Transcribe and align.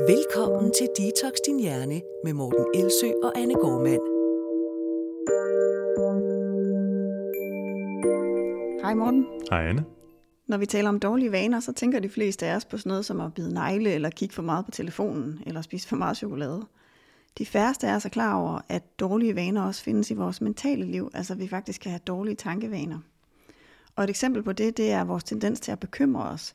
Velkommen 0.00 0.72
til 0.72 0.88
Detox 0.98 1.32
Din 1.46 1.60
Hjerne 1.60 2.00
med 2.24 2.32
Morten 2.32 2.66
Elsø 2.74 3.06
og 3.22 3.38
Anne 3.38 3.54
Gormand. 3.54 4.00
Hej 8.82 8.94
Morten. 8.94 9.26
Hej 9.50 9.68
Anne. 9.68 9.84
Når 10.46 10.56
vi 10.56 10.66
taler 10.66 10.88
om 10.88 11.00
dårlige 11.00 11.32
vaner, 11.32 11.60
så 11.60 11.72
tænker 11.72 12.00
de 12.00 12.08
fleste 12.08 12.46
af 12.46 12.56
os 12.56 12.64
på 12.64 12.78
sådan 12.78 12.90
noget 12.90 13.04
som 13.04 13.20
at 13.20 13.34
bide 13.34 13.54
negle, 13.54 13.90
eller 13.90 14.10
kigge 14.10 14.34
for 14.34 14.42
meget 14.42 14.64
på 14.64 14.70
telefonen, 14.70 15.42
eller 15.46 15.62
spise 15.62 15.88
for 15.88 15.96
meget 15.96 16.16
chokolade. 16.16 16.66
De 17.38 17.46
færreste 17.46 17.86
er 17.86 17.98
så 17.98 18.08
klar 18.08 18.34
over, 18.34 18.60
at 18.68 19.00
dårlige 19.00 19.34
vaner 19.34 19.62
også 19.62 19.82
findes 19.82 20.10
i 20.10 20.14
vores 20.14 20.40
mentale 20.40 20.84
liv, 20.84 21.10
altså 21.14 21.32
at 21.32 21.40
vi 21.40 21.48
faktisk 21.48 21.80
kan 21.80 21.90
have 21.90 22.00
dårlige 22.06 22.36
tankevaner. 22.36 22.98
Og 23.96 24.04
et 24.04 24.10
eksempel 24.10 24.42
på 24.42 24.52
det, 24.52 24.76
det 24.76 24.92
er 24.92 25.04
vores 25.04 25.24
tendens 25.24 25.60
til 25.60 25.72
at 25.72 25.80
bekymre 25.80 26.24
os, 26.24 26.54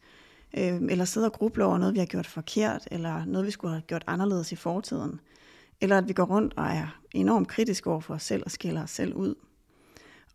øh, 0.57 0.81
eller 0.89 1.05
sidde 1.05 1.27
og 1.27 1.33
gruble 1.33 1.65
over 1.65 1.77
noget, 1.77 1.93
vi 1.93 1.99
har 1.99 2.05
gjort 2.05 2.27
forkert, 2.27 2.87
eller 2.91 3.25
noget, 3.25 3.45
vi 3.45 3.51
skulle 3.51 3.73
have 3.73 3.81
gjort 3.81 4.03
anderledes 4.07 4.51
i 4.51 4.55
fortiden. 4.55 5.19
Eller 5.81 5.97
at 5.97 6.07
vi 6.07 6.13
går 6.13 6.23
rundt 6.23 6.53
og 6.57 6.65
er 6.65 6.99
enormt 7.13 7.47
kritiske 7.47 7.89
over 7.89 7.99
for 7.99 8.13
os 8.13 8.23
selv 8.23 8.43
og 8.45 8.51
skiller 8.51 8.83
os 8.83 8.91
selv 8.91 9.13
ud. 9.13 9.35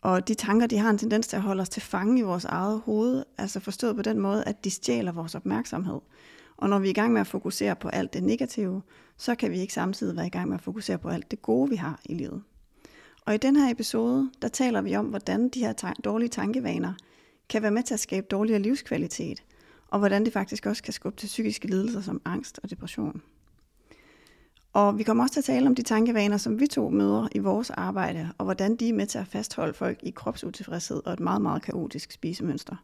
Og 0.00 0.28
de 0.28 0.34
tanker, 0.34 0.66
de 0.66 0.78
har 0.78 0.90
en 0.90 0.98
tendens 0.98 1.26
til 1.26 1.37
at 1.37 1.42
holde 1.42 1.60
os 1.60 1.68
til 1.68 1.82
fange 1.82 2.18
i 2.18 2.23
vores 2.23 2.45
eget 2.45 2.80
hoved, 2.80 3.24
altså 3.38 3.60
forstået 3.60 3.96
på 3.96 4.02
den 4.02 4.20
måde, 4.20 4.45
at 4.45 4.64
de 4.64 4.70
stjæler 4.70 5.12
vores 5.12 5.34
opmærksomhed. 5.34 6.00
Og 6.56 6.68
når 6.68 6.78
vi 6.78 6.87
er 6.87 6.90
i 6.90 6.95
gang 6.95 7.12
med 7.12 7.20
at 7.20 7.26
fokusere 7.26 7.76
på 7.76 7.88
alt 7.88 8.12
det 8.12 8.23
negative, 8.23 8.82
så 9.16 9.34
kan 9.34 9.51
vi 9.51 9.60
ikke 9.60 9.73
samtidig 9.73 10.16
være 10.16 10.26
i 10.26 10.30
gang 10.30 10.48
med 10.48 10.56
at 10.56 10.62
fokusere 10.62 10.98
på 10.98 11.09
alt 11.09 11.30
det 11.30 11.42
gode, 11.42 11.70
vi 11.70 11.76
har 11.76 12.01
i 12.04 12.14
livet. 12.14 12.42
Og 13.24 13.34
i 13.34 13.38
den 13.38 13.56
her 13.56 13.70
episode, 13.70 14.30
der 14.42 14.48
taler 14.48 14.80
vi 14.80 14.96
om, 14.96 15.06
hvordan 15.06 15.48
de 15.48 15.60
her 15.60 15.73
ta- 15.73 15.95
dårlige 16.04 16.28
tankevaner 16.28 16.92
kan 17.48 17.62
være 17.62 17.70
med 17.70 17.82
til 17.82 17.95
at 17.95 18.01
skabe 18.01 18.26
dårligere 18.30 18.62
livskvalitet, 18.62 19.42
og 19.88 19.98
hvordan 19.98 20.24
det 20.24 20.32
faktisk 20.32 20.66
også 20.66 20.82
kan 20.82 20.92
skubbe 20.92 21.18
til 21.18 21.26
psykiske 21.26 21.66
lidelser 21.66 22.00
som 22.00 22.20
angst 22.24 22.60
og 22.62 22.70
depression. 22.70 23.22
Og 24.72 24.98
vi 24.98 25.02
kommer 25.02 25.24
også 25.24 25.32
til 25.32 25.40
at 25.40 25.45
tale 25.45 25.66
om 25.66 25.74
de 25.74 25.82
tankevaner, 25.82 26.36
som 26.36 26.60
vi 26.60 26.66
to 26.66 26.90
møder 26.90 27.29
i 27.32 27.38
vores 27.38 27.70
arbejde, 27.70 28.32
og 28.38 28.45
hvordan 28.45 28.76
de 28.76 28.88
er 28.88 28.92
med 28.92 29.07
til 29.07 29.18
at 29.18 29.26
fastholde 29.26 29.74
folk 29.74 29.98
i 30.02 30.10
kropsutilfredshed 30.10 31.02
og 31.07 31.12
et 31.12 31.20
meget, 31.20 31.42
meget 31.42 31.62
kaotisk 31.62 32.12
spisemønster. 32.12 32.76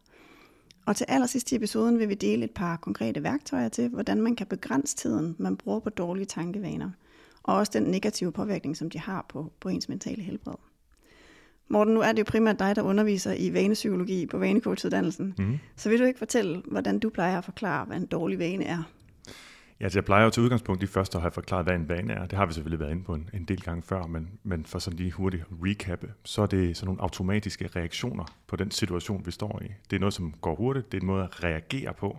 Og 0.85 0.95
til 0.95 1.05
allersidst 1.09 1.51
i 1.51 1.55
episoden 1.55 1.99
vil 1.99 2.09
vi 2.09 2.13
dele 2.13 2.45
et 2.45 2.51
par 2.51 2.77
konkrete 2.77 3.23
værktøjer 3.23 3.69
til, 3.69 3.89
hvordan 3.89 4.21
man 4.21 4.35
kan 4.35 4.47
begrænse 4.47 4.95
tiden, 4.95 5.35
man 5.39 5.57
bruger 5.57 5.79
på 5.79 5.89
dårlige 5.89 6.25
tankevaner, 6.25 6.91
og 7.43 7.55
også 7.55 7.71
den 7.75 7.83
negative 7.83 8.31
påvirkning, 8.31 8.77
som 8.77 8.89
de 8.89 8.99
har 8.99 9.25
på, 9.29 9.51
på 9.59 9.69
ens 9.69 9.89
mentale 9.89 10.21
helbred. 10.21 10.55
Morten, 11.69 11.93
nu 11.93 11.99
er 11.99 12.11
det 12.11 12.19
jo 12.19 12.25
primært 12.27 12.59
dig, 12.59 12.75
der 12.75 12.81
underviser 12.81 13.33
i 13.33 13.53
vanepsykologi 13.53 14.25
på 14.25 14.37
vanecoachuddannelsen. 14.37 15.35
Mm. 15.37 15.59
Så 15.75 15.89
vil 15.89 15.99
du 15.99 16.03
ikke 16.03 16.19
fortælle, 16.19 16.61
hvordan 16.65 16.99
du 16.99 17.09
plejer 17.09 17.37
at 17.37 17.45
forklare, 17.45 17.85
hvad 17.85 17.97
en 17.97 18.05
dårlig 18.05 18.39
vane 18.39 18.65
er? 18.65 18.83
Ja, 19.79 19.85
altså 19.85 19.99
jeg 19.99 20.05
plejer 20.05 20.23
jo 20.23 20.29
til 20.29 20.43
udgangspunkt 20.43 20.83
i 20.83 20.85
først 20.85 21.15
at 21.15 21.21
have 21.21 21.31
forklaret, 21.31 21.65
hvad 21.65 21.75
en 21.75 21.89
vane 21.89 22.13
er. 22.13 22.25
Det 22.25 22.37
har 22.37 22.45
vi 22.45 22.53
selvfølgelig 22.53 22.79
været 22.79 22.91
inde 22.91 23.03
på 23.03 23.13
en, 23.13 23.29
en 23.33 23.45
del 23.45 23.61
gange 23.61 23.83
før, 23.83 24.05
men, 24.05 24.29
men 24.43 24.65
for 24.65 24.79
sådan 24.79 24.97
lige 24.97 25.11
hurtigt 25.11 25.43
at 25.43 25.47
recappe, 25.63 26.11
så 26.23 26.41
er 26.41 26.45
det 26.45 26.77
sådan 26.77 26.87
nogle 26.87 27.01
automatiske 27.01 27.69
reaktioner 27.75 28.25
på 28.47 28.55
den 28.55 28.71
situation, 28.71 29.25
vi 29.25 29.31
står 29.31 29.61
i. 29.61 29.67
Det 29.89 29.95
er 29.95 29.99
noget, 29.99 30.13
som 30.13 30.33
går 30.41 30.55
hurtigt. 30.55 30.91
Det 30.91 30.97
er 30.97 31.01
en 31.01 31.07
måde 31.07 31.23
at 31.23 31.43
reagere 31.43 31.93
på 31.93 32.17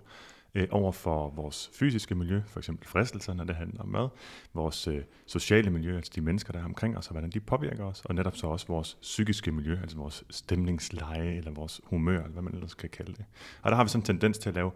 øh, 0.54 0.68
over 0.70 0.92
for 0.92 1.30
vores 1.30 1.70
fysiske 1.74 2.14
miljø, 2.14 2.42
for 2.46 2.60
eksempel 2.60 2.88
fristelser, 2.88 3.34
når 3.34 3.44
det 3.44 3.56
handler 3.56 3.80
om 3.80 3.88
mad, 3.88 4.08
vores 4.54 4.88
øh, 4.88 5.02
sociale 5.26 5.70
miljø, 5.70 5.96
altså 5.96 6.12
de 6.14 6.20
mennesker, 6.20 6.52
der 6.52 6.60
er 6.60 6.64
omkring 6.64 6.98
os, 6.98 7.06
og 7.06 7.12
hvordan 7.12 7.30
de 7.30 7.40
påvirker 7.40 7.84
os, 7.84 8.02
og 8.04 8.14
netop 8.14 8.36
så 8.36 8.46
også 8.46 8.66
vores 8.66 8.98
psykiske 9.02 9.52
miljø, 9.52 9.78
altså 9.80 9.96
vores 9.96 10.24
stemningsleje, 10.30 11.34
eller 11.34 11.50
vores 11.50 11.80
humør, 11.84 12.18
eller 12.18 12.32
hvad 12.32 12.42
man 12.42 12.54
ellers 12.54 12.74
kan 12.74 12.88
kalde 12.88 13.12
det. 13.12 13.24
Og 13.62 13.70
der 13.70 13.76
har 13.76 13.84
vi 13.84 13.88
sådan 13.88 14.00
en 14.00 14.06
tendens 14.06 14.38
til 14.38 14.48
at 14.48 14.54
lave 14.54 14.70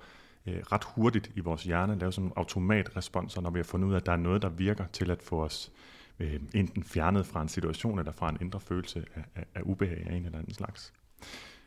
øh, 0.47 0.59
ret 0.73 0.85
hurtigt 0.85 1.31
i 1.35 1.41
vores 1.41 1.65
hjerne, 1.65 1.99
lave 1.99 2.13
sådan 2.13 2.23
nogle 2.23 2.39
automatresponser, 2.39 3.41
når 3.41 3.51
vi 3.51 3.59
har 3.59 3.65
fundet 3.65 3.89
ud 3.89 3.93
af, 3.93 3.97
at 3.97 4.07
der 4.07 4.13
er 4.13 4.17
noget, 4.17 4.43
der 4.43 4.49
virker 4.49 4.87
til 4.87 5.11
at 5.11 5.23
få 5.23 5.45
os 5.45 5.73
øh, 6.19 6.41
enten 6.55 6.85
fjernet 6.85 7.27
fra 7.27 7.43
en 7.43 7.49
situation, 7.49 7.99
eller 7.99 8.13
fra 8.13 8.29
en 8.29 8.39
indre 8.41 8.61
følelse 8.61 9.05
af, 9.15 9.25
af, 9.35 9.45
af 9.55 9.61
ubehag 9.65 10.07
af 10.07 10.15
en 10.15 10.25
eller 10.25 10.39
anden 10.39 10.55
slags. 10.55 10.93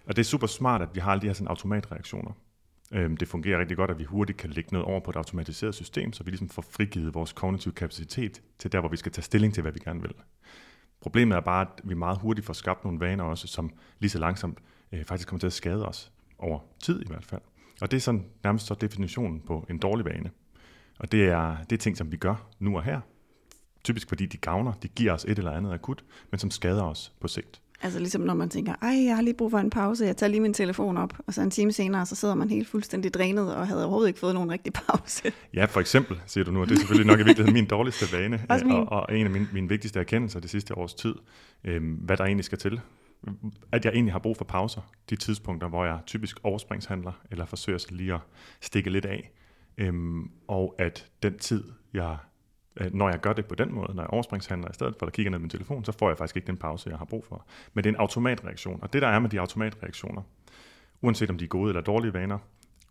Og 0.05 0.15
det 0.15 0.19
er 0.19 0.25
super 0.25 0.47
smart, 0.47 0.81
at 0.81 0.89
vi 0.93 0.99
har 0.99 1.11
alle 1.11 1.21
de 1.21 1.27
her 1.27 1.33
sådan 1.33 1.47
automatreaktioner. 1.47 2.31
Øhm, 2.91 3.17
det 3.17 3.27
fungerer 3.27 3.59
rigtig 3.59 3.77
godt, 3.77 3.91
at 3.91 3.99
vi 3.99 4.03
hurtigt 4.03 4.37
kan 4.37 4.49
lægge 4.49 4.69
noget 4.71 4.87
over 4.87 4.99
på 4.99 5.11
et 5.11 5.15
automatiseret 5.15 5.75
system, 5.75 6.13
så 6.13 6.23
vi 6.23 6.31
ligesom 6.31 6.49
får 6.49 6.61
frigivet 6.61 7.13
vores 7.13 7.33
kognitive 7.33 7.73
kapacitet 7.73 8.41
til 8.59 8.71
der, 8.71 8.79
hvor 8.79 8.89
vi 8.89 8.97
skal 8.97 9.11
tage 9.11 9.23
stilling 9.23 9.53
til, 9.53 9.61
hvad 9.61 9.71
vi 9.71 9.79
gerne 9.79 10.01
vil. 10.01 10.13
Problemet 11.01 11.35
er 11.35 11.41
bare, 11.41 11.61
at 11.61 11.81
vi 11.83 11.93
meget 11.93 12.17
hurtigt 12.17 12.45
får 12.45 12.53
skabt 12.53 12.83
nogle 12.83 12.99
vaner 12.99 13.23
også, 13.23 13.47
som 13.47 13.73
lige 13.99 14.09
så 14.09 14.19
langsomt 14.19 14.59
øh, 14.91 15.05
faktisk 15.05 15.27
kommer 15.29 15.39
til 15.39 15.47
at 15.47 15.53
skade 15.53 15.87
os, 15.87 16.11
over 16.37 16.59
tid 16.83 17.01
i 17.01 17.07
hvert 17.07 17.25
fald. 17.25 17.41
Og 17.81 17.91
det 17.91 17.97
er 17.97 18.01
sådan 18.01 18.25
nærmest 18.43 18.65
så 18.65 18.73
definitionen 18.73 19.41
på 19.41 19.65
en 19.69 19.77
dårlig 19.77 20.05
vane. 20.05 20.31
Og 20.99 21.11
det 21.11 21.25
er, 21.27 21.57
det 21.69 21.71
er 21.71 21.77
ting, 21.77 21.97
som 21.97 22.11
vi 22.11 22.17
gør 22.17 22.47
nu 22.59 22.77
og 22.77 22.83
her. 22.83 23.01
Typisk 23.83 24.09
fordi 24.09 24.25
de 24.25 24.37
gavner, 24.37 24.73
de 24.73 24.87
giver 24.87 25.13
os 25.13 25.25
et 25.25 25.37
eller 25.37 25.51
andet 25.51 25.73
akut, 25.73 26.03
men 26.31 26.39
som 26.39 26.51
skader 26.51 26.83
os 26.83 27.13
på 27.19 27.27
sigt. 27.27 27.61
Altså 27.83 27.99
ligesom 27.99 28.21
når 28.21 28.33
man 28.33 28.49
tænker, 28.49 28.73
ej, 28.81 29.03
jeg 29.05 29.15
har 29.15 29.21
lige 29.21 29.33
brug 29.33 29.51
for 29.51 29.57
en 29.57 29.69
pause, 29.69 30.05
jeg 30.05 30.17
tager 30.17 30.29
lige 30.29 30.41
min 30.41 30.53
telefon 30.53 30.97
op, 30.97 31.13
og 31.27 31.33
så 31.33 31.41
en 31.41 31.51
time 31.51 31.71
senere, 31.71 32.05
så 32.05 32.15
sidder 32.15 32.35
man 32.35 32.49
helt 32.49 32.67
fuldstændig 32.67 33.13
drænet 33.13 33.55
og 33.55 33.67
havde 33.67 33.83
overhovedet 33.83 34.07
ikke 34.07 34.19
fået 34.19 34.33
nogen 34.33 34.51
rigtig 34.51 34.73
pause. 34.73 35.31
Ja, 35.53 35.65
for 35.65 35.79
eksempel, 35.79 36.21
siger 36.25 36.43
du 36.43 36.51
nu, 36.51 36.61
og 36.61 36.69
det 36.69 36.75
er 36.75 36.79
selvfølgelig 36.79 37.07
nok 37.07 37.19
i 37.19 37.23
virkeligheden 37.23 37.53
min 37.53 37.65
dårligste 37.65 38.17
vane, 38.17 38.45
og, 38.49 38.91
og 38.91 39.17
en 39.17 39.25
af 39.25 39.31
mine, 39.31 39.47
mine 39.53 39.69
vigtigste 39.69 39.99
erkendelser 39.99 40.39
det 40.39 40.49
sidste 40.49 40.77
års 40.77 40.93
tid, 40.93 41.15
øhm, 41.63 41.93
hvad 41.93 42.17
der 42.17 42.25
egentlig 42.25 42.45
skal 42.45 42.57
til. 42.57 42.81
At 43.71 43.85
jeg 43.85 43.93
egentlig 43.93 44.13
har 44.13 44.19
brug 44.19 44.37
for 44.37 44.45
pauser, 44.45 44.81
de 45.09 45.15
tidspunkter, 45.15 45.69
hvor 45.69 45.85
jeg 45.85 45.99
typisk 46.05 46.39
overspringshandler, 46.43 47.11
eller 47.31 47.45
forsøger 47.45 47.77
så 47.77 47.87
lige 47.91 48.13
at 48.13 48.19
stikke 48.61 48.89
lidt 48.89 49.05
af, 49.05 49.31
øhm, 49.77 50.29
og 50.47 50.75
at 50.79 51.07
den 51.23 51.37
tid, 51.37 51.63
jeg 51.93 52.17
når 52.91 53.09
jeg 53.09 53.19
gør 53.19 53.33
det 53.33 53.45
på 53.45 53.55
den 53.55 53.73
måde, 53.73 53.95
når 53.95 54.03
jeg 54.03 54.09
overspringshandler 54.09 54.69
i 54.69 54.73
stedet 54.73 54.95
for 54.99 55.05
at 55.05 55.13
kigge 55.13 55.31
ned 55.31 55.39
min 55.39 55.49
telefon, 55.49 55.85
så 55.85 55.91
får 55.91 56.09
jeg 56.09 56.17
faktisk 56.17 56.35
ikke 56.35 56.47
den 56.47 56.57
pause, 56.57 56.89
jeg 56.89 56.97
har 56.97 57.05
brug 57.05 57.25
for. 57.25 57.45
Men 57.73 57.83
det 57.83 57.89
er 57.89 57.93
en 57.93 57.99
automatreaktion. 57.99 58.79
Og 58.81 58.93
det 58.93 59.01
der 59.01 59.07
er 59.07 59.19
med 59.19 59.29
de 59.29 59.39
automatreaktioner, 59.39 60.21
uanset 61.01 61.29
om 61.29 61.37
de 61.37 61.43
er 61.43 61.49
gode 61.49 61.69
eller 61.69 61.81
dårlige 61.81 62.13
vaner, 62.13 62.37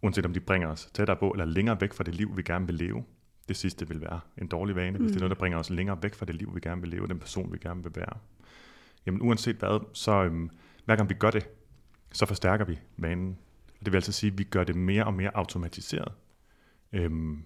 uanset 0.03 0.27
om 0.27 0.33
de 0.33 0.41
bringer 0.41 0.69
os 0.69 0.91
tættere 0.95 1.17
på 1.17 1.31
eller 1.31 1.45
længere 1.45 1.81
væk 1.81 1.93
fra 1.93 2.05
det 2.05 2.15
liv, 2.15 2.37
vi 2.37 2.43
gerne 2.43 2.67
vil 2.67 2.75
leve, 2.75 3.05
det 3.49 3.57
sidste 3.57 3.89
vil 3.89 4.01
være 4.01 4.21
en 4.39 4.47
dårlig 4.47 4.77
vane, 4.77 4.99
hvis 4.99 5.11
det 5.11 5.11
er 5.11 5.19
mm. 5.19 5.21
noget, 5.21 5.31
der 5.31 5.41
bringer 5.41 5.59
os 5.59 5.71
længere 5.71 6.03
væk 6.03 6.15
fra 6.15 6.27
det 6.27 6.35
liv, 6.35 6.55
vi 6.55 6.61
gerne 6.61 6.81
vil 6.81 6.91
leve, 6.91 7.07
den 7.07 7.19
person, 7.19 7.53
vi 7.53 7.59
gerne 7.59 7.83
vil 7.83 7.93
være. 7.97 8.19
Jamen 9.07 9.23
uanset 9.23 9.57
hvad, 9.57 9.81
så 9.93 10.25
øhm, 10.25 10.51
hver 10.85 10.97
gang 10.97 11.09
vi 11.09 11.15
gør 11.15 11.31
det, 11.31 11.49
så 12.13 12.27
forstærker 12.27 12.65
vi 12.65 12.79
vanen. 12.97 13.39
Det 13.85 13.93
vil 13.93 13.97
altså 13.97 14.13
sige, 14.13 14.33
at 14.33 14.39
vi 14.39 14.45
gør 14.45 14.65
det 14.65 14.77
mere 14.77 15.05
og 15.05 15.15
mere 15.15 15.31
automatiseret. 15.37 16.13
Øhm, 16.93 17.45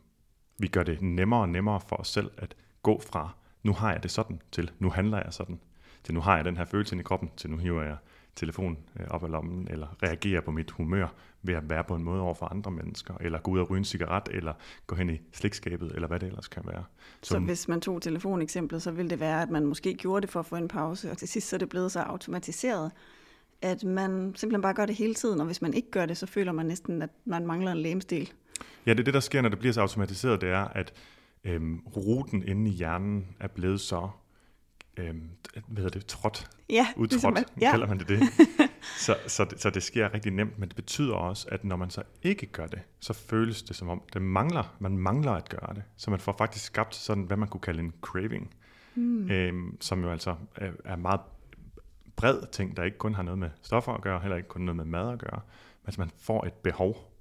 vi 0.58 0.66
gør 0.66 0.82
det 0.82 1.02
nemmere 1.02 1.40
og 1.40 1.48
nemmere 1.48 1.80
for 1.80 1.96
os 1.96 2.08
selv 2.08 2.30
at 2.36 2.56
gå 2.82 3.00
fra, 3.00 3.30
nu 3.62 3.72
har 3.72 3.92
jeg 3.92 4.02
det 4.02 4.10
sådan, 4.10 4.40
til 4.52 4.70
nu 4.78 4.90
handler 4.90 5.18
jeg 5.24 5.32
sådan, 5.32 5.60
til 6.04 6.14
nu 6.14 6.20
har 6.20 6.36
jeg 6.36 6.44
den 6.44 6.56
her 6.56 6.64
følelse 6.64 6.96
i 6.96 7.02
kroppen, 7.02 7.30
til 7.36 7.50
nu 7.50 7.56
hiver 7.56 7.82
jeg 7.82 7.96
telefonen 8.36 8.78
øh, 9.00 9.06
op 9.10 9.24
af 9.24 9.30
lommen, 9.30 9.68
eller 9.70 9.86
reagerer 10.02 10.40
på 10.40 10.50
mit 10.50 10.70
humør 10.70 11.08
ved 11.42 11.54
at 11.54 11.70
være 11.70 11.84
på 11.84 11.94
en 11.94 12.02
måde 12.02 12.20
over 12.20 12.34
for 12.34 12.46
andre 12.46 12.70
mennesker, 12.70 13.14
eller 13.20 13.38
gå 13.38 13.50
ud 13.50 13.58
og 13.58 13.70
ryge 13.70 13.78
en 13.78 13.84
cigaret, 13.84 14.28
eller 14.30 14.52
gå 14.86 14.94
hen 14.94 15.10
i 15.10 15.20
slikskabet, 15.32 15.92
eller 15.94 16.08
hvad 16.08 16.20
det 16.20 16.26
ellers 16.26 16.48
kan 16.48 16.62
være. 16.66 16.84
Så, 17.22 17.34
så 17.34 17.38
hvis 17.38 17.68
man 17.68 17.80
tog 17.80 18.02
telefoneksemplet, 18.02 18.82
så 18.82 18.90
ville 18.90 19.10
det 19.10 19.20
være, 19.20 19.42
at 19.42 19.50
man 19.50 19.66
måske 19.66 19.94
gjorde 19.94 20.22
det 20.22 20.30
for 20.30 20.40
at 20.40 20.46
få 20.46 20.56
en 20.56 20.68
pause, 20.68 21.10
og 21.10 21.18
til 21.18 21.28
sidst 21.28 21.48
så 21.48 21.56
er 21.56 21.58
det 21.58 21.68
blevet 21.68 21.92
så 21.92 22.00
automatiseret, 22.00 22.92
at 23.62 23.84
man 23.84 24.32
simpelthen 24.36 24.62
bare 24.62 24.74
gør 24.74 24.86
det 24.86 24.94
hele 24.94 25.14
tiden, 25.14 25.40
og 25.40 25.46
hvis 25.46 25.62
man 25.62 25.74
ikke 25.74 25.90
gør 25.90 26.06
det, 26.06 26.16
så 26.16 26.26
føler 26.26 26.52
man 26.52 26.66
næsten, 26.66 27.02
at 27.02 27.10
man 27.24 27.46
mangler 27.46 27.72
en 27.72 27.78
lemstil. 27.78 28.32
Ja, 28.86 28.92
det 28.92 29.00
er 29.00 29.04
det, 29.04 29.14
der 29.14 29.20
sker, 29.20 29.42
når 29.42 29.48
det 29.48 29.58
bliver 29.58 29.72
så 29.72 29.80
automatiseret, 29.80 30.40
det 30.40 30.48
er, 30.48 30.64
at 30.64 30.92
øhm, 31.44 31.78
ruten 31.96 32.48
inde 32.48 32.70
i 32.70 32.74
hjernen 32.74 33.26
er 33.40 33.48
blevet 33.48 33.80
så 33.80 34.08
øhm, 34.96 35.28
hvad 35.66 35.82
hedder 35.82 35.98
det, 35.98 36.06
trådt, 36.06 36.50
ja, 36.70 36.86
udtrådt, 36.96 37.34
ligesom, 37.34 37.60
ja. 37.60 37.70
kalder 37.70 37.86
man 37.86 37.98
det 37.98 38.08
det. 38.08 38.20
så, 39.06 39.16
så, 39.26 39.44
det, 39.44 39.60
så 39.60 39.70
det 39.70 39.82
sker 39.82 40.14
rigtig 40.14 40.32
nemt, 40.32 40.58
men 40.58 40.68
det 40.68 40.76
betyder 40.76 41.14
også, 41.14 41.48
at 41.50 41.64
når 41.64 41.76
man 41.76 41.90
så 41.90 42.02
ikke 42.22 42.46
gør 42.46 42.66
det, 42.66 42.80
så 43.00 43.12
føles 43.12 43.62
det 43.62 43.76
som 43.76 43.88
om, 43.88 44.02
det 44.12 44.22
mangler, 44.22 44.76
man 44.78 44.98
mangler 44.98 45.32
at 45.32 45.48
gøre 45.48 45.74
det. 45.74 45.82
Så 45.96 46.10
man 46.10 46.20
får 46.20 46.34
faktisk 46.38 46.64
skabt 46.64 46.94
sådan, 46.94 47.24
hvad 47.24 47.36
man 47.36 47.48
kunne 47.48 47.60
kalde 47.60 47.80
en 47.80 47.92
craving, 48.00 48.54
mm. 48.94 49.30
øhm, 49.30 49.76
som 49.80 50.02
jo 50.02 50.10
altså 50.10 50.36
er, 50.56 50.70
er 50.84 50.96
meget 50.96 51.20
bred 52.16 52.42
ting, 52.52 52.76
der 52.76 52.84
ikke 52.84 52.98
kun 52.98 53.14
har 53.14 53.22
noget 53.22 53.38
med 53.38 53.50
stoffer 53.62 53.92
at 53.92 54.00
gøre, 54.00 54.20
heller 54.20 54.36
ikke 54.36 54.48
kun 54.48 54.62
noget 54.62 54.76
med 54.76 54.84
mad 54.84 55.12
at 55.12 55.18
gøre, 55.18 55.40
men 55.82 55.86
altså 55.86 56.00
man 56.00 56.10
får 56.18 56.46
et 56.46 56.52
behov 56.52 57.13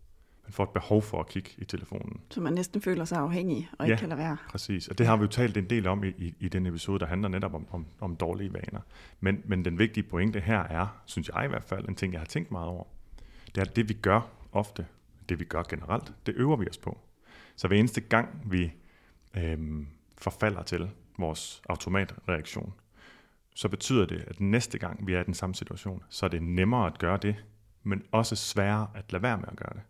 man 0.46 0.54
får 0.54 0.64
et 0.64 0.70
behov 0.70 1.02
for 1.02 1.20
at 1.20 1.28
kigge 1.28 1.50
i 1.58 1.66
telefonen. 1.66 2.22
Så 2.30 2.42
man 2.42 2.54
næsten 2.54 2.82
føler 2.82 3.06
sig 3.06 3.18
afhængig 3.18 3.70
og 3.80 3.86
ikke 3.88 4.00
kan 4.00 4.10
lade 4.10 4.20
være. 4.20 4.38
præcis. 4.50 4.88
Og 4.88 4.98
det 4.98 5.06
har 5.06 5.18
vi 5.18 5.22
jo 5.22 5.28
talt 5.28 5.58
en 5.58 5.70
del 5.70 5.88
om 5.88 6.04
i, 6.04 6.08
i, 6.08 6.36
i 6.40 6.48
den 6.48 6.66
episode, 6.66 7.00
der 7.00 7.06
handler 7.06 7.30
netop 7.30 7.54
om, 7.54 7.68
om, 7.72 7.86
om 8.00 8.16
dårlige 8.16 8.54
vaner. 8.54 8.80
Men, 9.20 9.42
men 9.46 9.66
den 9.66 9.80
vigtige 9.80 10.04
pointe 10.04 10.40
her 10.40 10.60
er, 10.60 11.02
synes 11.06 11.30
jeg 11.36 11.46
i 11.46 11.48
hvert 11.48 11.64
fald, 11.64 11.90
en 11.90 11.96
ting, 11.96 12.14
jeg 12.14 12.22
har 12.22 12.26
tænkt 12.26 12.52
meget 12.52 12.68
over. 12.68 12.84
Det 13.46 13.58
er, 13.58 13.62
at 13.62 13.76
det 13.76 13.90
vi 13.90 13.94
gør 13.94 14.22
ofte, 14.52 14.86
det 15.30 15.40
vi 15.40 15.46
gør 15.46 15.64
generelt, 15.64 16.14
det 16.26 16.36
øver 16.36 16.56
vi 16.56 16.70
os 16.70 16.78
på. 16.78 17.00
Så 17.56 17.68
hver 17.68 17.78
eneste 17.78 18.02
gang 18.02 18.42
vi 18.46 18.74
øhm, 19.38 19.88
forfalder 20.18 20.64
til 20.64 20.90
vores 21.18 21.62
automatreaktion, 21.70 22.74
så 23.56 23.70
betyder 23.70 24.06
det, 24.06 24.24
at 24.28 24.40
næste 24.40 24.78
gang 24.78 25.08
vi 25.08 25.14
er 25.14 25.22
i 25.22 25.24
den 25.24 25.34
samme 25.34 25.56
situation, 25.56 26.04
så 26.10 26.26
er 26.26 26.30
det 26.30 26.44
nemmere 26.44 26.88
at 26.88 26.98
gøre 26.98 27.18
det, 27.18 27.36
men 27.84 28.04
også 28.12 28.36
sværere 28.36 28.88
at 28.96 29.12
lade 29.12 29.24
være 29.24 29.38
med 29.38 29.48
at 29.48 29.58
gøre 29.58 29.74
det. 29.74 29.82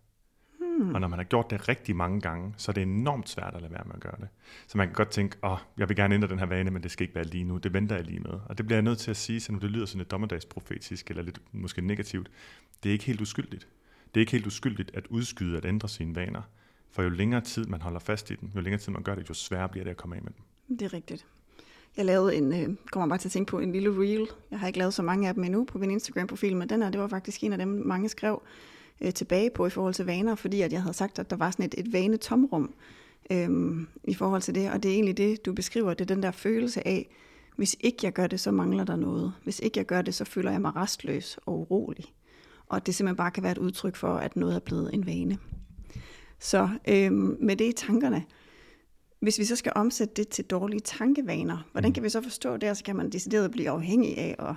Mm. 0.80 0.96
Og 0.96 1.02
når 1.02 1.08
man 1.08 1.20
har 1.20 1.24
gjort 1.24 1.50
det 1.50 1.70
rigtig 1.70 1.96
mange 1.96 2.22
gange, 2.22 2.54
så 2.58 2.72
er 2.72 2.74
det 2.74 2.84
enormt 2.84 3.30
svært 3.30 3.56
at 3.56 3.62
lade 3.62 3.74
være 3.74 3.84
med 3.86 3.96
at 3.96 4.02
gøre 4.02 4.16
det. 4.20 4.28
Så 4.68 4.78
man 4.78 4.88
kan 4.88 4.94
godt 4.94 5.10
tænke, 5.10 5.38
åh, 5.44 5.52
oh, 5.52 5.58
jeg 5.78 5.90
vil 5.90 5.96
gerne 5.96 6.16
ændre 6.16 6.28
den 6.28 6.40
her 6.40 6.46
vane, 6.46 6.72
men 6.72 6.84
det 6.84 6.92
skal 6.92 7.04
ikke 7.04 7.16
være 7.16 7.24
lige 7.24 7.44
nu. 7.44 7.58
Det 7.58 7.74
venter 7.74 7.96
jeg 7.96 8.06
lige 8.06 8.20
med. 8.20 8.40
Og 8.46 8.58
det 8.58 8.66
bliver 8.66 8.78
jeg 8.78 8.84
nødt 8.84 9.00
til 9.00 9.12
at 9.12 9.18
sige, 9.18 9.40
så 9.40 9.52
nu 9.52 9.60
det 9.60 9.72
lyder 9.72 9.86
sådan 9.86 10.00
lidt 10.00 10.12
dommedagsprofetisk, 10.12 11.10
eller 11.10 11.24
lidt 11.24 11.42
måske 11.52 11.82
negativt. 11.82 12.32
Det 12.84 12.90
er 12.90 12.94
ikke 12.94 13.06
helt 13.06 13.22
uskyldigt. 13.22 13.68
Det 14.06 14.20
er 14.20 14.22
ikke 14.22 14.32
helt 14.32 14.48
uskyldigt 14.48 14.92
at 14.94 15.08
udskyde 15.08 15.58
at 15.58 15.66
ændre 15.66 15.90
sine 15.90 16.16
vaner. 16.16 16.42
For 16.92 17.04
jo 17.04 17.10
længere 17.10 17.42
tid 17.42 17.66
man 17.66 17.82
holder 17.82 18.00
fast 18.00 18.32
i 18.32 18.36
den, 18.36 18.52
jo 18.56 18.62
længere 18.62 18.82
tid 18.82 18.92
man 18.92 19.04
gør 19.04 19.16
det, 19.16 19.30
jo 19.30 19.34
sværere 19.34 19.70
bliver 19.70 19.84
det 19.84 19.92
at 19.92 19.98
komme 19.98 20.16
af 20.16 20.22
med 20.22 20.32
dem. 20.32 20.78
Det 20.78 20.86
er 20.86 20.94
rigtigt. 20.94 21.26
Jeg 21.98 22.06
lavede 22.06 22.36
en, 22.36 22.54
øh, 22.54 22.76
kommer 22.92 23.08
bare 23.08 23.18
til 23.18 23.28
at 23.28 23.32
tænke 23.32 23.50
på, 23.50 23.60
en 23.60 23.72
lille 23.72 23.90
reel. 23.90 24.28
Jeg 24.52 24.60
har 24.60 24.68
ikke 24.68 24.80
lavet 24.80 24.94
så 24.94 25.02
mange 25.02 25.28
af 25.28 25.34
dem 25.34 25.44
endnu 25.44 25.64
på 25.64 25.78
min 25.78 25.92
Instagram-profil, 25.92 26.56
men 26.56 26.70
den 26.70 26.82
her, 26.82 26.90
det 26.90 27.02
var 27.02 27.08
faktisk 27.08 27.44
en 27.44 27.52
af 27.52 27.58
dem, 27.58 27.68
mange 27.68 28.10
skrev 28.10 28.42
øh, 29.04 29.14
tilbage 29.14 29.50
på 29.50 29.66
i 29.66 29.70
forhold 29.70 29.94
til 29.94 30.06
vaner, 30.06 30.36
fordi 30.36 30.62
at 30.62 30.74
jeg 30.74 30.82
havde 30.82 30.94
sagt, 30.94 31.20
at 31.20 31.30
der 31.30 31.36
var 31.36 31.52
sådan 31.52 31.66
et, 31.66 31.76
et 31.78 31.94
vanetomrum 31.94 32.74
øh, 33.32 33.50
i 34.04 34.14
forhold 34.14 34.42
til 34.42 34.56
det. 34.56 34.72
Og 34.72 34.84
det 34.84 34.92
er 34.92 34.96
egentlig 34.96 35.18
det, 35.18 35.46
du 35.46 35.54
beskriver, 35.54 35.94
det 35.94 36.12
er 36.12 36.16
den 36.16 36.24
der 36.24 36.32
følelse 36.32 36.88
af, 36.88 37.10
hvis 37.56 37.76
ikke 37.80 37.98
jeg 38.04 38.14
gør 38.14 38.28
det, 38.28 38.40
så 38.40 38.52
mangler 38.52 38.84
der 38.84 38.96
noget. 38.96 39.34
Hvis 39.44 39.60
ikke 39.60 39.78
jeg 39.78 39.86
gør 39.86 40.02
det, 40.02 40.16
så 40.16 40.26
føler 40.26 40.52
jeg 40.52 40.62
mig 40.62 40.76
restløs 40.76 41.40
og 41.46 41.60
urolig. 41.60 42.06
Og 42.68 42.86
det 42.86 42.96
simpelthen 42.96 43.18
bare 43.18 43.32
kan 43.32 43.44
være 43.44 43.52
et 43.52 43.58
udtryk 43.58 43.96
for, 43.96 44.16
at 44.16 44.36
noget 44.36 44.56
er 44.56 44.60
blevet 44.60 44.94
en 44.94 45.06
vane. 45.06 45.38
Så 46.40 46.70
øh, 46.88 47.12
med 47.42 47.56
det 47.56 47.66
i 47.66 47.72
tankerne, 47.72 48.24
hvis 49.20 49.40
vi 49.40 49.46
så 49.46 49.56
skal 49.56 49.72
omsætte 49.76 50.14
det 50.14 50.28
til 50.28 50.46
dårlige 50.46 50.80
tankevaner, 50.80 51.68
hvordan 51.72 51.90
mm. 51.90 51.94
kan 51.94 52.04
vi 52.04 52.10
så 52.10 52.22
forstå 52.22 52.58
det? 52.58 52.68
Altså 52.68 52.84
kan 52.84 52.96
man 52.96 53.10
decideret 53.10 53.52
blive 53.52 53.70
afhængig 53.70 54.18
af 54.18 54.36
at 54.40 54.56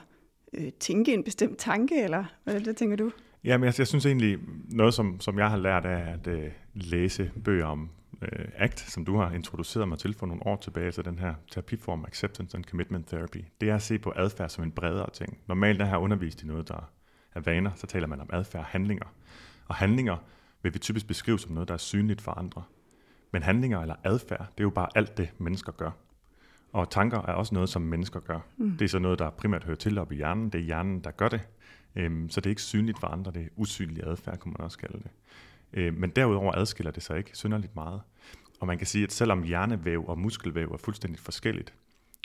øh, 0.52 0.72
tænke 0.72 1.14
en 1.14 1.24
bestemt 1.24 1.58
tanke, 1.58 2.02
eller 2.02 2.24
hvad 2.44 2.60
det 2.60 2.76
tænker 2.76 2.96
du? 2.96 3.10
Ja, 3.46 3.58
men 3.58 3.64
jeg, 3.64 3.74
jeg 3.78 3.86
synes 3.86 4.06
egentlig, 4.06 4.38
noget 4.68 4.94
som, 4.94 5.20
som 5.20 5.38
jeg 5.38 5.50
har 5.50 5.56
lært 5.56 5.84
af 5.84 6.12
at 6.12 6.26
øh, 6.26 6.50
læse 6.74 7.30
bøger 7.44 7.66
om 7.66 7.90
øh, 8.22 8.46
ACT, 8.56 8.80
som 8.80 9.04
du 9.04 9.16
har 9.16 9.30
introduceret 9.30 9.88
mig 9.88 9.98
til 9.98 10.14
for 10.14 10.26
nogle 10.26 10.46
år 10.46 10.56
tilbage, 10.56 10.86
altså 10.86 11.02
den 11.02 11.18
her 11.18 11.34
terapiform 11.50 12.04
Acceptance 12.04 12.56
and 12.56 12.64
Commitment 12.64 13.06
Therapy, 13.06 13.44
det 13.60 13.70
er 13.70 13.74
at 13.74 13.82
se 13.82 13.98
på 13.98 14.12
adfærd 14.16 14.48
som 14.48 14.64
en 14.64 14.72
bredere 14.72 15.10
ting. 15.12 15.38
Normalt, 15.46 15.78
jeg 15.78 15.88
har 15.88 15.98
undervist 15.98 16.42
i 16.42 16.46
noget, 16.46 16.68
der 16.68 16.90
er 17.34 17.40
vaner, 17.40 17.70
så 17.74 17.86
taler 17.86 18.06
man 18.06 18.20
om 18.20 18.30
adfærd 18.32 18.64
handlinger. 18.64 19.06
Og 19.68 19.74
handlinger 19.74 20.16
vil 20.62 20.74
vi 20.74 20.78
typisk 20.78 21.06
beskrive 21.06 21.38
som 21.38 21.52
noget, 21.52 21.68
der 21.68 21.74
er 21.74 21.78
synligt 21.78 22.20
for 22.20 22.32
andre. 22.32 22.62
Men 23.32 23.42
handlinger 23.42 23.80
eller 23.80 23.94
adfærd, 24.04 24.46
det 24.58 24.60
er 24.60 24.64
jo 24.64 24.70
bare 24.70 24.88
alt 24.94 25.16
det, 25.16 25.28
mennesker 25.38 25.72
gør. 25.72 25.90
Og 26.72 26.90
tanker 26.90 27.18
er 27.18 27.32
også 27.32 27.54
noget, 27.54 27.68
som 27.68 27.82
mennesker 27.82 28.20
gør. 28.20 28.40
Mm. 28.56 28.70
Det 28.70 28.84
er 28.84 28.88
så 28.88 28.98
noget, 28.98 29.18
der 29.18 29.30
primært 29.30 29.64
hører 29.64 29.76
til 29.76 29.98
op 29.98 30.12
i 30.12 30.16
hjernen. 30.16 30.50
Det 30.50 30.60
er 30.60 30.64
hjernen, 30.64 31.00
der 31.00 31.10
gør 31.10 31.28
det. 31.28 31.40
Øhm, 31.96 32.30
så 32.30 32.40
det 32.40 32.46
er 32.46 32.50
ikke 32.50 32.62
synligt 32.62 33.00
for 33.00 33.06
andre. 33.06 33.32
Det 33.32 33.42
er 33.42 33.48
usynlig 33.56 34.06
adfærd, 34.06 34.38
kunne 34.38 34.52
man 34.58 34.64
også 34.64 34.78
kalde 34.78 34.98
det. 34.98 35.10
Øhm, 35.72 35.96
men 35.96 36.10
derudover 36.10 36.52
adskiller 36.52 36.92
det 36.92 37.02
sig 37.02 37.18
ikke 37.18 37.30
synderligt 37.34 37.74
meget. 37.74 38.00
Og 38.60 38.66
man 38.66 38.78
kan 38.78 38.86
sige, 38.86 39.04
at 39.04 39.12
selvom 39.12 39.42
hjernevæv 39.42 40.04
og 40.08 40.18
muskelvæv 40.18 40.72
er 40.72 40.76
fuldstændig 40.76 41.20
forskelligt, 41.20 41.74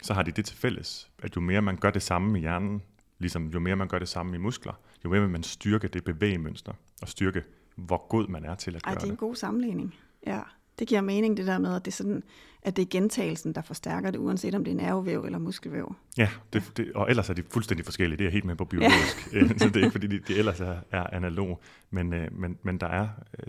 så 0.04 0.14
har 0.14 0.24
de 0.24 0.32
det 0.32 0.46
til 0.46 0.58
fælles, 0.58 1.12
at 1.20 1.36
jo 1.36 1.42
mere 1.42 1.62
man 1.62 1.78
gør 1.78 1.92
det 1.92 2.02
samme 2.02 2.38
i 2.38 2.42
hjernen, 2.42 2.82
ligesom 3.20 3.48
jo 3.48 3.60
mere 3.60 3.76
man 3.76 3.88
gør 3.88 4.00
det 4.00 4.10
samme 4.10 4.36
i 4.36 4.40
muskler, 4.40 4.74
jo 5.06 5.10
mere 5.10 5.22
vil 5.22 5.30
man 5.30 5.44
styrke 5.44 5.88
det 5.88 6.04
bevægemønster, 6.04 6.74
og 7.02 7.08
styrke, 7.08 7.44
hvor 7.76 8.08
god 8.08 8.28
man 8.28 8.46
er 8.46 8.56
til 8.56 8.76
at 8.76 8.82
Ej, 8.84 8.90
gøre 8.92 8.96
det. 8.96 9.02
det 9.02 9.08
er 9.08 9.12
en 9.12 9.18
god 9.18 9.36
sammenligning. 9.36 9.96
Ja 10.28 10.42
det 10.80 10.88
giver 10.88 11.02
mening 11.02 11.38
det 11.38 11.48
der 11.48 11.58
med, 11.58 11.76
at 11.76 11.86
det 11.86 11.92
er, 11.92 11.96
sådan, 11.96 12.24
at 12.62 12.76
det 12.76 12.82
er 12.82 12.88
gentagelsen, 12.90 13.56
der 13.56 13.62
forstærker 13.62 14.12
det, 14.12 14.20
uanset 14.20 14.56
om 14.56 14.64
det 14.64 14.72
er 14.72 14.76
nervevæv 14.76 15.24
eller 15.26 15.40
muskelvæv. 15.40 15.96
Ja, 16.18 16.30
det, 16.54 16.72
det, 16.78 16.92
og 16.94 17.10
ellers 17.10 17.30
er 17.30 17.34
de 17.34 17.44
fuldstændig 17.50 17.86
forskellige. 17.86 18.18
Det 18.18 18.28
er 18.28 18.32
helt 18.32 18.46
med 18.46 18.56
på 18.56 18.66
biologisk. 18.66 19.34
Ja. 19.34 19.48
så 19.58 19.68
det 19.68 19.76
er 19.76 19.80
ikke, 19.80 19.92
fordi 19.92 20.08
de, 20.08 20.20
de 20.20 20.36
ellers 20.36 20.60
er, 20.60 20.76
er 20.92 21.04
analog. 21.04 21.62
Men, 21.90 22.14
øh, 22.14 22.40
men, 22.40 22.58
men 22.64 22.78
der, 22.78 22.88
er, 22.88 23.08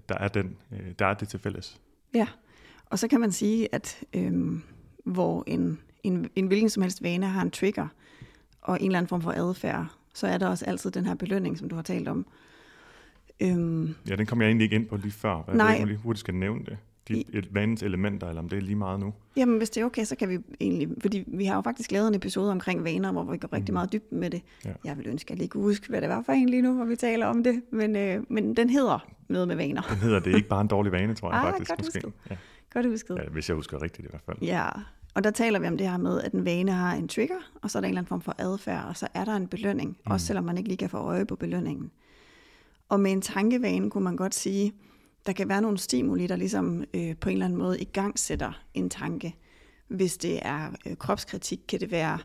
der, 0.09 0.19
er 0.19 0.29
den, 0.29 0.57
øh, 0.73 0.93
der 0.99 1.07
er 1.07 1.15
det 1.15 1.29
til 1.29 1.41
fælles. 1.41 1.81
Ja, 2.15 2.27
og 2.87 2.99
så 2.99 3.09
kan 3.09 3.21
man 3.21 3.33
sige, 3.33 3.75
at 3.75 4.05
øhm, 4.13 4.63
hvor 5.05 5.45
en, 5.47 5.79
en, 6.03 6.31
en 6.37 6.47
hvilken 6.47 6.71
som 6.71 6.83
helst 6.83 7.03
vane 7.03 7.27
har 7.27 7.43
en 7.43 7.51
trigger, 7.51 7.89
og 8.63 8.81
en 8.81 8.87
eller 8.87 8.99
anden 8.99 9.09
form 9.09 9.23
for 9.23 9.33
adfærd, 9.33 9.87
så 10.15 10.27
er 10.27 10.39
der 10.39 10.49
også 10.49 10.65
altid 10.65 10.91
den 10.91 11.07
her 11.07 11.15
belønning, 11.15 11.59
som 11.59 11.69
du 11.69 11.75
har 11.75 11.83
talt 11.83 12.09
om. 12.09 12.27
Øhm, 13.41 13.95
ja, 14.09 14.17
den 14.17 14.27
kom 14.27 14.41
jeg 14.41 14.49
egentlig 14.49 14.65
ikke 14.65 14.77
ind 14.77 14.87
på 14.87 14.97
lige 14.97 15.13
før. 15.13 15.43
Hvad 15.43 15.55
nej. 15.55 15.77
Jeg 15.79 15.87
lige 15.87 15.99
hurtigt 15.99 16.21
skal 16.21 16.35
nævne 16.35 16.65
det 16.65 16.79
de 17.09 17.25
vanens 17.51 17.83
elementer, 17.83 18.29
eller 18.29 18.43
om 18.43 18.49
det 18.49 18.57
er 18.57 18.63
lige 18.63 18.77
meget 18.77 19.01
nu? 19.01 19.15
Jamen, 19.37 19.57
hvis 19.59 19.71
det 19.71 19.81
er 19.81 19.85
okay, 19.85 20.05
så 20.05 20.17
kan 20.17 20.29
vi 20.29 20.39
egentlig, 20.61 20.89
fordi 21.01 21.25
vi 21.27 21.45
har 21.45 21.55
jo 21.55 21.61
faktisk 21.61 21.93
lavet 21.93 22.09
en 22.09 22.15
episode 22.15 22.51
omkring 22.51 22.85
vaner, 22.85 23.13
hvor 23.13 23.25
vi 23.25 23.39
går 23.39 23.53
rigtig 23.53 23.73
mm. 23.73 23.75
meget 23.75 23.93
dybt 23.93 24.13
med 24.13 24.31
det. 24.31 24.43
Ja. 24.65 24.71
Jeg 24.85 24.99
vil 24.99 25.07
ønske, 25.07 25.27
at 25.27 25.31
jeg 25.31 25.39
lige 25.39 25.49
kunne 25.49 25.63
huske, 25.63 25.89
hvad 25.89 26.01
det 26.01 26.09
var 26.09 26.23
for 26.23 26.33
en 26.33 26.49
lige 26.49 26.63
nu, 26.63 26.75
hvor 26.75 26.85
vi 26.85 26.97
taler 26.97 27.27
om 27.27 27.45
det, 27.45 27.63
men, 27.71 27.97
øh, 27.97 28.23
men 28.29 28.57
den 28.57 28.71
hedder 28.71 29.07
noget 29.29 29.49
med 29.49 29.57
vaner. 29.57 29.83
Den 29.83 29.97
hedder, 29.97 30.21
det 30.21 30.33
er 30.33 30.37
ikke 30.37 30.49
bare 30.49 30.61
en 30.61 30.69
dårlig 30.69 30.93
vane, 30.93 31.15
tror 31.15 31.33
jeg 31.33 31.41
ah, 31.45 31.47
faktisk. 31.53 31.71
Godt 31.71 31.81
måske. 31.81 32.01
husket. 32.05 32.13
Ja. 32.31 32.37
Godt 32.73 32.87
husket. 32.87 33.17
Ja, 33.17 33.31
hvis 33.31 33.49
jeg 33.49 33.55
husker 33.55 33.83
rigtigt 33.83 34.07
i 34.07 34.11
hvert 34.11 34.23
fald. 34.27 34.37
Ja, 34.43 34.69
og 35.15 35.25
der 35.25 35.31
taler 35.31 35.59
vi 35.59 35.67
om 35.67 35.77
det 35.77 35.89
her 35.89 35.97
med, 35.97 36.21
at 36.21 36.33
en 36.33 36.45
vane 36.45 36.73
har 36.73 36.95
en 36.95 37.09
trigger, 37.09 37.35
og 37.63 37.71
så 37.71 37.79
er 37.79 37.81
der 37.81 37.87
en 37.87 37.91
eller 37.91 38.01
anden 38.01 38.09
form 38.09 38.21
for 38.21 38.35
adfærd, 38.39 38.85
og 38.89 38.97
så 38.97 39.09
er 39.15 39.25
der 39.25 39.37
en 39.37 39.47
belønning, 39.47 39.97
mm. 40.07 40.13
også 40.13 40.27
selvom 40.27 40.45
man 40.45 40.59
ikke 40.59 40.69
lige 40.69 40.79
kan 40.79 40.91
få 40.91 40.97
øje 40.97 41.27
på 41.27 41.37
belønningen. 41.37 41.91
Og 42.89 43.01
med 43.01 43.13
en 43.13 43.21
tankevane 43.21 43.91
kunne 43.91 44.05
man 44.05 44.17
godt 44.17 44.35
sige, 44.35 44.73
der 45.27 45.33
kan 45.33 45.49
være 45.49 45.63
nogle 45.63 45.79
stimuli, 45.79 46.27
der 46.27 46.37
ligesom 46.37 46.85
øh, 46.95 47.17
på 47.17 47.29
en 47.29 47.33
eller 47.33 47.45
anden 47.45 47.59
måde 47.59 47.81
i 47.81 47.85
gang 47.85 48.19
sætter 48.19 48.63
en 48.75 48.91
tanke. 48.91 49.37
Hvis 49.89 50.17
det 50.17 50.39
er 50.43 50.71
øh, 50.87 50.97
kropskritik, 50.97 51.61
kan 51.69 51.81
det 51.81 51.91
være, 51.91 52.19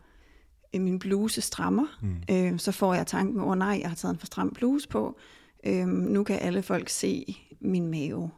øh, 0.76 0.82
min 0.82 1.00
bluse 1.00 1.42
strammer. 1.42 1.86
Mm. 2.02 2.36
Øh, 2.36 2.60
så 2.60 2.72
får 2.72 2.94
jeg 2.94 3.08
tanken, 3.08 3.40
åh 3.40 3.48
oh, 3.48 3.58
nej, 3.58 3.80
jeg 3.82 3.90
har 3.90 3.96
taget 3.96 4.14
en 4.14 4.20
for 4.20 4.26
stram 4.26 4.52
bluse 4.52 4.90
på. 4.90 5.18
Øh, 5.64 5.88
nu 5.88 6.24
kan 6.24 6.40
alle 6.40 6.62
folk 6.62 6.90
se 6.90 7.38
min 7.60 7.88
mave. 7.88 8.32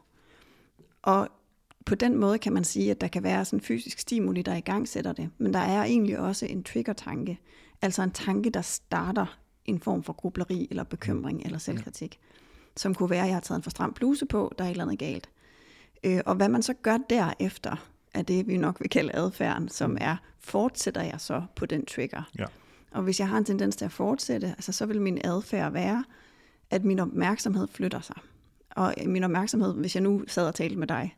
Og 1.02 1.28
på 1.86 1.94
den 1.94 2.16
måde 2.16 2.38
kan 2.38 2.52
man 2.52 2.64
sige, 2.64 2.90
at 2.90 3.00
der 3.00 3.08
kan 3.08 3.22
være 3.22 3.44
sådan 3.44 3.56
en 3.56 3.64
fysisk 3.64 3.98
stimuli, 3.98 4.42
der 4.42 4.54
i 4.54 4.60
gang 4.60 4.88
sætter 4.88 5.12
det. 5.12 5.30
Men 5.38 5.54
der 5.54 5.60
er 5.60 5.84
egentlig 5.84 6.18
også 6.18 6.46
en 6.46 6.62
trigger-tanke. 6.62 7.38
Altså 7.82 8.02
en 8.02 8.10
tanke, 8.10 8.50
der 8.50 8.62
starter 8.62 9.38
en 9.64 9.80
form 9.80 10.02
for 10.02 10.12
grubleri 10.12 10.68
eller 10.70 10.84
bekymring 10.84 11.42
eller 11.44 11.58
selvkritik. 11.58 12.18
Ja 12.22 12.39
som 12.76 12.94
kunne 12.94 13.10
være, 13.10 13.20
at 13.20 13.26
jeg 13.26 13.34
har 13.34 13.40
taget 13.40 13.58
en 13.58 13.62
for 13.62 13.70
stram 13.70 13.94
bluse 13.94 14.26
på, 14.26 14.52
der 14.58 14.64
er 14.64 14.68
et 14.68 14.70
eller 14.70 14.84
andet 14.84 14.98
galt. 14.98 15.28
Øh, 16.04 16.20
og 16.26 16.34
hvad 16.34 16.48
man 16.48 16.62
så 16.62 16.74
gør 16.74 16.98
derefter, 17.10 17.76
er 18.14 18.22
det, 18.22 18.48
vi 18.48 18.56
nok 18.56 18.80
vil 18.80 18.90
kalde 18.90 19.14
adfærden, 19.14 19.68
som 19.68 19.98
er, 20.00 20.16
fortsætter 20.38 21.02
jeg 21.02 21.20
så 21.20 21.42
på 21.56 21.66
den 21.66 21.86
trigger? 21.86 22.22
Ja. 22.38 22.44
Og 22.90 23.02
hvis 23.02 23.20
jeg 23.20 23.28
har 23.28 23.38
en 23.38 23.44
tendens 23.44 23.76
til 23.76 23.84
at 23.84 23.92
fortsætte, 23.92 24.46
altså, 24.46 24.72
så 24.72 24.86
vil 24.86 25.00
min 25.00 25.20
adfærd 25.24 25.72
være, 25.72 26.04
at 26.70 26.84
min 26.84 26.98
opmærksomhed 26.98 27.68
flytter 27.68 28.00
sig. 28.00 28.16
Og 28.70 28.94
min 29.06 29.24
opmærksomhed, 29.24 29.74
hvis 29.74 29.94
jeg 29.94 30.02
nu 30.02 30.22
sad 30.26 30.46
og 30.46 30.54
talte 30.54 30.76
med 30.76 30.86
dig, 30.86 31.16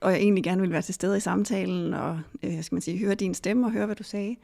og 0.00 0.12
jeg 0.12 0.20
egentlig 0.20 0.44
gerne 0.44 0.60
ville 0.60 0.72
være 0.72 0.82
til 0.82 0.94
stede 0.94 1.16
i 1.16 1.20
samtalen, 1.20 1.94
og 1.94 2.20
øh, 2.42 2.62
skal 2.62 2.74
man 2.74 2.82
sige, 2.82 2.98
høre 2.98 3.14
din 3.14 3.34
stemme 3.34 3.66
og 3.66 3.72
høre, 3.72 3.86
hvad 3.86 3.96
du 3.96 4.02
sagde, 4.02 4.36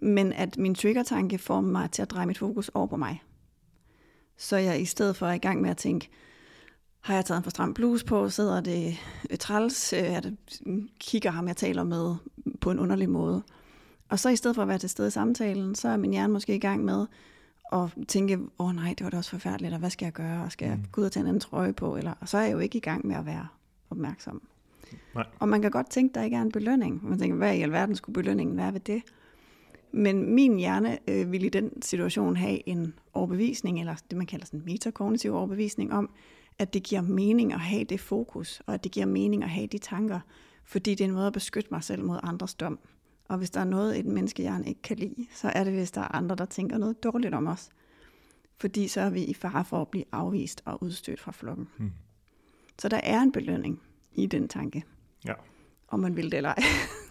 men 0.00 0.32
at 0.32 0.58
min 0.58 0.74
trigger-tanke 0.74 1.38
får 1.38 1.60
mig 1.60 1.90
til 1.90 2.02
at 2.02 2.10
dreje 2.10 2.26
mit 2.26 2.38
fokus 2.38 2.70
over 2.74 2.86
på 2.86 2.96
mig. 2.96 3.22
Så 4.36 4.56
jeg 4.56 4.80
i 4.80 4.84
stedet 4.84 5.16
for 5.16 5.26
er 5.26 5.32
i 5.32 5.38
gang 5.38 5.60
med 5.60 5.70
at 5.70 5.76
tænke, 5.76 6.08
har 7.00 7.14
jeg 7.14 7.24
taget 7.24 7.38
en 7.38 7.44
for 7.44 7.50
stram 7.50 7.74
bluse 7.74 8.04
på, 8.04 8.30
sidder 8.30 8.60
det 8.60 8.98
øh, 9.30 9.38
træls, 9.38 9.92
øh, 9.92 9.98
er 9.98 10.20
det, 10.20 10.36
kigger 11.00 11.30
ham, 11.30 11.48
jeg 11.48 11.56
taler 11.56 11.84
med 11.84 12.14
på 12.60 12.70
en 12.70 12.78
underlig 12.78 13.10
måde. 13.10 13.42
Og 14.08 14.18
så 14.18 14.28
i 14.28 14.36
stedet 14.36 14.54
for 14.54 14.62
at 14.62 14.68
være 14.68 14.78
til 14.78 14.88
stede 14.88 15.08
i 15.08 15.10
samtalen, 15.10 15.74
så 15.74 15.88
er 15.88 15.96
min 15.96 16.10
hjerne 16.10 16.32
måske 16.32 16.54
i 16.54 16.58
gang 16.58 16.84
med 16.84 17.06
at 17.72 17.88
tænke, 18.08 18.38
åh 18.58 18.66
oh, 18.66 18.74
nej, 18.74 18.94
det 18.98 19.04
var 19.04 19.10
da 19.10 19.16
også 19.16 19.30
forfærdeligt, 19.30 19.72
og 19.72 19.78
hvad 19.78 19.90
skal 19.90 20.06
jeg 20.06 20.12
gøre, 20.12 20.44
og 20.44 20.52
skal 20.52 20.68
jeg 20.68 20.76
mm. 20.76 20.84
gå 20.92 21.00
ud 21.00 21.06
og 21.06 21.12
tage 21.12 21.22
en 21.22 21.28
anden 21.28 21.40
trøje 21.40 21.72
på, 21.72 21.96
eller, 21.96 22.14
og 22.20 22.28
så 22.28 22.38
er 22.38 22.42
jeg 22.42 22.52
jo 22.52 22.58
ikke 22.58 22.78
i 22.78 22.80
gang 22.80 23.06
med 23.06 23.16
at 23.16 23.26
være 23.26 23.46
opmærksom. 23.90 24.42
Nej. 25.14 25.26
Og 25.38 25.48
man 25.48 25.62
kan 25.62 25.70
godt 25.70 25.90
tænke, 25.90 26.14
der 26.14 26.22
ikke 26.22 26.36
er 26.36 26.42
en 26.42 26.52
belønning. 26.52 27.08
Man 27.08 27.18
tænker, 27.18 27.36
hvad 27.36 27.56
i 27.56 27.62
alverden 27.62 27.96
skulle 27.96 28.14
belønningen 28.14 28.56
være 28.56 28.72
ved 28.72 28.80
det? 28.80 29.02
Men 29.92 30.34
min 30.34 30.56
hjerne 30.56 30.98
øh, 31.08 31.32
vil 31.32 31.44
i 31.44 31.48
den 31.48 31.82
situation 31.82 32.36
have 32.36 32.68
en 32.68 32.94
overbevisning, 33.12 33.80
eller 33.80 33.94
det 34.10 34.18
man 34.18 34.26
kalder 34.26 34.46
sådan 34.46 34.60
en 34.60 34.66
metakognitiv 34.66 35.34
overbevisning 35.34 35.92
om, 35.92 36.10
at 36.58 36.74
det 36.74 36.82
giver 36.82 37.00
mening 37.00 37.52
at 37.52 37.60
have 37.60 37.84
det 37.84 38.00
fokus, 38.00 38.62
og 38.66 38.74
at 38.74 38.84
det 38.84 38.92
giver 38.92 39.06
mening 39.06 39.42
at 39.42 39.50
have 39.50 39.66
de 39.66 39.78
tanker, 39.78 40.20
fordi 40.64 40.90
det 40.94 41.04
er 41.04 41.08
en 41.08 41.14
måde 41.14 41.26
at 41.26 41.32
beskytte 41.32 41.68
mig 41.70 41.84
selv 41.84 42.04
mod 42.04 42.18
andres 42.22 42.54
dom. 42.54 42.78
Og 43.28 43.38
hvis 43.38 43.50
der 43.50 43.60
er 43.60 43.64
noget, 43.64 43.98
et 43.98 44.06
menneskehjerne 44.06 44.68
ikke 44.68 44.82
kan 44.82 44.96
lide, 44.96 45.26
så 45.34 45.48
er 45.48 45.64
det, 45.64 45.72
hvis 45.72 45.90
der 45.90 46.00
er 46.00 46.14
andre, 46.14 46.36
der 46.36 46.44
tænker 46.44 46.78
noget 46.78 47.02
dårligt 47.04 47.34
om 47.34 47.46
os. 47.46 47.70
Fordi 48.58 48.88
så 48.88 49.00
er 49.00 49.10
vi 49.10 49.24
i 49.24 49.34
fare 49.34 49.64
for 49.64 49.80
at 49.80 49.88
blive 49.88 50.04
afvist 50.12 50.62
og 50.64 50.82
udstødt 50.82 51.20
fra 51.20 51.32
flokken. 51.32 51.68
Hmm. 51.78 51.92
Så 52.78 52.88
der 52.88 53.00
er 53.02 53.20
en 53.20 53.32
belønning 53.32 53.82
i 54.14 54.26
den 54.26 54.48
tanke. 54.48 54.84
Ja 55.26 55.32
om 55.88 56.00
man 56.00 56.16
vil 56.16 56.24
det 56.24 56.34
eller 56.34 56.50
ej. 56.50 56.62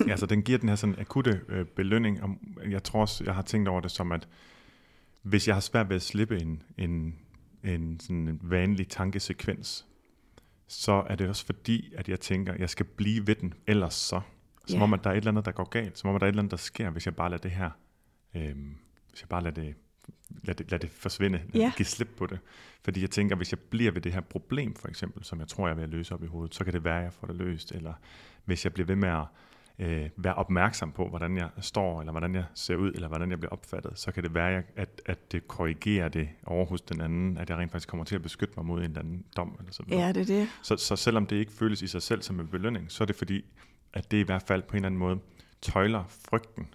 ja, 0.08 0.18
så 0.18 0.26
den 0.26 0.42
giver 0.42 0.58
den 0.58 0.70
her 0.70 0.76
sådan 0.76 1.00
akutte 1.00 1.42
øh, 1.50 1.66
belønning. 1.66 2.24
Og 2.24 2.38
jeg 2.70 2.84
tror 2.84 3.02
også, 3.02 3.24
jeg 3.24 3.36
har 3.36 3.42
tænkt 3.42 3.70
over 3.70 3.82
det 3.82 3.92
som, 3.92 4.12
at 4.12 4.28
hvis 5.22 5.48
jeg 5.48 5.56
har 5.56 5.62
svært 5.62 5.90
ved 5.90 5.96
at 5.96 6.02
slippe 6.02 6.42
en, 6.42 6.64
en, 6.78 7.16
en, 7.64 8.00
sådan 8.00 8.28
en 8.28 8.40
vanlig 8.44 8.88
tankesekvens, 8.88 9.86
så 10.68 11.04
er 11.08 11.16
det 11.16 11.30
også 11.30 11.46
fordi, 11.46 11.94
at 11.96 12.10
jeg 12.10 12.20
tænker, 12.20 12.54
at 12.54 12.60
jeg 12.60 12.70
skal 12.70 12.86
blive 12.86 13.28
ved 13.28 13.36
den, 13.36 13.54
ellers 13.68 13.94
så. 13.94 14.22
Som 14.68 14.76
yeah. 14.76 14.84
om, 14.84 14.94
at 14.94 15.04
der 15.04 15.10
er 15.10 15.14
et 15.14 15.18
eller 15.18 15.32
andet, 15.32 15.46
der 15.46 15.52
går 15.52 15.70
galt. 15.70 15.98
Som 15.98 16.10
om, 16.10 16.16
at 16.16 16.22
der 16.22 16.26
er 16.26 16.30
et 16.30 16.32
eller 16.34 16.42
andet, 16.42 16.52
der 16.52 16.58
sker, 16.58 16.90
hvis 16.90 17.06
jeg 17.06 17.16
bare 17.16 17.30
lader 17.30 17.42
det 17.42 17.52
her, 17.52 17.70
øh, 18.36 18.56
hvis 19.10 19.22
jeg 19.22 19.30
bare 19.30 19.44
lader 19.44 19.62
det 19.62 19.76
lad 20.44 20.56
det, 20.56 20.72
lad 20.72 20.80
det 20.80 20.90
forsvinde, 20.90 21.38
lad 21.38 21.62
Ja. 21.62 21.72
give 21.78 21.86
slip 21.86 22.10
på 22.18 22.26
det. 22.26 22.40
Fordi 22.84 23.02
jeg 23.02 23.10
tænker, 23.12 23.36
hvis 23.36 23.52
jeg 23.52 23.60
bliver 23.60 23.92
ved 23.92 24.02
det 24.02 24.14
her 24.14 24.22
problem, 24.22 24.76
for 24.76 24.88
eksempel, 24.88 25.24
som 25.24 25.40
jeg 25.40 25.48
tror, 25.48 25.68
jeg 25.68 25.78
at 25.80 25.90
løse 25.90 26.14
op 26.14 26.24
i 26.24 26.28
hovedet, 26.28 26.56
så 26.56 26.64
kan 26.64 26.74
det 26.74 26.84
være, 26.84 26.98
at 26.98 27.04
jeg 27.04 27.14
får 27.14 27.28
det 27.28 27.36
løst. 27.36 27.72
Eller 27.72 27.94
hvis 28.46 28.64
jeg 28.66 28.74
bliver 28.74 28.88
ved 28.88 28.96
med 28.96 29.10
at 29.10 29.24
øh, 29.80 30.10
være 30.18 30.34
opmærksom 30.34 30.92
på, 30.92 31.10
hvordan 31.10 31.38
jeg 31.38 31.50
står, 31.62 32.00
eller 32.00 32.12
hvordan 32.12 32.36
jeg 32.36 32.44
ser 32.54 32.76
ud, 32.76 32.92
eller 32.94 33.08
hvordan 33.08 33.32
jeg 33.32 33.40
bliver 33.40 33.52
opfattet, 33.52 34.00
så 34.00 34.12
kan 34.12 34.24
det 34.24 34.34
være, 34.34 34.64
at, 34.76 35.02
at 35.06 35.32
det 35.32 35.48
korrigerer 35.48 36.10
det 36.10 36.30
over 36.46 36.66
hos 36.66 36.82
den 36.82 37.02
anden, 37.02 37.38
at 37.38 37.50
jeg 37.50 37.58
rent 37.58 37.72
faktisk 37.72 37.90
kommer 37.90 38.04
til 38.06 38.16
at 38.16 38.22
beskytte 38.22 38.54
mig 38.58 38.66
mod 38.66 38.80
en 38.80 38.86
eller 38.86 39.00
anden 39.00 39.26
dom. 39.38 39.56
Eller 39.60 39.72
så, 39.72 39.84
videre. 39.84 40.02
Ja, 40.06 40.12
det 40.12 40.22
er 40.22 40.26
det. 40.26 40.48
så, 40.64 40.78
så 40.78 40.96
selvom 40.96 41.26
det 41.26 41.36
ikke 41.36 41.52
føles 41.52 41.82
i 41.82 41.88
sig 41.88 42.02
selv 42.02 42.22
som 42.22 42.40
en 42.40 42.48
belønning, 42.48 42.92
så 42.92 43.04
er 43.04 43.06
det 43.06 43.16
fordi, 43.16 43.46
at 43.94 44.12
det 44.12 44.18
i 44.18 44.22
hvert 44.22 44.44
fald 44.48 44.62
på 44.64 44.72
en 44.72 44.76
eller 44.76 44.86
anden 44.88 45.00
måde 45.00 45.20
tøjler 45.62 46.04
frygten, 46.08 46.68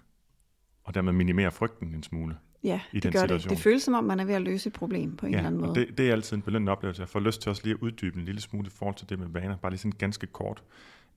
og 0.83 0.93
dermed 0.93 1.13
minimerer 1.13 1.49
frygten 1.49 1.93
en 1.93 2.03
smule. 2.03 2.37
Ja, 2.63 2.81
I 2.91 2.95
det 2.95 3.03
den 3.03 3.11
gør 3.11 3.19
situation. 3.19 3.49
det. 3.49 3.57
Det 3.57 3.63
føles 3.63 3.83
som 3.83 3.93
om, 3.93 4.03
man 4.03 4.19
er 4.19 4.25
ved 4.25 4.33
at 4.35 4.41
løse 4.41 4.67
et 4.67 4.73
problem 4.73 5.15
på 5.15 5.25
en 5.25 5.33
eller 5.33 5.47
anden 5.47 5.61
måde. 5.61 5.75
det, 5.75 5.97
det 5.97 6.07
er 6.07 6.11
altid 6.11 6.37
en 6.37 6.41
belønnende 6.41 6.71
oplevelse. 6.71 7.01
Jeg 7.01 7.09
får 7.09 7.19
lyst 7.19 7.41
til 7.41 7.49
også 7.49 7.61
lige 7.63 7.73
at 7.73 7.79
uddybe 7.81 8.19
en 8.19 8.25
lille 8.25 8.41
smule 8.41 8.67
i 8.67 8.69
forhold 8.69 8.95
til 8.95 9.09
det 9.09 9.19
med 9.19 9.27
vaner. 9.27 9.57
Bare 9.57 9.71
lige 9.71 9.79
sådan 9.79 9.97
ganske 9.97 10.27
kort. 10.27 10.63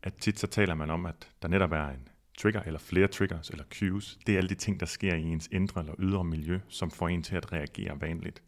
At 0.02 0.14
tit 0.14 0.38
så 0.38 0.46
taler 0.46 0.74
man 0.74 0.90
om, 0.90 1.06
at 1.06 1.28
der 1.42 1.48
netop 1.48 1.72
er 1.72 1.88
en 1.88 2.08
trigger, 2.38 2.62
eller 2.62 2.78
flere 2.78 3.06
triggers, 3.06 3.50
eller 3.50 3.64
cues. 3.74 4.18
Det 4.26 4.32
er 4.32 4.38
alle 4.38 4.48
de 4.48 4.54
ting, 4.54 4.80
der 4.80 4.86
sker 4.86 5.14
i 5.14 5.22
ens 5.22 5.48
indre 5.52 5.80
eller 5.80 5.94
ydre 5.98 6.24
miljø, 6.24 6.58
som 6.68 6.90
får 6.90 7.08
en 7.08 7.22
til 7.22 7.36
at 7.36 7.52
reagere 7.52 8.00
vanligt. 8.00 8.42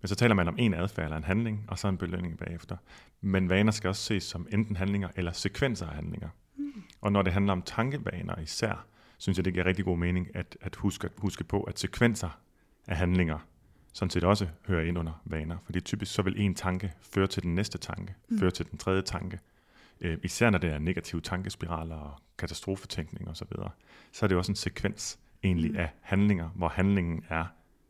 Men 0.00 0.08
så 0.08 0.14
taler 0.14 0.34
man 0.34 0.48
om 0.48 0.54
en 0.58 0.74
adfærd 0.74 1.04
eller 1.04 1.16
en 1.16 1.24
handling, 1.24 1.64
og 1.68 1.78
så 1.78 1.88
en 1.88 1.98
belønning 1.98 2.38
bagefter. 2.38 2.76
Men 3.20 3.48
vaner 3.48 3.72
skal 3.72 3.88
også 3.88 4.02
ses 4.02 4.22
som 4.22 4.46
enten 4.52 4.76
handlinger 4.76 5.08
eller 5.16 5.32
sekvenser 5.32 5.86
af 5.86 5.94
handlinger. 5.94 6.28
Mm. 6.56 6.82
Og 7.00 7.12
når 7.12 7.22
det 7.22 7.32
handler 7.32 7.52
om 7.52 7.62
tankevaner 7.62 8.38
især, 8.40 8.86
synes 9.18 9.38
jeg, 9.38 9.44
det 9.44 9.52
giver 9.52 9.66
rigtig 9.66 9.84
god 9.84 9.98
mening 9.98 10.36
at, 10.36 10.56
at 10.60 10.76
huske, 10.76 11.08
huske 11.18 11.44
på, 11.44 11.62
at 11.62 11.78
sekvenser 11.78 12.38
af 12.86 12.96
handlinger 12.96 13.38
sådan 13.94 14.10
set 14.10 14.24
også 14.24 14.46
hører 14.66 14.84
ind 14.84 14.98
under 14.98 15.12
vaner. 15.24 15.56
Fordi 15.64 15.80
typisk 15.80 16.14
så 16.14 16.22
vil 16.22 16.40
en 16.40 16.54
tanke 16.54 16.92
føre 17.00 17.26
til 17.26 17.42
den 17.42 17.54
næste 17.54 17.78
tanke, 17.78 18.14
mm. 18.28 18.38
føre 18.38 18.50
til 18.50 18.70
den 18.70 18.78
tredje 18.78 19.02
tanke. 19.02 19.40
Øh, 20.00 20.18
især 20.22 20.50
når 20.50 20.58
det 20.58 20.70
er 20.70 20.78
negative 20.78 21.20
tankespiraler 21.20 21.96
og 21.96 22.20
katastrofetænkning 22.38 23.28
osv., 23.28 23.34
så, 23.34 23.44
videre, 23.50 23.70
så 24.12 24.26
er 24.26 24.28
det 24.28 24.36
også 24.36 24.52
en 24.52 24.56
sekvens 24.56 25.18
egentlig 25.42 25.70
mm. 25.70 25.76
af 25.76 25.90
handlinger, 26.00 26.48
hvor 26.48 26.68
handlingen 26.68 27.24
er 27.28 27.44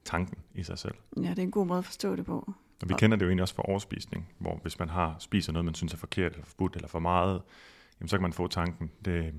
tanken 0.05 0.39
i 0.55 0.63
sig 0.63 0.79
selv. 0.79 0.95
Ja, 1.17 1.31
det 1.31 1.39
er 1.39 1.43
en 1.43 1.51
god 1.51 1.67
måde 1.67 1.79
at 1.79 1.85
forstå 1.85 2.17
det 2.17 2.25
på. 2.25 2.55
Og 2.83 2.89
vi 2.89 2.95
kender 2.99 3.17
det 3.17 3.25
jo 3.25 3.29
egentlig 3.29 3.43
også 3.43 3.55
fra 3.55 3.69
overspisning, 3.69 4.29
hvor 4.39 4.59
hvis 4.63 4.79
man 4.79 4.89
har 4.89 5.17
spiser 5.19 5.53
noget, 5.53 5.65
man 5.65 5.75
synes 5.75 5.93
er 5.93 5.97
forkert, 5.97 6.33
eller 6.33 6.45
forbudt, 6.45 6.77
eller 6.77 6.89
for 6.89 6.99
meget, 6.99 7.43
jamen 8.01 8.09
så 8.09 8.17
kan 8.17 8.23
man 8.23 8.33
få 8.33 8.47
tanken, 8.47 8.91
det 9.05 9.35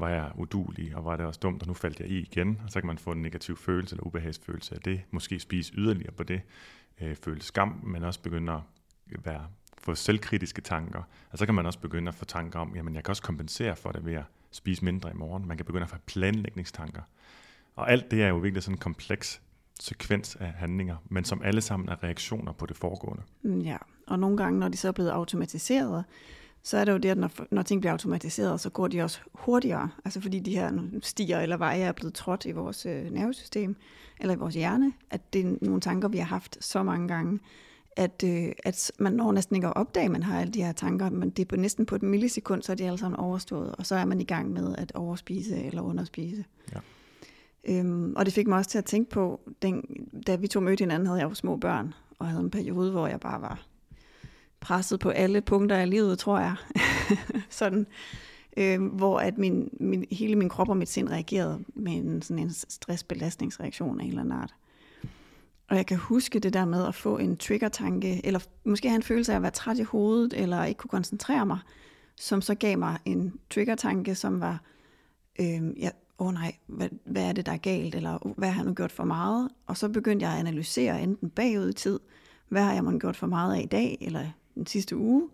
var 0.00 0.08
jeg 0.08 0.30
udulig, 0.34 0.96
og 0.96 1.04
var 1.04 1.16
det 1.16 1.26
også 1.26 1.40
dumt, 1.42 1.62
og 1.62 1.68
nu 1.68 1.74
faldt 1.74 2.00
jeg 2.00 2.08
i 2.08 2.18
igen, 2.18 2.60
og 2.64 2.70
så 2.70 2.80
kan 2.80 2.86
man 2.86 2.98
få 2.98 3.12
en 3.12 3.22
negativ 3.22 3.56
følelse 3.56 3.94
eller 3.94 4.06
ubehagsfølelse 4.06 4.74
af 4.74 4.80
det, 4.80 5.00
måske 5.10 5.40
spise 5.40 5.72
yderligere 5.74 6.12
på 6.12 6.22
det, 6.22 6.40
øh, 7.00 7.16
føle 7.16 7.42
skam, 7.42 7.80
men 7.82 8.04
også 8.04 8.22
begynde 8.22 8.52
at 8.52 8.60
være, 9.24 9.46
få 9.78 9.94
selvkritiske 9.94 10.62
tanker, 10.62 11.02
og 11.30 11.38
så 11.38 11.46
kan 11.46 11.54
man 11.54 11.66
også 11.66 11.78
begynde 11.78 12.08
at 12.08 12.14
få 12.14 12.24
tanker 12.24 12.58
om, 12.58 12.72
jamen 12.76 12.94
jeg 12.94 13.04
kan 13.04 13.12
også 13.12 13.22
kompensere 13.22 13.76
for 13.76 13.92
det 13.92 14.04
ved 14.04 14.14
at 14.14 14.24
spise 14.50 14.84
mindre 14.84 15.10
i 15.10 15.14
morgen, 15.14 15.48
man 15.48 15.56
kan 15.56 15.66
begynde 15.66 15.84
at 15.84 15.90
få 15.90 15.96
planlægningstanker, 16.06 17.02
og 17.76 17.90
alt 17.90 18.10
det 18.10 18.22
er 18.22 18.28
jo 18.28 18.36
virkelig 18.36 18.62
sådan 18.62 18.74
en 18.74 18.78
kompleks 18.78 19.42
sekvens 19.80 20.36
af 20.36 20.52
handlinger, 20.52 20.96
men 21.08 21.24
som 21.24 21.42
alle 21.42 21.60
sammen 21.60 21.88
er 21.88 22.02
reaktioner 22.04 22.52
på 22.52 22.66
det 22.66 22.76
foregående. 22.76 23.22
Mm, 23.42 23.60
ja, 23.60 23.76
og 24.06 24.18
nogle 24.18 24.36
gange, 24.36 24.60
når 24.60 24.68
de 24.68 24.76
så 24.76 24.88
er 24.88 24.92
blevet 24.92 25.10
automatiseret, 25.10 26.04
så 26.62 26.76
er 26.76 26.84
det 26.84 26.92
jo 26.92 26.98
det, 26.98 27.08
at 27.08 27.18
når, 27.18 27.30
når 27.50 27.62
ting 27.62 27.80
bliver 27.80 27.92
automatiseret, 27.92 28.60
så 28.60 28.70
går 28.70 28.88
de 28.88 29.02
også 29.02 29.20
hurtigere. 29.34 29.90
Altså 30.04 30.20
fordi 30.20 30.38
de 30.38 30.54
her 30.54 30.72
stier 31.02 31.40
eller 31.40 31.56
veje 31.56 31.80
er 31.80 31.92
blevet 31.92 32.14
trådt 32.14 32.46
i 32.46 32.52
vores 32.52 32.86
øh, 32.86 33.10
nervesystem, 33.10 33.76
eller 34.20 34.34
i 34.34 34.38
vores 34.38 34.54
hjerne, 34.54 34.92
at 35.10 35.32
det 35.32 35.46
er 35.46 35.56
nogle 35.62 35.80
tanker, 35.80 36.08
vi 36.08 36.18
har 36.18 36.24
haft 36.24 36.64
så 36.64 36.82
mange 36.82 37.08
gange, 37.08 37.38
at, 37.96 38.24
øh, 38.26 38.52
at 38.64 38.92
man 38.98 39.12
når 39.12 39.32
næsten 39.32 39.56
ikke 39.56 39.68
at 39.68 39.76
opdage, 39.76 40.04
at 40.04 40.10
man 40.10 40.22
har 40.22 40.40
alle 40.40 40.52
de 40.52 40.62
her 40.62 40.72
tanker, 40.72 41.10
men 41.10 41.30
det 41.30 41.42
er 41.42 41.46
på, 41.46 41.56
næsten 41.56 41.86
på 41.86 41.94
et 41.94 42.02
millisekund, 42.02 42.62
så 42.62 42.72
er 42.72 42.76
de 42.76 42.86
alle 42.86 42.98
sammen 42.98 43.20
overstået, 43.20 43.74
og 43.78 43.86
så 43.86 43.94
er 43.94 44.04
man 44.04 44.20
i 44.20 44.24
gang 44.24 44.52
med 44.52 44.74
at 44.78 44.92
overspise 44.94 45.62
eller 45.64 45.82
underspise. 45.82 46.44
Ja. 46.72 46.80
Øhm, 47.68 48.14
og 48.16 48.26
det 48.26 48.34
fik 48.34 48.46
mig 48.46 48.58
også 48.58 48.70
til 48.70 48.78
at 48.78 48.84
tænke 48.84 49.10
på, 49.10 49.40
den, 49.62 49.84
da 50.26 50.36
vi 50.36 50.46
to 50.46 50.60
mødte 50.60 50.82
hinanden, 50.82 51.06
havde 51.06 51.20
jeg 51.20 51.28
jo 51.28 51.34
små 51.34 51.56
børn, 51.56 51.94
og 52.18 52.26
havde 52.26 52.42
en 52.42 52.50
periode, 52.50 52.90
hvor 52.90 53.06
jeg 53.06 53.20
bare 53.20 53.40
var 53.40 53.66
presset 54.60 55.00
på 55.00 55.10
alle 55.10 55.40
punkter 55.40 55.76
af 55.76 55.90
livet, 55.90 56.18
tror 56.18 56.38
jeg. 56.38 56.54
sådan, 57.50 57.86
øh, 58.56 58.82
hvor 58.82 59.18
at 59.18 59.38
min, 59.38 59.70
min, 59.80 60.04
hele 60.10 60.36
min 60.36 60.48
krop 60.48 60.68
og 60.68 60.76
mit 60.76 60.88
sind 60.88 61.08
reagerede 61.08 61.58
med 61.74 61.92
en, 61.92 62.22
sådan 62.22 62.42
en 62.42 62.50
stressbelastningsreaktion 62.68 64.00
af 64.00 64.04
en 64.04 64.08
eller 64.08 64.22
anden 64.22 64.38
art. 64.38 64.54
Og 65.68 65.76
jeg 65.76 65.86
kan 65.86 65.96
huske 65.96 66.38
det 66.38 66.52
der 66.52 66.64
med 66.64 66.86
at 66.86 66.94
få 66.94 67.18
en 67.18 67.36
trigger-tanke, 67.36 68.26
eller 68.26 68.40
måske 68.64 68.88
have 68.88 68.96
en 68.96 69.02
følelse 69.02 69.32
af 69.32 69.36
at 69.36 69.42
være 69.42 69.50
træt 69.50 69.78
i 69.78 69.82
hovedet, 69.82 70.32
eller 70.32 70.64
ikke 70.64 70.78
kunne 70.78 70.88
koncentrere 70.88 71.46
mig, 71.46 71.58
som 72.16 72.42
så 72.42 72.54
gav 72.54 72.78
mig 72.78 72.98
en 73.04 73.34
trigger-tanke, 73.50 74.14
som 74.14 74.40
var, 74.40 74.60
øh, 75.40 75.80
ja, 75.80 75.90
åh 76.18 76.26
oh 76.26 76.34
nej, 76.34 76.54
hvad, 76.66 76.88
hvad 77.04 77.24
er 77.24 77.32
det, 77.32 77.46
der 77.46 77.52
er 77.52 77.56
galt, 77.56 77.94
eller 77.94 78.32
hvad 78.36 78.48
har 78.48 78.60
jeg 78.60 78.66
nu 78.66 78.74
gjort 78.74 78.92
for 78.92 79.04
meget? 79.04 79.48
Og 79.66 79.76
så 79.76 79.88
begyndte 79.88 80.26
jeg 80.26 80.32
at 80.32 80.38
analysere 80.38 81.02
enten 81.02 81.30
bagud 81.30 81.68
i 81.68 81.72
tid, 81.72 82.00
hvad 82.48 82.62
har 82.62 82.72
jeg 82.72 82.84
måske 82.84 82.98
gjort 82.98 83.16
for 83.16 83.26
meget 83.26 83.54
af 83.54 83.62
i 83.62 83.66
dag, 83.66 83.98
eller 84.00 84.26
den 84.60 84.66
sidste 84.66 84.96
uge, 84.96 85.28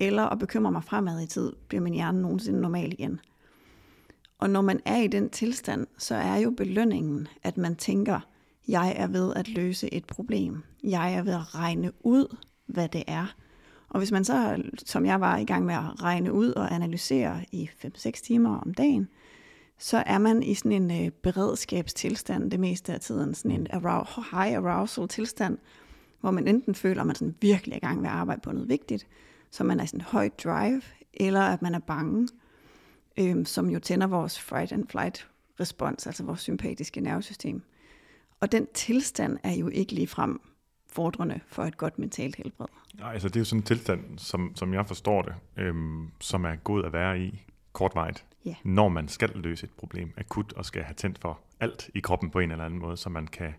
eller 0.00 0.22
at 0.22 0.38
bekymre 0.38 0.72
mig 0.72 0.84
fremad 0.84 1.22
i 1.22 1.26
tid, 1.26 1.52
bliver 1.68 1.82
min 1.82 1.94
hjerne 1.94 2.22
nogensinde 2.22 2.60
normal 2.60 2.92
igen. 2.92 3.20
Og 4.38 4.50
når 4.50 4.60
man 4.60 4.80
er 4.84 4.96
i 4.96 5.06
den 5.06 5.30
tilstand, 5.30 5.86
så 5.98 6.14
er 6.14 6.36
jo 6.36 6.50
belønningen, 6.50 7.28
at 7.42 7.56
man 7.56 7.76
tænker, 7.76 8.20
jeg 8.68 8.94
er 8.96 9.06
ved 9.06 9.32
at 9.36 9.48
løse 9.48 9.94
et 9.94 10.04
problem. 10.04 10.62
Jeg 10.84 11.14
er 11.14 11.22
ved 11.22 11.32
at 11.32 11.54
regne 11.54 11.92
ud, 12.00 12.36
hvad 12.66 12.88
det 12.88 13.04
er. 13.06 13.34
Og 13.88 13.98
hvis 13.98 14.12
man 14.12 14.24
så, 14.24 14.62
som 14.86 15.06
jeg 15.06 15.20
var 15.20 15.36
i 15.36 15.44
gang 15.44 15.64
med 15.66 15.74
at 15.74 16.02
regne 16.02 16.32
ud 16.32 16.52
og 16.52 16.74
analysere 16.74 17.44
i 17.52 17.70
5-6 17.84 18.10
timer 18.10 18.58
om 18.58 18.74
dagen, 18.74 19.08
så 19.78 20.02
er 20.06 20.18
man 20.18 20.42
i 20.42 20.54
sådan 20.54 20.72
en 20.72 21.04
øh, 21.04 21.10
beredskabstilstand 21.10 22.50
det 22.50 22.60
meste 22.60 22.92
af 22.92 23.00
tiden, 23.00 23.34
sådan 23.34 23.50
en 23.50 23.66
arou- 23.72 24.36
high 24.36 24.56
arousal 24.56 25.08
tilstand, 25.08 25.58
hvor 26.20 26.30
man 26.30 26.48
enten 26.48 26.74
føler, 26.74 27.00
at 27.00 27.06
man 27.06 27.16
sådan 27.16 27.34
virkelig 27.40 27.72
er 27.72 27.76
i 27.76 27.80
gang 27.80 28.00
med 28.00 28.08
at 28.08 28.14
arbejde 28.16 28.40
på 28.40 28.52
noget 28.52 28.68
vigtigt, 28.68 29.06
så 29.50 29.64
man 29.64 29.80
er 29.80 29.84
i 29.84 29.86
sådan 29.86 30.00
en 30.00 30.04
høj 30.04 30.28
drive, 30.44 30.82
eller 31.14 31.40
at 31.40 31.62
man 31.62 31.74
er 31.74 31.78
bange, 31.78 32.28
øhm, 33.18 33.44
som 33.44 33.70
jo 33.70 33.78
tænder 33.78 34.06
vores 34.06 34.40
fight 34.40 34.72
and 34.72 34.88
flight 34.88 35.28
respons, 35.60 36.06
altså 36.06 36.24
vores 36.24 36.40
sympatiske 36.40 37.00
nervesystem. 37.00 37.62
Og 38.40 38.52
den 38.52 38.66
tilstand 38.74 39.38
er 39.42 39.52
jo 39.52 39.68
ikke 39.68 39.92
ligefrem 39.92 40.40
fordrende 40.92 41.40
for 41.46 41.64
et 41.64 41.76
godt 41.76 41.98
mentalt 41.98 42.36
helbred. 42.36 42.66
Nej, 42.98 43.12
altså 43.12 43.28
det 43.28 43.36
er 43.36 43.40
jo 43.40 43.44
sådan 43.44 43.60
en 43.60 43.64
tilstand, 43.66 44.18
som, 44.18 44.52
som 44.56 44.74
jeg 44.74 44.86
forstår 44.86 45.22
det, 45.22 45.34
øhm, 45.56 46.10
som 46.20 46.44
er 46.44 46.56
god 46.56 46.84
at 46.84 46.92
være 46.92 47.20
i 47.20 47.44
kortvejt, 47.72 48.24
Ja. 48.44 48.54
når 48.64 48.88
man 48.88 49.08
skal 49.08 49.30
løse 49.34 49.64
et 49.64 49.70
problem 49.78 50.12
akut 50.16 50.52
og 50.52 50.64
skal 50.64 50.82
have 50.82 50.94
tændt 50.94 51.18
for 51.18 51.40
alt 51.60 51.90
i 51.94 52.00
kroppen 52.00 52.30
på 52.30 52.38
en 52.38 52.50
eller 52.50 52.64
anden 52.64 52.80
måde, 52.80 52.96
så 52.96 53.08
man 53.08 53.26
kan 53.26 53.54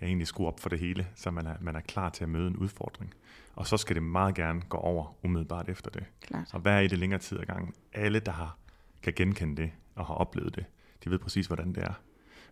ja, 0.00 0.06
egentlig 0.06 0.26
skrue 0.26 0.46
op 0.46 0.60
for 0.60 0.68
det 0.68 0.78
hele, 0.78 1.06
så 1.14 1.30
man 1.30 1.46
er, 1.46 1.54
man 1.60 1.76
er 1.76 1.80
klar 1.80 2.10
til 2.10 2.24
at 2.24 2.30
møde 2.30 2.46
en 2.46 2.56
udfordring. 2.56 3.14
Og 3.54 3.66
så 3.66 3.76
skal 3.76 3.94
det 3.94 4.02
meget 4.02 4.34
gerne 4.34 4.60
gå 4.60 4.76
over 4.76 5.16
umiddelbart 5.24 5.68
efter 5.68 5.90
det. 5.90 6.04
Klart. 6.20 6.50
Og 6.52 6.62
er 6.64 6.78
i 6.78 6.88
det 6.88 6.98
længere 6.98 7.20
tid 7.20 7.40
ad 7.40 7.44
gangen? 7.44 7.74
Alle, 7.92 8.20
der 8.20 8.32
har, 8.32 8.56
kan 9.02 9.12
genkende 9.16 9.62
det 9.62 9.70
og 9.94 10.06
har 10.06 10.14
oplevet 10.14 10.56
det, 10.56 10.64
de 11.04 11.10
ved 11.10 11.18
præcis, 11.18 11.46
hvordan 11.46 11.68
det 11.68 11.82
er. 11.82 11.92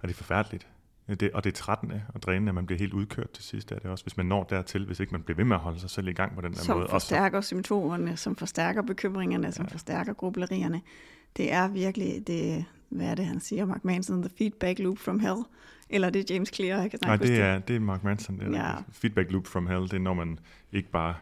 Og 0.03 0.09
det 0.09 0.15
er 0.15 0.17
forfærdeligt. 0.17 0.69
Det, 1.09 1.33
og 1.33 1.45
det 1.45 1.51
er 1.51 1.55
trættende 1.55 2.03
og 2.09 2.23
drænende, 2.23 2.51
at 2.51 2.55
man 2.55 2.67
bliver 2.67 2.79
helt 2.79 2.93
udkørt 2.93 3.31
til 3.31 3.45
sidst 3.45 3.73
er 3.73 3.79
det 3.79 3.91
også, 3.91 4.05
hvis 4.05 4.17
man 4.17 4.27
når 4.27 4.45
dertil, 4.45 4.87
hvis 4.87 5.01
ikke 5.01 5.13
man 5.13 5.23
bliver 5.23 5.37
ved 5.37 5.45
med 5.45 5.57
at 5.57 5.63
holde 5.63 5.81
sig 5.81 5.91
selv 5.91 6.09
i 6.09 6.13
gang 6.13 6.35
på 6.35 6.41
den 6.41 6.53
der 6.53 6.59
Som 6.59 6.77
måde. 6.77 6.87
Og 6.87 7.01
så, 7.01 7.07
forstærker 7.07 7.41
symptomerne, 7.41 8.17
som 8.17 8.37
forstærker 8.37 8.83
bekymringerne, 8.83 9.53
som 9.53 9.67
forstærker 9.67 10.13
grublerierne. 10.13 10.81
Det 11.37 11.53
er 11.53 11.69
virkelig, 11.69 12.27
det, 12.27 12.65
hvad 12.89 13.07
er 13.07 13.15
det, 13.15 13.27
han 13.27 13.41
siger, 13.41 13.65
Mark 13.65 13.85
Manson, 13.85 14.23
the 14.23 14.31
feedback 14.39 14.79
loop 14.79 14.99
from 14.99 15.21
hell. 15.21 15.37
Eller 15.91 16.11
det 16.11 16.31
er 16.31 16.35
James 16.35 16.51
Clear, 16.55 16.81
jeg 16.81 16.91
kan 16.91 17.01
nej, 17.03 17.17
det 17.17 17.41
er, 17.41 17.59
det 17.59 17.77
er 17.77 17.81
Mark 17.81 18.05
Manson. 18.05 18.39
Det 18.39 18.47
er 18.47 18.51
Ja. 18.51 18.67
ja. 18.69 18.75
Feedback 18.93 19.33
loop 19.33 19.47
from 19.47 19.67
hell, 19.67 19.83
det 19.83 19.93
er 19.93 19.99
når 19.99 20.15
man 20.15 20.39
ikke 20.73 20.91
bare 20.91 21.15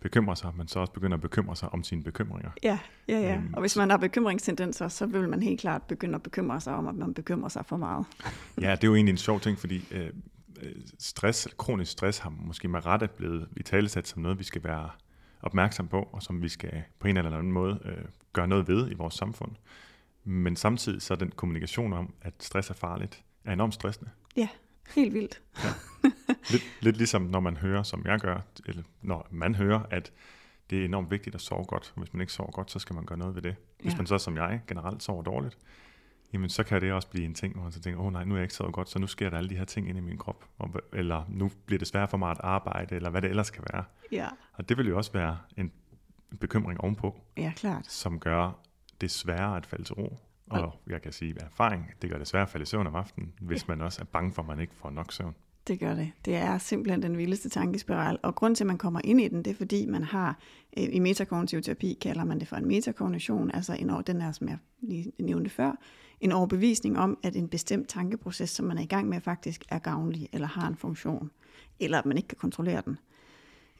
bekymrer 0.00 0.34
sig, 0.34 0.50
men 0.56 0.68
så 0.68 0.78
også 0.80 0.92
begynder 0.92 1.16
at 1.16 1.20
bekymre 1.20 1.56
sig 1.56 1.68
om 1.68 1.82
sine 1.84 2.02
bekymringer. 2.02 2.50
Ja, 2.62 2.78
ja, 3.08 3.18
ja. 3.20 3.34
Øhm, 3.36 3.54
Og 3.54 3.60
hvis 3.60 3.76
man 3.76 3.90
har 3.90 3.96
bekymringstendenser, 3.96 4.88
så 4.88 5.06
vil 5.06 5.28
man 5.28 5.42
helt 5.42 5.60
klart 5.60 5.82
begynde 5.82 6.14
at 6.14 6.22
bekymre 6.22 6.60
sig 6.60 6.74
om, 6.74 6.86
at 6.88 6.94
man 6.94 7.14
bekymrer 7.14 7.48
sig 7.48 7.66
for 7.66 7.76
meget. 7.76 8.06
Ja, 8.60 8.70
det 8.70 8.84
er 8.84 8.88
jo 8.88 8.94
egentlig 8.94 9.12
en 9.12 9.18
sjov 9.18 9.40
ting, 9.40 9.58
fordi 9.58 9.84
øh, 9.90 10.06
øh, 10.62 10.72
stress, 10.98 11.48
kronisk 11.58 11.92
stress 11.92 12.18
har 12.18 12.30
måske 12.30 12.68
med 12.68 12.86
rette 12.86 13.08
blevet 13.16 13.48
i 13.56 13.62
talesat 13.62 14.08
som 14.08 14.22
noget, 14.22 14.38
vi 14.38 14.44
skal 14.44 14.64
være 14.64 14.90
opmærksom 15.42 15.88
på, 15.88 16.08
og 16.12 16.22
som 16.22 16.42
vi 16.42 16.48
skal 16.48 16.82
på 16.98 17.08
en 17.08 17.16
eller 17.16 17.36
anden 17.38 17.52
måde 17.52 17.78
øh, 17.84 18.04
gøre 18.32 18.48
noget 18.48 18.68
ved 18.68 18.90
i 18.90 18.94
vores 18.94 19.14
samfund. 19.14 19.50
Men 20.30 20.56
samtidig 20.56 21.02
så 21.02 21.14
er 21.14 21.18
den 21.18 21.30
kommunikation 21.30 21.92
om, 21.92 22.14
at 22.22 22.34
stress 22.40 22.70
er 22.70 22.74
farligt, 22.74 23.24
er 23.44 23.52
enormt 23.52 23.74
stressende. 23.74 24.10
Ja, 24.36 24.48
helt 24.94 25.14
vildt. 25.14 25.42
Lidt, 26.50 26.62
lidt 26.80 26.96
ligesom 26.96 27.22
når 27.22 27.40
man 27.40 27.56
hører, 27.56 27.82
som 27.82 28.02
jeg 28.06 28.20
gør, 28.20 28.40
eller 28.66 28.82
når 29.02 29.28
man 29.30 29.54
hører, 29.54 29.80
at 29.90 30.12
det 30.70 30.80
er 30.80 30.84
enormt 30.84 31.10
vigtigt 31.10 31.34
at 31.34 31.40
sove 31.40 31.64
godt. 31.64 31.92
Hvis 31.96 32.12
man 32.12 32.20
ikke 32.20 32.32
sover 32.32 32.50
godt, 32.50 32.70
så 32.70 32.78
skal 32.78 32.94
man 32.94 33.04
gøre 33.04 33.18
noget 33.18 33.34
ved 33.34 33.42
det. 33.42 33.56
Hvis 33.82 33.92
Ja. 33.92 33.96
man 33.96 34.06
så 34.06 34.18
som 34.18 34.36
jeg 34.36 34.60
generelt 34.68 35.02
sover 35.02 35.22
dårligt, 35.22 35.58
jamen 36.32 36.48
så 36.50 36.62
kan 36.64 36.80
det 36.80 36.92
også 36.92 37.08
blive 37.08 37.24
en 37.24 37.34
ting, 37.34 37.54
hvor 37.54 37.62
man 37.62 37.72
så 37.72 37.80
tænker, 37.80 38.00
åh 38.00 38.06
oh, 38.06 38.12
nej, 38.12 38.24
nu 38.24 38.34
er 38.34 38.38
jeg 38.38 38.42
ikke 38.44 38.54
så 38.54 38.64
godt, 38.72 38.88
så 38.90 38.98
nu 38.98 39.06
sker 39.06 39.30
der 39.30 39.36
alle 39.38 39.50
de 39.50 39.56
her 39.56 39.64
ting 39.64 39.88
ind 39.88 39.98
i 39.98 40.00
min 40.00 40.18
krop, 40.18 40.44
og, 40.58 40.74
eller 40.92 41.24
nu 41.28 41.50
bliver 41.66 41.78
det 41.78 41.88
svært 41.88 42.10
for 42.10 42.16
mig 42.16 42.30
at 42.30 42.40
arbejde, 42.40 42.94
eller 42.96 43.10
hvad 43.10 43.22
det 43.22 43.30
ellers 43.30 43.50
kan 43.50 43.64
være. 43.72 43.84
Ja, 44.12 44.28
Og 44.52 44.68
det 44.68 44.76
vil 44.78 44.88
jo 44.88 44.96
også 44.96 45.12
være 45.12 45.38
en 45.56 45.72
bekymring 46.40 46.80
ovenpå, 46.80 47.20
ja 47.36 47.52
klart. 47.56 47.86
som 47.86 48.20
gør 48.20 48.58
det 49.00 49.10
sværere 49.10 49.56
at 49.56 49.66
falde 49.66 49.84
til 49.84 49.94
ro. 49.94 50.16
Og 50.50 50.80
jeg 50.86 51.02
kan 51.02 51.12
sige 51.12 51.34
af 51.40 51.44
erfaring, 51.46 51.86
det 52.02 52.10
gør 52.10 52.18
det 52.18 52.26
sværere 52.26 52.46
at 52.46 52.50
falde 52.50 52.62
i 52.62 52.66
søvn 52.66 52.86
om 52.86 52.94
aftenen, 52.94 53.32
hvis 53.40 53.68
man 53.68 53.80
også 53.80 54.00
er 54.00 54.04
bange 54.04 54.32
for, 54.32 54.42
at 54.42 54.48
man 54.48 54.60
ikke 54.60 54.74
får 54.74 54.90
nok 54.90 55.12
søvn. 55.12 55.34
Det 55.66 55.80
gør 55.80 55.94
det. 55.94 56.12
Det 56.24 56.36
er 56.36 56.58
simpelthen 56.58 57.02
den 57.02 57.18
vildeste 57.18 57.48
tankespiral. 57.48 58.18
Og 58.22 58.34
grund 58.34 58.56
til, 58.56 58.64
at 58.64 58.66
man 58.66 58.78
kommer 58.78 59.00
ind 59.04 59.20
i 59.20 59.28
den, 59.28 59.38
det 59.44 59.50
er, 59.50 59.54
fordi 59.54 59.86
man 59.86 60.04
har, 60.04 60.38
øh, 60.78 60.84
i 60.92 60.98
metakognitiv 60.98 61.62
terapi 61.62 61.98
kalder 62.00 62.24
man 62.24 62.40
det 62.40 62.48
for 62.48 62.56
en 62.56 62.66
metakognition, 62.68 63.50
altså 63.50 63.74
en, 63.74 63.90
over- 63.90 64.02
den 64.02 64.20
er, 64.20 64.32
som 64.32 64.48
jeg 64.48 64.58
lige 64.80 65.12
nævnte 65.20 65.50
før, 65.50 65.72
en 66.20 66.32
overbevisning 66.32 66.98
om, 66.98 67.18
at 67.22 67.36
en 67.36 67.48
bestemt 67.48 67.88
tankeproces, 67.88 68.50
som 68.50 68.66
man 68.66 68.78
er 68.78 68.82
i 68.82 68.86
gang 68.86 69.08
med, 69.08 69.20
faktisk 69.20 69.64
er 69.68 69.78
gavnlig, 69.78 70.28
eller 70.32 70.46
har 70.46 70.68
en 70.68 70.76
funktion, 70.76 71.30
eller 71.80 71.98
at 71.98 72.06
man 72.06 72.16
ikke 72.16 72.28
kan 72.28 72.38
kontrollere 72.38 72.82
den, 72.84 72.98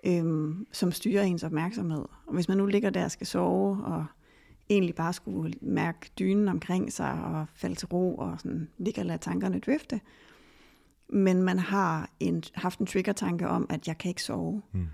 øhm, 0.07 0.67
som 0.73 0.93
styrer 0.93 1.23
ens 1.23 1.45
opmærksomhed. 1.45 2.05
Og 2.27 2.35
hvis 2.35 2.49
man 2.49 2.57
nu 2.59 2.67
ligger 2.67 2.91
der 2.91 3.05
og 3.05 3.11
skal 3.11 3.27
sove, 3.27 3.85
og 3.85 4.05
egentlig 4.71 4.95
bare 4.95 5.13
skulle 5.13 5.55
mærke 5.61 6.11
dynen 6.19 6.49
omkring 6.49 6.93
sig, 6.93 7.13
og 7.25 7.47
falde 7.55 7.75
til 7.75 7.87
ro, 7.89 8.15
og 8.17 8.41
sådan 8.41 8.69
ligge 8.79 9.01
og 9.01 9.07
lade 9.07 9.19
tankerne 9.19 9.61
drifte, 9.61 10.01
men 11.09 11.43
man 11.43 11.59
har 11.59 12.11
en, 12.21 12.43
haft 12.55 12.79
en 12.79 12.87
trigger-tanke 12.87 13.49
om, 13.49 13.67
at 13.71 13.89
jeg 13.89 13.99
kan 13.99 14.09
ikke 14.09 14.23
sove, 14.23 14.63
Mm. 14.73 14.87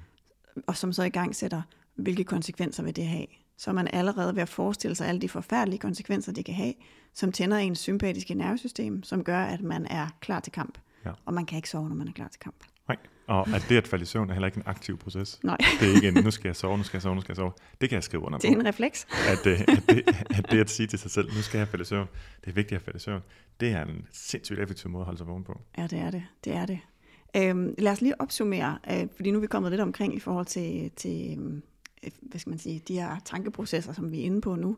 og 0.66 0.76
som 0.76 0.92
så 0.92 1.02
i 1.02 1.08
gang 1.08 1.36
sætter, 1.36 1.62
hvilke 1.94 2.24
konsekvenser 2.24 2.82
vil 2.82 2.96
det 2.96 3.06
have. 3.06 3.26
Så 3.58 3.70
er 3.70 3.74
man 3.74 3.88
allerede 3.92 4.34
ved 4.34 4.42
at 4.42 4.48
forestille 4.48 4.94
sig 4.94 5.08
alle 5.08 5.20
de 5.20 5.28
forfærdelige 5.28 5.78
konsekvenser, 5.78 6.32
det 6.32 6.44
kan 6.44 6.54
have, 6.54 6.74
som 7.14 7.32
tænder 7.32 7.56
ens 7.56 7.78
sympatiske 7.78 8.34
nervesystem, 8.34 9.02
som 9.02 9.24
gør, 9.24 9.38
at 9.40 9.60
man 9.60 9.86
er 9.86 10.06
klar 10.20 10.40
til 10.40 10.52
kamp. 10.52 10.78
Ja. 11.04 11.10
Og 11.24 11.34
man 11.34 11.46
kan 11.46 11.56
ikke 11.56 11.70
sove, 11.70 11.88
når 11.88 11.96
man 11.96 12.08
er 12.08 12.12
klar 12.12 12.28
til 12.28 12.40
kamp. 12.40 12.56
Nej. 12.88 12.96
Og 13.26 13.48
at 13.48 13.66
det 13.68 13.76
at 13.76 13.88
falde 13.88 14.02
i 14.02 14.06
søvn 14.06 14.30
er 14.30 14.34
heller 14.34 14.46
ikke 14.46 14.56
en 14.56 14.62
aktiv 14.66 14.98
proces. 14.98 15.40
Nej, 15.44 15.56
Det 15.80 15.90
er 15.90 15.94
ikke 15.94 16.08
en, 16.08 16.24
nu 16.24 16.30
skal 16.30 16.48
jeg 16.48 16.56
sove, 16.56 16.76
nu 16.78 16.82
skal 16.84 16.96
jeg 16.96 17.02
sove, 17.02 17.14
nu 17.14 17.20
skal 17.20 17.32
jeg 17.32 17.36
sove. 17.36 17.52
Det 17.80 17.88
kan 17.88 17.96
jeg 17.96 18.04
skrive 18.04 18.22
under 18.22 18.38
det 18.38 18.50
er 18.50 18.54
på. 18.54 18.60
en 18.60 18.66
refleks. 18.66 19.06
At, 19.28 19.46
øh, 19.46 19.60
at, 19.60 19.82
det, 19.88 20.02
at 20.30 20.50
det 20.50 20.60
at 20.60 20.70
sige 20.70 20.86
til 20.86 20.98
sig 20.98 21.10
selv, 21.10 21.26
nu 21.34 21.42
skal 21.42 21.58
jeg 21.58 21.68
falde 21.68 21.82
i 21.82 21.84
søvn, 21.84 22.06
det 22.44 22.50
er 22.50 22.52
vigtigt 22.54 22.78
at 22.78 22.82
falde 22.82 22.96
i 22.96 23.00
søvn, 23.00 23.20
det 23.60 23.68
er 23.68 23.82
en 23.82 24.06
sindssygt 24.12 24.60
effektiv 24.60 24.90
måde 24.90 25.00
at 25.00 25.04
holde 25.04 25.18
sig 25.18 25.26
vågen 25.26 25.44
på. 25.44 25.60
Ja, 25.78 25.86
det 25.86 25.98
er 25.98 26.10
det. 26.10 26.22
Det 26.44 26.52
er 26.52 26.66
det. 26.66 26.78
Øhm, 27.36 27.74
lad 27.78 27.92
os 27.92 28.00
lige 28.00 28.20
opsummere, 28.20 28.78
øh, 28.92 29.08
fordi 29.16 29.30
nu 29.30 29.36
er 29.36 29.40
vi 29.40 29.46
kommet 29.46 29.72
lidt 29.72 29.80
omkring 29.82 30.16
i 30.16 30.20
forhold 30.20 30.46
til, 30.46 30.90
til 30.96 31.38
øh, 31.38 32.10
hvad 32.22 32.40
skal 32.40 32.50
man 32.50 32.58
sige, 32.58 32.82
de 32.88 32.94
her 32.94 33.16
tankeprocesser, 33.24 33.92
som 33.92 34.12
vi 34.12 34.20
er 34.20 34.24
inde 34.24 34.40
på 34.40 34.54
nu. 34.54 34.76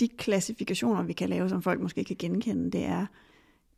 De 0.00 0.08
klassifikationer, 0.08 1.02
vi 1.02 1.12
kan 1.12 1.28
lave, 1.28 1.48
som 1.48 1.62
folk 1.62 1.80
måske 1.80 2.04
kan 2.04 2.16
genkende, 2.18 2.70
det 2.70 2.84
er 2.84 3.06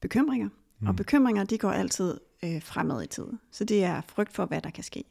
bekymringer. 0.00 0.48
Mm. 0.80 0.86
Og 0.86 0.96
bekymringer, 0.96 1.44
de 1.44 1.58
går 1.58 1.70
altid 1.70 2.20
øh, 2.44 2.62
fremad 2.62 3.02
i 3.02 3.06
tid. 3.06 3.26
Så 3.50 3.64
det 3.64 3.84
er 3.84 4.00
frygt 4.08 4.32
for, 4.32 4.46
hvad 4.46 4.60
der 4.60 4.70
kan 4.70 4.84
ske. 4.84 5.04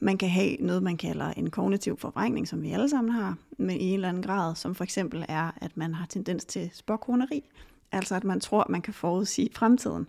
Man 0.00 0.18
kan 0.18 0.28
have 0.28 0.56
noget, 0.56 0.82
man 0.82 0.96
kalder 0.96 1.30
en 1.30 1.50
kognitiv 1.50 1.98
forvrængning, 1.98 2.48
som 2.48 2.62
vi 2.62 2.70
alle 2.70 2.88
sammen 2.88 3.12
har, 3.12 3.36
men 3.58 3.80
i 3.80 3.84
en 3.84 3.94
eller 3.94 4.08
anden 4.08 4.22
grad, 4.22 4.54
som 4.54 4.74
for 4.74 4.84
eksempel 4.84 5.24
er, 5.28 5.50
at 5.60 5.76
man 5.76 5.94
har 5.94 6.06
tendens 6.06 6.44
til 6.44 6.70
spåkoneri. 6.72 7.44
Altså 7.92 8.14
at 8.14 8.24
man 8.24 8.40
tror, 8.40 8.60
at 8.60 8.68
man 8.68 8.82
kan 8.82 8.94
forudsige 8.94 9.48
fremtiden. 9.54 10.06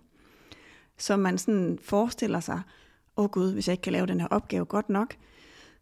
Så 0.98 1.18
man 1.18 1.38
sådan 1.38 1.80
forestiller 1.82 2.40
sig, 2.40 2.62
åh 3.18 3.24
oh 3.24 3.30
gud, 3.30 3.54
hvis 3.54 3.68
jeg 3.68 3.74
ikke 3.74 3.82
kan 3.82 3.94
lave 3.94 4.06
den 4.06 4.20
her 4.20 4.28
opgave 4.28 4.66
godt 4.66 4.90
nok, 4.90 5.16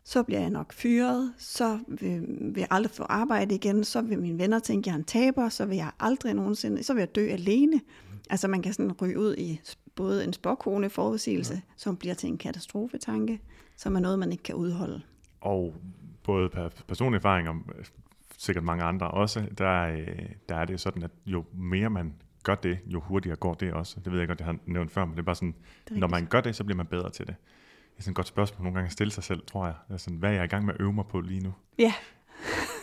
så 0.03 0.23
bliver 0.23 0.41
jeg 0.41 0.49
nok 0.49 0.73
fyret, 0.73 1.33
så 1.37 1.79
vil, 1.87 2.25
vil 2.27 2.57
jeg 2.57 2.67
aldrig 2.71 2.91
få 2.91 3.03
arbejde 3.03 3.55
igen, 3.55 3.83
så 3.83 4.01
vil 4.01 4.19
mine 4.19 4.39
venner 4.39 4.59
tænke, 4.59 4.83
at 4.83 4.87
jeg 4.87 4.93
er 4.93 4.97
en 4.97 5.03
taber, 5.03 5.49
så 5.49 5.65
vil 5.65 5.77
jeg 5.77 5.91
aldrig 5.99 6.33
nogensinde, 6.33 6.83
så 6.83 6.93
vil 6.93 7.01
jeg 7.01 7.15
dø 7.15 7.27
alene. 7.27 7.81
Altså 8.29 8.47
man 8.47 8.61
kan 8.61 8.73
sådan 8.73 8.91
ryge 9.01 9.19
ud 9.19 9.35
i 9.37 9.61
både 9.95 10.23
en 10.23 10.33
spåkone 10.33 10.89
forudsigelse, 10.89 11.53
ja. 11.53 11.59
som 11.77 11.97
bliver 11.97 12.15
til 12.15 12.29
en 12.29 12.37
katastrofetanke, 12.37 13.41
som 13.77 13.95
er 13.95 13.99
noget, 13.99 14.19
man 14.19 14.31
ikke 14.31 14.43
kan 14.43 14.55
udholde. 14.55 15.01
Og 15.41 15.75
både 16.23 16.49
per 16.49 16.69
personlig 16.87 17.17
erfaring 17.17 17.49
og 17.49 17.55
øh, 17.77 17.85
sikkert 18.37 18.63
mange 18.63 18.83
andre 18.83 19.11
også, 19.11 19.45
der, 19.57 19.81
øh, 19.81 20.29
der 20.49 20.55
er 20.55 20.65
det 20.65 20.79
sådan, 20.79 21.03
at 21.03 21.11
jo 21.25 21.43
mere 21.53 21.89
man 21.89 22.13
gør 22.43 22.55
det, 22.55 22.79
jo 22.85 22.99
hurtigere 22.99 23.35
går 23.35 23.53
det 23.53 23.73
også. 23.73 23.99
Det 24.05 24.11
ved 24.11 24.19
jeg 24.19 24.27
godt, 24.27 24.39
jeg 24.39 24.45
har 24.45 24.57
nævnt 24.65 24.91
før, 24.91 25.05
men 25.05 25.11
det 25.13 25.19
er 25.19 25.23
bare 25.23 25.35
sådan, 25.35 25.55
Det 25.87 25.95
er 25.95 25.99
når 25.99 26.07
man 26.07 26.25
gør 26.25 26.41
det, 26.41 26.55
så 26.55 26.63
bliver 26.63 26.77
man 26.77 26.85
bedre 26.85 27.09
til 27.09 27.27
det. 27.27 27.35
Det 27.91 27.99
er 27.99 28.01
sådan 28.03 28.11
et 28.11 28.15
godt 28.15 28.27
spørgsmål 28.27 28.63
nogle 28.63 28.75
gange 28.75 28.85
at 28.85 28.91
stille 28.93 29.11
sig 29.11 29.23
selv, 29.23 29.41
tror 29.47 29.65
jeg. 29.65 29.75
Det 29.87 29.93
er 29.93 29.97
sådan, 29.97 30.17
hvad 30.17 30.29
er 30.29 30.33
jeg 30.33 30.43
i 30.43 30.47
gang 30.47 30.65
med 30.65 30.73
at 30.73 30.81
øve 30.81 30.93
mig 30.93 31.05
på 31.09 31.21
lige 31.21 31.39
nu? 31.39 31.53
Ja. 31.77 31.93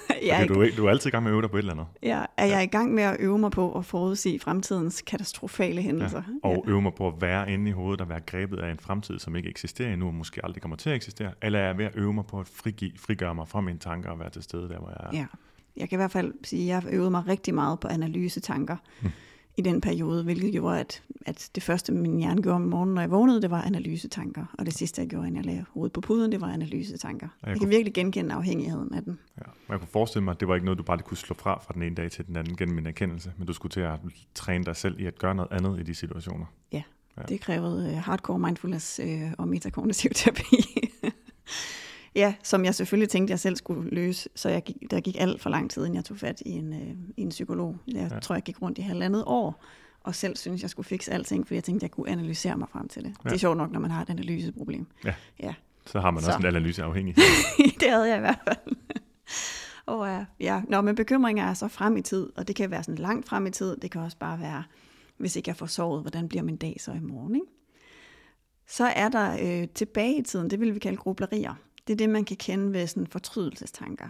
jeg, 0.26 0.40
er 0.40 0.44
Okay, 0.44 0.54
du, 0.54 0.60
er, 0.62 0.68
du 0.76 0.86
er 0.86 0.90
altid 0.90 1.08
i 1.08 1.10
gang 1.10 1.22
med 1.24 1.30
at 1.30 1.34
øve 1.34 1.42
dig 1.42 1.50
på 1.50 1.56
et 1.56 1.58
eller 1.60 1.72
andet. 1.72 1.86
ja, 2.02 2.24
er 2.36 2.46
jeg 2.46 2.62
i 2.62 2.66
gang 2.66 2.94
med 2.94 3.02
at 3.02 3.16
øve 3.20 3.38
mig 3.38 3.50
på 3.50 3.72
at 3.78 3.84
forudsige 3.84 4.40
fremtidens 4.40 5.02
katastrofale 5.06 5.82
hændelser? 5.82 6.22
Og 6.42 6.64
øve 6.68 6.82
mig 6.82 6.92
på 6.94 7.08
at 7.08 7.14
være 7.20 7.52
inde 7.52 7.68
i 7.68 7.72
hovedet 7.72 8.00
og 8.00 8.08
være 8.08 8.20
grebet 8.20 8.58
af 8.58 8.70
en 8.70 8.78
fremtid, 8.78 9.18
som 9.18 9.36
ikke 9.36 9.48
eksisterer 9.48 9.92
endnu, 9.92 10.06
og 10.06 10.14
måske 10.14 10.44
aldrig 10.44 10.62
kommer 10.62 10.76
til 10.76 10.90
at 10.90 10.96
eksistere. 10.96 11.32
Eller 11.42 11.58
er 11.58 11.66
jeg 11.66 11.78
ved 11.78 11.84
at 11.84 11.92
øve 11.96 12.12
mig 12.12 12.26
på 12.26 12.40
at 12.40 12.46
frigive, 12.48 12.92
frigøre 12.98 13.34
mig 13.34 13.48
fra 13.48 13.60
mine 13.60 13.78
tanker 13.78 14.10
og 14.10 14.18
være 14.18 14.30
til 14.30 14.42
stede 14.42 14.68
der, 14.68 14.78
hvor 14.78 14.88
jeg 14.88 14.96
er. 15.00 15.16
Ja, 15.18 15.26
jeg 15.76 15.88
kan 15.88 15.96
i 15.96 16.00
hvert 16.00 16.10
fald 16.10 16.32
sige, 16.44 16.62
at 16.62 16.66
jeg 16.68 16.80
har 16.82 16.88
øvet 16.98 17.10
mig 17.10 17.28
rigtig 17.28 17.54
meget 17.54 17.80
på 17.80 17.88
analysetanker 17.88 18.76
mm. 19.02 19.08
i 19.56 19.62
den 19.62 19.80
periode, 19.80 20.24
hvilket 20.24 20.52
gjorde, 20.52 20.80
at, 20.80 21.02
at 21.26 21.50
det 21.54 21.62
første, 21.62 21.92
min 21.92 22.18
hjerne 22.18 22.42
gjorde 22.42 22.54
om 22.56 22.60
morgenen, 22.62 22.94
når 22.94 23.02
jeg 23.02 23.10
vågnede, 23.10 23.42
det 23.42 23.50
var 23.50 23.62
analysetanker. 23.62 24.44
Og 24.58 24.66
det 24.66 24.74
sidste, 24.74 25.00
jeg 25.00 25.08
gjorde, 25.08 25.26
inden 25.26 25.36
jeg 25.36 25.46
lagde 25.46 25.64
hovedet 25.74 25.92
på 25.92 26.00
puden, 26.00 26.32
det 26.32 26.40
var 26.40 26.48
analysetanker. 26.52 27.28
jeg 27.42 27.48
Jeg 27.48 27.56
kunne- 27.56 27.60
kan 27.60 27.70
virkelig 27.70 27.94
genkende 27.94 28.34
afhængigheden 28.34 28.94
af 28.94 29.02
den. 29.02 29.18
Ja. 29.38 29.42
Jeg 29.72 29.80
kunne 29.80 29.88
forestille 29.88 30.24
mig, 30.24 30.32
at 30.32 30.40
det 30.40 30.48
var 30.48 30.54
ikke 30.54 30.64
noget, 30.64 30.78
du 30.78 30.82
bare 30.82 30.96
lige 30.96 31.06
kunne 31.06 31.16
slå 31.16 31.34
fra 31.38 31.58
fra 31.66 31.74
den 31.74 31.82
ene 31.82 31.94
dag 31.94 32.10
til 32.10 32.26
den 32.26 32.36
anden 32.36 32.56
gennem 32.56 32.78
en 32.78 32.86
erkendelse, 32.86 33.32
men 33.38 33.46
du 33.46 33.52
skulle 33.52 33.70
til 33.70 33.80
at 33.80 33.98
træne 34.34 34.64
dig 34.64 34.76
selv 34.76 35.00
i 35.00 35.06
at 35.06 35.18
gøre 35.18 35.34
noget 35.34 35.52
andet 35.52 35.80
i 35.80 35.82
de 35.82 35.94
situationer. 35.94 36.46
Ja, 36.72 36.82
Ja. 37.16 37.22
det 37.22 37.40
krævede 37.40 37.90
uh, 37.90 37.96
hardcore 37.98 38.38
mindfulness 38.38 39.00
uh, 39.04 39.32
og 39.38 39.48
metakognitiv 39.48 40.10
terapi. 40.14 40.56
ja, 42.14 42.34
som 42.42 42.64
jeg 42.64 42.74
selvfølgelig 42.74 43.08
tænkte, 43.08 43.30
jeg 43.32 43.40
selv 43.40 43.56
skulle 43.56 43.90
løse, 43.90 44.28
så 44.34 44.48
jeg 44.48 44.62
gik, 44.64 44.76
der 44.90 45.00
gik 45.00 45.16
alt 45.18 45.40
for 45.40 45.50
lang 45.50 45.70
tid, 45.70 45.82
inden 45.84 45.96
jeg 45.96 46.04
tog 46.04 46.16
fat 46.18 46.42
i 46.46 46.50
en, 46.50 46.72
uh, 46.72 46.78
i 47.16 47.22
en 47.22 47.28
psykolog. 47.28 47.76
Jeg 47.88 48.08
Ja. 48.12 48.18
tror, 48.18 48.34
jeg 48.34 48.42
gik 48.42 48.62
rundt 48.62 48.78
i 48.78 48.80
halvandet 48.82 49.24
år, 49.26 49.64
og 50.00 50.14
selv 50.14 50.36
synes 50.36 50.62
jeg 50.62 50.70
skulle 50.70 50.86
fikse 50.86 51.12
alting, 51.12 51.46
fordi 51.46 51.54
jeg 51.54 51.64
tænkte, 51.64 51.84
jeg 51.84 51.90
kunne 51.90 52.10
analysere 52.10 52.56
mig 52.56 52.68
frem 52.72 52.88
til 52.88 53.04
det. 53.04 53.14
Ja. 53.24 53.28
Det 53.28 53.34
er 53.34 53.38
sjovt 53.40 53.56
nok, 53.56 53.70
når 53.72 53.80
man 53.80 53.90
har 53.90 54.02
et 54.02 54.10
analyseproblem. 54.10 54.86
Ja. 55.04 55.14
Ja, 55.42 55.54
Så 55.86 56.00
har 56.00 56.10
man 56.10 56.22
Så. 56.22 56.28
også 56.28 56.38
en 56.38 56.46
analyseafhængig. 56.46 57.14
det 57.80 57.90
havde 57.90 58.08
jeg 58.08 58.16
i 58.16 58.20
hvert 58.20 58.38
fald. 58.48 58.76
Og 59.86 60.06
ja, 60.06 60.24
ja. 60.40 60.62
Nå, 60.68 60.80
men 60.80 60.94
bekymringer 60.94 61.44
er 61.44 61.54
så 61.54 61.68
frem 61.68 61.96
i 61.96 62.02
tid, 62.02 62.30
og 62.36 62.48
det 62.48 62.56
kan 62.56 62.70
være 62.70 62.82
sådan 62.82 62.98
langt 62.98 63.28
frem 63.28 63.46
i 63.46 63.50
tid. 63.50 63.76
Det 63.76 63.90
kan 63.90 64.00
også 64.00 64.16
bare 64.16 64.40
være, 64.40 64.64
hvis 65.16 65.36
ikke 65.36 65.48
jeg 65.48 65.56
får 65.56 65.66
sovet, 65.66 66.02
hvordan 66.02 66.28
bliver 66.28 66.42
min 66.42 66.56
dag 66.56 66.76
så 66.80 66.92
i 66.92 67.00
morgen, 67.00 67.34
ikke? 67.34 67.46
Så 68.66 68.84
er 68.84 69.08
der 69.08 69.36
øh, 69.42 69.68
tilbage 69.68 70.18
i 70.18 70.22
tiden, 70.22 70.50
det 70.50 70.60
vil 70.60 70.74
vi 70.74 70.78
kalde 70.78 70.96
grublerier. 70.96 71.54
Det 71.86 71.92
er 71.92 71.96
det, 71.96 72.10
man 72.10 72.24
kan 72.24 72.36
kende 72.36 72.72
ved 72.72 72.86
sådan 72.86 73.06
fortrydelsestanker. 73.06 74.08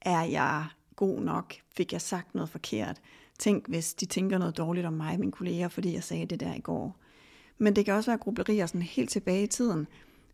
Er 0.00 0.22
jeg 0.22 0.66
god 0.96 1.20
nok? 1.20 1.54
Fik 1.76 1.92
jeg 1.92 2.00
sagt 2.00 2.34
noget 2.34 2.50
forkert? 2.50 3.00
Tænk, 3.38 3.68
hvis 3.68 3.94
de 3.94 4.06
tænker 4.06 4.38
noget 4.38 4.56
dårligt 4.56 4.86
om 4.86 4.92
mig, 4.92 5.20
mine 5.20 5.32
kolleger, 5.32 5.68
fordi 5.68 5.94
jeg 5.94 6.04
sagde 6.04 6.26
det 6.26 6.40
der 6.40 6.54
i 6.54 6.60
går. 6.60 6.96
Men 7.58 7.76
det 7.76 7.84
kan 7.84 7.94
også 7.94 8.10
være 8.10 8.18
grublerier 8.18 8.66
sådan 8.66 8.82
helt 8.82 9.10
tilbage 9.10 9.42
i 9.42 9.46
tiden. 9.46 9.86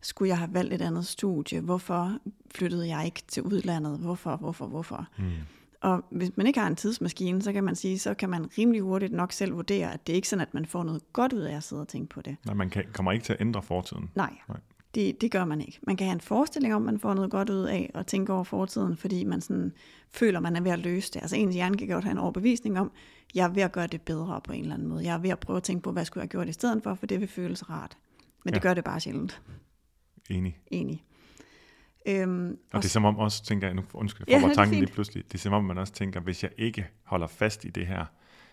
Skulle 0.05 0.29
jeg 0.29 0.39
have 0.39 0.55
valgt 0.55 0.75
et 0.75 0.83
andet 0.83 1.07
studie? 1.07 1.61
Hvorfor 1.61 2.19
flyttede 2.55 2.89
jeg 2.89 3.05
ikke 3.05 3.23
til 3.29 3.43
udlandet? 3.43 3.99
Hvorfor, 3.99 4.37
hvorfor, 4.37 4.67
hvorfor? 4.67 5.07
Mm. 5.19 5.25
Og 5.81 6.05
hvis 6.11 6.37
man 6.37 6.47
ikke 6.47 6.59
har 6.61 6.67
en 6.67 6.77
tidsmaskine, 6.77 7.43
så 7.43 7.53
kan 7.53 7.65
man 7.65 7.75
sige, 7.77 7.99
så 7.99 8.15
kan 8.15 8.31
man 8.31 8.51
rimelig 8.59 8.81
hurtigt 8.83 9.13
nok 9.13 9.33
selv 9.33 9.55
vurdere, 9.55 9.93
at 9.93 10.07
det 10.07 10.13
er 10.13 10.17
ikke 10.17 10.29
sådan, 10.29 10.41
at 10.41 10.55
man 10.55 10.67
får 10.67 10.83
noget 10.85 11.13
godt 11.13 11.33
ud 11.33 11.41
af 11.41 11.57
at 11.57 11.63
sidde 11.63 11.83
og 11.83 11.89
tænke 11.89 12.09
på 12.09 12.23
det. 12.23 12.37
Nej, 12.47 12.55
man 12.55 12.71
kan, 12.71 12.85
kommer 12.93 13.13
ikke 13.13 13.25
til 13.25 13.33
at 13.33 13.41
ændre 13.41 13.63
fortiden. 13.63 14.11
Nej, 14.15 14.35
Nej. 14.49 14.59
det, 14.95 15.21
det 15.21 15.31
gør 15.31 15.45
man 15.45 15.61
ikke. 15.61 15.79
Man 15.83 15.97
kan 15.97 16.07
have 16.07 16.15
en 16.15 16.21
forestilling 16.21 16.75
om, 16.75 16.83
at 16.83 16.93
man 16.93 17.01
får 17.01 17.15
noget 17.15 17.31
godt 17.31 17.51
ud 17.51 17.63
af 17.65 17.91
at 17.95 18.07
tænke 18.07 18.33
over 18.33 18.45
fortiden, 18.45 18.97
fordi 18.97 19.25
man 19.25 19.41
sådan 19.41 19.73
føler, 20.11 20.41
man 20.41 20.57
er 20.57 20.61
ved 20.61 20.71
at 20.71 20.79
løse 20.79 21.13
det. 21.13 21.21
Altså 21.23 21.37
ens 21.37 21.55
hjerne 21.55 21.77
kan 21.77 21.89
godt 21.89 22.05
have 22.05 22.13
en 22.13 22.19
overbevisning 22.19 22.79
om, 22.81 22.91
jeg 23.35 23.45
er 23.45 23.49
ved 23.53 23.63
at 23.63 23.73
gøre 23.73 23.87
det 23.87 24.03
bedre 24.03 24.41
på 24.45 24.53
en 24.53 24.61
eller 24.61 24.75
anden 24.75 24.89
måde. 24.89 25.05
Jeg 25.05 25.15
er 25.15 25.19
ved 25.19 25.31
at 25.31 25.39
prøve 25.39 25.57
at 25.57 25.63
tænke 25.63 25.83
på, 25.83 25.93
hvad 25.93 26.05
skulle 26.05 26.21
jeg 26.23 26.25
have 26.25 26.29
gjort 26.29 26.49
i 26.49 26.53
stedet 26.53 26.83
for, 26.83 26.95
for 26.95 27.07
det 27.07 27.21
vil 27.21 27.29
føles 27.29 27.71
rart. 27.71 27.97
Men 28.45 28.55
det 28.55 28.59
Ja. 28.59 28.63
gør 28.69 28.75
det 28.75 28.85
bare 28.85 29.01
sjældent, 29.01 29.43
Enig. 30.31 30.59
egentlig. 30.73 31.05
Øhm, 32.09 32.59
Og 32.73 32.83
det 32.83 32.85
er 32.85 32.91
som 32.91 33.05
om 33.05 33.17
også, 33.17 33.45
tænker 33.45 33.67
jeg, 33.67 33.75
nu 33.75 33.83
undskyld, 33.95 34.27
Ja, 34.29 34.33
jeg 34.33 34.41
det 34.41 34.45
får 34.45 34.51
er 34.51 34.55
tanken 34.55 34.79
lige 34.81 34.93
pludselig, 34.93 35.25
det 35.27 35.35
er 35.35 35.39
som 35.39 35.53
om 35.53 35.65
man 35.65 35.79
også 35.79 35.93
tænker, 35.93 36.21
hvis 36.21 36.43
jeg 36.43 36.51
ikke 36.59 36.87
holder 37.03 37.27
fast 37.27 37.65
i 37.65 37.71
det 37.71 37.87
her, 37.87 38.05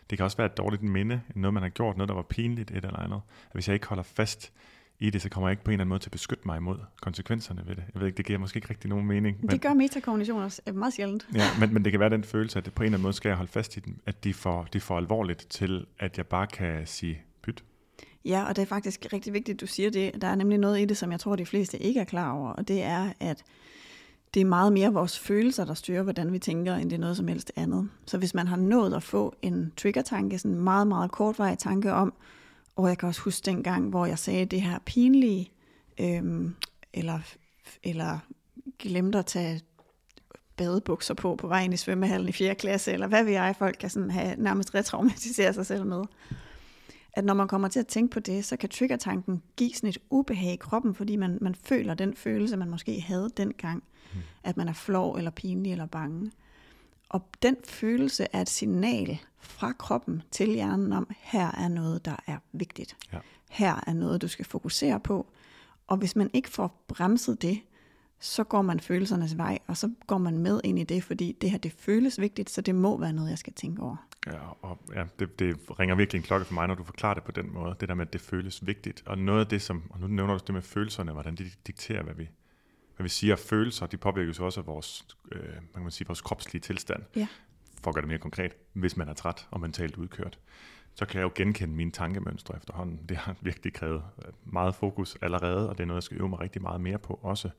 det 0.10 0.18
kan 0.18 0.24
også 0.26 0.38
være 0.38 0.46
et 0.46 0.58
dårligt 0.58 0.84
minde, 0.84 1.22
noget 1.36 1.54
man 1.54 1.64
har 1.64 1.70
gjort, 1.70 1.98
noget 1.98 2.10
der 2.10 2.16
var 2.16 2.22
pinligt, 2.22 2.72
et 2.72 2.78
eller 2.78 3.00
andet. 3.00 3.22
At 3.46 3.54
hvis 3.54 3.68
jeg 3.68 3.74
ikke 3.74 3.88
holder 3.88 4.04
fast 4.04 4.52
i 5.00 5.10
det, 5.10 5.22
så 5.22 5.30
kommer 5.30 5.48
jeg 5.50 5.52
ikke 5.52 5.64
på 5.64 5.72
en 5.72 5.74
eller 5.74 5.82
anden 5.82 5.90
måde 5.90 6.00
til 6.00 6.08
at 6.08 6.12
beskytte 6.12 6.44
mig 6.46 6.58
imod 6.58 6.78
konsekvenserne 7.02 7.62
ved 7.68 7.76
det. 7.76 7.84
Jeg 7.94 8.00
ved 8.00 8.08
ikke, 8.08 8.18
det 8.18 8.26
giver 8.26 8.40
måske 8.40 8.58
ikke 8.58 8.70
rigtig 8.70 8.90
nogen 8.90 9.06
mening. 9.06 9.38
Men, 9.42 9.50
det 9.50 9.62
gør 9.62 9.74
metakognition 9.74 10.42
også 10.42 10.62
øh, 10.68 10.76
meget 10.76 10.94
sjældent. 10.94 11.28
ja, 11.34 11.46
men, 11.60 11.74
men 11.74 11.84
det 11.84 11.92
kan 11.92 12.00
være 12.00 12.10
den 12.10 12.24
følelse, 12.24 12.60
at 12.60 12.66
det 12.66 12.74
på 12.74 12.84
en 12.84 12.86
eller 12.86 12.98
anden 12.98 13.04
måde 13.04 13.14
skal 13.14 13.30
jeg 13.30 13.38
holde 13.38 13.52
fast 13.52 13.78
i 13.78 13.80
den, 13.80 14.02
at 14.06 14.24
de 14.24 14.34
får, 14.34 14.64
de 14.74 14.80
får 14.80 14.98
alvorligt 14.98 15.48
til, 15.50 15.86
at 16.00 16.18
jeg 16.18 16.28
bare 16.28 16.48
kan 16.48 16.88
sige. 16.88 17.22
Ja, 18.26 18.44
og 18.44 18.56
det 18.56 18.62
er 18.62 18.66
faktisk 18.66 19.08
rigtig 19.14 19.34
vigtigt, 19.34 19.56
at 19.56 19.62
du 19.62 19.68
siger 19.68 19.90
det. 19.90 20.22
Der 20.22 20.28
er 20.28 20.36
nemlig 20.36 20.58
noget 20.58 20.82
i 20.82 20.86
det, 20.86 20.98
som 20.98 21.12
jeg 21.12 21.20
tror, 21.20 21.36
de 21.36 21.46
fleste 21.46 21.80
ikke 21.80 22.00
er 22.00 22.04
klar 22.04 22.32
over, 22.32 22.50
og 22.50 22.68
det 22.68 22.82
er, 22.84 23.14
at 23.20 23.44
det 24.34 24.42
er 24.42 24.46
meget 24.46 24.74
mere 24.74 24.94
vores 24.94 25.20
følelser, 25.20 25.66
der 25.66 25.74
styrer, 25.74 26.04
hvordan 26.04 26.34
vi 26.34 26.40
tænker, 26.40 26.76
end 26.76 26.90
det 26.90 26.96
er 26.96 27.00
noget 27.00 27.18
som 27.18 27.28
helst 27.28 27.52
andet. 27.56 27.90
Så 28.06 28.18
hvis 28.18 28.34
man 28.34 28.48
har 28.48 28.58
nået 28.58 28.94
at 28.94 29.04
få 29.04 29.36
en 29.42 29.74
trigger-tanke, 29.78 30.40
sådan 30.40 30.52
en 30.52 30.64
meget, 30.64 30.88
meget 30.88 31.12
kortvarig 31.12 31.58
tanke 31.58 31.94
om, 31.94 32.14
og 32.76 32.88
jeg 32.88 32.98
kan 32.98 33.10
også 33.10 33.22
huske 33.22 33.46
den 33.46 33.64
gang, 33.64 33.90
hvor 33.90 34.06
jeg 34.06 34.20
sagde 34.20 34.46
det 34.46 34.62
her 34.62 34.80
pinlige, 34.86 35.52
øhm, 36.00 36.56
eller, 36.94 37.20
eller 37.84 38.20
glemte 38.80 39.20
at 39.20 39.26
tage 39.26 39.62
badebukser 40.58 41.14
på 41.14 41.36
på 41.36 41.48
vejen 41.48 41.74
i 41.74 41.78
svømmehallen 41.78 42.30
i 42.30 42.32
4. 42.32 42.56
klasse, 42.56 42.92
eller 42.92 43.08
hvad 43.08 43.24
ved 43.24 43.32
jeg, 43.32 43.56
folk 43.58 43.78
kan 43.80 43.90
sådan 43.90 44.12
have 44.12 44.36
nærmest 44.38 44.76
retraumatisere 44.76 45.54
sig 45.54 45.66
selv 45.66 45.86
med. 45.86 46.04
At 47.14 47.26
når 47.26 47.34
man 47.34 47.48
kommer 47.48 47.68
til 47.68 47.80
at 47.80 47.88
tænke 47.88 48.12
på 48.14 48.20
det, 48.20 48.46
så 48.46 48.58
kan 48.58 48.70
triggertanken 48.70 49.42
give 49.58 49.74
sådan 49.74 49.90
et 49.90 49.98
ubehag 50.10 50.54
i 50.54 50.56
kroppen, 50.56 50.96
fordi 50.96 51.16
man, 51.16 51.38
man 51.42 51.56
føler 51.56 51.94
den 51.94 52.16
følelse, 52.16 52.58
man 52.58 52.70
måske 52.70 53.02
havde 53.02 53.30
dengang, 53.38 53.84
mm. 54.14 54.20
at 54.44 54.58
man 54.58 54.68
er 54.68 54.74
flov 54.74 55.16
eller 55.16 55.32
pinlig 55.32 55.72
eller 55.72 55.86
bange. 55.86 56.32
Og 57.10 57.30
den 57.42 57.56
følelse 57.64 58.28
er 58.34 58.42
et 58.42 58.50
signal 58.50 59.20
fra 59.40 59.72
kroppen 59.72 60.22
til 60.32 60.50
hjernen 60.50 60.94
om, 60.94 61.08
her 61.20 61.52
er 61.52 61.68
noget, 61.68 62.06
der 62.06 62.16
er 62.28 62.38
vigtigt. 62.52 62.98
Ja. 63.14 63.18
Her 63.50 63.84
er 63.88 63.94
noget, 63.94 64.22
du 64.22 64.28
skal 64.28 64.46
fokusere 64.46 65.00
på. 65.00 65.28
Og 65.88 65.98
hvis 65.98 66.16
man 66.16 66.30
ikke 66.34 66.50
får 66.50 66.84
bremset 66.88 67.42
det, 67.42 67.60
så 68.20 68.44
går 68.44 68.62
man 68.62 68.80
følelsernes 68.80 69.38
vej, 69.38 69.60
og 69.68 69.78
så 69.78 69.92
går 70.08 70.18
man 70.18 70.38
med 70.38 70.62
ind 70.64 70.80
i 70.80 70.84
det, 70.84 71.04
fordi 71.04 71.32
det 71.42 71.52
her, 71.52 71.58
det 71.58 71.72
føles 71.72 72.20
vigtigt, 72.20 72.50
så 72.50 72.62
det 72.62 72.76
må 72.76 72.98
være 72.98 73.14
noget, 73.14 73.30
jeg 73.30 73.38
skal 73.38 73.54
tænke 73.54 73.82
over. 73.82 74.08
Ja, 74.28 74.40
og 74.62 74.80
ja, 74.96 75.06
det, 75.20 75.40
det 75.40 75.58
ringer 75.80 75.96
virkelig 75.96 76.20
en 76.20 76.24
klokke 76.24 76.46
for 76.46 76.54
mig, 76.54 76.68
når 76.68 76.76
du 76.76 76.84
forklarer 76.84 77.14
det 77.14 77.24
på 77.24 77.32
den 77.32 77.54
måde, 77.54 77.76
det 77.80 77.90
der 77.90 77.96
med, 77.96 78.08
at 78.08 78.14
det 78.14 78.22
føles 78.22 78.68
vigtigt. 78.68 79.04
Og 79.06 79.18
noget 79.18 79.40
af 79.40 79.48
det, 79.48 79.62
som, 79.62 79.84
og 79.90 80.00
nu 80.00 80.08
nævner 80.08 80.38
du 80.38 80.44
det 80.48 80.54
med 80.54 80.62
følelserne, 80.62 81.12
hvordan 81.12 81.36
de 81.36 81.52
dikterer, 81.68 82.04
hvad 82.04 82.14
vi, 82.14 82.30
hvad 82.96 83.04
vi 83.04 83.10
siger, 83.10 83.36
følelser, 83.36 83.86
de 83.86 83.98
påvirker 83.98 84.34
jo 84.40 84.46
også 84.46 84.60
af 84.60 84.68
vores, 84.68 85.08
øh, 85.32 85.54
man 85.54 85.68
kan 85.74 85.82
man 85.82 85.92
sige, 85.92 86.08
vores 86.08 86.22
kropslige 86.22 86.62
tilstand. 86.62 87.04
Ja. 87.16 87.28
For 87.84 87.92
at 87.92 87.96
gøre 87.96 88.02
det 88.02 88.10
mere 88.10 88.20
konkret, 88.20 88.56
hvis 88.74 88.98
man 88.98 89.10
er 89.10 89.14
træt 89.14 89.48
og 89.52 89.60
mentalt 89.60 89.98
udkørt, 89.98 90.40
så 90.96 91.06
kan 91.06 91.20
jeg 91.20 91.24
jo 91.24 91.32
genkende 91.36 91.76
mine 91.76 91.92
tankemønstre 91.92 92.56
efterhånden. 92.58 93.00
Det 93.10 93.18
har 93.18 93.36
virkelig 93.42 93.74
krævet 93.74 94.04
meget 94.46 94.76
fokus 94.76 95.18
allerede, 95.22 95.70
og 95.70 95.78
det 95.78 95.84
er 95.84 95.88
noget, 95.88 95.98
jeg 95.98 96.04
skal 96.04 96.18
øve 96.18 96.30
mig 96.30 96.40
rigtig 96.40 96.62
meget 96.62 96.82
mere 96.82 97.00
på 97.00 97.20
også. 97.24 97.50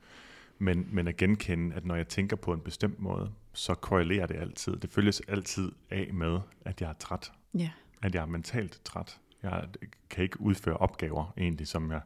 Men, 0.59 0.87
men 0.91 1.07
at 1.07 1.17
genkende, 1.17 1.75
at 1.75 1.85
når 1.85 1.95
jeg 1.95 2.07
tænker 2.07 2.35
på 2.35 2.53
en 2.53 2.59
bestemt 2.59 2.99
måde, 2.99 3.31
så 3.53 3.75
korrelerer 3.75 4.25
det 4.25 4.35
altid. 4.35 4.77
Det 4.77 4.89
følges 4.89 5.21
altid 5.27 5.71
af 5.89 6.09
med, 6.13 6.39
at 6.65 6.81
jeg 6.81 6.89
er 6.89 6.93
træt. 6.93 7.31
Ja. 7.53 7.69
At 8.01 8.15
jeg 8.15 8.21
er 8.21 8.25
mentalt 8.25 8.81
træt. 8.83 9.19
Jeg 9.43 9.67
kan 10.09 10.23
ikke 10.23 10.41
udføre 10.41 10.77
opgaver 10.77 11.33
egentlig, 11.37 11.67
som 11.67 11.91
jeg, 11.91 12.01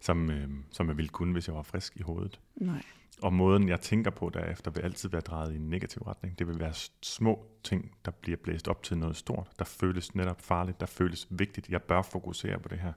som, 0.00 0.30
øh, 0.30 0.48
som 0.70 0.88
jeg 0.88 0.96
ville 0.96 1.08
kunne, 1.08 1.32
hvis 1.32 1.48
jeg 1.48 1.56
var 1.56 1.62
frisk 1.62 1.96
i 1.96 2.02
hovedet. 2.02 2.40
Nej. 2.56 2.82
Og 3.22 3.32
måden, 3.32 3.68
jeg 3.68 3.80
tænker 3.80 4.10
på 4.10 4.30
derefter, 4.34 4.70
vil 4.70 4.80
altid 4.80 5.08
være 5.08 5.20
drejet 5.20 5.52
i 5.52 5.56
en 5.56 5.70
negativ 5.70 6.02
retning. 6.02 6.38
Det 6.38 6.46
vil 6.46 6.60
være 6.60 6.74
små 7.02 7.46
ting, 7.64 7.92
der 8.04 8.10
bliver 8.10 8.36
blæst 8.36 8.68
op 8.68 8.82
til 8.82 8.98
noget 8.98 9.16
stort, 9.16 9.48
der 9.58 9.64
føles 9.64 10.14
netop 10.14 10.40
farligt, 10.40 10.80
der 10.80 10.86
føles 10.86 11.26
vigtigt. 11.30 11.68
Jeg 11.68 11.82
bør 11.82 12.02
fokusere 12.02 12.58
på 12.58 12.68
det 12.68 12.78
her. 12.78 12.92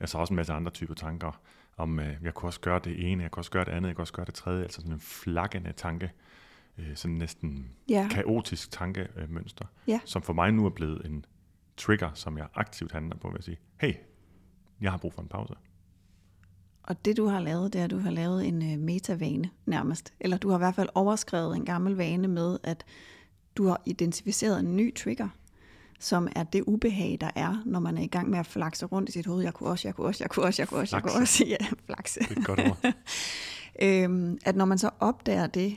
Altså 0.00 0.18
også 0.18 0.32
en 0.32 0.36
masse 0.36 0.52
andre 0.52 0.70
typer 0.70 0.94
tanker 0.94 1.40
om 1.78 2.00
øh, 2.00 2.16
jeg 2.22 2.34
kunne 2.34 2.48
også 2.48 2.60
gøre 2.60 2.80
det 2.84 3.10
ene, 3.12 3.22
jeg 3.22 3.30
kunne 3.30 3.40
også 3.40 3.50
gøre 3.50 3.64
det 3.64 3.72
andet, 3.72 3.88
jeg 3.88 3.96
kunne 3.96 4.02
også 4.02 4.12
gøre 4.12 4.26
det 4.26 4.34
tredje, 4.34 4.62
altså 4.62 4.80
sådan 4.80 4.92
en 4.92 5.00
flakkende 5.00 5.72
tanke, 5.72 6.12
øh, 6.78 6.96
sådan 6.96 7.16
næsten 7.16 7.70
ja. 7.88 8.08
kaotisk 8.10 8.70
tankemønster, 8.70 9.64
ja. 9.86 10.00
som 10.04 10.22
for 10.22 10.32
mig 10.32 10.52
nu 10.52 10.66
er 10.66 10.70
blevet 10.70 11.06
en 11.06 11.24
trigger, 11.76 12.10
som 12.14 12.38
jeg 12.38 12.46
aktivt 12.54 12.92
handler 12.92 13.16
på, 13.16 13.28
ved 13.28 13.38
at 13.38 13.44
sige, 13.44 13.58
hey, 13.80 13.94
jeg 14.80 14.90
har 14.90 14.98
brug 14.98 15.14
for 15.14 15.22
en 15.22 15.28
pause. 15.28 15.54
Og 16.82 17.04
det 17.04 17.16
du 17.16 17.26
har 17.26 17.40
lavet, 17.40 17.72
det 17.72 17.80
er, 17.80 17.84
at 17.84 17.90
du 17.90 17.98
har 17.98 18.10
lavet 18.10 18.46
en 18.46 18.72
øh, 18.72 18.78
metavane 18.78 19.50
nærmest. 19.66 20.12
Eller 20.20 20.36
du 20.36 20.48
har 20.48 20.56
i 20.56 20.58
hvert 20.58 20.74
fald 20.74 20.88
overskrevet 20.94 21.56
en 21.56 21.64
gammel 21.64 21.94
vane 21.94 22.28
med, 22.28 22.58
at 22.62 22.84
du 23.56 23.66
har 23.66 23.82
identificeret 23.86 24.60
en 24.60 24.76
ny 24.76 24.94
trigger 24.94 25.28
som 25.98 26.28
er 26.36 26.42
det 26.42 26.64
ubehag, 26.66 27.18
der 27.20 27.30
er, 27.34 27.62
når 27.66 27.80
man 27.80 27.98
er 27.98 28.02
i 28.02 28.06
gang 28.06 28.30
med 28.30 28.38
at 28.38 28.46
flakse 28.46 28.86
rundt 28.86 29.08
i 29.08 29.12
sit 29.12 29.26
hoved. 29.26 29.42
Jeg 29.42 29.54
kunne 29.54 29.70
også, 29.70 29.88
jeg 29.88 29.94
kunne 29.94 30.06
også, 30.06 30.24
jeg 30.24 30.30
kunne 30.30 30.46
også, 30.46 30.62
jeg 30.62 30.68
kunne 30.68 30.80
også, 30.80 30.96
jeg 30.96 31.02
kunne 31.02 31.22
også. 31.22 31.44
Ja, 31.60 31.66
flakse. 31.86 32.20
Det 32.20 32.38
er 32.38 32.42
godt 32.42 32.60
ord. 32.60 32.92
øhm, 33.86 34.38
at 34.44 34.56
når 34.56 34.64
man 34.64 34.78
så 34.78 34.90
opdager 35.00 35.46
det, 35.46 35.76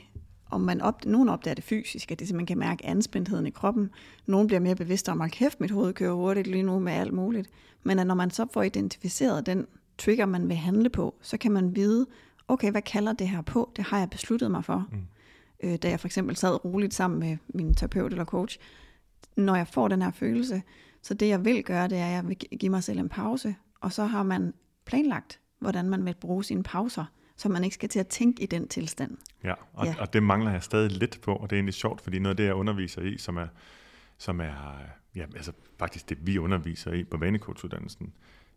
og 0.52 0.60
man 0.60 0.80
op, 0.80 1.04
nogen 1.04 1.28
opdager 1.28 1.54
det 1.54 1.64
fysisk, 1.64 2.12
at 2.12 2.18
det 2.18 2.28
simpelthen 2.28 2.46
kan 2.46 2.58
mærke 2.58 2.86
anspændtheden 2.86 3.46
i 3.46 3.50
kroppen. 3.50 3.90
Nogen 4.26 4.46
bliver 4.46 4.60
mere 4.60 4.74
bevidste 4.74 5.12
om, 5.12 5.20
at 5.20 5.30
kæft, 5.30 5.60
mit 5.60 5.70
hoved 5.70 5.92
kører 5.92 6.12
hurtigt 6.12 6.46
lige 6.46 6.62
nu 6.62 6.78
med 6.78 6.92
alt 6.92 7.12
muligt. 7.12 7.50
Men 7.82 7.98
at 7.98 8.06
når 8.06 8.14
man 8.14 8.30
så 8.30 8.46
får 8.52 8.62
identificeret 8.62 9.46
den 9.46 9.66
trigger, 9.98 10.26
man 10.26 10.48
vil 10.48 10.56
handle 10.56 10.88
på, 10.88 11.14
så 11.20 11.36
kan 11.36 11.52
man 11.52 11.76
vide, 11.76 12.06
okay, 12.48 12.70
hvad 12.70 12.82
kalder 12.82 13.12
det 13.12 13.28
her 13.28 13.42
på? 13.42 13.70
Det 13.76 13.84
har 13.84 13.98
jeg 13.98 14.10
besluttet 14.10 14.50
mig 14.50 14.64
for. 14.64 14.86
Mm. 14.92 14.98
Øh, 15.62 15.76
da 15.76 15.88
jeg 15.88 16.00
for 16.00 16.08
eksempel 16.08 16.36
sad 16.36 16.64
roligt 16.64 16.94
sammen 16.94 17.20
med 17.20 17.36
min 17.48 17.74
terapeut 17.74 18.12
eller 18.12 18.24
coach, 18.24 18.58
når 19.36 19.56
jeg 19.56 19.68
får 19.68 19.88
den 19.88 20.02
her 20.02 20.10
følelse. 20.10 20.62
Så 21.02 21.14
det 21.14 21.28
jeg 21.28 21.44
vil 21.44 21.64
gøre, 21.64 21.88
det 21.88 21.98
er, 21.98 22.06
at 22.06 22.12
jeg 22.12 22.28
vil 22.28 22.36
give 22.36 22.70
mig 22.70 22.84
selv 22.84 22.98
en 22.98 23.08
pause, 23.08 23.54
og 23.80 23.92
så 23.92 24.04
har 24.04 24.22
man 24.22 24.54
planlagt, 24.84 25.40
hvordan 25.58 25.90
man 25.90 26.04
vil 26.04 26.14
bruge 26.20 26.44
sine 26.44 26.62
pauser, 26.62 27.04
så 27.36 27.48
man 27.48 27.64
ikke 27.64 27.74
skal 27.74 27.88
til 27.88 28.00
at 28.00 28.06
tænke 28.06 28.42
i 28.42 28.46
den 28.46 28.68
tilstand. 28.68 29.16
Ja, 29.44 29.54
og, 29.72 29.86
ja. 29.86 29.94
og 29.98 30.12
det 30.12 30.22
mangler 30.22 30.50
jeg 30.50 30.62
stadig 30.62 30.92
lidt 30.92 31.20
på, 31.20 31.34
og 31.34 31.50
det 31.50 31.56
er 31.56 31.58
egentlig 31.58 31.74
sjovt, 31.74 32.00
fordi 32.00 32.18
noget 32.18 32.32
af 32.32 32.36
det, 32.36 32.44
jeg 32.44 32.54
underviser 32.54 33.02
i, 33.02 33.18
som 33.18 33.36
er, 33.36 33.46
som 34.18 34.40
er 34.40 34.78
ja, 35.14 35.24
altså 35.36 35.52
faktisk 35.78 36.08
det, 36.08 36.26
vi 36.26 36.38
underviser 36.38 36.92
i 36.92 37.04
på 37.04 37.16
vanecoachuddannelsen, 37.16 38.12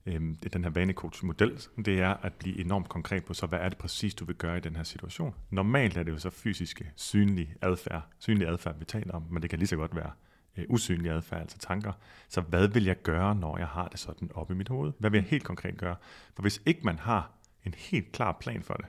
det 0.05 0.45
er 0.45 0.49
den 0.49 0.63
her 0.63 0.71
vanecoach-model, 0.71 1.61
det 1.85 1.99
er 1.99 2.13
at 2.13 2.33
blive 2.33 2.59
enormt 2.59 2.89
konkret 2.89 3.25
på, 3.25 3.33
så 3.33 3.45
hvad 3.45 3.59
er 3.59 3.69
det 3.69 3.77
præcis, 3.77 4.15
du 4.15 4.25
vil 4.25 4.35
gøre 4.35 4.57
i 4.57 4.59
den 4.59 4.75
her 4.75 4.83
situation. 4.83 5.35
Normalt 5.49 5.97
er 5.97 6.03
det 6.03 6.11
jo 6.11 6.17
så 6.17 6.29
fysiske, 6.29 6.91
synlige 6.95 7.55
adfærd, 7.61 8.01
synlige 8.19 8.47
adfærd, 8.47 8.79
vi 8.79 8.85
taler 8.85 9.13
om, 9.13 9.23
men 9.31 9.41
det 9.41 9.49
kan 9.49 9.59
lige 9.59 9.67
så 9.67 9.75
godt 9.75 9.95
være 9.95 10.11
øh, 10.57 10.65
usynlig 10.69 11.11
adfærd, 11.11 11.41
altså 11.41 11.57
tanker. 11.57 11.91
Så 12.29 12.41
hvad 12.41 12.67
vil 12.67 12.83
jeg 12.83 13.01
gøre, 13.01 13.35
når 13.35 13.57
jeg 13.57 13.67
har 13.67 13.87
det 13.87 13.99
sådan 13.99 14.31
oppe 14.33 14.53
i 14.53 14.57
mit 14.57 14.69
hoved? 14.69 14.93
Hvad 14.99 15.09
vil 15.09 15.17
jeg 15.17 15.29
helt 15.29 15.43
konkret 15.43 15.77
gøre? 15.77 15.95
For 16.35 16.41
hvis 16.41 16.61
ikke 16.65 16.81
man 16.83 16.99
har 16.99 17.31
en 17.65 17.73
helt 17.77 18.11
klar 18.11 18.37
plan 18.41 18.63
for 18.63 18.73
det, 18.73 18.85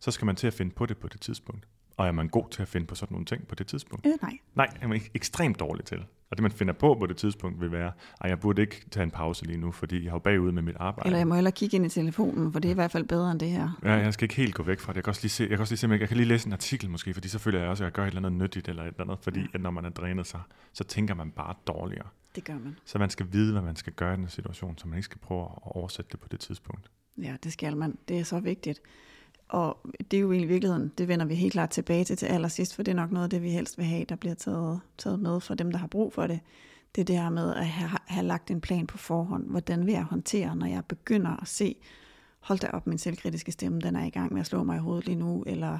så 0.00 0.10
skal 0.10 0.26
man 0.26 0.36
til 0.36 0.46
at 0.46 0.54
finde 0.54 0.74
på 0.74 0.86
det 0.86 0.98
på 0.98 1.08
det 1.08 1.20
tidspunkt. 1.20 1.66
Og 1.96 2.06
er 2.06 2.12
man 2.12 2.28
god 2.28 2.44
til 2.50 2.62
at 2.62 2.68
finde 2.68 2.86
på 2.86 2.94
sådan 2.94 3.14
nogle 3.14 3.26
ting 3.26 3.46
på 3.46 3.54
det 3.54 3.66
tidspunkt? 3.66 4.06
Øh, 4.06 4.12
nej. 4.22 4.38
Nej, 4.54 4.68
er 4.80 4.88
man 4.88 5.00
ekstremt 5.14 5.60
dårlig 5.60 5.84
til. 5.84 6.04
Og 6.30 6.36
det, 6.36 6.42
man 6.42 6.52
finder 6.52 6.74
på 6.74 6.94
på 6.94 7.06
det 7.06 7.16
tidspunkt, 7.16 7.60
vil 7.60 7.72
være, 7.72 7.92
at 8.20 8.30
jeg 8.30 8.40
burde 8.40 8.62
ikke 8.62 8.84
tage 8.90 9.04
en 9.04 9.10
pause 9.10 9.46
lige 9.46 9.58
nu, 9.58 9.72
fordi 9.72 10.04
jeg 10.04 10.12
har 10.12 10.18
bagud 10.18 10.52
med 10.52 10.62
mit 10.62 10.76
arbejde. 10.78 11.06
Eller 11.06 11.18
jeg 11.18 11.28
må 11.28 11.34
hellere 11.34 11.52
kigge 11.52 11.76
ind 11.76 11.86
i 11.86 11.88
telefonen, 11.88 12.52
for 12.52 12.60
det 12.60 12.68
er 12.68 12.72
i 12.72 12.74
hvert 12.74 12.90
fald 12.90 13.04
bedre 13.04 13.30
end 13.30 13.40
det 13.40 13.50
her. 13.50 13.78
Ja, 13.84 13.92
jeg 13.92 14.14
skal 14.14 14.24
ikke 14.24 14.34
helt 14.34 14.54
gå 14.54 14.62
væk 14.62 14.80
fra 14.80 14.92
det. 14.92 14.96
Jeg 14.96 15.04
kan 15.04 15.10
også 15.10 15.22
lige 15.22 15.30
se, 15.30 15.42
jeg 15.42 15.50
kan 15.50 15.60
også 15.60 15.72
lige 15.72 15.78
se, 15.78 15.88
jeg 15.88 16.08
kan 16.08 16.16
lige 16.16 16.26
læse 16.26 16.46
en 16.46 16.52
artikel 16.52 16.90
måske, 16.90 17.14
fordi 17.14 17.28
så 17.28 17.38
føler 17.38 17.60
jeg 17.60 17.68
også, 17.68 17.84
at 17.84 17.86
jeg 17.86 17.92
gør 17.92 18.02
et 18.02 18.06
eller 18.06 18.18
andet 18.18 18.32
nyttigt 18.32 18.68
eller 18.68 18.82
et 18.82 18.88
eller 18.88 19.02
andet, 19.02 19.18
fordi 19.22 19.46
at 19.54 19.60
når 19.60 19.70
man 19.70 19.84
er 19.84 19.90
drænet 19.90 20.26
sig, 20.26 20.40
så 20.72 20.84
tænker 20.84 21.14
man 21.14 21.30
bare 21.30 21.54
dårligere. 21.66 22.06
Det 22.36 22.44
gør 22.44 22.54
man. 22.54 22.76
Så 22.84 22.98
man 22.98 23.10
skal 23.10 23.26
vide, 23.32 23.52
hvad 23.52 23.62
man 23.62 23.76
skal 23.76 23.92
gøre 23.92 24.14
i 24.14 24.16
den 24.16 24.28
situation, 24.28 24.78
så 24.78 24.88
man 24.88 24.96
ikke 24.98 25.04
skal 25.04 25.18
prøve 25.18 25.42
at 25.42 25.48
oversætte 25.62 26.10
det 26.12 26.20
på 26.20 26.28
det 26.28 26.40
tidspunkt. 26.40 26.90
Ja, 27.18 27.36
det 27.44 27.52
skal 27.52 27.76
man. 27.76 27.98
Det 28.08 28.18
er 28.18 28.24
så 28.24 28.40
vigtigt. 28.40 28.82
Og 29.48 29.78
det 30.10 30.16
er 30.16 30.20
jo 30.20 30.32
i 30.32 30.44
virkeligheden, 30.44 30.92
det 30.98 31.08
vender 31.08 31.26
vi 31.26 31.34
helt 31.34 31.52
klart 31.52 31.70
tilbage 31.70 32.04
til 32.04 32.16
til 32.16 32.26
allersidst, 32.26 32.74
for 32.74 32.82
det 32.82 32.92
er 32.92 32.96
nok 32.96 33.10
noget 33.10 33.24
af 33.24 33.30
det, 33.30 33.42
vi 33.42 33.50
helst 33.50 33.78
vil 33.78 33.86
have, 33.86 34.04
der 34.04 34.16
bliver 34.16 34.34
taget, 34.34 34.80
taget 34.98 35.20
med 35.20 35.40
for 35.40 35.54
dem, 35.54 35.72
der 35.72 35.78
har 35.78 35.86
brug 35.86 36.12
for 36.12 36.26
det. 36.26 36.40
Det 36.94 37.00
er 37.00 37.04
det 37.04 37.18
her 37.18 37.30
med 37.30 37.54
at 37.54 37.66
have, 37.66 37.90
have 38.06 38.26
lagt 38.26 38.50
en 38.50 38.60
plan 38.60 38.86
på 38.86 38.98
forhånd. 38.98 39.46
Hvordan 39.46 39.86
vil 39.86 39.92
jeg 39.92 40.02
håndtere, 40.02 40.56
når 40.56 40.66
jeg 40.66 40.84
begynder 40.84 41.42
at 41.42 41.48
se, 41.48 41.76
hold 42.40 42.58
da 42.58 42.66
op, 42.66 42.86
min 42.86 42.98
selvkritiske 42.98 43.52
stemme, 43.52 43.80
den 43.80 43.96
er 43.96 44.04
i 44.04 44.10
gang 44.10 44.32
med 44.32 44.40
at 44.40 44.46
slå 44.46 44.62
mig 44.62 44.76
i 44.76 44.80
hovedet 44.80 45.06
lige 45.06 45.18
nu, 45.18 45.42
eller 45.46 45.78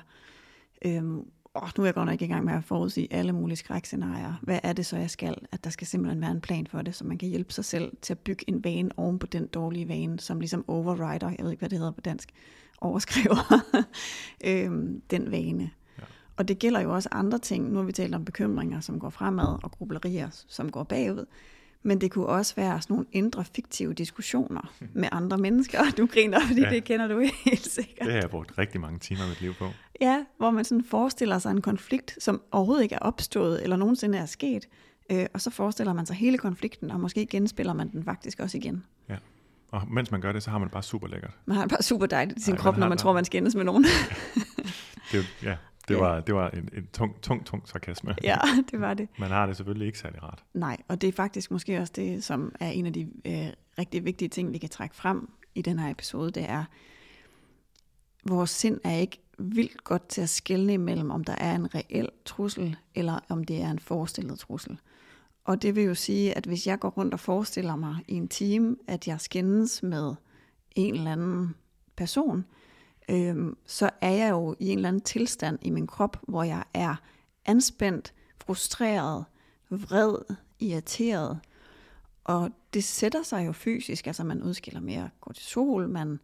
øhm, 0.84 1.26
åh, 1.54 1.68
nu 1.78 1.82
er 1.82 1.86
jeg 1.86 1.94
godt 1.94 2.06
nok 2.06 2.22
i 2.22 2.26
gang 2.26 2.44
med 2.44 2.52
at 2.52 2.64
forudsige 2.64 3.12
alle 3.12 3.32
mulige 3.32 3.56
skrækscenarier. 3.56 4.34
Hvad 4.42 4.58
er 4.62 4.72
det 4.72 4.86
så, 4.86 4.96
jeg 4.96 5.10
skal? 5.10 5.36
At 5.52 5.64
der 5.64 5.70
skal 5.70 5.86
simpelthen 5.86 6.20
være 6.20 6.30
en 6.30 6.40
plan 6.40 6.66
for 6.66 6.82
det, 6.82 6.94
så 6.94 7.04
man 7.04 7.18
kan 7.18 7.28
hjælpe 7.28 7.52
sig 7.52 7.64
selv 7.64 7.92
til 8.02 8.14
at 8.14 8.18
bygge 8.18 8.44
en 8.48 8.64
vane 8.64 8.90
oven 8.96 9.18
på 9.18 9.26
den 9.26 9.46
dårlige 9.46 9.88
vane, 9.88 10.20
som 10.20 10.40
ligesom 10.40 10.64
overrider, 10.68 11.28
jeg 11.28 11.44
ved 11.44 11.50
ikke, 11.50 11.60
hvad 11.60 11.70
det 11.70 11.78
hedder 11.78 11.92
på 11.92 12.00
dansk, 12.00 12.28
overskriver 12.80 13.62
øhm, 14.44 15.00
den 15.10 15.30
vane. 15.30 15.70
Ja. 15.98 16.02
Og 16.36 16.48
det 16.48 16.58
gælder 16.58 16.80
jo 16.80 16.94
også 16.94 17.08
andre 17.12 17.38
ting. 17.38 17.72
Nu 17.72 17.78
har 17.78 17.86
vi 17.86 17.92
talt 17.92 18.14
om 18.14 18.24
bekymringer, 18.24 18.80
som 18.80 19.00
går 19.00 19.10
fremad, 19.10 19.58
og 19.64 19.70
grublerier, 19.70 20.28
som 20.48 20.70
går 20.70 20.82
bagud. 20.82 21.26
Men 21.82 22.00
det 22.00 22.10
kunne 22.10 22.26
også 22.26 22.54
være 22.54 22.82
sådan 22.82 22.94
nogle 22.94 23.06
indre 23.12 23.44
fiktive 23.44 23.94
diskussioner 23.94 24.72
med 24.92 25.08
andre 25.12 25.38
mennesker. 25.38 25.78
Du 25.98 26.06
griner, 26.06 26.40
fordi 26.46 26.60
ja. 26.60 26.70
det 26.70 26.84
kender 26.84 27.08
du 27.08 27.20
helt 27.44 27.66
sikkert. 27.66 28.06
Det 28.06 28.12
har 28.12 28.20
jeg 28.20 28.30
brugt 28.30 28.58
rigtig 28.58 28.80
mange 28.80 28.98
timer 28.98 29.22
af 29.22 29.28
mit 29.28 29.40
liv 29.40 29.54
på. 29.54 29.68
Ja, 30.00 30.24
hvor 30.36 30.50
man 30.50 30.64
sådan 30.64 30.84
forestiller 30.84 31.38
sig 31.38 31.50
en 31.50 31.62
konflikt, 31.62 32.16
som 32.18 32.42
overhovedet 32.50 32.82
ikke 32.82 32.94
er 32.94 32.98
opstået 32.98 33.62
eller 33.62 33.76
nogensinde 33.76 34.18
er 34.18 34.26
sket. 34.26 34.68
Øh, 35.10 35.26
og 35.34 35.40
så 35.40 35.50
forestiller 35.50 35.92
man 35.92 36.06
sig 36.06 36.16
hele 36.16 36.38
konflikten, 36.38 36.90
og 36.90 37.00
måske 37.00 37.26
genspiller 37.26 37.72
man 37.72 37.90
den 37.92 38.04
faktisk 38.04 38.40
også 38.40 38.56
igen. 38.58 38.84
Ja. 39.08 39.16
Og 39.70 39.82
mens 39.90 40.10
man 40.10 40.20
gør 40.20 40.32
det, 40.32 40.42
så 40.42 40.50
har 40.50 40.58
man 40.58 40.66
det 40.66 40.72
bare 40.72 40.82
super 40.82 41.08
lækkert. 41.08 41.36
Man 41.46 41.56
har 41.56 41.62
det 41.64 41.70
bare 41.70 41.82
super 41.82 42.06
dejligt 42.06 42.38
i 42.38 42.42
sin 42.42 42.54
Ej, 42.54 42.60
krop, 42.60 42.76
når 42.76 42.88
man 42.88 42.98
tror, 42.98 43.12
man 43.12 43.24
skændes 43.24 43.54
med 43.54 43.64
nogen. 43.64 43.84
det, 45.12 45.26
ja, 45.42 45.56
det 45.88 45.98
var, 45.98 46.20
det 46.20 46.34
var 46.34 46.50
en, 46.50 46.68
en 46.72 46.86
tung, 46.92 47.22
tung, 47.22 47.46
tung 47.46 47.68
sarkasme. 47.68 48.14
Ja, 48.24 48.38
det 48.70 48.80
var 48.80 48.94
det. 48.94 49.08
Man 49.18 49.30
har 49.30 49.46
det 49.46 49.56
selvfølgelig 49.56 49.86
ikke 49.86 49.98
særlig 49.98 50.22
rart. 50.22 50.44
Nej, 50.54 50.76
og 50.88 51.00
det 51.00 51.08
er 51.08 51.12
faktisk 51.12 51.50
måske 51.50 51.78
også 51.78 51.92
det, 51.96 52.24
som 52.24 52.54
er 52.60 52.68
en 52.68 52.86
af 52.86 52.92
de 52.92 53.00
øh, 53.24 53.52
rigtig 53.78 54.04
vigtige 54.04 54.28
ting, 54.28 54.52
vi 54.52 54.58
kan 54.58 54.68
trække 54.68 54.96
frem 54.96 55.30
i 55.54 55.62
den 55.62 55.78
her 55.78 55.90
episode, 55.90 56.30
det 56.30 56.50
er, 56.50 56.64
vores 58.24 58.50
sind 58.50 58.80
er 58.84 58.96
ikke 58.96 59.18
vildt 59.38 59.84
godt 59.84 60.08
til 60.08 60.20
at 60.20 60.28
skelne 60.28 60.72
imellem, 60.72 61.10
om 61.10 61.24
der 61.24 61.32
er 61.32 61.54
en 61.54 61.74
reel 61.74 62.08
trussel, 62.24 62.76
eller 62.94 63.18
om 63.28 63.44
det 63.44 63.62
er 63.62 63.70
en 63.70 63.78
forestillet 63.78 64.38
trussel. 64.38 64.78
Og 65.44 65.62
det 65.62 65.76
vil 65.76 65.84
jo 65.84 65.94
sige, 65.94 66.36
at 66.36 66.46
hvis 66.46 66.66
jeg 66.66 66.78
går 66.78 66.88
rundt 66.88 67.14
og 67.14 67.20
forestiller 67.20 67.76
mig 67.76 67.96
i 68.08 68.14
en 68.14 68.28
time, 68.28 68.76
at 68.86 69.08
jeg 69.08 69.20
skændes 69.20 69.82
med 69.82 70.14
en 70.76 70.94
eller 70.94 71.12
anden 71.12 71.54
person, 71.96 72.44
øhm, 73.08 73.56
så 73.66 73.90
er 74.00 74.10
jeg 74.10 74.30
jo 74.30 74.56
i 74.58 74.68
en 74.68 74.78
eller 74.78 74.88
anden 74.88 75.02
tilstand 75.02 75.58
i 75.62 75.70
min 75.70 75.86
krop, 75.86 76.16
hvor 76.28 76.42
jeg 76.42 76.64
er 76.74 76.94
anspændt, 77.46 78.14
frustreret, 78.40 79.24
vred, 79.70 80.14
irriteret. 80.60 81.38
Og 82.24 82.50
det 82.74 82.84
sætter 82.84 83.22
sig 83.22 83.46
jo 83.46 83.52
fysisk, 83.52 84.06
altså 84.06 84.24
man 84.24 84.42
udskiller 84.42 84.80
mere 84.80 85.10
kortisol, 85.20 85.88
man 85.88 86.18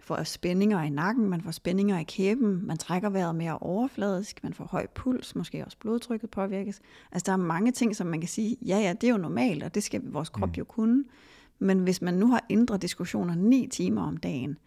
får 0.00 0.22
spændinger 0.22 0.82
i 0.82 0.90
nakken, 0.90 1.28
man 1.28 1.42
får 1.42 1.50
spændinger 1.50 1.98
i 1.98 2.02
kæben, 2.02 2.66
man 2.66 2.78
trækker 2.78 3.10
vejret 3.10 3.34
mere 3.34 3.58
overfladisk, 3.58 4.42
man 4.42 4.54
får 4.54 4.64
høj 4.64 4.86
puls, 4.94 5.34
måske 5.34 5.64
også 5.64 5.78
blodtrykket 5.78 6.30
påvirkes. 6.30 6.80
Altså 7.12 7.26
der 7.26 7.32
er 7.32 7.36
mange 7.36 7.72
ting, 7.72 7.96
som 7.96 8.06
man 8.06 8.20
kan 8.20 8.28
sige, 8.28 8.56
ja 8.66 8.78
ja, 8.78 8.92
det 8.92 9.06
er 9.06 9.12
jo 9.12 9.18
normalt, 9.18 9.62
og 9.62 9.74
det 9.74 9.82
skal 9.82 10.02
vores 10.04 10.28
krop 10.28 10.48
mm. 10.48 10.54
jo 10.58 10.64
kunne. 10.64 11.04
Men 11.58 11.78
hvis 11.78 12.02
man 12.02 12.14
nu 12.14 12.26
har 12.26 12.44
indre 12.48 12.78
diskussioner 12.78 13.34
ni 13.34 13.68
timer 13.70 14.02
om 14.02 14.16
dagen, 14.16 14.58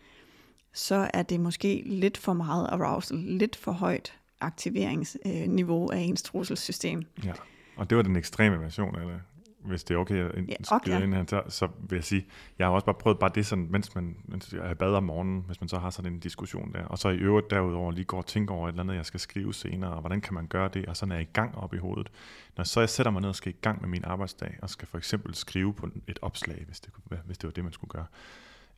så 0.77 1.09
er 1.13 1.23
det 1.23 1.39
måske 1.39 1.83
lidt 1.85 2.17
for 2.17 2.33
meget 2.33 2.67
arousal, 2.67 3.17
lidt 3.17 3.55
for 3.55 3.71
højt 3.71 4.13
aktiveringsniveau 4.41 5.91
af 5.91 5.99
ens 5.99 6.23
trusselsystem. 6.23 7.03
Ja, 7.23 7.33
og 7.75 7.89
det 7.89 7.97
var 7.97 8.03
den 8.03 8.15
ekstreme 8.15 8.59
version 8.59 8.95
af 8.95 9.07
det 9.07 9.21
hvis 9.67 9.83
det 9.83 9.93
er 9.95 9.97
okay 9.97 10.15
at 10.15 10.49
ja, 10.49 10.55
okay. 10.71 11.01
ind 11.01 11.13
her, 11.13 11.23
så, 11.27 11.41
så 11.49 11.67
vil 11.89 11.97
jeg 11.97 12.03
sige, 12.03 12.25
jeg 12.59 12.67
har 12.67 12.71
også 12.71 12.85
bare 12.85 12.95
prøvet 12.95 13.19
bare 13.19 13.31
det 13.35 13.45
sådan, 13.45 13.67
mens 13.69 13.95
man 13.95 14.17
mens 14.25 14.53
jeg 14.53 14.69
er 14.69 14.73
bad 14.73 14.93
om 14.93 15.03
morgenen, 15.03 15.43
hvis 15.47 15.61
man 15.61 15.67
så 15.67 15.77
har 15.77 15.89
sådan 15.89 16.13
en 16.13 16.19
diskussion 16.19 16.73
der, 16.73 16.85
og 16.85 16.97
så 16.97 17.09
i 17.09 17.17
øvrigt 17.17 17.49
derudover 17.49 17.91
lige 17.91 18.05
går 18.05 18.17
og 18.17 18.25
tænker 18.25 18.55
over 18.55 18.67
et 18.67 18.71
eller 18.71 18.83
andet, 18.83 18.95
jeg 18.95 19.05
skal 19.05 19.19
skrive 19.19 19.53
senere, 19.53 19.91
og 19.91 19.99
hvordan 19.99 20.21
kan 20.21 20.33
man 20.33 20.47
gøre 20.47 20.69
det, 20.73 20.85
og 20.85 20.97
sådan 20.97 21.11
er 21.11 21.15
jeg 21.15 21.23
i 21.23 21.29
gang 21.33 21.57
op 21.57 21.73
i 21.73 21.77
hovedet. 21.77 22.11
Når 22.57 22.63
så 22.63 22.79
jeg 22.79 22.89
sætter 22.89 23.11
mig 23.11 23.21
ned 23.21 23.29
og 23.29 23.35
skal 23.35 23.53
i 23.53 23.57
gang 23.61 23.81
med 23.81 23.89
min 23.89 24.03
arbejdsdag, 24.05 24.59
og 24.61 24.69
skal 24.69 24.87
for 24.87 24.97
eksempel 24.97 25.35
skrive 25.35 25.73
på 25.73 25.89
et 26.07 26.19
opslag, 26.21 26.63
hvis 26.65 26.79
det, 26.79 26.93
hvis 27.25 27.37
det 27.37 27.47
var 27.47 27.51
det, 27.51 27.63
man 27.63 27.73
skulle 27.73 27.91
gøre, 27.91 28.05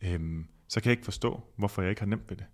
øhm, 0.02 0.48
så 0.70 0.82
kan 0.82 0.90
jeg 0.90 0.92
ikke 0.92 1.06
forstå, 1.06 1.42
hvorfor 1.56 1.82
jeg 1.82 1.90
ikke 1.90 2.02
har 2.02 2.08
nemt 2.08 2.30
ved 2.30 2.38
det. 2.38 2.46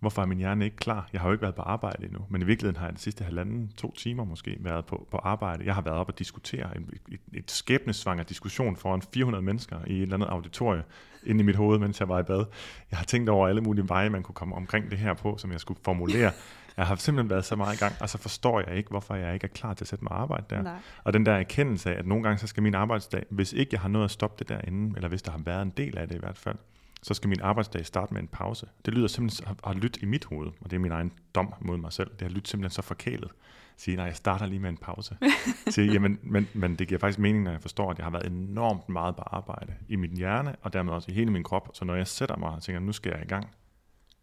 Hvorfor 0.00 0.22
er 0.22 0.26
min 0.26 0.38
hjerne 0.38 0.64
ikke 0.64 0.76
klar? 0.76 1.08
Jeg 1.12 1.20
har 1.20 1.28
jo 1.28 1.32
ikke 1.32 1.42
været 1.42 1.54
på 1.54 1.62
arbejde 1.62 2.04
endnu, 2.04 2.26
men 2.30 2.42
i 2.42 2.44
virkeligheden 2.44 2.76
har 2.76 2.86
jeg 2.86 2.94
de 2.94 3.00
sidste 3.00 3.24
halvanden, 3.24 3.72
to 3.76 3.94
timer 3.94 4.24
måske 4.24 4.56
været 4.60 4.86
på, 4.86 5.08
på 5.10 5.16
arbejde. 5.16 5.64
Jeg 5.64 5.74
har 5.74 5.82
været 5.82 5.96
op 5.96 6.08
og 6.08 6.18
diskutere 6.18 6.76
en, 6.76 6.90
et, 7.12 7.20
et 7.32 7.50
skæbnesvanger 7.50 8.24
diskussion 8.24 8.76
foran 8.76 9.02
400 9.14 9.42
mennesker 9.44 9.76
i 9.86 9.96
et 9.96 10.02
eller 10.02 10.14
andet 10.14 10.26
auditorie 10.26 10.82
inde 11.26 11.40
i 11.40 11.44
mit 11.44 11.56
hoved, 11.56 11.78
mens 11.78 12.00
jeg 12.00 12.08
var 12.08 12.20
i 12.20 12.22
bad. 12.22 12.44
Jeg 12.90 12.98
har 12.98 13.04
tænkt 13.04 13.28
over 13.28 13.48
alle 13.48 13.60
mulige 13.60 13.88
veje, 13.88 14.10
man 14.10 14.22
kunne 14.22 14.34
komme 14.34 14.54
omkring 14.54 14.90
det 14.90 14.98
her 14.98 15.14
på, 15.14 15.36
som 15.38 15.52
jeg 15.52 15.60
skulle 15.60 15.80
formulere. 15.84 16.30
Jeg 16.76 16.86
har 16.86 16.96
simpelthen 16.96 17.30
været 17.30 17.44
så 17.44 17.56
meget 17.56 17.76
i 17.76 17.78
gang, 17.78 17.94
og 18.00 18.08
så 18.08 18.18
forstår 18.18 18.62
jeg 18.66 18.76
ikke, 18.76 18.90
hvorfor 18.90 19.14
jeg 19.14 19.34
ikke 19.34 19.44
er 19.44 19.48
klar 19.48 19.74
til 19.74 19.84
at 19.84 19.88
sætte 19.88 20.04
mig 20.04 20.12
arbejde 20.12 20.44
der. 20.50 20.62
Nej. 20.62 20.72
Og 21.04 21.12
den 21.12 21.26
der 21.26 21.32
erkendelse 21.32 21.94
af, 21.94 21.98
at 21.98 22.06
nogle 22.06 22.22
gange 22.22 22.38
så 22.38 22.46
skal 22.46 22.62
min 22.62 22.74
arbejdsdag, 22.74 23.24
hvis 23.30 23.52
ikke 23.52 23.68
jeg 23.72 23.80
har 23.80 23.88
noget 23.88 24.04
at 24.04 24.10
stoppe 24.10 24.36
det 24.38 24.48
derinde, 24.48 24.96
eller 24.96 25.08
hvis 25.08 25.22
der 25.22 25.30
har 25.30 25.38
været 25.38 25.62
en 25.62 25.72
del 25.76 25.98
af 25.98 26.08
det 26.08 26.14
i 26.14 26.18
hvert 26.18 26.38
fald, 26.38 26.56
så 27.04 27.14
skal 27.14 27.28
min 27.28 27.40
arbejdsdag 27.40 27.86
starte 27.86 28.14
med 28.14 28.22
en 28.22 28.28
pause. 28.28 28.66
Det 28.84 28.94
lyder 28.94 29.06
simpelthen 29.06 29.46
har, 29.46 29.56
har 29.64 29.74
lyttet 29.74 30.02
i 30.02 30.06
mit 30.06 30.24
hoved, 30.24 30.46
og 30.60 30.70
det 30.70 30.72
er 30.72 30.80
min 30.80 30.92
egen 30.92 31.12
dom 31.34 31.54
mod 31.60 31.76
mig 31.76 31.92
selv. 31.92 32.10
Det 32.10 32.22
har 32.22 32.28
lyttet 32.28 32.48
simpelthen 32.48 32.74
så 32.74 32.82
forkælet. 32.82 33.30
Sige, 33.76 33.96
nej, 33.96 34.04
jeg 34.04 34.16
starter 34.16 34.46
lige 34.46 34.58
med 34.58 34.70
en 34.70 34.76
pause. 34.76 35.16
Sige, 35.74 35.92
jamen, 35.92 36.18
men, 36.22 36.48
men 36.54 36.76
det 36.76 36.88
giver 36.88 36.98
faktisk 36.98 37.18
mening, 37.18 37.44
når 37.44 37.50
jeg 37.50 37.60
forstår, 37.60 37.90
at 37.90 37.98
jeg 37.98 38.06
har 38.06 38.10
været 38.10 38.26
enormt 38.26 38.88
meget 38.88 39.16
på 39.16 39.22
arbejde 39.26 39.74
i 39.88 39.96
min 39.96 40.16
hjerne, 40.16 40.56
og 40.62 40.72
dermed 40.72 40.92
også 40.92 41.10
i 41.10 41.14
hele 41.14 41.32
min 41.32 41.42
krop. 41.42 41.70
Så 41.74 41.84
når 41.84 41.94
jeg 41.94 42.06
sætter 42.06 42.36
mig 42.36 42.48
og 42.48 42.62
tænker, 42.62 42.80
nu 42.80 42.92
skal 42.92 43.10
jeg 43.10 43.22
i 43.24 43.28
gang, 43.28 43.48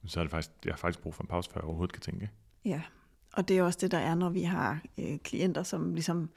så 0.05 0.19
er 0.19 0.23
det 0.23 0.31
faktisk, 0.31 0.51
jeg 0.65 0.73
har 0.73 0.77
faktisk 0.77 1.03
brug 1.03 1.15
for 1.15 1.23
en 1.23 1.27
pause, 1.27 1.49
før 1.51 1.61
jeg 1.61 1.65
overhovedet 1.65 1.93
kan 1.93 2.01
tænke. 2.01 2.29
Ja, 2.65 2.81
og 3.33 3.47
det 3.47 3.57
er 3.57 3.63
også 3.63 3.79
det, 3.81 3.91
der 3.91 3.97
er, 3.97 4.15
når 4.15 4.29
vi 4.29 4.43
har 4.43 4.79
øh, 4.97 5.19
klienter, 5.19 5.63
som 5.63 5.93
ligesom 5.93 6.29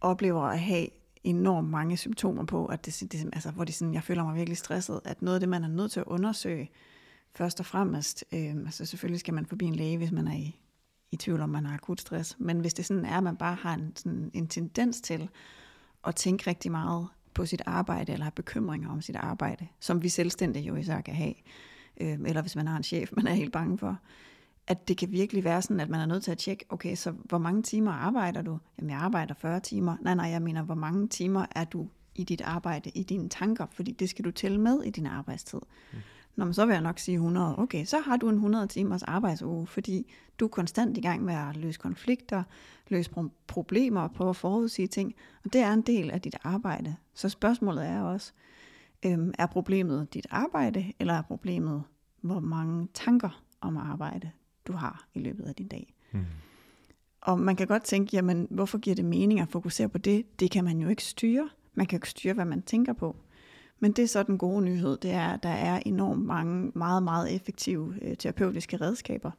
oplever 0.00 0.42
at 0.42 0.60
have 0.60 0.88
enormt 1.26 1.70
mange 1.70 1.96
symptomer 1.96 2.44
på, 2.44 2.66
at 2.66 2.86
det, 2.86 3.12
det, 3.12 3.30
altså, 3.32 3.50
hvor 3.50 3.64
det 3.64 3.74
sådan, 3.74 3.94
jeg 3.94 4.02
føler 4.02 4.24
mig 4.24 4.34
virkelig 4.34 4.56
stresset, 4.58 5.00
at 5.04 5.22
noget 5.22 5.36
af 5.36 5.40
det, 5.40 5.48
man 5.48 5.64
er 5.64 5.68
nødt 5.68 5.92
til 5.92 6.00
at 6.00 6.06
undersøge, 6.06 6.70
først 7.34 7.60
og 7.60 7.66
fremmest, 7.66 8.24
øh, 8.32 8.56
altså 8.56 8.86
selvfølgelig 8.86 9.20
skal 9.20 9.34
man 9.34 9.46
forbi 9.46 9.64
en 9.64 9.74
læge, 9.74 9.96
hvis 9.96 10.12
man 10.12 10.28
er 10.28 10.36
i, 10.36 10.60
i 11.12 11.16
tvivl 11.16 11.40
om, 11.40 11.48
man 11.48 11.66
har 11.66 11.74
akut 11.74 12.00
stress, 12.00 12.36
men 12.38 12.60
hvis 12.60 12.74
det 12.74 12.86
sådan 12.86 13.04
er, 13.04 13.16
at 13.16 13.22
man 13.22 13.36
bare 13.36 13.54
har 13.54 13.74
en, 13.74 13.92
sådan 13.96 14.30
en 14.34 14.48
tendens 14.48 15.00
til 15.00 15.28
at 16.06 16.14
tænke 16.14 16.50
rigtig 16.50 16.70
meget 16.70 17.08
på 17.34 17.46
sit 17.46 17.62
arbejde, 17.66 18.12
eller 18.12 18.24
har 18.24 18.30
bekymringer 18.30 18.90
om 18.90 19.02
sit 19.02 19.16
arbejde, 19.16 19.66
som 19.80 20.02
vi 20.02 20.08
selvstændige 20.08 20.64
jo 20.64 20.76
især 20.76 21.00
kan 21.00 21.14
have, 21.14 21.34
øh, 22.00 22.18
eller 22.26 22.40
hvis 22.40 22.56
man 22.56 22.66
har 22.66 22.76
en 22.76 22.82
chef, 22.82 23.12
man 23.12 23.26
er 23.26 23.34
helt 23.34 23.52
bange 23.52 23.78
for, 23.78 23.98
at 24.66 24.88
det 24.88 24.96
kan 24.96 25.12
virkelig 25.12 25.44
være 25.44 25.62
sådan, 25.62 25.80
at 25.80 25.88
man 25.88 26.00
er 26.00 26.06
nødt 26.06 26.24
til 26.24 26.30
at 26.30 26.38
tjekke, 26.38 26.64
okay, 26.68 26.94
så 26.94 27.10
hvor 27.10 27.38
mange 27.38 27.62
timer 27.62 27.92
arbejder 27.92 28.42
du? 28.42 28.58
Jamen, 28.78 28.90
jeg 28.90 28.98
arbejder 28.98 29.34
40 29.34 29.60
timer. 29.60 29.96
Nej, 30.00 30.14
nej, 30.14 30.26
jeg 30.26 30.42
mener, 30.42 30.62
hvor 30.62 30.74
mange 30.74 31.08
timer 31.08 31.46
er 31.54 31.64
du 31.64 31.88
i 32.14 32.24
dit 32.24 32.40
arbejde, 32.40 32.90
i 32.94 33.02
dine 33.02 33.28
tanker, 33.28 33.66
fordi 33.72 33.92
det 33.92 34.10
skal 34.10 34.24
du 34.24 34.30
tælle 34.30 34.60
med 34.60 34.82
i 34.82 34.90
din 34.90 35.06
arbejdstid. 35.06 35.60
Mm. 35.92 35.98
Når 36.36 36.44
man 36.44 36.54
så 36.54 36.66
vil 36.66 36.72
jeg 36.72 36.82
nok 36.82 36.98
sige 36.98 37.14
100. 37.14 37.58
Okay, 37.58 37.84
så 37.84 38.00
har 38.00 38.16
du 38.16 38.28
en 38.28 38.34
100 38.34 38.66
timers 38.66 39.02
arbejdsuge, 39.02 39.66
fordi 39.66 40.12
du 40.40 40.44
er 40.44 40.48
konstant 40.48 40.98
i 40.98 41.00
gang 41.00 41.24
med 41.24 41.34
at 41.34 41.56
løse 41.56 41.78
konflikter, 41.78 42.42
løse 42.88 43.10
problemer 43.46 44.00
og 44.00 44.12
prøve 44.12 44.30
at 44.30 44.36
forudsige 44.36 44.88
ting. 44.88 45.14
Og 45.44 45.52
det 45.52 45.60
er 45.60 45.72
en 45.72 45.82
del 45.82 46.10
af 46.10 46.20
dit 46.20 46.36
arbejde. 46.44 46.96
Så 47.14 47.28
spørgsmålet 47.28 47.86
er 47.86 48.02
også, 48.02 48.32
øhm, 49.02 49.32
er 49.38 49.46
problemet 49.46 50.14
dit 50.14 50.26
arbejde, 50.30 50.92
eller 51.00 51.14
er 51.14 51.22
problemet, 51.22 51.82
hvor 52.20 52.40
mange 52.40 52.88
tanker 52.94 53.42
om 53.60 53.76
arbejde 53.76 54.30
du 54.66 54.72
har 54.72 55.08
i 55.14 55.18
løbet 55.18 55.44
af 55.44 55.54
din 55.54 55.68
dag. 55.68 55.94
Mm. 56.12 56.24
Og 57.20 57.40
man 57.40 57.56
kan 57.56 57.66
godt 57.66 57.82
tænke, 57.82 58.10
jamen 58.12 58.46
hvorfor 58.50 58.78
giver 58.78 58.96
det 58.96 59.04
mening 59.04 59.40
at 59.40 59.48
fokusere 59.48 59.88
på 59.88 59.98
det? 59.98 60.40
Det 60.40 60.50
kan 60.50 60.64
man 60.64 60.78
jo 60.78 60.88
ikke 60.88 61.04
styre. 61.04 61.48
Man 61.74 61.86
kan 61.86 61.96
jo 61.96 61.98
ikke 61.98 62.10
styre, 62.10 62.34
hvad 62.34 62.44
man 62.44 62.62
tænker 62.62 62.92
på. 62.92 63.16
Men 63.80 63.92
det 63.92 64.02
er 64.02 64.08
så 64.08 64.22
den 64.22 64.38
gode 64.38 64.64
nyhed, 64.64 64.96
det 64.96 65.10
er, 65.10 65.28
at 65.28 65.42
der 65.42 65.48
er 65.48 65.82
enormt 65.86 66.24
mange 66.24 66.72
meget, 66.74 67.02
meget 67.02 67.34
effektive 67.34 67.94
øh, 68.02 68.16
terapeutiske 68.16 68.76
redskaber, 68.76 69.30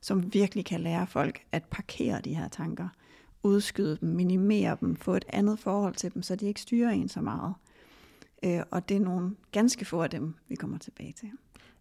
som 0.00 0.34
virkelig 0.34 0.64
kan 0.64 0.80
lære 0.80 1.06
folk 1.06 1.42
at 1.52 1.64
parkere 1.64 2.20
de 2.20 2.34
her 2.34 2.48
tanker, 2.48 2.88
udskyde 3.42 3.98
dem, 4.00 4.08
minimere 4.08 4.76
dem, 4.80 4.96
få 4.96 5.14
et 5.14 5.24
andet 5.28 5.58
forhold 5.58 5.94
til 5.94 6.14
dem, 6.14 6.22
så 6.22 6.36
de 6.36 6.46
ikke 6.46 6.60
styrer 6.60 6.90
en 6.90 7.08
så 7.08 7.20
meget. 7.20 7.54
Øh, 8.44 8.60
og 8.70 8.88
det 8.88 8.96
er 8.96 9.00
nogle 9.00 9.36
ganske 9.52 9.84
få 9.84 10.02
af 10.02 10.10
dem, 10.10 10.34
vi 10.48 10.54
kommer 10.54 10.78
tilbage 10.78 11.12
til. 11.12 11.30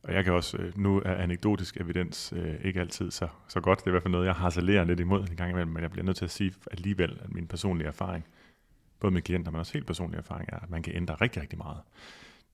Og 0.05 0.13
jeg 0.13 0.23
kan 0.23 0.33
også, 0.33 0.57
øh, 0.57 0.77
nu 0.77 1.01
er 1.05 1.15
anekdotisk 1.15 1.77
evidens 1.77 2.33
øh, 2.35 2.55
ikke 2.63 2.79
altid 2.79 3.11
så, 3.11 3.27
så 3.47 3.59
godt. 3.59 3.79
Det 3.79 3.85
er 3.85 3.89
i 3.89 3.91
hvert 3.91 4.03
fald 4.03 4.11
noget, 4.11 4.25
jeg 4.25 4.35
harcelerer 4.35 4.83
lidt 4.83 4.99
imod 4.99 5.27
en 5.29 5.35
gang 5.35 5.51
imellem, 5.51 5.71
men 5.71 5.83
jeg 5.83 5.91
bliver 5.91 6.05
nødt 6.05 6.17
til 6.17 6.25
at 6.25 6.31
sige 6.31 6.53
alligevel, 6.71 7.19
at 7.21 7.33
min 7.33 7.47
personlige 7.47 7.87
erfaring, 7.87 8.25
både 8.99 9.13
med 9.13 9.21
klienter, 9.21 9.51
men 9.51 9.59
også 9.59 9.73
helt 9.73 9.87
personlige 9.87 10.17
erfaring, 10.17 10.49
er, 10.53 10.59
at 10.59 10.69
man 10.69 10.83
kan 10.83 10.95
ændre 10.95 11.15
rigtig, 11.15 11.41
rigtig 11.41 11.57
meget. 11.57 11.77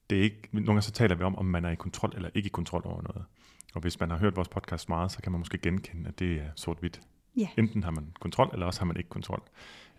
Det 0.10 0.18
er 0.18 0.24
ikke, 0.24 0.50
nogle 0.52 0.66
gange 0.66 0.82
så 0.82 0.92
taler 0.92 1.16
vi 1.16 1.24
om, 1.24 1.36
om 1.36 1.46
man 1.46 1.66
er 1.66 1.70
i 1.70 1.76
kontrol 1.76 2.12
eller 2.16 2.30
ikke 2.36 2.48
i 2.48 2.50
kontrol 2.50 2.82
over 2.86 3.02
noget. 3.02 3.24
Og 3.74 3.82
hvis 3.82 4.00
man 4.00 4.10
har 4.10 4.18
hørt 4.18 4.36
vores 4.36 4.50
podcast 4.50 4.90
meget, 4.90 5.12
så 5.12 5.22
kan 5.22 5.32
man 5.32 5.40
måske 5.40 5.58
genkende, 5.58 6.08
at 6.08 6.20
det 6.20 6.32
er 6.32 6.50
sort-hvidt. 6.56 7.02
Yeah. 7.40 7.50
Enten 7.58 7.84
har 7.84 7.92
man 7.92 8.14
kontrol, 8.20 8.50
eller 8.54 8.66
også 8.66 8.80
har 8.80 8.86
man 8.86 8.98
ikke 8.98 9.10
kontrol. 9.10 9.42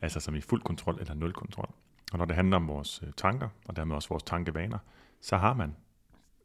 Altså 0.03 0.21
som 0.21 0.35
i 0.35 0.41
fuld 0.41 0.62
kontrol 0.62 0.97
eller 1.01 1.15
nul 1.15 1.33
kontrol. 1.33 1.71
Og 2.12 2.19
når 2.19 2.25
det 2.25 2.37
handler 2.37 2.57
om 2.57 2.69
vores 2.69 3.03
øh, 3.07 3.12
tanker, 3.17 3.49
og 3.65 3.77
dermed 3.77 3.97
også 3.97 4.09
vores 4.09 4.23
tankevaner, 4.23 4.79
så 5.21 5.37
har 5.37 5.55
man 5.55 5.75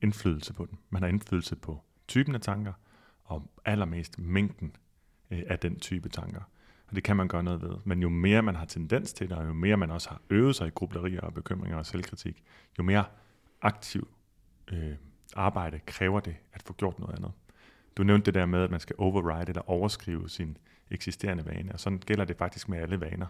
indflydelse 0.02 0.54
på 0.54 0.66
den. 0.66 0.80
Man 0.90 1.02
har 1.02 1.10
indflydelse 1.10 1.56
på 1.56 1.82
typen 2.08 2.36
af 2.36 2.42
tanker, 2.42 2.74
og 3.24 3.52
allermest 3.66 4.20
mængden 4.20 4.76
øh, 5.32 5.44
af 5.48 5.60
den 5.60 5.80
type 5.80 6.10
tanker. 6.10 6.42
Og 6.88 6.96
det 6.96 7.04
kan 7.04 7.16
man 7.16 7.28
gøre 7.28 7.44
noget 7.44 7.62
ved. 7.62 7.76
Men 7.84 8.02
jo 8.02 8.10
mere 8.10 8.42
man 8.42 8.56
har 8.56 8.66
tendens 8.66 9.14
til 9.14 9.30
det, 9.30 9.38
og 9.38 9.48
jo 9.48 9.54
mere 9.54 9.78
man 9.78 9.92
også 9.92 10.10
har 10.10 10.22
øvet 10.30 10.56
sig 10.56 10.68
i 10.68 10.72
grublerier 10.76 11.22
og 11.22 11.34
bekymringer 11.34 11.78
og 11.78 11.86
selvkritik, 11.86 12.44
jo 12.78 12.84
mere 12.84 13.06
aktiv 13.62 14.08
øh, 14.72 14.96
arbejde 15.36 15.80
kræver 15.86 16.20
det 16.20 16.36
at 16.54 16.64
få 16.64 16.74
gjort 16.74 17.00
noget 17.00 17.16
andet. 17.16 17.32
Du 17.98 18.04
nævnte 18.04 18.26
det 18.26 18.34
der 18.34 18.46
med, 18.46 18.64
at 18.64 18.72
man 18.72 18.80
skal 18.80 18.96
override 19.00 19.50
eller 19.50 19.70
overskrive 19.70 20.30
sin 20.30 20.58
eksisterende 20.92 21.46
vane, 21.46 21.72
og 21.74 21.80
sådan 21.80 22.00
gælder 22.00 22.26
det 22.26 22.38
faktisk 22.38 22.70
med 22.70 22.78
alle 22.78 23.02
vaner. 23.02 23.28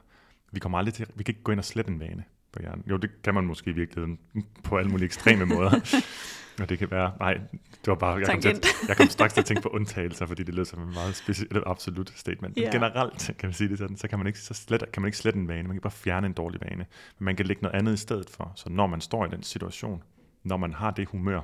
Vi 0.51 0.60
kommer 0.60 0.77
aldrig 0.77 0.93
til, 0.93 1.08
vi 1.15 1.23
kan 1.23 1.32
ikke 1.32 1.43
gå 1.43 1.51
ind 1.51 1.60
og 1.60 1.65
slette 1.65 1.91
en 1.91 1.99
vane 1.99 2.23
på 2.51 2.60
hjernen. 2.62 2.84
Jo, 2.89 2.97
det 2.97 3.21
kan 3.23 3.34
man 3.34 3.43
måske 3.43 3.69
i 3.69 3.73
virkeligheden 3.73 4.19
på 4.63 4.77
alle 4.77 4.91
mulige 4.91 5.06
ekstreme 5.06 5.45
måder. 5.45 5.71
Og 6.62 6.70
det 6.70 6.80
kan 6.80 6.91
være, 6.91 7.12
nej, 7.20 7.34
det 7.72 7.88
var 7.88 7.96
bare, 7.96 8.15
jeg 8.15 8.28
kom, 8.28 8.41
til, 8.41 8.63
jeg 8.88 8.98
kom 8.98 9.08
straks 9.08 9.34
til 9.34 9.41
at 9.41 9.46
tænke 9.46 9.62
på 9.62 9.70
undtagelser, 9.70 10.26
fordi 10.26 10.43
det 10.43 10.56
lød 10.56 10.65
som 10.65 10.82
en 10.82 10.93
meget 10.93 11.15
specielt, 11.15 11.58
absolut 11.65 12.13
statement. 12.15 12.56
Men 12.56 12.63
yeah. 12.63 12.74
generelt, 12.74 13.32
kan 13.39 13.48
man 13.48 13.54
sige 13.54 13.70
det 13.70 13.78
sådan, 13.78 13.98
så 13.98 14.08
kan 14.08 14.20
man 14.20 14.28
ikke, 14.28 14.39
så 14.39 14.54
slet, 14.54 14.91
kan 14.91 15.02
man 15.02 15.08
ikke 15.08 15.17
slette 15.17 15.39
en 15.39 15.48
vane, 15.48 15.63
man 15.63 15.76
kan 15.76 15.82
bare 15.82 15.91
fjerne 15.91 16.28
en 16.28 16.34
dårlig 16.34 16.62
vane. 16.62 16.86
Men 17.20 17.26
man 17.26 17.36
kan 17.36 17.46
lægge 17.46 17.62
noget 17.62 17.76
andet 17.76 17.93
i 17.93 17.98
stedet 17.98 18.30
for. 18.30 18.52
Så 18.56 18.70
når 18.70 18.88
man 18.88 19.02
står 19.02 19.26
i 19.26 19.30
den 19.30 19.43
situation, 19.43 20.04
når 20.43 20.58
man 20.58 20.74
har 20.74 20.91
det 20.91 21.08
humør, 21.08 21.41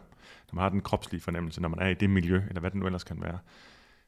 når 0.51 0.55
man 0.55 0.61
har 0.61 0.69
den 0.69 0.81
kropslige 0.81 1.21
fornemmelse, 1.21 1.61
når 1.61 1.69
man 1.69 1.79
er 1.79 1.87
i 1.87 1.93
det 1.93 2.09
miljø, 2.09 2.41
eller 2.47 2.59
hvad 2.59 2.71
det 2.71 2.79
nu 2.79 2.85
ellers 2.85 3.03
kan 3.03 3.21
være, 3.21 3.39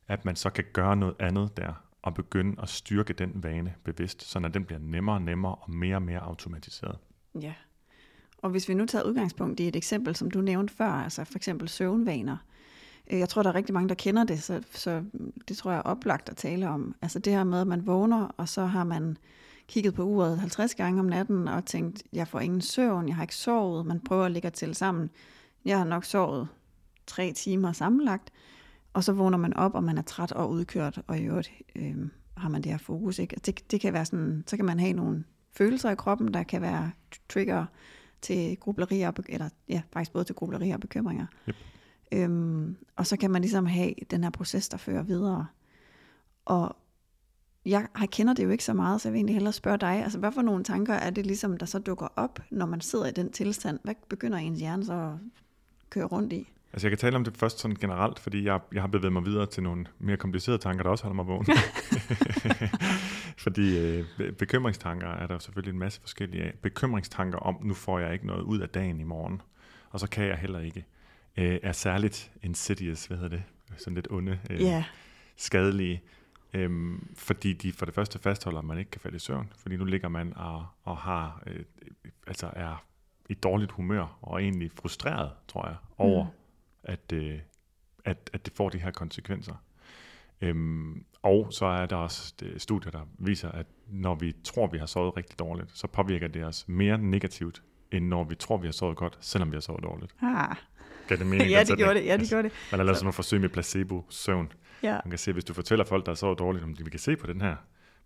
at 0.07 0.25
man 0.25 0.35
så 0.35 0.49
kan 0.49 0.63
gøre 0.73 0.95
noget 0.95 1.15
andet 1.19 1.57
der, 1.57 1.73
og 2.01 2.13
begynde 2.13 2.61
at 2.61 2.69
styrke 2.69 3.13
den 3.13 3.31
vane 3.43 3.75
bevidst, 3.83 4.23
så 4.23 4.39
den 4.39 4.65
bliver 4.65 4.79
nemmere 4.79 5.15
og 5.15 5.21
nemmere 5.21 5.55
og 5.55 5.71
mere 5.71 5.95
og 5.95 6.01
mere 6.01 6.19
automatiseret. 6.19 6.97
Ja, 7.41 7.53
og 8.45 8.51
hvis 8.51 8.69
vi 8.69 8.73
nu 8.73 8.85
tager 8.85 9.03
udgangspunkt 9.03 9.59
i 9.59 9.67
et 9.67 9.75
eksempel, 9.75 10.15
som 10.15 10.31
du 10.31 10.41
nævnte 10.41 10.73
før, 10.73 10.89
altså 10.89 11.23
for 11.23 11.37
eksempel 11.37 11.69
søvnvaner, 11.69 12.37
øh, 13.11 13.19
Jeg 13.19 13.29
tror, 13.29 13.43
der 13.43 13.49
er 13.49 13.55
rigtig 13.55 13.73
mange, 13.73 13.89
der 13.89 13.95
kender 13.95 14.23
det, 14.23 14.43
så, 14.43 14.63
så 14.71 15.03
det 15.47 15.57
tror 15.57 15.71
jeg 15.71 15.77
er 15.77 15.81
oplagt 15.81 16.29
at 16.29 16.37
tale 16.37 16.69
om. 16.69 16.95
Altså 17.01 17.19
det 17.19 17.33
her 17.33 17.43
med, 17.43 17.61
at 17.61 17.67
man 17.67 17.87
vågner, 17.87 18.27
og 18.37 18.49
så 18.49 18.65
har 18.65 18.83
man 18.83 19.17
kigget 19.67 19.93
på 19.93 20.03
uret 20.03 20.39
50 20.39 20.75
gange 20.75 20.99
om 20.99 21.05
natten 21.05 21.47
og 21.47 21.65
tænkt, 21.65 22.03
jeg 22.13 22.27
får 22.27 22.39
ingen 22.39 22.61
søvn, 22.61 23.07
jeg 23.07 23.15
har 23.15 23.23
ikke 23.23 23.35
sovet. 23.35 23.85
Man 23.85 23.99
prøver 23.99 24.25
at 24.25 24.31
ligge 24.31 24.49
til 24.49 24.75
sammen. 24.75 25.09
Jeg 25.65 25.77
har 25.77 25.85
nok 25.85 26.05
sovet 26.05 26.47
tre 27.07 27.31
timer 27.31 27.71
sammenlagt, 27.71 28.31
og 28.93 29.03
så 29.03 29.13
vågner 29.13 29.37
man 29.37 29.53
op, 29.53 29.75
og 29.75 29.83
man 29.83 29.97
er 29.97 30.01
træt 30.01 30.31
og 30.31 30.49
udkørt, 30.49 31.01
og 31.07 31.19
i 31.19 31.23
øvrigt 31.23 31.51
øh, 31.75 31.95
har 32.37 32.49
man 32.49 32.61
det 32.61 32.71
her 32.71 32.77
fokus. 32.77 33.19
Ikke? 33.19 33.35
Det, 33.45 33.71
det 33.71 33.81
kan 33.81 33.93
være 33.93 34.05
sådan, 34.05 34.43
så 34.47 34.55
kan 34.55 34.65
man 34.65 34.79
have 34.79 34.93
nogle 34.93 35.23
følelser 35.57 35.91
i 35.91 35.95
kroppen, 35.95 36.33
der 36.33 36.43
kan 36.43 36.61
være 36.61 36.91
trigger 37.29 37.65
til 38.25 38.57
grublerier, 38.59 39.11
eller 39.29 39.49
ja, 39.69 39.81
faktisk 39.93 40.13
både 40.13 40.25
til 40.25 40.35
grublerier 40.35 40.73
og 40.73 40.81
bekymringer. 40.81 41.25
Yep. 41.49 41.55
Øhm, 42.11 42.77
og 42.95 43.07
så 43.07 43.17
kan 43.17 43.31
man 43.31 43.41
ligesom 43.41 43.65
have 43.65 43.93
den 44.11 44.23
her 44.23 44.29
proces, 44.29 44.69
der 44.69 44.77
fører 44.77 45.03
videre. 45.03 45.47
Og 46.45 46.75
jeg, 47.65 47.87
kender 48.11 48.33
det 48.33 48.43
jo 48.43 48.49
ikke 48.49 48.63
så 48.63 48.73
meget, 48.73 49.01
så 49.01 49.07
jeg 49.07 49.13
vil 49.13 49.19
egentlig 49.19 49.35
hellere 49.35 49.53
spørge 49.53 49.77
dig, 49.77 50.03
altså 50.03 50.19
hvad 50.19 50.31
for 50.31 50.41
nogle 50.41 50.63
tanker 50.63 50.93
er 50.93 51.09
det 51.09 51.25
ligesom, 51.25 51.57
der 51.57 51.65
så 51.65 51.79
dukker 51.79 52.07
op, 52.15 52.39
når 52.51 52.65
man 52.65 52.81
sidder 52.81 53.05
i 53.05 53.11
den 53.11 53.31
tilstand? 53.31 53.79
Hvad 53.83 53.95
begynder 54.09 54.37
ens 54.37 54.59
hjerne 54.59 54.85
så 54.85 54.93
at 54.93 55.11
køre 55.89 56.05
rundt 56.05 56.33
i? 56.33 56.51
Altså 56.75 56.87
jeg 56.87 56.91
kan 56.91 56.97
tale 56.97 57.15
om 57.15 57.23
det 57.23 57.37
først 57.37 57.59
sådan 57.59 57.75
generelt, 57.75 58.19
fordi 58.19 58.43
jeg, 58.45 58.59
jeg 58.73 58.81
har 58.81 58.87
bevæget 58.87 59.13
mig 59.13 59.25
videre 59.25 59.45
til 59.45 59.63
nogle 59.63 59.85
mere 59.99 60.17
komplicerede 60.17 60.61
tanker, 60.61 60.83
der 60.83 60.89
også 60.89 61.03
holder 61.03 61.15
mig 61.15 61.27
vågen. 61.27 61.47
fordi 63.45 63.79
øh, 63.79 64.05
be- 64.17 64.31
bekymringstanker 64.31 65.07
er 65.07 65.27
der 65.27 65.39
selvfølgelig 65.39 65.73
en 65.73 65.79
masse 65.79 66.01
forskellige 66.01 66.43
af. 66.43 66.53
Bekymringstanker 66.61 67.37
om, 67.37 67.57
nu 67.63 67.73
får 67.73 67.99
jeg 67.99 68.13
ikke 68.13 68.27
noget 68.27 68.41
ud 68.41 68.59
af 68.59 68.69
dagen 68.69 68.99
i 68.99 69.03
morgen, 69.03 69.41
og 69.89 69.99
så 69.99 70.09
kan 70.09 70.25
jeg 70.25 70.37
heller 70.37 70.59
ikke, 70.59 70.85
øh, 71.37 71.59
er 71.63 71.71
særligt 71.71 72.31
insidious, 72.43 73.05
hvad 73.05 73.17
hedder 73.17 73.37
det, 73.37 73.43
sådan 73.77 73.95
lidt 73.95 74.07
onde, 74.11 74.39
øh, 74.49 74.61
Ja, 74.61 74.83
skadelige, 75.35 76.01
øhm, 76.53 77.07
fordi 77.15 77.53
de 77.53 77.73
for 77.73 77.85
det 77.85 77.95
første 77.95 78.19
fastholder, 78.19 78.59
at 78.59 78.65
man 78.65 78.77
ikke 78.77 78.91
kan 78.91 79.01
falde 79.01 79.15
i 79.15 79.19
søvn, 79.19 79.51
fordi 79.57 79.77
nu 79.77 79.85
ligger 79.85 80.09
man 80.09 80.37
og, 80.37 80.65
og 80.83 80.97
har, 80.97 81.43
øh, 81.47 81.63
altså 82.27 82.49
er 82.53 82.85
i 83.29 83.33
dårligt 83.33 83.71
humør, 83.71 84.17
og 84.21 84.41
egentlig 84.41 84.71
frustreret, 84.71 85.31
tror 85.47 85.67
jeg, 85.67 85.75
over, 85.97 86.23
mm. 86.23 86.29
At, 86.85 87.11
øh, 87.13 87.39
at, 88.05 88.29
at 88.33 88.45
det 88.45 88.53
får 88.53 88.69
de 88.69 88.77
her 88.77 88.91
konsekvenser. 88.91 89.53
Øhm, 90.41 91.05
og 91.23 91.47
så 91.51 91.65
er 91.65 91.85
der 91.85 91.95
også 91.95 92.33
det, 92.39 92.61
studier, 92.61 92.91
der 92.91 93.07
viser, 93.19 93.51
at 93.51 93.65
når 93.87 94.15
vi 94.15 94.33
tror, 94.43 94.67
vi 94.67 94.77
har 94.77 94.85
sovet 94.85 95.17
rigtig 95.17 95.39
dårligt, 95.39 95.71
så 95.77 95.87
påvirker 95.87 96.27
det 96.27 96.43
os 96.45 96.65
mere 96.67 96.97
negativt, 96.97 97.63
end 97.91 98.07
når 98.07 98.23
vi 98.23 98.35
tror, 98.35 98.57
vi 98.57 98.67
har 98.67 98.71
sovet 98.71 98.97
godt, 98.97 99.17
selvom 99.21 99.51
vi 99.51 99.55
har 99.55 99.61
sovet 99.61 99.83
dårligt. 99.83 100.15
ah. 100.21 100.55
Gør 101.07 101.15
det 101.15 101.27
mening? 101.27 101.49
ja 101.55 101.63
det 101.63 101.77
gjorde 101.77 101.93
det, 101.99 102.05
ja 102.05 102.17
det 102.17 102.29
gjorde 102.29 102.43
det. 102.43 102.51
Man 102.71 102.79
har 102.79 102.83
lavet 102.85 102.97
sådan 102.97 103.05
nogle 103.05 103.13
forsøg 103.13 103.41
med 103.41 103.49
placebo-søvn, 103.49 104.51
Ja. 104.83 104.91
man 105.05 105.09
kan 105.09 105.19
se, 105.19 105.33
hvis 105.33 105.45
du 105.45 105.53
fortæller 105.53 105.85
folk, 105.85 106.05
der 106.05 106.11
har 106.11 106.15
sovet 106.15 106.39
dårligt, 106.39 106.63
om 106.63 106.75
de 106.75 106.83
vi 106.83 106.89
kan 106.89 106.99
se 106.99 107.15
på 107.15 107.27
den 107.27 107.41
her 107.41 107.55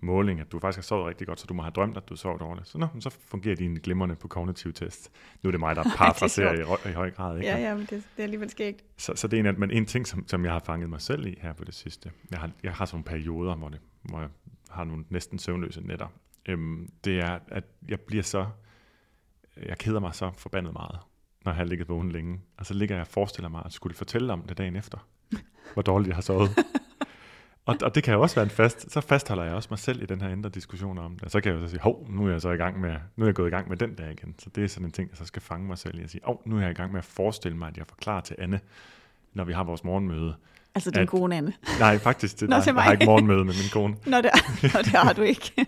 måling, 0.02 0.40
at 0.40 0.52
du 0.52 0.60
faktisk 0.60 0.78
har 0.78 0.84
sovet 0.84 1.08
rigtig 1.08 1.28
godt, 1.28 1.40
så 1.40 1.46
du 1.50 1.54
må 1.54 1.62
have 1.62 1.72
drømt, 1.72 1.98
at 1.98 2.10
du 2.10 2.16
sov 2.16 2.40
dårligt. 2.40 2.68
Så, 2.68 2.78
nå, 2.78 2.88
så 3.00 3.10
fungerer 3.10 3.56
dine 3.56 3.80
glimrende 3.80 4.16
på 4.16 4.28
kognitiv 4.28 4.74
test. 4.74 5.12
Nu 5.44 5.48
er 5.48 5.52
det 5.52 5.60
mig, 5.60 5.76
der 5.76 5.84
parafraserer 5.98 6.54
i, 6.54 6.64
rø- 6.64 6.90
i 6.90 6.92
høj 6.94 7.12
grad. 7.12 7.38
Ikke? 7.38 7.50
Ja, 7.50 7.58
ja, 7.58 7.74
men 7.76 7.82
det, 7.82 7.90
det 7.90 8.04
er 8.18 8.24
alligevel 8.24 8.50
skægt. 8.50 8.84
Så, 8.98 9.16
så 9.16 9.28
det 9.28 9.38
er 9.38 9.40
en, 9.40 9.46
af- 9.46 9.54
men 9.54 9.72
en 9.72 9.86
ting, 9.86 10.08
som, 10.08 10.28
som 10.28 10.46
jeg 10.46 10.52
har 10.54 10.60
fanget 10.66 10.90
mig 10.90 11.02
selv 11.02 11.26
i 11.28 11.38
her 11.42 11.54
på 11.54 11.64
det 11.64 11.74
sidste, 11.74 12.12
jeg 12.32 12.40
har, 12.40 12.52
jeg 12.64 12.74
har 12.74 12.86
sådan 12.86 12.96
nogle 12.96 13.24
perioder, 13.24 13.56
hvor, 13.56 13.70
det, 13.70 13.80
hvor 14.04 14.20
jeg 14.20 14.30
har 14.70 14.84
nogle 14.84 15.04
næsten 15.10 15.40
søvnløse 15.40 15.82
nætter, 15.82 16.08
øhm, 16.50 16.90
det 17.04 17.20
er, 17.20 17.40
at 17.48 17.64
jeg 17.88 18.00
bliver 18.00 18.24
så, 18.24 18.48
jeg 19.66 19.78
keder 19.78 20.00
mig 20.00 20.16
så 20.16 20.32
forbandet 20.38 20.74
meget, 20.74 21.00
når 21.46 21.52
jeg 21.52 21.58
har 21.58 21.66
ligget 21.66 21.90
vågen 21.90 22.12
længe. 22.12 22.40
Og 22.58 22.66
så 22.66 22.74
ligger 22.74 22.96
jeg 22.96 23.02
og 23.02 23.08
forestiller 23.08 23.50
mig, 23.50 23.62
at 23.66 23.74
skulle 23.74 23.96
fortælle 23.96 24.34
om 24.34 24.42
det 24.42 24.58
dagen 24.58 24.76
efter, 24.76 25.08
hvor 25.74 25.82
dårligt 25.82 26.08
jeg 26.08 26.16
har 26.16 26.22
sovet. 26.22 26.50
og, 27.70 27.76
og 27.84 27.96
det 27.96 28.04
kan 28.04 28.14
jo 28.14 28.22
også 28.22 28.36
være 28.36 28.44
en 28.44 28.50
fast, 28.50 28.92
så 28.92 29.02
fastholder 29.02 29.44
jeg 29.44 29.54
også 29.54 29.68
mig 29.72 29.80
selv 29.80 30.02
i 30.04 30.06
den 30.06 30.22
her 30.22 30.30
indre 30.30 30.50
diskussion 30.50 30.98
om 30.98 31.12
det. 31.14 31.24
Og 31.24 31.32
så 31.32 31.42
kan 31.42 31.52
jeg 31.54 31.60
jo 31.62 31.66
så 31.66 31.72
sige, 31.72 31.82
hov, 31.82 32.06
nu 32.10 32.28
er 32.28 32.32
jeg 32.32 32.42
så 32.42 32.50
i 32.52 32.56
gang 32.58 32.80
med, 32.82 32.96
nu 33.16 33.24
er 33.24 33.28
jeg 33.28 33.36
gået 33.36 33.48
i 33.48 33.52
gang 33.52 33.70
med 33.70 33.78
den 33.78 33.98
der 33.98 34.10
igen. 34.10 34.36
Så 34.40 34.50
det 34.56 34.64
er 34.64 34.68
sådan 34.68 34.86
en 34.86 34.92
ting, 34.92 35.10
jeg 35.10 35.18
så 35.18 35.26
skal 35.26 35.42
fange 35.42 35.68
mig 35.68 35.78
selv 35.78 36.00
i 36.00 36.04
at 36.04 36.10
sige, 36.10 36.22
hov, 36.24 36.42
nu 36.46 36.58
er 36.58 36.62
jeg 36.62 36.72
i 36.72 36.74
gang 36.74 36.92
med 36.92 37.00
at 37.00 37.06
forestille 37.06 37.58
mig, 37.58 37.68
at 37.68 37.78
jeg 37.78 37.86
forklarer 37.88 38.22
til 38.22 38.36
Anne, 38.40 38.60
når 39.34 39.44
vi 39.44 39.54
har 39.54 39.64
vores 39.64 39.84
morgenmøde. 39.84 40.36
Altså 40.76 40.92
den 40.92 41.00
At- 41.02 41.08
gode 41.10 41.36
Anne. 41.36 41.54
Nej, 41.80 41.98
faktisk, 41.98 42.40
det, 42.40 42.50
Nå, 42.50 42.56
nej, 42.56 42.64
jeg 42.66 42.84
har 42.84 42.92
ikke 42.92 43.06
morgenmøde 43.06 43.46
med 43.46 43.54
min 43.54 43.70
kone. 43.74 43.96
Nå, 44.06 44.18
det, 44.18 44.30
nå, 44.64 44.80
det 44.84 44.88
har 44.88 45.14
du 45.14 45.22
ikke. 45.22 45.66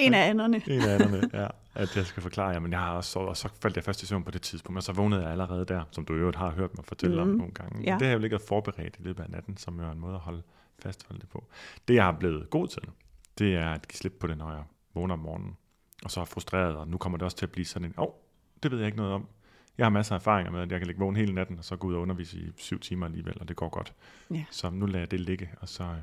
En 0.00 0.14
af 0.14 0.28
anderne. 0.30 0.56
En 0.66 0.80
af 0.80 0.94
anderne, 0.94 1.30
ja. 1.32 1.46
At 1.74 1.96
jeg 1.96 2.06
skal 2.06 2.22
forklare, 2.22 2.50
jamen 2.50 2.72
jeg 2.72 2.80
har 2.80 2.92
også 2.92 3.10
sovet, 3.10 3.28
og 3.28 3.36
så 3.36 3.48
faldt 3.62 3.76
jeg 3.76 3.84
først 3.84 4.02
i 4.02 4.06
søvn 4.06 4.24
på 4.24 4.30
det 4.30 4.42
tidspunkt, 4.42 4.76
og 4.76 4.82
så 4.82 4.92
vågnede 4.92 5.22
jeg 5.22 5.30
allerede 5.30 5.64
der, 5.64 5.82
som 5.90 6.04
du 6.04 6.14
øvrigt 6.14 6.36
har 6.36 6.50
hørt 6.50 6.76
mig 6.76 6.84
fortælle 6.84 7.16
mm. 7.16 7.30
om 7.30 7.36
nogle 7.36 7.52
gange. 7.52 7.82
Ja. 7.84 7.92
Det 7.92 8.00
har 8.00 8.06
jeg 8.06 8.14
jo 8.14 8.18
ligget 8.18 8.40
forberedt 8.48 8.96
i 8.98 9.02
løbet 9.02 9.22
af 9.22 9.30
natten, 9.30 9.56
som 9.56 9.80
jo 9.80 9.86
er 9.86 9.90
en 9.90 10.00
måde 10.00 10.14
at 10.14 10.20
holde 10.20 10.42
fastholde 10.82 11.20
det 11.20 11.28
på. 11.28 11.44
Det 11.88 11.94
jeg 11.94 12.04
har 12.04 12.12
blevet 12.12 12.50
god 12.50 12.68
til, 12.68 12.82
det 13.38 13.54
er 13.54 13.70
at 13.70 13.88
give 13.88 13.96
slip 13.96 14.12
på 14.20 14.26
det, 14.26 14.38
når 14.38 14.50
jeg 14.50 14.62
vågner 14.94 15.14
om 15.14 15.18
morgenen, 15.18 15.56
og 16.04 16.10
så 16.10 16.20
er 16.20 16.24
frustreret, 16.24 16.76
og 16.76 16.88
nu 16.88 16.98
kommer 16.98 17.18
det 17.18 17.24
også 17.24 17.36
til 17.36 17.46
at 17.46 17.52
blive 17.52 17.64
sådan 17.64 17.88
en, 17.88 17.94
åh, 17.98 18.04
oh, 18.04 18.12
det 18.62 18.70
ved 18.70 18.78
jeg 18.78 18.86
ikke 18.86 18.98
noget 18.98 19.12
om. 19.12 19.28
Jeg 19.78 19.86
har 19.86 19.90
masser 19.90 20.14
af 20.14 20.18
erfaringer 20.18 20.52
med, 20.52 20.60
at 20.60 20.72
jeg 20.72 20.80
kan 20.80 20.86
ligge 20.86 21.00
vågen 21.00 21.16
hele 21.16 21.34
natten, 21.34 21.58
og 21.58 21.64
så 21.64 21.76
gå 21.76 21.86
ud 21.86 21.94
og 21.94 22.00
undervise 22.00 22.38
i 22.38 22.50
syv 22.56 22.80
timer 22.80 23.06
alligevel, 23.06 23.36
og 23.40 23.48
det 23.48 23.56
går 23.56 23.68
godt. 23.68 23.94
Ja. 24.30 24.44
Så 24.50 24.70
nu 24.70 24.86
lader 24.86 24.98
jeg 24.98 25.10
det 25.10 25.20
ligge, 25.20 25.50
og 25.60 25.68
så 25.68 25.82
øh, 25.82 25.98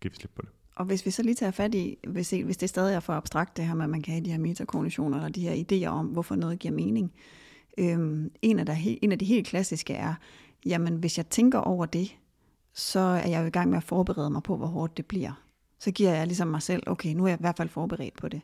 giver 0.00 0.10
vi 0.10 0.16
slip 0.16 0.30
på 0.34 0.42
det. 0.42 0.50
Og 0.76 0.84
hvis 0.84 1.06
vi 1.06 1.10
så 1.10 1.22
lige 1.22 1.34
tager 1.34 1.52
fat 1.52 1.74
i, 1.74 1.98
hvis, 2.08 2.30
hvis 2.30 2.56
det 2.56 2.68
stadig 2.68 2.94
er 2.94 3.00
for 3.00 3.12
abstrakt, 3.12 3.56
det 3.56 3.66
her 3.66 3.74
med, 3.74 3.84
at 3.84 3.90
man 3.90 4.02
kan 4.02 4.12
have 4.12 4.24
de 4.24 4.30
her 4.30 4.38
metakognitioner, 4.38 5.16
eller 5.16 5.28
de 5.28 5.48
her 5.48 5.64
idéer 5.64 5.88
om, 5.88 6.06
hvorfor 6.06 6.34
noget 6.34 6.58
giver 6.58 6.74
mening. 6.74 7.12
Øhm, 7.78 8.30
en, 8.42 8.58
af 8.58 8.66
der, 8.66 8.76
en 9.02 9.12
af 9.12 9.18
de 9.18 9.24
helt 9.24 9.46
klassiske 9.46 9.94
er, 9.94 10.14
jamen 10.66 10.96
hvis 10.96 11.18
jeg 11.18 11.26
tænker 11.26 11.58
over 11.58 11.86
det, 11.86 12.16
så 12.74 13.00
er 13.00 13.28
jeg 13.28 13.40
jo 13.40 13.46
i 13.46 13.50
gang 13.50 13.70
med 13.70 13.76
at 13.76 13.84
forberede 13.84 14.30
mig 14.30 14.42
på, 14.42 14.56
hvor 14.56 14.66
hårdt 14.66 14.96
det 14.96 15.06
bliver. 15.06 15.42
Så 15.78 15.90
giver 15.90 16.14
jeg 16.14 16.26
ligesom 16.26 16.48
mig 16.48 16.62
selv, 16.62 16.82
okay, 16.86 17.14
nu 17.14 17.24
er 17.24 17.28
jeg 17.28 17.38
i 17.38 17.42
hvert 17.42 17.56
fald 17.56 17.68
forberedt 17.68 18.16
på 18.16 18.28
det. 18.28 18.40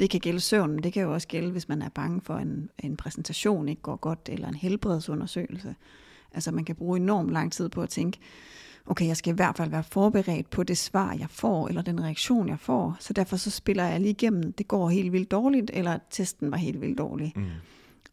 Det 0.00 0.10
kan 0.10 0.20
gælde 0.20 0.40
søvn, 0.40 0.70
men 0.70 0.82
det 0.82 0.92
kan 0.92 1.02
jo 1.02 1.12
også 1.12 1.28
gælde, 1.28 1.50
hvis 1.50 1.68
man 1.68 1.82
er 1.82 1.88
bange 1.88 2.20
for, 2.20 2.36
en, 2.36 2.70
en 2.78 2.96
præsentation 2.96 3.68
ikke 3.68 3.82
går 3.82 3.96
godt, 3.96 4.28
eller 4.32 4.48
en 4.48 4.54
helbredsundersøgelse. 4.54 5.74
Altså 6.32 6.50
man 6.50 6.64
kan 6.64 6.76
bruge 6.76 6.96
enormt 6.96 7.30
lang 7.30 7.52
tid 7.52 7.68
på 7.68 7.82
at 7.82 7.88
tænke, 7.88 8.18
okay, 8.88 9.06
jeg 9.06 9.16
skal 9.16 9.32
i 9.32 9.36
hvert 9.36 9.56
fald 9.56 9.70
være 9.70 9.82
forberedt 9.82 10.50
på 10.50 10.62
det 10.62 10.78
svar, 10.78 11.16
jeg 11.18 11.30
får, 11.30 11.68
eller 11.68 11.82
den 11.82 12.04
reaktion, 12.04 12.48
jeg 12.48 12.58
får. 12.58 12.96
Så 13.00 13.12
derfor 13.12 13.36
så 13.36 13.50
spiller 13.50 13.84
jeg 13.84 14.00
lige 14.00 14.10
igennem, 14.10 14.52
det 14.52 14.68
går 14.68 14.88
helt 14.88 15.12
vildt 15.12 15.30
dårligt, 15.30 15.70
eller 15.74 15.98
testen 16.10 16.50
var 16.50 16.56
helt 16.56 16.80
vildt 16.80 16.98
dårlig. 16.98 17.32
Mm. 17.36 17.44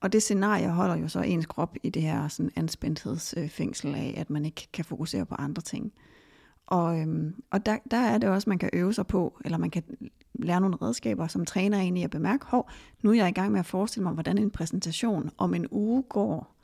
Og 0.01 0.13
det 0.13 0.21
scenarie 0.21 0.69
holder 0.69 0.95
jo 0.95 1.07
så 1.07 1.21
ens 1.21 1.45
krop 1.45 1.75
i 1.83 1.89
det 1.89 2.01
her 2.01 2.27
sådan 2.27 2.51
anspændthedsfængsel 2.55 3.95
af, 3.95 4.13
at 4.17 4.29
man 4.29 4.45
ikke 4.45 4.67
kan 4.73 4.85
fokusere 4.85 5.25
på 5.25 5.35
andre 5.35 5.61
ting. 5.61 5.93
Og, 6.67 6.99
øhm, 6.99 7.35
og 7.51 7.65
der, 7.65 7.77
der 7.91 7.97
er 7.97 8.17
det 8.17 8.29
også, 8.29 8.49
man 8.49 8.57
kan 8.57 8.69
øve 8.73 8.93
sig 8.93 9.07
på, 9.07 9.37
eller 9.45 9.57
man 9.57 9.69
kan 9.69 9.83
lære 10.33 10.61
nogle 10.61 10.77
redskaber, 10.81 11.27
som 11.27 11.45
træner 11.45 11.77
en 11.77 11.97
i 11.97 12.03
at 12.03 12.09
bemærke, 12.09 12.45
hov, 12.45 12.69
nu 13.01 13.09
er 13.09 13.13
jeg 13.13 13.29
i 13.29 13.31
gang 13.31 13.51
med 13.51 13.59
at 13.59 13.65
forestille 13.65 14.03
mig, 14.03 14.13
hvordan 14.13 14.37
en 14.37 14.51
præsentation 14.51 15.31
om 15.37 15.53
en 15.53 15.67
uge 15.71 16.03
går. 16.03 16.55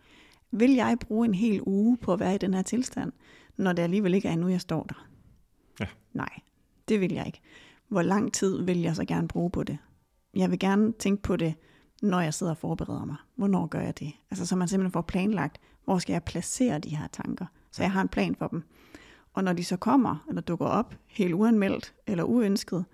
Vil 0.52 0.72
jeg 0.72 0.98
bruge 1.00 1.28
en 1.28 1.34
hel 1.34 1.62
uge 1.66 1.98
på 1.98 2.14
at 2.14 2.20
være 2.20 2.36
i 2.36 2.38
den 2.38 2.54
her 2.54 2.62
tilstand, 2.62 3.12
når 3.62 3.74
det 3.74 3.84
alligevel 3.84 4.14
ikke 4.14 4.28
er 4.28 4.36
nu, 4.36 4.48
jeg 4.48 4.62
står 4.62 4.84
der? 4.84 5.08
Ja. 5.80 5.88
Nej, 6.14 6.40
det 6.88 7.02
vil 7.02 7.14
jeg 7.14 7.26
ikke. 7.26 7.42
Hvor 7.88 8.02
lang 8.02 8.34
tid 8.34 8.62
vil 8.62 8.82
jeg 8.82 8.96
så 8.96 9.06
gerne 9.06 9.28
bruge 9.28 9.52
på 9.52 9.64
det? 9.64 9.78
Jeg 10.36 10.52
vil 10.52 10.60
gerne 10.60 10.92
tænke 10.92 11.24
på 11.24 11.36
det, 11.36 11.54
når 12.02 12.22
jeg 12.22 12.34
sidder 12.34 12.52
og 12.52 12.58
forbereder 12.58 13.06
mig. 13.06 13.16
Hvornår 13.36 13.68
gør 13.68 13.82
jeg 13.82 14.00
det? 14.00 14.12
Altså 14.32 14.46
så 14.46 14.56
man 14.56 14.68
simpelthen 14.68 14.92
får 14.92 15.02
planlagt, 15.02 15.60
hvor 15.86 15.98
skal 15.98 16.14
jeg 16.14 16.24
placere 16.24 16.80
de 16.80 16.96
her 16.96 17.08
tanker? 17.08 17.46
Så 17.72 17.84
jeg 17.84 17.92
har 17.92 18.02
en 18.02 18.08
plan 18.08 18.36
for 18.36 18.48
dem. 18.48 18.64
Og 19.34 19.44
når 19.44 19.54
de 19.54 19.64
så 19.64 19.78
kommer, 19.78 20.26
eller 20.30 20.42
dukker 20.42 20.66
op, 20.66 20.96
helt 21.08 21.34
uanmeldt 21.34 21.94
eller 22.08 22.24
uønsket, 22.24 22.86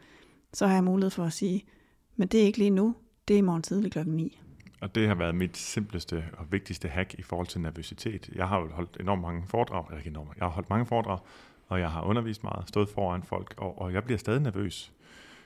så 0.53 0.67
har 0.67 0.73
jeg 0.73 0.83
mulighed 0.83 1.11
for 1.11 1.23
at 1.23 1.33
sige, 1.33 1.63
men 2.15 2.27
det 2.27 2.41
er 2.41 2.45
ikke 2.45 2.57
lige 2.57 2.69
nu, 2.69 2.95
det 3.27 3.33
er 3.33 3.37
i 3.37 3.41
morgen 3.41 3.63
tidlig 3.63 3.91
klokken 3.91 4.15
9. 4.15 4.41
Og 4.81 4.95
det 4.95 5.07
har 5.07 5.15
været 5.15 5.35
mit 5.35 5.57
simpleste 5.57 6.25
og 6.33 6.51
vigtigste 6.51 6.87
hack 6.87 7.13
i 7.13 7.21
forhold 7.21 7.47
til 7.47 7.61
nervøsitet. 7.61 8.29
Jeg 8.35 8.47
har 8.47 8.59
jo 8.59 8.69
holdt 8.71 8.97
enormt 8.99 9.21
mange 9.21 9.43
foredrag, 9.47 9.85
eller 9.87 9.97
ikke 9.97 10.09
enormt, 10.09 10.29
jeg 10.37 10.45
har 10.45 10.49
holdt 10.49 10.69
mange 10.69 10.85
foredrag, 10.85 11.19
og 11.67 11.79
jeg 11.79 11.91
har 11.91 12.01
undervist 12.01 12.43
meget, 12.43 12.67
stået 12.67 12.89
foran 12.89 13.23
folk, 13.23 13.53
og, 13.57 13.81
og 13.81 13.93
jeg 13.93 14.03
bliver 14.03 14.17
stadig 14.17 14.41
nervøs. 14.41 14.93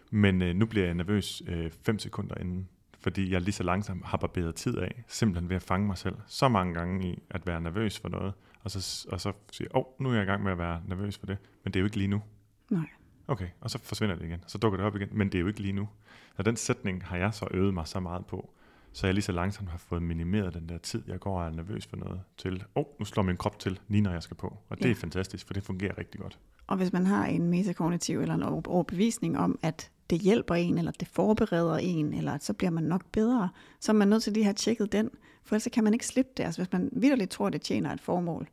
Men 0.10 0.42
øh, 0.42 0.56
nu 0.56 0.66
bliver 0.66 0.86
jeg 0.86 0.96
nervøs 0.96 1.42
øh, 1.48 1.72
fem 1.86 2.00
sekunder 2.00 2.36
inden, 2.38 2.68
fordi 3.00 3.32
jeg 3.32 3.42
lige 3.42 3.54
så 3.54 3.64
langsomt 3.64 4.06
har 4.06 4.18
barberet 4.18 4.56
tid 4.56 4.78
af, 4.78 5.04
simpelthen 5.08 5.50
ved 5.50 5.56
at 5.56 5.64
fange 5.64 5.88
mig 5.88 5.98
selv 5.98 6.16
så 6.28 6.48
mange 6.48 6.74
gange 6.74 7.08
i 7.08 7.24
at 7.30 7.48
være 7.48 7.62
nervøs 7.62 8.00
for 8.00 8.10
noget, 8.10 8.34
og 8.64 8.72
så, 8.72 9.08
og 9.12 9.22
så 9.22 9.34
sige, 9.52 9.76
åh, 9.76 9.80
oh, 9.80 10.04
nu 10.04 10.10
er 10.10 10.14
jeg 10.14 10.24
i 10.24 10.26
gang 10.26 10.44
med 10.44 10.52
at 10.52 10.58
være 10.58 10.82
nervøs 10.88 11.18
for 11.18 11.26
det, 11.26 11.38
men 11.64 11.74
det 11.74 11.80
er 11.80 11.82
jo 11.82 11.86
ikke 11.86 11.98
lige 11.98 12.08
nu. 12.08 12.22
Nej. 12.70 12.86
Okay, 13.28 13.48
og 13.62 13.70
så 13.70 13.80
forsvinder 13.84 14.16
det 14.16 14.26
igen, 14.26 14.44
så 14.48 14.58
dukker 14.58 14.78
det 14.78 14.86
op 14.86 14.96
igen, 14.96 15.10
men 15.12 15.28
det 15.28 15.36
er 15.36 15.40
jo 15.40 15.48
ikke 15.48 15.60
lige 15.60 15.74
nu. 15.74 15.90
Så 16.38 16.44
den 16.44 16.56
sætning 16.56 17.06
har 17.06 17.18
jeg 17.18 17.34
så 17.34 17.48
øvet 17.52 17.74
mig 17.74 17.88
så 17.88 18.00
meget 18.00 18.26
på, 18.26 18.54
så 18.94 19.08
jeg 19.08 19.14
lige 19.14 19.24
så 19.24 19.32
langsomt 19.32 19.70
har 19.70 19.78
fået 19.78 20.04
minimeret 20.04 20.54
den 20.54 20.70
der 20.70 20.78
tid, 20.78 21.02
jeg 21.08 21.20
går 21.20 21.40
og 21.42 21.48
er 21.48 21.52
nervøs 21.52 21.86
for 21.86 21.98
noget, 21.98 22.22
til, 22.38 22.54
åh, 22.76 22.82
oh, 22.82 22.86
nu 23.00 23.06
slår 23.06 23.24
min 23.24 23.38
krop 23.38 23.60
til, 23.60 23.80
lige 23.88 24.02
når 24.02 24.12
jeg 24.12 24.24
skal 24.24 24.38
på. 24.38 24.58
Og 24.70 24.78
det 24.78 24.86
Ja. 24.86 24.92
er 24.92 24.96
fantastisk, 24.96 25.48
for 25.48 25.54
det 25.54 25.64
fungerer 25.64 25.98
rigtig 25.98 26.22
godt. 26.22 26.40
Og 26.68 26.78
hvis 26.78 26.94
man 26.94 27.06
har 27.06 27.26
en 27.26 27.48
metakognitiv 27.50 28.20
eller 28.22 28.36
en 28.36 28.44
over- 28.44 28.68
overbevisning 28.68 29.38
om, 29.38 29.60
at 29.62 29.92
det 30.10 30.20
hjælper 30.22 30.56
en, 30.56 30.78
eller 30.78 30.92
det 30.92 31.08
forbereder 31.08 31.78
en, 31.78 32.14
eller 32.14 32.38
så 32.38 32.54
bliver 32.54 32.72
man 32.72 32.84
nok 32.84 33.06
bedre, 33.12 33.50
så 33.80 33.92
er 33.92 33.94
man 33.96 34.08
nødt 34.08 34.24
til 34.24 34.34
lige 34.34 34.42
at 34.42 34.46
have 34.46 34.54
tjekket 34.54 34.92
den, 34.92 35.10
for 35.44 35.56
ellers 35.56 35.68
kan 35.74 35.84
man 35.84 35.94
ikke 35.94 36.08
slippe 36.08 36.32
det. 36.38 36.44
Altså 36.44 36.62
hvis 36.62 36.72
man 36.72 36.90
vidderligt 36.92 37.32
tror, 37.32 37.50
det 37.50 37.62
tjener 37.62 37.94
et 37.94 38.02
formål, 38.02 38.48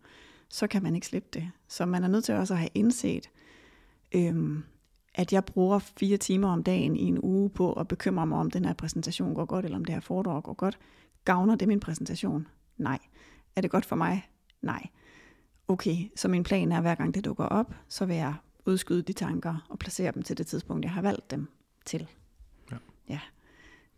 så 0.49 0.66
kan 0.66 0.82
man 0.82 0.95
ikke 0.95 1.07
slippe 1.07 1.28
det. 1.32 1.51
Så 1.68 1.86
man 1.86 2.05
er 2.05 2.09
nødt 2.09 2.24
til 2.24 2.34
også 2.34 2.55
at 2.55 2.61
have 2.61 2.70
indset, 2.74 3.30
øhm, 4.14 4.64
at 5.18 5.32
jeg 5.32 5.44
bruger 5.44 5.78
fire 5.78 6.16
timer 6.16 6.48
om 6.48 6.62
dagen 6.62 6.96
i 6.96 7.02
en 7.02 7.18
uge 7.22 7.50
på 7.50 7.72
at 7.72 7.88
bekymre 7.88 8.26
mig 8.26 8.38
om, 8.38 8.50
den 8.50 8.64
her 8.64 8.72
præsentation 8.72 9.34
går 9.34 9.44
godt, 9.44 9.64
eller 9.64 9.78
om 9.78 9.84
det 9.84 9.94
her 9.94 10.00
foredrag 10.00 10.42
går 10.42 10.54
godt. 10.54 10.78
Gavner 11.24 11.54
det 11.54 11.68
min 11.68 11.80
præsentation? 11.80 12.46
Nej. 12.76 12.98
Er 13.56 13.60
det 13.60 13.70
godt 13.70 13.84
for 13.84 13.96
mig? 13.96 14.28
Nej. 14.62 14.86
Okay, 15.68 15.96
så 16.16 16.28
min 16.28 16.42
plan 16.42 16.72
er, 16.72 16.80
hver 16.80 16.94
gang 16.94 17.14
det 17.14 17.24
dukker 17.24 17.44
op, 17.44 17.74
så 17.88 18.06
vil 18.06 18.16
jeg 18.16 18.34
udskyde 18.66 19.02
de 19.02 19.12
tanker 19.12 19.66
og 19.68 19.78
placere 19.78 20.12
dem 20.12 20.22
til 20.22 20.38
det 20.38 20.46
tidspunkt, 20.46 20.84
jeg 20.84 20.92
har 20.92 21.02
valgt 21.02 21.30
dem 21.30 21.48
til. 21.84 22.06
Ja. 22.70 22.76
ja. 23.08 23.20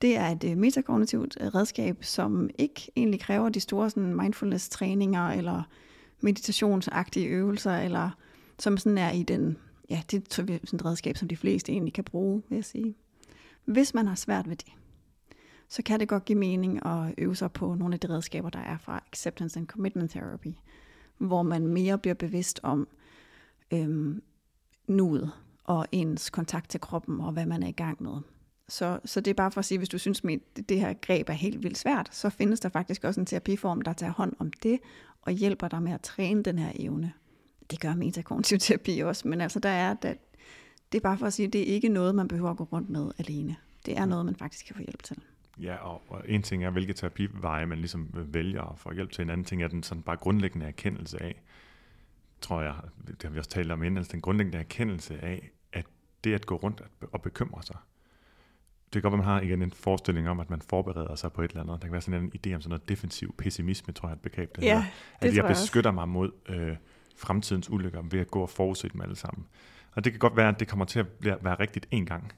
Det 0.03 0.17
er 0.17 0.29
et 0.29 0.45
øh, 0.45 0.57
metakognitivt 0.57 1.37
øh, 1.41 1.47
redskab, 1.47 2.05
som 2.05 2.51
ikke 2.59 2.91
egentlig 2.97 3.21
kræver 3.21 3.49
de 3.49 3.61
store 3.61 3.91
sådan, 3.91 4.15
mindfulness-træninger 4.15 5.29
eller 5.29 5.63
meditationsagtige 6.21 7.27
øvelser, 7.27 7.77
eller 7.77 8.11
som 8.59 8.77
sådan 8.77 8.99
er 8.99 9.11
i 9.11 9.23
den, 9.23 9.57
ja, 9.91 10.03
det 10.11 10.19
er 10.19 10.25
sådan 10.31 10.61
et 10.75 10.85
redskab, 10.85 11.17
som 11.17 11.29
de 11.29 11.37
fleste 11.37 11.73
egentlig 11.73 11.95
kan 11.95 12.05
bruge, 12.05 12.43
vil 12.49 12.57
jeg 12.57 12.65
sige. 12.65 12.95
Hvis 13.65 13.95
man 13.95 14.07
har 14.07 14.15
svært 14.15 14.49
ved 14.49 14.57
det, 14.57 14.73
så 15.69 15.83
kan 15.83 16.01
det 16.01 16.09
godt 16.09 16.25
give 16.25 16.39
mening 16.39 16.87
at 16.87 17.15
øve 17.19 17.37
sig 17.37 17.53
på 17.53 17.75
nogle 17.75 17.95
af 17.95 18.01
de 18.01 18.09
redskaber, 18.09 18.51
der 18.51 18.59
er 18.59 18.79
fra 18.79 19.03
Acceptance 19.13 19.59
and 19.59 19.67
Commitment 19.67 20.11
Therapy, 20.11 20.53
hvor 21.19 21.43
man 21.43 21.67
mere 21.67 21.99
bliver 21.99 22.15
bevidst 22.15 22.61
om 22.63 22.89
øhm, 23.71 24.23
nuet 24.87 25.31
og 25.65 25.87
ens 25.93 26.31
kontakt 26.31 26.71
til 26.71 26.81
kroppen 26.81 27.21
og 27.21 27.33
hvad 27.33 27.47
man 27.47 27.63
er 27.63 27.69
i 27.69 27.73
gang 27.73 28.03
med. 28.03 28.13
Så, 28.69 29.01
så 29.05 29.21
det 29.21 29.31
er 29.31 29.35
bare 29.35 29.51
for 29.51 29.59
at 29.59 29.65
sige, 29.65 29.79
hvis 29.79 29.89
du 29.89 29.99
synes, 29.99 30.23
at 30.25 30.69
det 30.69 30.81
her 30.81 30.93
greb 30.93 31.29
er 31.29 31.33
helt 31.33 31.63
vildt 31.63 31.79
svært, 31.79 32.15
så 32.15 32.31
findes 32.31 32.61
der 32.61 32.69
faktisk 32.69 33.05
også 33.05 33.21
en 33.21 33.27
terapiform, 33.27 33.81
der 33.81 33.93
tager 33.93 34.13
hånd 34.13 34.33
om 34.39 34.53
det 34.63 34.79
og 35.23 35.33
hjælper 35.33 35.69
dig 35.69 35.83
med 35.83 35.93
at 35.93 36.01
træne 36.01 36.43
den 36.43 36.59
her 36.59 36.73
evne. 36.75 37.13
Det 37.71 37.81
gør 37.81 37.95
metakognitiv 37.95 38.59
terapi 38.59 39.01
også, 39.01 39.29
men 39.29 39.41
altså 39.41 39.61
der 39.61 39.69
er, 39.69 39.95
der, 39.95 40.15
det 40.93 40.99
er 40.99 41.03
bare 41.03 41.19
for 41.19 41.27
at 41.27 41.33
sige, 41.33 41.47
at 41.47 41.53
det 41.53 41.61
er 41.61 41.75
ikke 41.75 41.89
noget, 41.89 42.15
man 42.15 42.29
behøver 42.29 42.51
at 42.51 42.57
gå 42.57 42.65
rundt 42.65 42.91
med 42.91 43.11
alene. 43.19 43.57
Det 43.87 43.99
er 43.99 44.05
noget, 44.05 44.27
man 44.27 44.37
faktisk 44.37 44.67
kan 44.67 44.77
få 44.77 44.83
hjælp 44.83 45.03
til. 45.03 45.17
Ja, 45.61 45.77
og, 45.77 46.03
og 46.09 46.23
en 46.29 46.43
ting 46.43 46.65
er, 46.65 46.71
hvilke 46.71 46.93
terapiveje 46.93 47.67
man 47.67 47.79
ligesom 47.79 48.09
vælger 48.13 48.63
at 48.63 48.79
få 48.79 48.93
hjælp 48.93 49.13
til. 49.13 49.23
En 49.23 49.31
anden 49.31 49.45
ting 49.45 49.63
er 49.63 49.69
den 49.69 49.83
sådan 49.83 50.03
bare 50.03 50.17
grundlæggende 50.17 50.67
erkendelse 50.67 51.23
af, 51.23 51.43
tror 52.41 52.63
jeg, 52.63 52.75
det 53.07 53.23
har 53.23 53.31
vi 53.31 53.39
også 53.39 53.51
talt 53.51 53.73
om 53.73 53.83
inden, 53.83 53.97
altså 53.97 54.13
den 54.13 54.21
grundlæggende 54.21 54.59
erkendelse 54.59 55.25
af, 55.25 55.51
at 55.73 55.87
det 56.25 56.35
at 56.35 56.47
gå 56.47 56.57
rundt 56.57 56.83
og 57.13 57.23
bekymre 57.23 57.63
sig, 57.63 57.77
det 58.93 59.03
kan 59.03 59.11
godt 59.11 59.13
være, 59.13 59.27
man 59.27 59.35
har 59.35 59.41
igen 59.41 59.63
en 59.63 59.73
forestilling 59.73 60.29
om, 60.29 60.41
at 60.41 60.51
man 60.51 60.63
forbereder 60.63 61.15
sig 61.15 61.33
på 61.33 61.43
et 61.43 61.51
eller 61.51 61.63
andet. 61.63 61.83
Der 61.83 61.87
kan 61.87 61.93
være 61.93 62.01
sådan 62.01 62.23
en 62.23 62.33
idé 62.35 62.55
om 62.55 62.61
sådan 62.61 62.69
noget 62.71 62.89
defensiv 62.89 63.35
pessimisme, 63.39 63.93
tror 63.93 64.09
jeg, 64.09 64.15
et 64.15 64.21
begreb 64.21 64.57
det 64.57 64.63
ja, 64.63 64.75
hedder. 64.75 64.87
At 65.21 65.37
jeg 65.37 65.45
beskytter 65.45 65.91
jeg 65.91 65.95
mig 65.95 66.09
mod 66.09 66.31
øh, 66.49 66.77
fremtidens 67.21 67.71
ulykker 67.71 68.03
ved 68.03 68.21
at 68.21 68.31
gå 68.31 68.43
og 68.43 68.51
forudse 68.51 68.89
dem 68.89 69.01
alle 69.01 69.17
sammen. 69.17 69.47
Og 69.93 70.05
det 70.05 70.13
kan 70.13 70.19
godt 70.19 70.37
være, 70.37 70.49
at 70.49 70.61
det 70.61 70.69
kommer 70.69 70.85
til 70.85 70.99
at 70.99 71.07
være 71.21 71.55
rigtigt 71.61 71.87
en 71.91 72.07
gang 72.07 72.33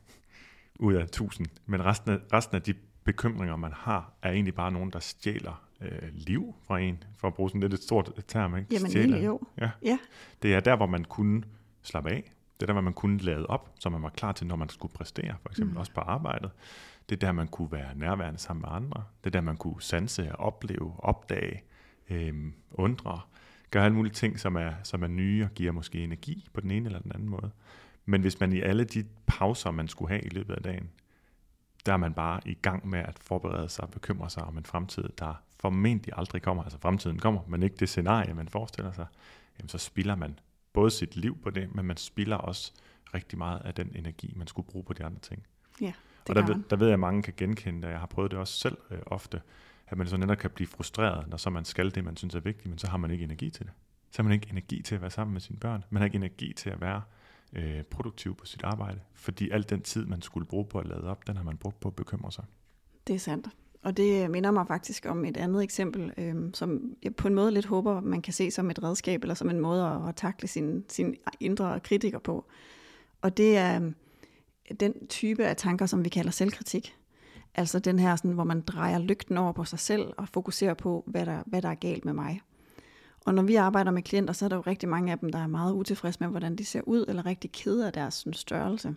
ud 0.79 0.95
af 0.95 1.09
tusind, 1.09 1.47
men 1.67 1.85
resten 1.85 2.13
af, 2.13 2.19
resten 2.33 2.57
af 2.57 2.63
de 2.63 2.75
bekymringer, 3.05 3.57
man 3.57 3.73
har, 3.73 4.13
er 4.23 4.31
egentlig 4.31 4.55
bare 4.55 4.73
nogen, 4.73 4.91
der 4.91 4.99
stjæler 4.99 5.65
øh, 5.81 6.09
liv 6.13 6.55
fra 6.67 6.79
en, 6.79 7.03
for 7.17 7.29
at 7.29 7.35
bruge 7.35 7.51
sådan 7.51 7.61
lidt 7.61 7.75
et 7.75 7.83
stort 7.83 8.13
term. 8.29 8.57
Ikke? 8.57 8.69
Jamen 8.73 8.91
stjæler. 8.91 9.23
jo. 9.23 9.41
Ja. 9.61 9.71
ja. 9.83 9.99
Det 10.43 10.55
er 10.55 10.61
der, 10.61 10.77
hvor 10.77 10.87
man 10.87 11.05
kunne 11.05 11.43
slappe 11.83 12.11
af. 12.11 12.33
Det 12.55 12.63
er 12.63 12.67
der, 12.67 12.73
hvor 12.73 12.83
man 12.83 12.93
kunne 12.93 13.19
lade 13.19 13.47
op, 13.47 13.73
så 13.81 13.91
man 13.91 14.03
var 14.03 14.09
klar 14.09 14.33
til, 14.33 14.47
når 14.47 14.57
man 14.57 14.69
skulle 14.69 14.93
præstere, 14.93 15.35
for 15.43 15.49
eksempel 15.49 15.75
mm. 15.75 15.81
også 15.81 15.93
på 15.93 16.01
arbejdet. 16.01 16.51
Det 17.09 17.17
er 17.17 17.27
der, 17.27 17.33
man 17.33 17.49
kunne 17.49 17.73
være 17.73 17.95
nærværende 17.95 18.39
sammen 18.39 18.61
med 18.61 18.77
andre. 18.77 19.05
Det 19.25 19.27
er 19.27 19.31
der, 19.31 19.41
man 19.41 19.57
kunne 19.57 19.83
sanse 19.83 20.33
og 20.37 20.47
opleve, 20.47 20.95
opdage, 20.99 21.63
øh, 22.11 22.53
undre, 22.71 23.21
gøre 23.73 23.85
alle 23.85 23.97
mulige 23.97 24.13
ting, 24.13 24.41
som 24.41 24.57
er, 24.57 24.73
som 24.83 25.03
er 25.03 25.07
nye 25.07 25.45
og 25.45 25.51
giver 25.55 25.73
måske 25.73 26.05
energi 26.05 26.49
på 26.53 26.61
den 26.61 26.71
ene 26.71 26.87
eller 26.87 26.99
den 26.99 27.13
anden 27.15 27.29
måde. 27.29 27.51
Men 28.05 28.21
hvis 28.21 28.41
man 28.41 28.53
i 28.53 28.61
alle 28.61 28.85
de 28.85 29.05
pauser, 29.27 29.71
man 29.71 29.89
skulle 29.89 30.09
have 30.09 30.23
i 30.23 30.29
løbet 30.29 30.55
af 30.55 30.63
dagen, 30.63 30.91
der 31.87 31.93
er 31.93 31.97
man 31.97 32.15
bare 32.15 32.41
i 32.47 32.55
gang 32.55 32.89
med 32.89 32.99
at 32.99 33.19
forberede 33.19 33.69
sig 33.69 33.85
og 33.85 33.91
bekymre 33.91 34.31
sig 34.31 34.45
om 34.45 34.59
en 34.59 34.65
fremtid, 34.65 35.05
der 35.19 35.43
formentlig 35.61 36.13
aldrig 36.17 36.43
kommer. 36.43 36.63
Altså 36.63 36.79
fremtiden 36.79 37.19
kommer, 37.19 37.41
men 37.49 37.63
ikke 37.63 37.77
det 37.77 37.89
scenarie, 37.89 38.35
man 38.35 38.49
forestiller 38.49 38.93
sig. 38.93 39.07
Jamen 39.59 39.69
så 39.69 39.79
spilder 39.79 40.17
man 40.17 40.39
både 40.73 40.91
sit 40.91 41.17
liv 41.17 41.39
på 41.43 41.51
det, 41.51 41.75
men 41.75 41.85
man 41.85 41.97
spilder 41.97 42.37
også 42.37 42.73
rigtig 43.15 43.39
meget 43.39 43.61
af 43.65 43.75
den 43.75 43.93
energi, 43.95 44.33
man 44.37 44.47
skulle 44.47 44.69
bruge 44.69 44.85
på 44.85 44.93
de 44.93 45.05
andre 45.05 45.21
ting. 45.21 45.47
Ja, 45.81 45.93
og 46.29 46.35
der, 46.35 46.59
der 46.71 46.77
ved 46.77 46.87
jeg, 46.87 46.95
at 46.95 47.01
mange 47.01 47.23
kan 47.23 47.35
genkende 47.37 47.83
det, 47.83 47.93
jeg 47.93 48.01
har 48.01 48.07
prøvet 48.07 48.31
det 48.31 48.39
også 48.39 48.55
selv 48.55 48.79
øh, 48.91 48.99
ofte, 49.07 49.41
at 49.93 49.99
man 49.99 50.07
så 50.07 50.17
netop 50.17 50.39
kan 50.39 50.51
blive 50.51 50.67
frustreret, 50.67 51.29
når 51.29 51.37
så 51.37 51.51
man 51.51 51.65
skal 51.65 51.95
det, 51.95 52.05
man 52.05 52.17
synes 52.17 52.35
er 52.35 52.41
vigtigt, 52.41 52.67
men 52.67 52.79
så 52.79 52.87
har 52.87 52.97
man 52.97 53.11
ikke 53.11 53.25
energi 53.25 53.51
til 53.51 53.67
det. 53.67 53.73
Så 54.11 54.19
har 54.19 54.25
man 54.25 54.33
ikke 54.33 54.47
energi 54.51 54.83
til 54.83 54.95
at 54.95 55.01
være 55.01 55.11
sammen 55.11 55.33
med 55.33 55.41
sine 55.41 55.59
børn. 55.59 55.85
Man 55.91 56.01
har 56.01 56.05
ikke 56.05 56.17
energi 56.17 56.53
til 56.53 56.71
at 56.71 56.81
være 56.81 57.03
øh, 57.53 57.83
produktiv 57.83 58.37
på 58.37 58.47
sit 58.47 58.63
arbejde, 58.63 59.01
fordi 59.15 59.51
al 59.51 59.71
den 59.71 59.83
tid, 59.83 60.07
man 60.07 60.23
skulle 60.23 60.47
bruge 60.47 60.65
på 60.65 60.79
at 60.79 60.87
lade 60.87 61.05
op, 61.05 61.27
den 61.27 61.37
har 61.37 61.45
man 61.45 61.57
brugt 61.57 61.81
på 61.81 61.89
at 61.89 61.95
bekymre 61.95 62.33
sig. 62.33 62.45
Det 63.07 63.15
er 63.15 63.19
sandt. 63.19 63.49
Og 63.83 63.97
det 63.97 64.25
øh, 64.25 64.31
minder 64.31 64.51
mig 64.51 64.67
faktisk 64.67 65.07
om 65.09 65.25
et 65.25 65.37
andet 65.37 65.63
eksempel, 65.63 66.13
øh, 66.17 66.35
som 66.55 66.97
jeg 67.03 67.17
på 67.17 67.29
en 67.29 67.35
måde 67.35 67.51
lidt 67.51 67.67
håber, 67.67 68.01
man 68.01 68.23
kan 68.23 68.33
se 68.33 68.51
som 68.51 68.71
et 68.71 68.83
redskab, 68.83 69.23
eller 69.23 69.35
som 69.35 69.51
en 69.51 69.61
måde 69.61 69.87
at, 69.87 70.09
at 70.09 70.17
takle 70.17 70.49
sin, 70.49 70.85
sin 70.89 71.17
indre 71.41 71.81
kritiker 71.81 72.19
på. 72.19 72.51
Og 73.23 73.37
det 73.37 73.57
er 73.57 73.83
øh, 73.83 73.93
den 74.81 75.07
type 75.07 75.45
af 75.45 75.57
tanker, 75.57 75.87
som 75.87 76.05
vi 76.05 76.09
kalder 76.09 76.31
selvkritik. 76.31 76.97
Altså 77.55 77.79
den 77.79 77.99
her, 77.99 78.17
sådan, 78.17 78.31
hvor 78.31 78.45
man 78.45 78.61
drejer 78.61 78.99
lygten 78.99 79.39
over 79.39 79.53
på 79.53 79.65
sig 79.65 79.79
selv 79.79 80.13
og 80.17 80.29
fokuserer 80.29 80.75
på, 80.75 81.05
hvad 81.07 81.27
der, 81.27 81.43
hvad 81.47 81.63
der 81.63 81.69
er 81.69 81.75
galt 81.75 82.05
med 82.05 82.13
mig. 82.13 82.41
Og 83.25 83.35
når 83.35 83.43
vi 83.43 83.55
arbejder 83.55 83.91
med 83.91 84.03
klienter, 84.03 84.33
så 84.33 84.45
er 84.45 84.49
der 84.49 84.57
jo 84.57 84.63
rigtig 84.67 84.89
mange 84.89 85.13
af 85.13 85.19
dem, 85.19 85.33
der 85.33 85.39
er 85.39 85.47
meget 85.47 85.73
utilfredse 85.73 86.21
med, 86.21 86.29
hvordan 86.29 86.57
de 86.57 86.65
ser 86.65 86.81
ud, 86.81 87.05
eller 87.09 87.27
rigtig 87.27 87.53
kede 87.53 87.87
af 87.87 87.93
deres 87.93 88.15
sådan, 88.15 88.33
størrelse. 88.33 88.95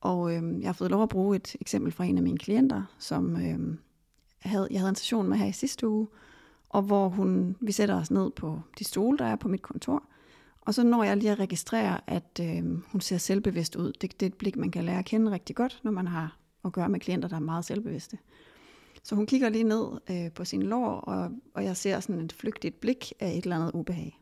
Og 0.00 0.34
øh, 0.34 0.60
jeg 0.60 0.68
har 0.68 0.72
fået 0.72 0.90
lov 0.90 1.02
at 1.02 1.08
bruge 1.08 1.36
et 1.36 1.56
eksempel 1.60 1.92
fra 1.92 2.04
en 2.04 2.16
af 2.16 2.22
mine 2.22 2.38
klienter, 2.38 2.82
som 2.98 3.36
øh, 3.36 3.76
havde, 4.38 4.68
jeg 4.70 4.80
havde 4.80 4.88
en 4.88 4.94
session 4.94 5.28
med 5.28 5.36
her 5.36 5.46
i 5.46 5.52
sidste 5.52 5.88
uge, 5.88 6.06
og 6.68 6.82
hvor 6.82 7.08
hun, 7.08 7.56
vi 7.60 7.72
sætter 7.72 8.00
os 8.00 8.10
ned 8.10 8.30
på 8.30 8.60
de 8.78 8.84
stole, 8.84 9.18
der 9.18 9.24
er 9.24 9.36
på 9.36 9.48
mit 9.48 9.62
kontor, 9.62 10.02
og 10.60 10.74
så 10.74 10.84
når 10.84 11.04
jeg 11.04 11.16
lige 11.16 11.30
at 11.30 11.38
registrere, 11.38 12.00
at 12.10 12.40
øh, 12.42 12.82
hun 12.92 13.00
ser 13.00 13.18
selvbevidst 13.18 13.76
ud. 13.76 13.92
Det, 13.92 14.20
det 14.20 14.26
er 14.26 14.30
et 14.30 14.34
blik, 14.34 14.56
man 14.56 14.70
kan 14.70 14.84
lære 14.84 14.98
at 14.98 15.04
kende 15.04 15.30
rigtig 15.30 15.56
godt, 15.56 15.80
når 15.84 15.90
man 15.90 16.06
har 16.06 16.38
at 16.66 16.72
gøre 16.72 16.88
med 16.88 17.00
klienter, 17.00 17.28
der 17.28 17.36
er 17.36 17.40
meget 17.40 17.64
selvbevidste. 17.64 18.18
Så 19.02 19.14
hun 19.14 19.26
kigger 19.26 19.48
lige 19.48 19.64
ned 19.64 19.86
øh, 20.10 20.32
på 20.32 20.44
sin 20.44 20.62
lår, 20.62 20.90
og, 20.90 21.30
og 21.54 21.64
jeg 21.64 21.76
ser 21.76 22.00
sådan 22.00 22.20
et 22.20 22.32
flygtigt 22.32 22.80
blik 22.80 23.12
af 23.20 23.28
et 23.28 23.42
eller 23.42 23.56
andet 23.56 23.70
ubehag. 23.74 24.20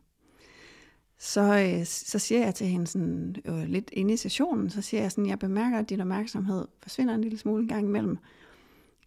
Så, 1.19 1.59
øh, 1.59 1.87
så 1.87 2.19
siger 2.19 2.45
jeg 2.45 2.55
til 2.55 2.67
hende 2.67 2.87
sådan, 2.87 3.37
øh, 3.45 3.63
lidt 3.63 3.91
inde 3.93 4.15
i 4.15 4.17
sessionen, 4.17 4.71
så 4.71 4.83
siger 4.83 5.01
jeg 5.01 5.11
sådan, 5.11 5.27
jeg 5.27 5.39
bemærker, 5.39 5.79
at 5.79 5.91
din 5.91 6.01
opmærksomhed 6.01 6.67
forsvinder 6.83 7.15
en 7.15 7.21
lille 7.21 7.39
smule 7.39 7.63
en 7.63 7.69
gang 7.69 7.87
imellem. 7.87 8.19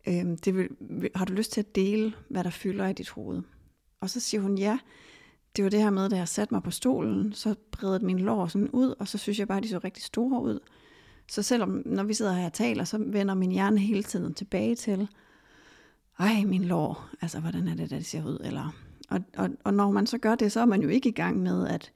Øh, 0.07 0.38
det 0.45 0.55
vil, 0.55 0.69
har 1.15 1.25
du 1.25 1.33
lyst 1.33 1.51
til 1.51 1.61
at 1.61 1.75
dele, 1.75 2.13
hvad 2.29 2.43
der 2.43 2.49
fylder 2.49 2.88
i 2.88 2.93
dit 2.93 3.09
hoved? 3.09 3.41
Og 4.01 4.09
så 4.09 4.19
siger 4.19 4.41
hun, 4.41 4.57
ja, 4.57 4.79
det 5.55 5.63
var 5.63 5.69
det 5.69 5.81
her 5.81 5.89
med, 5.89 6.09
da 6.09 6.15
jeg 6.15 6.27
satte 6.27 6.53
mig 6.53 6.63
på 6.63 6.71
stolen, 6.71 7.33
så 7.33 7.55
bredte 7.71 8.05
min 8.05 8.19
lår 8.19 8.47
sådan 8.47 8.69
ud, 8.69 8.95
og 8.99 9.07
så 9.07 9.17
synes 9.17 9.39
jeg 9.39 9.47
bare, 9.47 9.57
at 9.57 9.63
de 9.63 9.69
så 9.69 9.79
rigtig 9.83 10.03
store 10.03 10.41
ud. 10.41 10.59
Så 11.30 11.43
selvom, 11.43 11.82
når 11.86 12.03
vi 12.03 12.13
sidder 12.13 12.34
her 12.34 12.45
og 12.45 12.53
taler, 12.53 12.84
så 12.84 12.97
vender 12.97 13.34
min 13.34 13.51
hjerne 13.51 13.80
hele 13.80 14.03
tiden 14.03 14.34
tilbage 14.34 14.75
til, 14.75 15.07
ej, 16.19 16.43
min 16.45 16.63
lår, 16.63 17.09
altså 17.21 17.39
hvordan 17.39 17.67
er 17.67 17.75
det, 17.75 17.89
der 17.89 17.97
det 17.97 18.05
ser 18.05 18.25
ud? 18.25 18.41
Eller, 18.43 18.75
og, 19.09 19.19
og, 19.38 19.49
og 19.63 19.73
når 19.73 19.91
man 19.91 20.07
så 20.07 20.17
gør 20.17 20.36
det, 20.36 20.51
så 20.51 20.59
er 20.61 20.65
man 20.65 20.82
jo 20.82 20.89
ikke 20.89 21.09
i 21.09 21.11
gang 21.11 21.39
med 21.39 21.67
at 21.67 21.91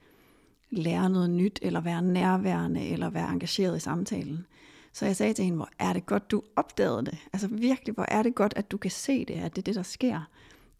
lære 0.70 1.10
noget 1.10 1.30
nyt, 1.30 1.58
eller 1.62 1.80
være 1.80 2.02
nærværende, 2.02 2.88
eller 2.88 3.10
være 3.10 3.32
engageret 3.32 3.76
i 3.76 3.80
samtalen. 3.80 4.46
Så 4.92 5.06
jeg 5.06 5.16
sagde 5.16 5.32
til 5.32 5.44
hende, 5.44 5.56
hvor 5.56 5.68
er 5.78 5.92
det 5.92 6.06
godt, 6.06 6.30
du 6.30 6.42
opdagede 6.56 7.04
det. 7.04 7.18
Altså 7.32 7.48
virkelig, 7.48 7.94
hvor 7.94 8.04
er 8.08 8.22
det 8.22 8.34
godt, 8.34 8.54
at 8.56 8.70
du 8.70 8.76
kan 8.76 8.90
se 8.90 9.24
det, 9.24 9.34
at 9.34 9.56
det 9.56 9.62
er 9.62 9.64
det, 9.64 9.74
der 9.74 9.82
sker. 9.82 10.20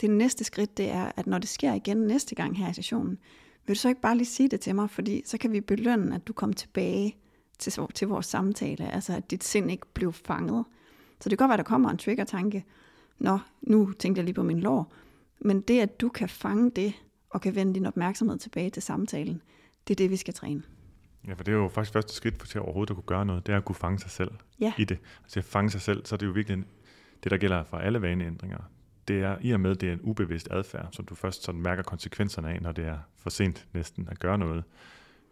Det 0.00 0.10
næste 0.10 0.44
skridt, 0.44 0.76
det 0.76 0.90
er, 0.90 1.12
at 1.16 1.26
når 1.26 1.38
det 1.38 1.48
sker 1.48 1.74
igen 1.74 1.96
næste 1.96 2.34
gang 2.34 2.58
her 2.58 2.70
i 2.70 2.74
sessionen, 2.74 3.18
vil 3.66 3.76
du 3.76 3.80
så 3.80 3.88
ikke 3.88 4.00
bare 4.00 4.16
lige 4.16 4.26
sige 4.26 4.48
det 4.48 4.60
til 4.60 4.74
mig, 4.74 4.90
fordi 4.90 5.22
så 5.26 5.38
kan 5.38 5.52
vi 5.52 5.60
belønne, 5.60 6.14
at 6.14 6.26
du 6.26 6.32
kommer 6.32 6.54
tilbage 6.54 7.16
til, 7.62 7.86
til 7.94 8.08
vores 8.08 8.26
samtale, 8.26 8.92
altså 8.92 9.16
at 9.16 9.30
dit 9.30 9.44
sind 9.44 9.70
ikke 9.70 9.86
blev 9.94 10.12
fanget. 10.12 10.64
Så 11.20 11.28
det 11.28 11.38
kan 11.38 11.44
godt 11.44 11.48
være, 11.48 11.54
at 11.54 11.64
der 11.66 11.70
kommer 11.70 11.90
en 11.90 11.98
trigger-tanke, 11.98 12.64
nå, 13.18 13.38
nu 13.62 13.92
tænkte 13.92 14.18
jeg 14.18 14.24
lige 14.24 14.34
på 14.34 14.42
min 14.42 14.60
lår. 14.60 14.92
Men 15.40 15.60
det, 15.60 15.80
at 15.80 16.00
du 16.00 16.08
kan 16.08 16.28
fange 16.28 16.70
det, 16.70 16.92
og 17.30 17.40
kan 17.40 17.54
vende 17.54 17.74
din 17.74 17.86
opmærksomhed 17.86 18.38
tilbage 18.38 18.70
til 18.70 18.82
samtalen, 18.82 19.42
det 19.88 19.94
er 19.94 19.96
det, 19.96 20.10
vi 20.10 20.16
skal 20.16 20.34
træne. 20.34 20.62
Ja, 21.28 21.32
for 21.32 21.44
det 21.44 21.52
er 21.52 21.56
jo 21.56 21.68
faktisk 21.68 21.92
første 21.92 22.14
skridt 22.14 22.38
for 22.38 22.46
til 22.46 22.60
overhovedet 22.60 22.90
at 22.90 22.96
kunne 22.96 23.06
gøre 23.06 23.26
noget, 23.26 23.46
det 23.46 23.52
er 23.52 23.56
at 23.56 23.64
kunne 23.64 23.76
fange 23.76 23.98
sig 23.98 24.10
selv 24.10 24.30
ja. 24.60 24.72
i 24.78 24.84
det. 24.84 24.98
Altså 25.22 25.40
at 25.40 25.44
fange 25.44 25.70
sig 25.70 25.80
selv, 25.80 26.06
så 26.06 26.14
er 26.14 26.16
det 26.16 26.26
jo 26.26 26.30
virkelig 26.30 26.64
det, 27.24 27.30
der 27.30 27.36
gælder 27.36 27.64
for 27.64 27.76
alle 27.76 28.02
vaneændringer. 28.02 28.58
Det 29.08 29.22
er 29.22 29.36
i 29.40 29.50
og 29.50 29.60
med, 29.60 29.74
det 29.74 29.88
er 29.88 29.92
en 29.92 30.00
ubevidst 30.02 30.48
adfærd, 30.50 30.88
som 30.92 31.04
du 31.04 31.14
først 31.14 31.44
sådan 31.44 31.60
mærker 31.60 31.82
konsekvenserne 31.82 32.50
af, 32.50 32.62
når 32.62 32.72
det 32.72 32.84
er 32.84 32.98
for 33.16 33.30
sent 33.30 33.66
næsten 33.72 34.08
at 34.10 34.18
gøre 34.18 34.38
noget. 34.38 34.64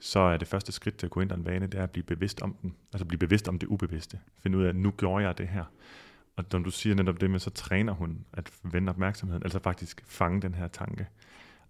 Så 0.01 0.21
er 0.21 0.37
det 0.37 0.49
første 0.49 0.73
skridt 0.73 0.97
til 0.97 1.07
at 1.07 1.11
gå 1.11 1.21
ind 1.21 1.31
i 1.31 1.35
en 1.35 1.47
vane, 1.47 1.67
det 1.67 1.81
er 1.81 1.83
at 1.83 1.91
blive 1.91 2.05
bevidst 2.05 2.43
om 2.43 2.57
den. 2.63 2.75
Altså 2.93 3.05
blive 3.05 3.19
bevidst 3.19 3.49
om 3.49 3.59
det 3.59 3.67
ubevidste. 3.67 4.19
Finde 4.43 4.59
ud 4.59 4.65
af, 4.65 4.69
at 4.69 4.77
nu 4.77 4.91
gjorde 4.91 5.27
jeg 5.27 5.39
det 5.39 5.49
her. 5.49 5.65
Og 6.37 6.45
når 6.53 6.59
du 6.59 6.71
siger 6.71 6.95
netop 6.95 7.21
det 7.21 7.31
med, 7.31 7.39
så 7.39 7.51
træner 7.51 7.93
hun 7.93 8.25
at 8.33 8.51
vende 8.63 8.91
opmærksomheden, 8.91 9.43
altså 9.43 9.59
faktisk 9.59 10.03
fange 10.07 10.43
den 10.43 10.55
her 10.55 10.69
tanke. 10.69 11.07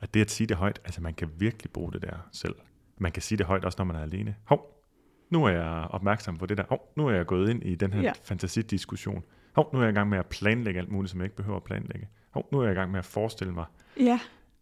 Og 0.00 0.14
det 0.14 0.20
at 0.20 0.30
sige 0.30 0.46
det 0.46 0.56
højt, 0.56 0.80
altså 0.84 1.02
man 1.02 1.14
kan 1.14 1.28
virkelig 1.38 1.72
bruge 1.72 1.92
det 1.92 2.02
der 2.02 2.28
selv. 2.32 2.54
Man 2.98 3.12
kan 3.12 3.22
sige 3.22 3.38
det 3.38 3.46
højt 3.46 3.64
også, 3.64 3.76
når 3.78 3.84
man 3.84 3.96
er 3.96 4.02
alene. 4.02 4.34
Hov, 4.44 4.84
nu 5.30 5.44
er 5.44 5.50
jeg 5.50 5.86
opmærksom 5.90 6.38
på 6.38 6.46
det 6.46 6.58
der. 6.58 6.64
Hov, 6.68 6.92
nu 6.96 7.06
er 7.06 7.12
jeg 7.12 7.26
gået 7.26 7.50
ind 7.50 7.62
i 7.64 7.74
den 7.74 7.92
her 7.92 8.02
ja. 8.02 8.12
fantasidiskussion. 8.24 9.24
Hov, 9.52 9.70
nu 9.72 9.78
er 9.78 9.82
jeg 9.82 9.92
i 9.92 9.94
gang 9.94 10.08
med 10.08 10.18
at 10.18 10.26
planlægge 10.26 10.80
alt 10.80 10.92
muligt, 10.92 11.10
som 11.10 11.20
jeg 11.20 11.24
ikke 11.24 11.36
behøver 11.36 11.56
at 11.56 11.64
planlægge. 11.64 12.08
Hov, 12.30 12.48
nu 12.52 12.58
er 12.58 12.62
jeg 12.62 12.72
i 12.72 12.74
gang 12.74 12.90
med 12.90 12.98
at 12.98 13.04
forestille 13.04 13.52
mig. 13.52 13.64
Ja. 14.00 14.20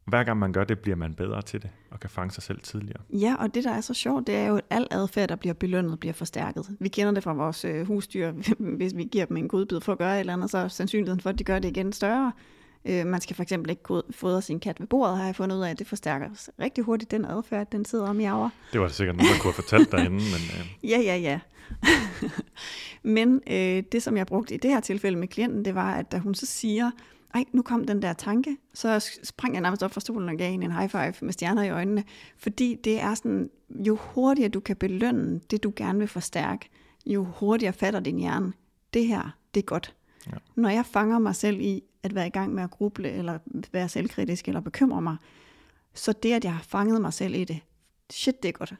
Hver 0.08 0.24
gang 0.24 0.38
man 0.38 0.52
gør 0.52 0.64
det, 0.64 0.78
bliver 0.78 0.96
man 0.96 1.14
bedre 1.14 1.42
til 1.42 1.62
det, 1.62 1.70
og 1.90 2.00
kan 2.00 2.10
fange 2.10 2.30
sig 2.30 2.42
selv 2.42 2.60
tidligere. 2.60 3.00
Ja, 3.10 3.36
og 3.38 3.54
det, 3.54 3.64
der 3.64 3.70
er 3.70 3.80
så 3.80 3.94
sjovt, 3.94 4.26
det 4.26 4.34
er 4.34 4.46
jo, 4.46 4.56
at 4.56 4.64
al 4.70 4.86
adfærd, 4.90 5.28
der 5.28 5.36
bliver 5.36 5.54
belønnet, 5.54 6.00
bliver 6.00 6.12
forstærket. 6.12 6.66
Vi 6.80 6.88
kender 6.88 7.12
det 7.12 7.22
fra 7.22 7.32
vores 7.32 7.64
øh, 7.64 7.86
husdyr. 7.86 8.32
Hvis 8.78 8.96
vi 8.96 9.04
giver 9.04 9.24
dem 9.24 9.36
en 9.36 9.48
godbid 9.48 9.80
for 9.80 9.92
at 9.92 9.98
gøre 9.98 10.14
et 10.14 10.20
eller 10.20 10.32
andet, 10.32 10.50
så 10.50 10.58
er 10.58 10.68
sandsynligheden 10.68 11.20
for, 11.20 11.30
at 11.30 11.38
de 11.38 11.44
gør 11.44 11.58
det 11.58 11.68
igen 11.68 11.92
større. 11.92 12.32
Øh, 12.84 13.06
man 13.06 13.20
skal 13.20 13.36
for 13.36 13.42
eksempel 13.42 13.70
ikke 13.70 14.02
fodre 14.10 14.42
sin 14.42 14.60
kat 14.60 14.80
ved 14.80 14.86
bordet, 14.86 15.16
har 15.16 15.24
jeg 15.24 15.36
fundet 15.36 15.56
ud 15.56 15.62
af, 15.62 15.70
at 15.70 15.78
det 15.78 15.86
forstærker 15.86 16.28
rigtig 16.60 16.84
hurtigt 16.84 17.10
den 17.10 17.24
adfærd, 17.24 17.70
den 17.72 17.84
sidder 17.84 18.08
om 18.08 18.16
i 18.16 18.18
miaver. 18.18 18.50
Det 18.72 18.80
var 18.80 18.86
det 18.86 18.96
sikkert 18.96 19.16
nogen, 19.16 19.32
der 19.32 19.38
kunne 19.38 19.52
have 19.52 19.62
fortalt 19.62 19.92
derinde. 19.92 20.16
Men, 20.16 20.24
øh. 20.24 20.66
Ja, 20.90 20.98
ja, 21.00 21.16
ja. 21.16 21.40
men 23.02 23.40
øh, 23.46 23.82
det, 23.92 24.02
som 24.02 24.16
jeg 24.16 24.26
brugte 24.26 24.54
i 24.54 24.58
det 24.58 24.70
her 24.70 24.80
tilfælde 24.80 25.18
med 25.18 25.28
klienten, 25.28 25.64
det 25.64 25.74
var, 25.74 25.94
at 25.94 26.12
da 26.12 26.18
hun 26.18 26.34
så 26.34 26.46
siger, 26.46 26.90
ej, 27.34 27.44
nu 27.52 27.62
kom 27.62 27.84
den 27.84 28.02
der 28.02 28.12
tanke, 28.12 28.56
så 28.74 29.18
sprang 29.22 29.54
jeg 29.54 29.62
nærmest 29.62 29.82
op 29.82 29.92
fra 29.92 30.00
stolen 30.00 30.28
og 30.28 30.36
gav 30.36 30.50
hende 30.50 30.64
en 30.64 30.72
high 30.72 30.90
five 30.90 31.14
med 31.22 31.32
stjerner 31.32 31.62
i 31.62 31.70
øjnene, 31.70 32.04
fordi 32.36 32.74
det 32.84 33.00
er 33.00 33.14
sådan, 33.14 33.50
jo 33.70 33.98
hurtigere 34.00 34.48
du 34.48 34.60
kan 34.60 34.76
belønne 34.76 35.40
det, 35.50 35.62
du 35.62 35.72
gerne 35.76 35.98
vil 35.98 36.08
forstærke, 36.08 36.68
jo 37.06 37.24
hurtigere 37.24 37.72
fatter 37.72 38.00
din 38.00 38.18
hjerne, 38.18 38.52
det 38.94 39.06
her, 39.06 39.36
det 39.54 39.60
er 39.60 39.64
godt. 39.64 39.94
Ja. 40.26 40.32
Når 40.54 40.68
jeg 40.68 40.86
fanger 40.86 41.18
mig 41.18 41.34
selv 41.34 41.60
i 41.60 41.82
at 42.02 42.14
være 42.14 42.26
i 42.26 42.30
gang 42.30 42.54
med 42.54 42.62
at 42.62 42.70
gruble, 42.70 43.10
eller 43.10 43.38
være 43.72 43.88
selvkritisk, 43.88 44.48
eller 44.48 44.60
bekymre 44.60 45.02
mig, 45.02 45.16
så 45.94 46.12
det, 46.12 46.32
at 46.32 46.44
jeg 46.44 46.52
har 46.52 46.62
fanget 46.62 47.00
mig 47.00 47.12
selv 47.12 47.34
i 47.34 47.44
det, 47.44 47.60
shit, 48.10 48.42
det 48.42 48.48
er 48.48 48.52
godt. 48.52 48.74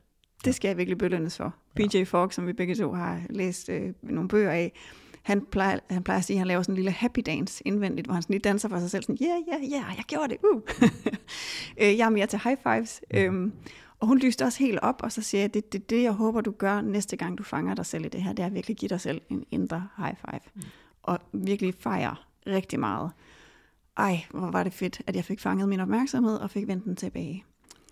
Det 0.44 0.55
skal 0.55 0.68
jeg 0.68 0.76
virkelig 0.76 0.99
belønnes 0.99 1.36
for. 1.36 1.55
Ja. 1.78 1.86
BJ 1.86 2.05
Fogg, 2.05 2.32
som 2.32 2.46
vi 2.46 2.53
begge 2.53 2.74
to 2.74 2.92
har 2.92 3.20
læst 3.30 3.68
øh, 3.68 3.92
nogle 4.03 4.28
bøger 4.28 4.51
af, 4.51 4.72
han 5.28 5.46
plejer, 5.50 5.78
han 5.90 6.02
plejer 6.02 6.18
at 6.18 6.24
sige, 6.24 6.34
at 6.34 6.38
han 6.38 6.46
laver 6.46 6.62
sådan 6.62 6.72
en 6.72 6.76
lille 6.76 6.90
happy 6.90 7.20
dance 7.26 7.62
indvendigt, 7.66 8.06
hvor 8.06 8.14
han 8.14 8.22
sådan 8.22 8.34
lige 8.34 8.42
danser 8.42 8.68
for 8.68 8.78
sig 8.78 8.90
selv, 8.90 9.02
sådan, 9.02 9.16
ja, 9.20 9.36
ja, 9.52 9.58
ja, 9.70 9.84
jeg 9.96 10.04
gjorde 10.06 10.28
det, 10.28 10.36
uh. 10.52 10.62
Øh, 11.82 11.98
jeg 11.98 12.06
er 12.06 12.08
mere 12.08 12.26
til 12.26 12.40
high 12.44 12.56
fives. 12.62 13.00
Mm. 13.10 13.18
Øhm, 13.18 13.52
og 13.98 14.06
hun 14.06 14.18
lyste 14.18 14.44
også 14.44 14.58
helt 14.58 14.78
op, 14.82 15.02
og 15.02 15.12
så 15.12 15.22
siger 15.22 15.40
jeg, 15.40 15.54
det 15.54 15.64
er 15.64 15.68
det, 15.72 15.90
det, 15.90 16.02
jeg 16.02 16.12
håber, 16.12 16.40
du 16.40 16.50
gør 16.50 16.80
næste 16.80 17.16
gang, 17.16 17.38
du 17.38 17.42
fanger 17.42 17.74
dig 17.74 17.86
selv 17.86 18.04
i 18.04 18.08
det 18.08 18.22
her, 18.22 18.32
det 18.32 18.42
er 18.42 18.46
at 18.46 18.54
virkelig 18.54 18.76
give 18.76 18.88
dig 18.88 19.00
selv 19.00 19.20
en 19.28 19.44
indre 19.50 19.88
high 19.96 20.16
five. 20.16 20.40
Mm. 20.54 20.62
Og 21.02 21.18
virkelig 21.32 21.74
fejre 21.74 22.16
rigtig 22.46 22.80
meget. 22.80 23.10
Ej, 23.96 24.24
hvor 24.30 24.50
var 24.50 24.62
det 24.62 24.72
fedt, 24.72 25.02
at 25.06 25.16
jeg 25.16 25.24
fik 25.24 25.40
fanget 25.40 25.68
min 25.68 25.80
opmærksomhed 25.80 26.36
og 26.36 26.50
fik 26.50 26.66
vendt 26.66 26.84
den 26.84 26.96
tilbage. 26.96 27.44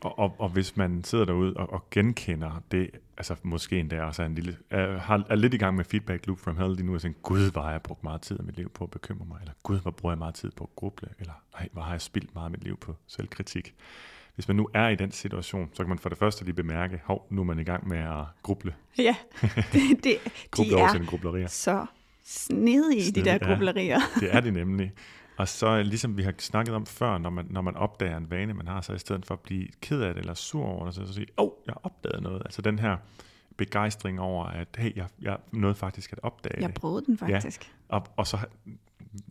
Og, 0.06 0.18
og, 0.18 0.34
og 0.38 0.48
hvis 0.48 0.76
man 0.76 1.04
sidder 1.04 1.24
derude 1.24 1.54
og, 1.56 1.72
og 1.72 1.90
genkender 1.90 2.62
det, 2.70 2.90
altså 3.16 3.36
måske 3.42 3.80
endda 3.80 4.02
også 4.02 4.22
er, 4.22 4.26
en 4.26 4.34
lille, 4.34 4.56
er, 4.70 4.98
har, 4.98 5.26
er 5.30 5.36
lidt 5.36 5.54
i 5.54 5.56
gang 5.56 5.76
med 5.76 5.84
feedback 5.84 6.26
loop 6.26 6.38
from 6.38 6.56
hell 6.56 6.74
lige 6.74 6.86
nu, 6.86 6.94
og 6.94 7.00
tænker, 7.00 7.20
gud, 7.20 7.50
hvor 7.50 7.62
har 7.62 7.70
jeg 7.70 7.82
brugt 7.82 8.04
meget 8.04 8.20
tid 8.20 8.38
af 8.38 8.44
mit 8.44 8.56
liv 8.56 8.70
på 8.70 8.84
at 8.84 8.90
bekymre 8.90 9.26
mig, 9.26 9.38
eller 9.40 9.52
gud, 9.62 9.80
hvor 9.80 9.90
bruger 9.90 10.12
jeg 10.12 10.18
meget 10.18 10.34
tid 10.34 10.50
på 10.50 10.64
at 10.64 10.76
gruble, 10.76 11.08
eller 11.18 11.32
nej, 11.54 11.68
hvor 11.72 11.82
har 11.82 11.92
jeg 11.92 12.00
spildt 12.00 12.34
meget 12.34 12.44
af 12.44 12.50
mit 12.50 12.64
liv 12.64 12.76
på 12.76 12.94
selvkritik. 13.06 13.74
Hvis 14.34 14.48
man 14.48 14.56
nu 14.56 14.68
er 14.74 14.88
i 14.88 14.94
den 14.94 15.12
situation, 15.12 15.70
så 15.72 15.82
kan 15.82 15.88
man 15.88 15.98
for 15.98 16.08
det 16.08 16.18
første 16.18 16.44
lige 16.44 16.54
bemærke, 16.54 17.00
hov, 17.04 17.26
nu 17.30 17.40
er 17.40 17.44
man 17.44 17.58
i 17.58 17.64
gang 17.64 17.88
med 17.88 17.98
at 17.98 18.24
gruble. 18.42 18.74
Ja, 18.98 19.16
det, 19.72 20.04
det, 20.04 20.16
gruble 20.50 20.76
de 21.38 21.42
er 21.42 21.46
så 21.46 21.86
snedige, 22.24 23.12
de 23.12 23.24
der 23.24 23.38
grublerier. 23.38 24.00
Ja, 24.20 24.26
det 24.26 24.34
er 24.34 24.40
det 24.40 24.52
nemlig. 24.52 24.92
Og 25.36 25.48
så 25.48 25.82
ligesom 25.82 26.16
vi 26.16 26.22
har 26.22 26.34
snakket 26.38 26.74
om 26.74 26.86
før, 26.86 27.18
når 27.18 27.30
man, 27.30 27.46
når 27.50 27.60
man 27.60 27.76
opdager 27.76 28.16
en 28.16 28.30
vane, 28.30 28.54
man 28.54 28.68
har, 28.68 28.80
så 28.80 28.92
i 28.92 28.98
stedet 28.98 29.26
for 29.26 29.34
at 29.34 29.40
blive 29.40 29.68
ked 29.80 30.00
af 30.00 30.14
det 30.14 30.20
eller 30.20 30.34
sur 30.34 30.64
over 30.64 30.84
det, 30.84 30.94
så, 30.94 31.06
så 31.06 31.12
sige, 31.12 31.26
åh, 31.38 31.44
oh, 31.44 31.50
jeg 31.66 31.74
opdagede 31.82 32.22
noget. 32.22 32.42
Altså 32.44 32.62
den 32.62 32.78
her 32.78 32.96
begejstring 33.56 34.20
over, 34.20 34.44
at 34.44 34.68
hey, 34.78 34.96
jeg, 34.96 35.08
jeg 35.22 35.36
nåede 35.52 35.74
faktisk 35.74 36.12
at 36.12 36.18
opdage 36.22 36.62
Jeg 36.62 36.74
prøvede 36.74 37.06
den 37.06 37.18
faktisk. 37.18 37.68
Ja, 37.90 37.96
og, 37.96 38.06
og 38.16 38.26
så, 38.26 38.38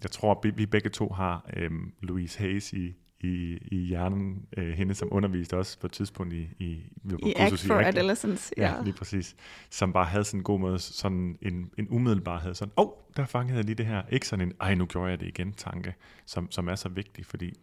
jeg 0.03 0.11
tror, 0.11 0.39
vi, 0.43 0.49
vi 0.49 0.65
begge 0.65 0.89
to 0.89 1.09
har 1.09 1.45
øhm, 1.53 1.93
Louise 2.01 2.39
Hayes 2.39 2.73
i, 2.73 2.95
i, 3.21 3.57
i 3.71 3.75
hjernen, 3.75 4.45
øh, 4.57 4.73
hende 4.73 4.95
som 4.95 5.07
underviste 5.11 5.57
også 5.57 5.79
på 5.79 5.87
et 5.87 5.91
tidspunkt 5.91 6.33
i, 6.33 6.49
i, 6.59 6.83
I 7.25 7.33
Act 7.35 7.67
for 7.67 7.79
i 7.79 7.83
Adolescence. 7.83 8.53
Ja. 8.57 8.75
ja, 8.75 8.83
lige 8.83 8.93
præcis. 8.93 9.35
Som 9.69 9.93
bare 9.93 10.05
havde 10.05 10.23
sådan 10.23 10.39
en 10.39 10.43
god 10.43 10.59
måde, 10.59 10.79
sådan 10.79 11.37
en, 11.41 11.71
en 11.77 11.87
umiddelbarhed, 11.89 12.53
sådan, 12.53 12.71
åh, 12.77 12.85
oh, 12.85 12.91
der 13.17 13.25
fangede 13.25 13.57
jeg 13.57 13.65
lige 13.65 13.75
det 13.75 13.85
her. 13.85 14.01
Ikke 14.09 14.27
sådan 14.27 14.47
en, 14.47 14.53
ej, 14.61 14.75
nu 14.75 14.85
gjorde 14.85 15.09
jeg 15.09 15.19
det 15.19 15.27
igen 15.27 15.53
tanke, 15.53 15.95
som, 16.25 16.51
som 16.51 16.67
er 16.69 16.75
så 16.75 16.89
vigtig, 16.89 17.25
fordi 17.25 17.53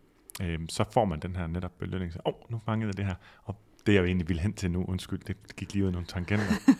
øh, 0.42 0.58
så 0.68 0.84
får 0.92 1.04
man 1.04 1.20
den 1.20 1.36
her 1.36 1.46
netop 1.46 1.78
belønning. 1.78 2.12
Åh, 2.26 2.32
oh, 2.34 2.50
nu 2.50 2.60
fangede 2.64 2.88
jeg 2.88 2.96
det 2.96 3.04
her. 3.04 3.14
Og 3.44 3.56
det 3.86 3.94
jeg 3.94 4.00
jo 4.00 4.04
egentlig 4.06 4.28
ville 4.28 4.42
hen 4.42 4.52
til 4.52 4.70
nu, 4.70 4.84
undskyld, 4.84 5.20
det 5.20 5.56
gik 5.56 5.72
lige 5.72 5.82
ud 5.82 5.86
af 5.86 5.92
nogle 5.92 6.06
tangenter. 6.06 6.54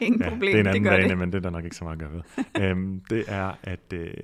Ingen 0.00 0.22
ja, 0.22 0.28
problem, 0.28 0.52
det 0.52 0.66
er 0.66 0.72
en 0.72 0.86
anden 0.86 1.10
det. 1.10 1.18
men 1.18 1.32
det 1.32 1.38
er 1.38 1.42
der 1.42 1.50
nok 1.50 1.64
ikke 1.64 1.76
så 1.76 1.84
meget 1.84 2.02
at 2.02 2.08
gøre 2.08 2.12
ved. 2.12 2.44
øhm, 2.62 3.04
det 3.10 3.24
er, 3.28 3.52
at 3.62 3.92
øh, 3.92 4.14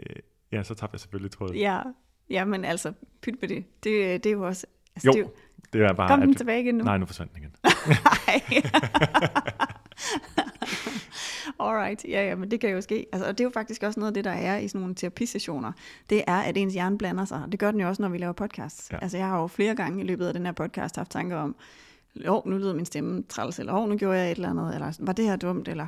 ja, 0.52 0.62
så 0.62 0.74
tabte 0.74 0.94
jeg 0.94 1.00
selvfølgelig 1.00 1.30
tråden. 1.30 1.56
Ja, 1.56 1.82
Ja, 2.30 2.44
men 2.44 2.64
altså, 2.64 2.92
pyt 3.22 3.40
på 3.40 3.46
det. 3.46 3.64
Det, 3.84 4.24
det 4.24 4.30
er 4.30 4.34
jo 4.34 4.46
også... 4.46 4.66
Altså, 4.96 5.08
jo, 5.08 5.12
det 5.12 5.18
er, 5.18 5.24
jo, 5.24 5.30
det 5.72 5.82
er 5.82 5.92
bare... 5.92 6.08
Kom 6.08 6.20
den 6.20 6.34
tilbage 6.34 6.60
igen 6.60 6.74
nu? 6.74 6.84
Nej, 6.84 6.98
nu 6.98 7.06
forsvandt 7.06 7.34
den 7.34 7.42
igen. 7.42 7.52
Nej. 8.04 8.62
Alright, 11.60 12.04
ja, 12.04 12.28
ja, 12.28 12.34
men 12.34 12.50
det 12.50 12.60
kan 12.60 12.70
jo 12.70 12.80
ske. 12.80 13.06
Altså, 13.12 13.28
og 13.28 13.38
det 13.38 13.40
er 13.40 13.44
jo 13.44 13.50
faktisk 13.54 13.82
også 13.82 14.00
noget 14.00 14.10
af 14.10 14.14
det, 14.14 14.24
der 14.24 14.30
er 14.30 14.56
i 14.56 14.68
sådan 14.68 14.80
nogle 14.80 14.94
terapisessioner. 14.94 15.72
Det 16.10 16.24
er, 16.26 16.38
at 16.38 16.56
ens 16.56 16.74
hjerne 16.74 16.98
blander 16.98 17.24
sig. 17.24 17.42
Det 17.52 17.60
gør 17.60 17.70
den 17.70 17.80
jo 17.80 17.88
også, 17.88 18.02
når 18.02 18.08
vi 18.08 18.18
laver 18.18 18.32
podcasts. 18.32 18.92
Ja. 18.92 18.98
Altså, 19.02 19.16
jeg 19.16 19.26
har 19.26 19.40
jo 19.40 19.46
flere 19.46 19.74
gange 19.74 20.02
i 20.02 20.06
løbet 20.06 20.26
af 20.26 20.34
den 20.34 20.46
her 20.46 20.52
podcast 20.52 20.96
haft 20.96 21.10
tanker 21.10 21.36
om, 21.36 21.56
åh, 22.28 22.46
nu 22.46 22.58
lyder 22.58 22.74
min 22.74 22.84
stemme 22.84 23.22
træls, 23.28 23.58
eller 23.58 23.72
åh, 23.72 23.88
nu 23.88 23.96
gjorde 23.96 24.18
jeg 24.18 24.30
et 24.30 24.36
eller 24.36 24.50
andet, 24.50 24.74
eller 24.74 24.92
var 25.00 25.12
det 25.12 25.24
her 25.24 25.36
dumt, 25.36 25.68
eller 25.68 25.86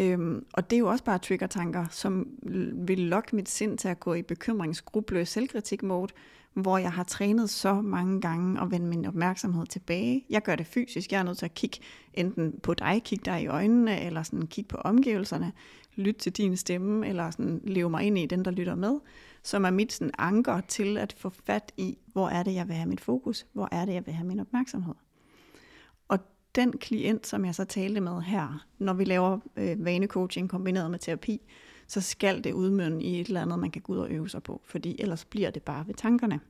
Øhm, 0.00 0.44
og 0.52 0.70
det 0.70 0.76
er 0.76 0.80
jo 0.80 0.88
også 0.88 1.04
bare 1.04 1.18
triggertanker, 1.18 1.86
som 1.90 2.26
vil 2.74 2.98
lokke 2.98 3.36
mit 3.36 3.48
sind 3.48 3.78
til 3.78 3.88
at 3.88 4.00
gå 4.00 4.14
i 4.14 4.22
bekymringsgrubløs 4.22 5.28
selvkritik-mode, 5.28 6.12
hvor 6.54 6.78
jeg 6.78 6.92
har 6.92 7.04
trænet 7.04 7.50
så 7.50 7.80
mange 7.80 8.20
gange 8.20 8.60
at 8.60 8.70
vende 8.70 8.86
min 8.86 9.06
opmærksomhed 9.06 9.66
tilbage. 9.66 10.24
Jeg 10.30 10.42
gør 10.42 10.56
det 10.56 10.66
fysisk. 10.66 11.12
Jeg 11.12 11.18
er 11.18 11.22
nødt 11.22 11.38
til 11.38 11.44
at 11.44 11.54
kigge 11.54 11.78
enten 12.14 12.60
på 12.62 12.74
dig, 12.74 13.02
kigge 13.04 13.24
dig 13.24 13.42
i 13.42 13.46
øjnene, 13.46 14.00
eller 14.00 14.22
sådan 14.22 14.46
kigge 14.46 14.68
på 14.68 14.76
omgivelserne, 14.76 15.52
lytte 15.96 16.20
til 16.20 16.32
din 16.32 16.56
stemme, 16.56 17.08
eller 17.08 17.30
sådan 17.30 17.60
leve 17.64 17.90
mig 17.90 18.02
ind 18.02 18.18
i 18.18 18.26
den, 18.26 18.44
der 18.44 18.50
lytter 18.50 18.74
med, 18.74 18.98
som 19.42 19.64
er 19.64 19.70
mit 19.70 19.92
sådan 19.92 20.12
anker 20.18 20.60
til 20.60 20.98
at 20.98 21.14
få 21.18 21.30
fat 21.46 21.72
i, 21.76 21.98
hvor 22.12 22.28
er 22.28 22.42
det, 22.42 22.54
jeg 22.54 22.68
vil 22.68 22.76
have 22.76 22.88
mit 22.88 23.00
fokus, 23.00 23.46
hvor 23.52 23.68
er 23.72 23.84
det, 23.84 23.94
jeg 23.94 24.06
vil 24.06 24.14
have 24.14 24.26
min 24.26 24.40
opmærksomhed 24.40 24.94
den 26.54 26.72
klient, 26.72 27.26
som 27.26 27.44
jeg 27.44 27.54
så 27.54 27.64
talte 27.64 28.00
med 28.00 28.22
her, 28.22 28.66
når 28.78 28.92
vi 28.92 29.04
laver 29.04 29.38
øh, 29.56 29.84
vanecoaching 29.84 30.50
kombineret 30.50 30.90
med 30.90 30.98
terapi, 30.98 31.40
så 31.86 32.00
skal 32.00 32.44
det 32.44 32.52
udmønne 32.52 33.02
i 33.02 33.20
et 33.20 33.26
eller 33.26 33.42
andet, 33.42 33.58
man 33.58 33.70
kan 33.70 33.82
gå 33.82 33.92
ud 33.92 33.98
og 33.98 34.10
øve 34.10 34.28
sig 34.28 34.42
på, 34.42 34.60
fordi 34.64 34.96
ellers 34.98 35.24
bliver 35.24 35.50
det 35.50 35.62
bare 35.62 35.86
ved 35.86 35.94
tankerne. 35.94 36.40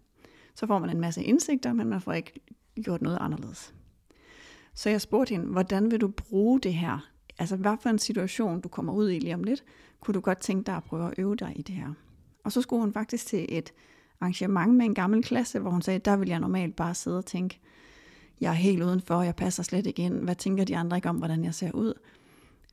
Så 0.55 0.67
får 0.67 0.79
man 0.79 0.91
en 0.91 1.01
masse 1.01 1.25
indsigter, 1.25 1.73
men 1.73 1.89
man 1.89 2.01
får 2.01 2.13
ikke 2.13 2.41
gjort 2.83 3.03
noget 3.03 3.19
anderledes. 3.21 3.75
Så 4.75 4.91
jeg 4.91 5.01
spurgte 5.01 5.31
hende, 5.31 5.47
hvordan 5.47 5.91
vil 5.91 6.01
du 6.01 6.09
bruge 6.09 6.61
det 6.61 6.75
her? 6.75 7.11
Altså, 7.39 7.57
hvad 7.57 7.77
for 7.81 7.89
en 7.89 7.99
situation, 7.99 8.61
du 8.61 8.69
kommer 8.69 8.93
ud 8.93 9.11
i 9.11 9.19
lige 9.19 9.35
om 9.35 9.45
lidt, 9.45 9.65
kunne 10.01 10.15
du 10.15 10.21
godt 10.21 10.41
tænke 10.41 10.67
dig 10.67 10.77
at 10.77 10.85
prøve 10.85 11.07
at 11.07 11.15
øve 11.19 11.37
dig 11.37 11.53
i 11.57 11.63
det 11.63 11.75
her? 11.75 11.93
Og 12.45 12.53
så 12.53 12.63
skulle 12.63 12.81
hun 12.81 12.93
faktisk 12.93 13.27
til 13.27 13.47
et 13.49 13.73
arrangement 14.21 14.75
med 14.75 14.87
en 14.87 14.95
gammel 14.95 15.23
klasse, 15.23 15.59
hvor 15.59 15.71
hun 15.71 15.83
sagde, 15.83 15.99
der 15.99 16.17
vil 16.17 16.29
jeg 16.29 16.41
normalt 16.41 16.77
bare 16.77 16.95
sidde 16.95 17.19
og 17.19 17.27
tænke, 17.27 17.61
jeg 18.41 18.49
er 18.49 18.55
helt 18.55 18.83
udenfor, 18.83 19.23
jeg 19.23 19.37
passer 19.37 19.63
slet 19.63 19.87
ikke 19.87 20.03
ind, 20.03 20.15
hvad 20.15 20.35
tænker 20.35 20.65
de 20.65 20.77
andre 20.77 20.97
ikke 20.97 21.09
om, 21.09 21.17
hvordan 21.17 21.45
jeg 21.45 21.55
ser 21.55 21.73
ud? 21.73 21.95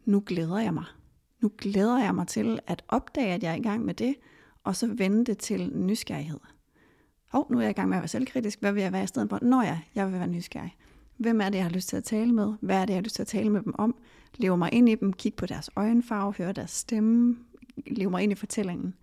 Nu 0.05 0.23
glæder 0.25 0.59
jeg 0.59 0.73
mig. 0.73 0.85
Nu 1.41 1.51
glæder 1.57 2.03
jeg 2.03 2.15
mig 2.15 2.27
til 2.27 2.59
at 2.67 2.83
opdage, 2.87 3.33
at 3.33 3.43
jeg 3.43 3.51
er 3.51 3.55
i 3.55 3.61
gang 3.61 3.85
med 3.85 3.93
det, 3.93 4.15
og 4.63 4.75
så 4.75 4.87
vende 4.87 5.25
det 5.25 5.37
til 5.37 5.71
nysgerrighed. 5.75 6.39
Hov, 7.31 7.51
nu 7.51 7.57
er 7.57 7.61
jeg 7.61 7.69
i 7.69 7.73
gang 7.73 7.89
med 7.89 7.97
at 7.97 8.01
være 8.01 8.07
selvkritisk. 8.07 8.59
Hvad 8.59 8.71
vil 8.71 8.83
jeg 8.83 8.93
være 8.93 9.03
i 9.03 9.07
stedet 9.07 9.29
for? 9.29 9.39
Nå 9.41 9.61
ja, 9.61 9.79
jeg 9.95 10.05
vil 10.05 10.19
være 10.19 10.27
nysgerrig. 10.27 10.75
Hvem 11.17 11.41
er 11.41 11.49
det, 11.49 11.55
jeg 11.55 11.65
har 11.65 11.71
lyst 11.71 11.89
til 11.89 11.97
at 11.97 12.03
tale 12.03 12.33
med? 12.33 12.53
Hvad 12.61 12.77
er 12.77 12.85
det, 12.85 12.93
jeg 12.93 12.97
har 12.97 13.03
lyst 13.03 13.15
til 13.15 13.21
at 13.21 13.27
tale 13.27 13.49
med 13.49 13.61
dem 13.61 13.75
om? 13.77 13.95
Leve 14.35 14.57
mig 14.57 14.73
ind 14.73 14.89
i 14.89 14.95
dem, 14.95 15.13
kigge 15.13 15.35
på 15.35 15.45
deres 15.45 15.69
øjenfarve, 15.75 16.33
høre 16.37 16.51
deres 16.51 16.71
stemme, 16.71 17.37
lev 17.87 18.11
mig 18.11 18.23
ind 18.23 18.31
i 18.31 18.35
fortællingen. 18.35 18.93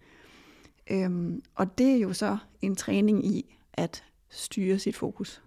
Øhm, 0.90 1.42
og 1.54 1.78
det 1.78 1.90
er 1.90 1.96
jo 1.96 2.12
så 2.12 2.36
en 2.62 2.76
træning 2.76 3.26
i 3.26 3.56
at 3.72 4.04
styre 4.28 4.78
sit 4.78 4.96
fokus. 4.96 5.42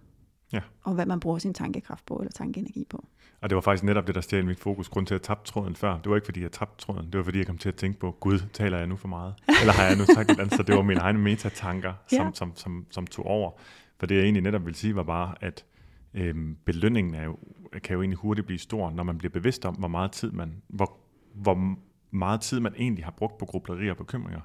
Ja. 0.52 0.60
Og 0.82 0.94
hvad 0.94 1.06
man 1.06 1.20
bruger 1.20 1.38
sin 1.38 1.54
tankekraft 1.54 2.06
på, 2.06 2.16
eller 2.16 2.32
tankeenergi 2.32 2.86
på. 2.90 3.06
Og 3.40 3.50
det 3.50 3.56
var 3.56 3.60
faktisk 3.60 3.84
netop 3.84 4.06
det, 4.06 4.14
der 4.14 4.20
stjal 4.20 4.46
mit 4.46 4.60
fokus. 4.60 4.88
Grund 4.88 5.06
til, 5.06 5.14
at 5.14 5.20
jeg 5.20 5.22
tabte 5.22 5.52
tråden 5.52 5.76
før. 5.76 5.98
Det 5.98 6.10
var 6.10 6.16
ikke, 6.16 6.24
fordi 6.24 6.42
jeg 6.42 6.52
tabte 6.52 6.84
tråden. 6.84 7.06
Det 7.06 7.18
var, 7.18 7.24
fordi 7.24 7.38
jeg 7.38 7.46
kom 7.46 7.58
til 7.58 7.68
at 7.68 7.74
tænke 7.74 8.00
på, 8.00 8.10
Gud, 8.20 8.38
taler 8.52 8.78
jeg 8.78 8.86
nu 8.86 8.96
for 8.96 9.08
meget? 9.08 9.34
Eller 9.60 9.72
har 9.72 9.84
jeg 9.84 9.96
nu 9.96 10.04
sagt 10.04 10.30
et 10.30 10.40
andet? 10.40 10.54
Så 10.54 10.62
det 10.62 10.74
var 10.74 10.82
mine 10.82 11.00
egne 11.00 11.18
metatanker, 11.18 11.92
som, 12.06 12.26
ja. 12.26 12.30
som, 12.34 12.56
som, 12.56 12.86
som 12.90 13.06
tog 13.06 13.26
over. 13.26 13.50
For 13.98 14.06
det, 14.06 14.14
jeg 14.14 14.22
egentlig 14.24 14.42
netop 14.42 14.64
ville 14.64 14.76
sige, 14.76 14.96
var 14.96 15.02
bare, 15.02 15.34
at 15.40 15.64
Øhm, 16.14 16.56
belønningen 16.64 17.14
er 17.14 17.24
jo, 17.24 17.38
kan 17.82 17.94
jo 17.94 18.00
egentlig 18.02 18.18
hurtigt 18.18 18.46
blive 18.46 18.58
stor, 18.58 18.90
når 18.90 19.02
man 19.02 19.18
bliver 19.18 19.32
bevidst 19.32 19.64
om, 19.64 19.74
hvor 19.74 19.88
meget 19.88 20.12
tid 20.12 20.30
man, 20.30 20.62
hvor, 20.68 20.96
hvor 21.34 21.76
meget 22.10 22.40
tid 22.40 22.60
man 22.60 22.74
egentlig 22.78 23.04
har 23.04 23.10
brugt 23.10 23.38
på 23.38 23.46
grublerier 23.46 23.90
og 23.90 23.96
bekymringer, 23.96 24.40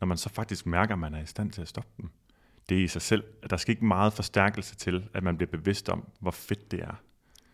når 0.00 0.06
man 0.06 0.16
så 0.16 0.28
faktisk 0.28 0.66
mærker, 0.66 0.92
at 0.94 0.98
man 0.98 1.14
er 1.14 1.22
i 1.22 1.26
stand 1.26 1.50
til 1.50 1.62
at 1.62 1.68
stoppe 1.68 1.90
dem. 1.96 2.10
Det 2.68 2.74
i 2.74 2.88
sig 2.88 3.02
selv, 3.02 3.24
at 3.42 3.50
der 3.50 3.56
skal 3.56 3.72
ikke 3.72 3.84
meget 3.84 4.12
forstærkelse 4.12 4.76
til, 4.76 5.08
at 5.14 5.22
man 5.22 5.36
bliver 5.36 5.50
bevidst 5.50 5.88
om, 5.88 6.04
hvor 6.20 6.30
fedt 6.30 6.70
det 6.70 6.80
er. 6.80 6.94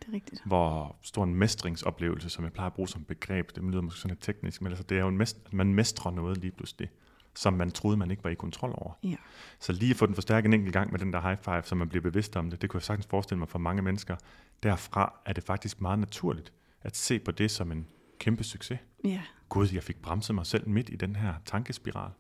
Det 0.01 0.09
er 0.09 0.13
rigtigt. 0.13 0.43
Hvor 0.45 0.97
stor 1.03 1.25
en 1.25 1.35
mestringsoplevelse, 1.35 2.31
som 2.31 2.45
jeg 2.45 2.53
plejer 2.53 2.71
at 2.71 2.75
bruge 2.75 2.89
som 2.89 3.05
begreb, 3.05 3.55
det 3.55 3.65
lyder 3.65 3.81
måske 3.81 4.01
sådan 4.01 4.11
lidt 4.11 4.23
teknisk, 4.23 4.63
men 4.63 4.73
altså 4.73 4.85
det 4.89 4.97
er 4.97 5.01
jo 5.01 5.09
en 5.09 5.19
mest, 5.19 5.41
at 5.47 5.53
man 5.53 5.75
mestrer 5.75 6.11
noget 6.11 6.39
lige 6.39 6.51
pludselig, 6.51 6.91
som 7.35 7.53
man 7.53 7.71
troede, 7.71 7.97
man 7.97 8.11
ikke 8.11 8.25
var 8.25 8.31
i 8.31 8.35
kontrol 8.35 8.71
over. 8.75 8.93
Ja. 9.03 9.17
Så 9.61 9.73
lige 9.73 9.91
at 9.91 9.97
få 9.97 10.07
den 10.07 10.15
forstærket 10.15 10.49
en 10.49 10.53
enkelt 10.53 10.73
gang 10.73 10.93
med 10.93 10.99
den 10.99 11.13
der 11.13 11.21
high 11.21 11.39
five, 11.39 11.63
så 11.65 11.75
man 11.75 11.89
bliver 11.89 12.03
bevidst 12.03 12.37
om 12.37 12.51
det, 12.51 12.63
det 12.63 12.71
kunne 12.71 12.79
jeg 12.79 12.85
sagtens 12.85 13.07
forestille 13.07 13.39
mig 13.39 13.49
for 13.49 13.59
mange 13.59 13.83
mennesker. 13.83 14.17
Derfra 14.63 15.21
er 15.27 15.33
det 15.33 15.45
faktisk 15.45 15.81
meget 15.81 15.99
naturligt 15.99 16.53
at 16.83 16.97
se 16.97 17.19
på 17.19 17.31
det 17.31 17.51
som 17.51 17.73
en 17.73 17.87
kæmpe 18.19 18.45
succes. 18.45 18.79
Ja. 19.05 19.23
Gud, 19.49 19.69
jeg 19.73 19.83
fik 19.83 20.03
bremset 20.03 20.35
mig 20.35 20.47
selv 20.47 20.69
midt 20.69 20.91
i 20.91 20.97
den 20.97 21.17
her 21.17 21.35
tankespiral. 21.45 22.11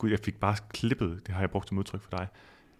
Gud, 0.00 0.10
jeg 0.10 0.18
fik 0.24 0.40
bare 0.40 0.56
klippet, 0.68 1.20
det 1.26 1.34
har 1.34 1.40
jeg 1.42 1.50
brugt 1.50 1.68
som 1.68 1.78
udtryk 1.78 2.02
for 2.02 2.10
dig, 2.10 2.26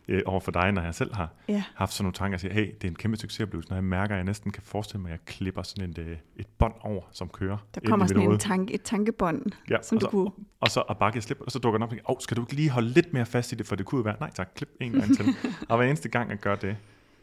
øh, 0.08 0.22
over 0.26 0.40
for 0.40 0.50
dig, 0.52 0.72
når 0.72 0.82
jeg 0.82 0.94
selv 0.94 1.14
har 1.14 1.28
Ja. 1.48 1.62
haft 1.74 1.92
sådan 1.92 2.04
nogle 2.04 2.14
tanker, 2.14 2.36
og 2.36 2.40
siger, 2.40 2.54
hey, 2.54 2.74
det 2.74 2.84
er 2.84 2.88
en 2.88 2.94
kæmpe 2.94 3.16
succesoplevelse, 3.16 3.68
når 3.68 3.76
jeg 3.76 3.84
mærker, 3.84 4.14
at 4.14 4.16
jeg 4.16 4.24
næsten 4.24 4.50
kan 4.50 4.62
forestille 4.62 5.02
mig, 5.02 5.08
at 5.08 5.12
jeg 5.12 5.24
klipper 5.26 5.62
sådan 5.62 5.90
et, 5.90 5.98
øh, 5.98 6.16
et 6.36 6.46
bånd 6.58 6.74
over, 6.80 7.02
som 7.12 7.28
kører 7.28 7.58
Der 7.74 7.80
kommer 7.80 8.06
sådan 8.06 8.30
en 8.32 8.38
tanke, 8.38 8.74
et 8.74 8.82
tankebånd, 8.82 9.42
Ja, 9.70 9.76
som 9.82 9.96
og 9.96 10.00
du 10.00 10.06
så, 10.06 10.10
kunne... 10.10 10.30
og 10.60 10.68
så 10.68 10.80
at 10.80 10.98
bakke 10.98 11.20
slip, 11.22 11.40
og 11.40 11.50
så 11.52 11.58
dukker 11.58 11.78
den 11.78 11.82
op 11.82 11.88
og 11.92 11.96
tænker, 11.96 12.16
skal 12.20 12.36
du 12.36 12.42
ikke 12.42 12.54
lige 12.54 12.70
holde 12.70 12.88
lidt 12.88 13.12
mere 13.12 13.26
fast 13.26 13.52
i 13.52 13.54
det, 13.54 13.66
for 13.66 13.76
det 13.76 13.86
kunne 13.86 13.98
jo 13.98 14.02
være, 14.02 14.16
nej 14.20 14.30
tak, 14.30 14.50
klip 14.54 14.68
en 14.80 14.92
gang 14.92 15.16
til. 15.16 15.26
og 15.68 15.76
hver 15.76 15.86
eneste 15.86 16.08
gang, 16.08 16.30
jeg 16.30 16.38
gør 16.38 16.54
det, 16.56 16.76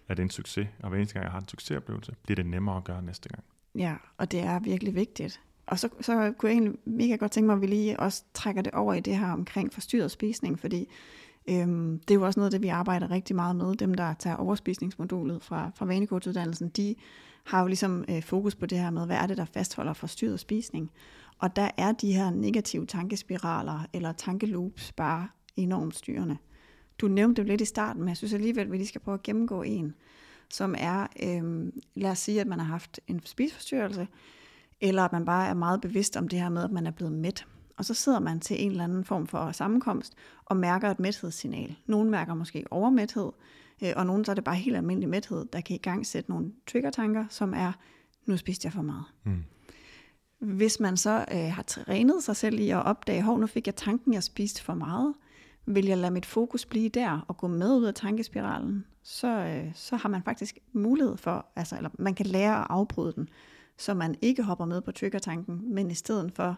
er 0.09 0.13
det 0.13 0.23
en 0.23 0.29
succes. 0.29 0.67
Og 0.83 0.89
hver 0.89 0.97
eneste 0.97 1.13
gang, 1.13 1.23
jeg 1.23 1.31
har 1.31 1.39
en 1.39 1.47
succesoplevelse, 1.47 2.15
bliver 2.23 2.35
det 2.35 2.45
nemmere 2.45 2.77
at 2.77 2.83
gøre 2.83 3.01
næste 3.01 3.29
gang. 3.29 3.43
Ja, 3.75 3.95
og 4.17 4.31
det 4.31 4.39
er 4.39 4.59
virkelig 4.59 4.95
vigtigt. 4.95 5.41
Og 5.67 5.79
så, 5.79 5.89
så 6.01 6.33
kunne 6.37 6.49
jeg 6.49 6.57
egentlig 6.57 6.79
mega 6.85 7.15
godt 7.15 7.31
tænke 7.31 7.45
mig, 7.45 7.53
at 7.53 7.61
vi 7.61 7.67
lige 7.67 7.99
også 7.99 8.23
trækker 8.33 8.61
det 8.61 8.73
over 8.73 8.93
i 8.93 8.99
det 8.99 9.17
her 9.17 9.31
omkring 9.31 9.73
forstyrret 9.73 10.11
spisning, 10.11 10.59
fordi 10.59 10.89
øhm, 11.49 11.99
det 11.99 12.11
er 12.11 12.15
jo 12.15 12.25
også 12.25 12.39
noget 12.39 12.47
af 12.47 12.51
det, 12.51 12.61
vi 12.61 12.67
arbejder 12.67 13.11
rigtig 13.11 13.35
meget 13.35 13.55
med. 13.55 13.75
Dem, 13.75 13.93
der 13.93 14.13
tager 14.13 14.35
overspisningsmodulet 14.35 15.43
fra, 15.43 15.71
fra 15.75 15.85
vanekortuddannelsen, 15.85 16.69
de 16.69 16.95
har 17.43 17.61
jo 17.61 17.67
ligesom 17.67 18.05
øh, 18.09 18.23
fokus 18.23 18.55
på 18.55 18.65
det 18.65 18.77
her 18.77 18.89
med, 18.89 19.05
hvad 19.05 19.17
er 19.17 19.27
det, 19.27 19.37
der 19.37 19.45
fastholder 19.45 19.93
forstyrret 19.93 20.39
spisning. 20.39 20.91
Og 21.39 21.55
der 21.55 21.69
er 21.77 21.91
de 21.91 22.13
her 22.13 22.29
negative 22.29 22.85
tankespiraler 22.85 23.85
eller 23.93 24.11
tankeloops 24.11 24.91
bare 24.91 25.27
enormt 25.55 25.95
styrende. 25.95 26.37
Du 27.01 27.07
nævnte 27.07 27.41
det 27.41 27.49
lidt 27.49 27.61
i 27.61 27.65
starten, 27.65 28.01
men 28.01 28.09
jeg 28.09 28.17
synes 28.17 28.33
alligevel, 28.33 28.65
at 28.65 28.71
vi 28.71 28.77
lige 28.77 28.87
skal 28.87 29.01
prøve 29.01 29.15
at 29.15 29.23
gennemgå 29.23 29.61
en, 29.61 29.95
som 30.49 30.75
er, 30.77 31.07
øhm, 31.23 31.81
lad 31.95 32.11
os 32.11 32.19
sige, 32.19 32.41
at 32.41 32.47
man 32.47 32.59
har 32.59 32.65
haft 32.65 32.99
en 33.07 33.21
spiseforstyrrelse, 33.25 34.07
eller 34.81 35.03
at 35.03 35.11
man 35.11 35.25
bare 35.25 35.47
er 35.47 35.53
meget 35.53 35.81
bevidst 35.81 36.17
om 36.17 36.27
det 36.27 36.39
her 36.39 36.49
med, 36.49 36.63
at 36.63 36.71
man 36.71 36.87
er 36.87 36.91
blevet 36.91 37.13
mæt. 37.13 37.45
Og 37.77 37.85
så 37.85 37.93
sidder 37.93 38.19
man 38.19 38.39
til 38.39 38.63
en 38.63 38.71
eller 38.71 38.83
anden 38.83 39.03
form 39.03 39.27
for 39.27 39.51
sammenkomst 39.51 40.13
og 40.45 40.57
mærker 40.57 40.91
et 40.91 40.99
mæthedssignal. 40.99 41.75
Nogle 41.85 42.09
mærker 42.11 42.33
måske 42.33 42.65
overmæthed, 42.71 43.31
øh, 43.83 43.93
og 43.95 44.05
nogle 44.05 44.25
så 44.25 44.31
er 44.31 44.35
det 44.35 44.43
bare 44.43 44.55
helt 44.55 44.75
almindelig 44.75 45.09
mæthed, 45.09 45.45
der 45.53 45.61
kan 45.61 45.75
i 45.75 45.79
gang 45.79 46.05
sætte 46.05 46.29
nogle 46.29 46.51
triggertanker, 46.67 47.25
som 47.29 47.53
er, 47.53 47.71
nu 48.25 48.37
spiste 48.37 48.65
jeg 48.65 48.73
for 48.73 48.81
meget. 48.81 49.05
Mm. 49.23 49.43
Hvis 50.39 50.79
man 50.79 50.97
så 50.97 51.25
øh, 51.31 51.51
har 51.53 51.63
trænet 51.63 52.23
sig 52.23 52.35
selv 52.35 52.59
i 52.59 52.69
at 52.69 52.83
opdage, 52.83 53.21
hov, 53.21 53.39
nu 53.39 53.47
fik 53.47 53.67
jeg 53.67 53.75
tanken, 53.75 54.13
jeg 54.13 54.23
spiste 54.23 54.63
for 54.63 54.73
meget, 54.73 55.13
vil 55.65 55.85
jeg 55.85 55.97
lade 55.97 56.11
mit 56.11 56.25
fokus 56.25 56.65
blive 56.65 56.89
der 56.89 57.25
og 57.27 57.37
gå 57.37 57.47
med 57.47 57.75
ud 57.75 57.83
af 57.83 57.93
tankespiralen, 57.93 58.85
så, 59.03 59.27
øh, 59.27 59.71
så 59.75 59.95
har 59.95 60.09
man 60.09 60.23
faktisk 60.23 60.57
mulighed 60.73 61.17
for, 61.17 61.45
altså, 61.55 61.77
eller 61.77 61.89
man 61.99 62.13
kan 62.13 62.25
lære 62.25 62.59
at 62.59 62.67
afbryde 62.69 63.13
den, 63.13 63.29
så 63.77 63.93
man 63.93 64.15
ikke 64.21 64.43
hopper 64.43 64.65
med 64.65 64.81
på 64.81 64.91
triggertanken, 64.91 65.73
men 65.73 65.91
i 65.91 65.93
stedet 65.93 66.31
for 66.31 66.57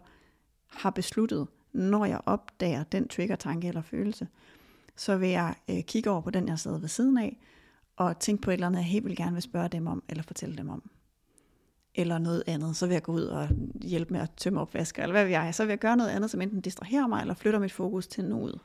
har 0.67 0.89
besluttet, 0.89 1.47
når 1.73 2.05
jeg 2.05 2.21
opdager 2.25 2.83
den 2.83 3.07
triggertanke 3.07 3.67
eller 3.67 3.81
følelse, 3.81 4.27
så 4.95 5.17
vil 5.17 5.29
jeg 5.29 5.55
øh, 5.69 5.83
kigge 5.83 6.09
over 6.09 6.21
på 6.21 6.29
den, 6.29 6.47
jeg 6.47 6.59
sidder 6.59 6.77
ved 6.77 6.87
siden 6.87 7.17
af, 7.17 7.37
og 7.97 8.19
tænke 8.19 8.41
på 8.41 8.51
et 8.51 8.53
eller 8.53 8.67
andet, 8.67 8.79
jeg 8.79 8.85
helt 8.85 9.05
vil 9.05 9.15
gerne 9.15 9.33
vil 9.33 9.41
spørge 9.41 9.67
dem 9.67 9.87
om, 9.87 10.03
eller 10.09 10.23
fortælle 10.23 10.57
dem 10.57 10.69
om. 10.69 10.89
Eller 11.95 12.17
noget 12.17 12.43
andet. 12.47 12.75
Så 12.75 12.87
vil 12.87 12.93
jeg 12.93 13.03
gå 13.03 13.11
ud 13.11 13.21
og 13.21 13.47
hjælpe 13.81 14.13
med 14.13 14.21
at 14.21 14.31
tømme 14.37 14.61
opvasker, 14.61 15.03
eller 15.03 15.13
hvad 15.13 15.23
vil 15.23 15.31
jeg. 15.31 15.55
Så 15.55 15.63
vil 15.63 15.69
jeg 15.69 15.79
gøre 15.79 15.97
noget 15.97 16.09
andet, 16.09 16.31
som 16.31 16.41
enten 16.41 16.61
distraherer 16.61 17.07
mig, 17.07 17.21
eller 17.21 17.33
flytter 17.33 17.59
mit 17.59 17.71
fokus 17.71 18.07
til 18.07 18.25
noget. 18.25 18.59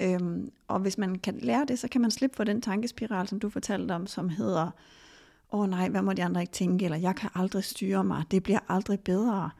Øhm, 0.00 0.52
og 0.68 0.80
hvis 0.80 0.98
man 0.98 1.18
kan 1.18 1.38
lære 1.42 1.64
det, 1.68 1.78
så 1.78 1.88
kan 1.88 2.00
man 2.00 2.10
slippe 2.10 2.36
for 2.36 2.44
den 2.44 2.62
tankespiral, 2.62 3.28
som 3.28 3.40
du 3.40 3.48
fortalte 3.48 3.92
om, 3.92 4.06
som 4.06 4.28
hedder, 4.28 4.70
åh 5.52 5.60
oh, 5.60 5.70
nej, 5.70 5.88
hvad 5.88 6.02
må 6.02 6.12
de 6.12 6.24
andre 6.24 6.40
ikke 6.40 6.52
tænke, 6.52 6.84
eller 6.84 6.98
jeg 6.98 7.16
kan 7.16 7.30
aldrig 7.34 7.64
styre 7.64 8.04
mig, 8.04 8.24
det 8.30 8.42
bliver 8.42 8.58
aldrig 8.68 9.00
bedre. 9.00 9.50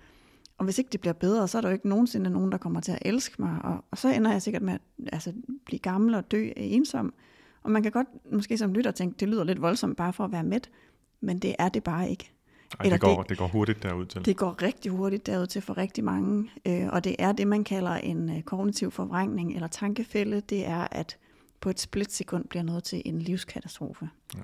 Og 0.58 0.64
hvis 0.64 0.78
ikke 0.78 0.88
det 0.92 1.00
bliver 1.00 1.12
bedre, 1.14 1.48
så 1.48 1.58
er 1.58 1.62
der 1.62 1.68
jo 1.68 1.72
ikke 1.72 1.88
nogensinde 1.88 2.30
nogen, 2.30 2.52
der 2.52 2.58
kommer 2.58 2.80
til 2.80 2.92
at 2.92 2.98
elske 3.02 3.42
mig, 3.42 3.58
og, 3.64 3.84
og 3.90 3.98
så 3.98 4.08
ender 4.08 4.32
jeg 4.32 4.42
sikkert 4.42 4.62
med 4.62 4.74
at 4.74 4.80
altså, 5.12 5.32
blive 5.66 5.78
gammel 5.78 6.14
og 6.14 6.30
dø 6.30 6.48
ensom. 6.56 7.14
Og 7.62 7.70
man 7.70 7.82
kan 7.82 7.92
godt 7.92 8.08
måske 8.32 8.58
som 8.58 8.72
lytter 8.72 8.90
tænke, 8.90 9.16
det 9.20 9.28
lyder 9.28 9.44
lidt 9.44 9.62
voldsomt 9.62 9.96
bare 9.96 10.12
for 10.12 10.24
at 10.24 10.32
være 10.32 10.44
med, 10.44 10.60
men 11.20 11.38
det 11.38 11.54
er 11.58 11.68
det 11.68 11.82
bare 11.84 12.10
ikke. 12.10 12.32
Ej, 12.80 12.84
Eller 12.84 12.96
det, 12.96 13.00
går, 13.00 13.20
det- 13.22 13.28
det 13.28 13.38
går 13.38 13.46
hurtigt 13.48 13.82
derud 13.82 14.06
til. 14.06 14.24
Det 14.24 14.36
går 14.36 14.62
rigtig 14.62 14.92
hurtigt 14.92 15.26
derud 15.26 15.46
til 15.46 15.62
for 15.62 15.78
rigtig 15.78 16.04
mange, 16.04 16.50
øh, 16.66 16.88
og 16.92 17.04
det 17.04 17.16
er 17.18 17.32
det, 17.32 17.46
man 17.46 17.64
kalder 17.64 17.90
en 17.94 18.30
øh, 18.36 18.42
kognitiv 18.42 18.90
forvrængning 18.90 19.54
eller 19.54 19.68
tankefælde. 19.68 20.40
Det 20.40 20.66
er, 20.66 20.88
at 20.90 21.16
på 21.60 21.70
et 21.70 21.80
splitsekund 21.80 22.44
bliver 22.44 22.62
noget 22.62 22.84
til 22.84 23.02
en 23.04 23.18
livskatastrofe. 23.18 24.08
Ja. 24.34 24.40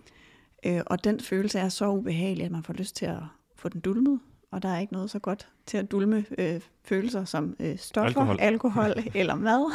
Øh, 0.66 0.82
og 0.86 1.04
den 1.04 1.20
følelse 1.20 1.58
er 1.58 1.68
så 1.68 1.88
ubehagelig, 1.88 2.44
at 2.44 2.52
man 2.52 2.62
får 2.62 2.72
lyst 2.72 2.96
til 2.96 3.06
at 3.06 3.22
få 3.56 3.68
den 3.68 3.80
dulmet, 3.80 4.20
og 4.50 4.62
der 4.62 4.68
er 4.68 4.78
ikke 4.78 4.92
noget 4.92 5.10
så 5.10 5.18
godt 5.18 5.48
til 5.66 5.78
at 5.78 5.90
dulme 5.90 6.24
øh, 6.38 6.60
følelser 6.84 7.24
som 7.24 7.56
øh, 7.60 7.78
stoffer, 7.78 8.06
Alkohol. 8.06 8.36
alkohol, 8.40 8.94
eller 9.14 9.34
mad. 9.34 9.72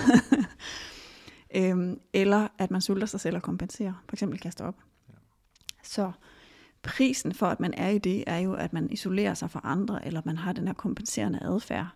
øhm, 1.55 1.99
eller 2.13 2.47
at 2.57 2.71
man 2.71 2.81
sulter 2.81 3.07
sig 3.07 3.19
selv 3.19 3.35
og 3.35 3.41
kompenserer, 3.41 3.93
for 4.09 4.15
eksempel 4.15 4.39
kaster 4.39 4.65
op. 4.65 4.75
Ja. 5.09 5.13
Så 5.83 6.11
prisen 6.81 7.33
for, 7.33 7.45
at 7.45 7.59
man 7.59 7.73
er 7.73 7.89
i 7.89 7.97
det, 7.97 8.23
er 8.27 8.37
jo, 8.37 8.53
at 8.53 8.73
man 8.73 8.91
isolerer 8.91 9.33
sig 9.33 9.51
fra 9.51 9.61
andre, 9.63 10.05
eller 10.05 10.21
man 10.25 10.37
har 10.37 10.53
den 10.53 10.67
her 10.67 10.73
kompenserende 10.73 11.39
adfærd. 11.41 11.87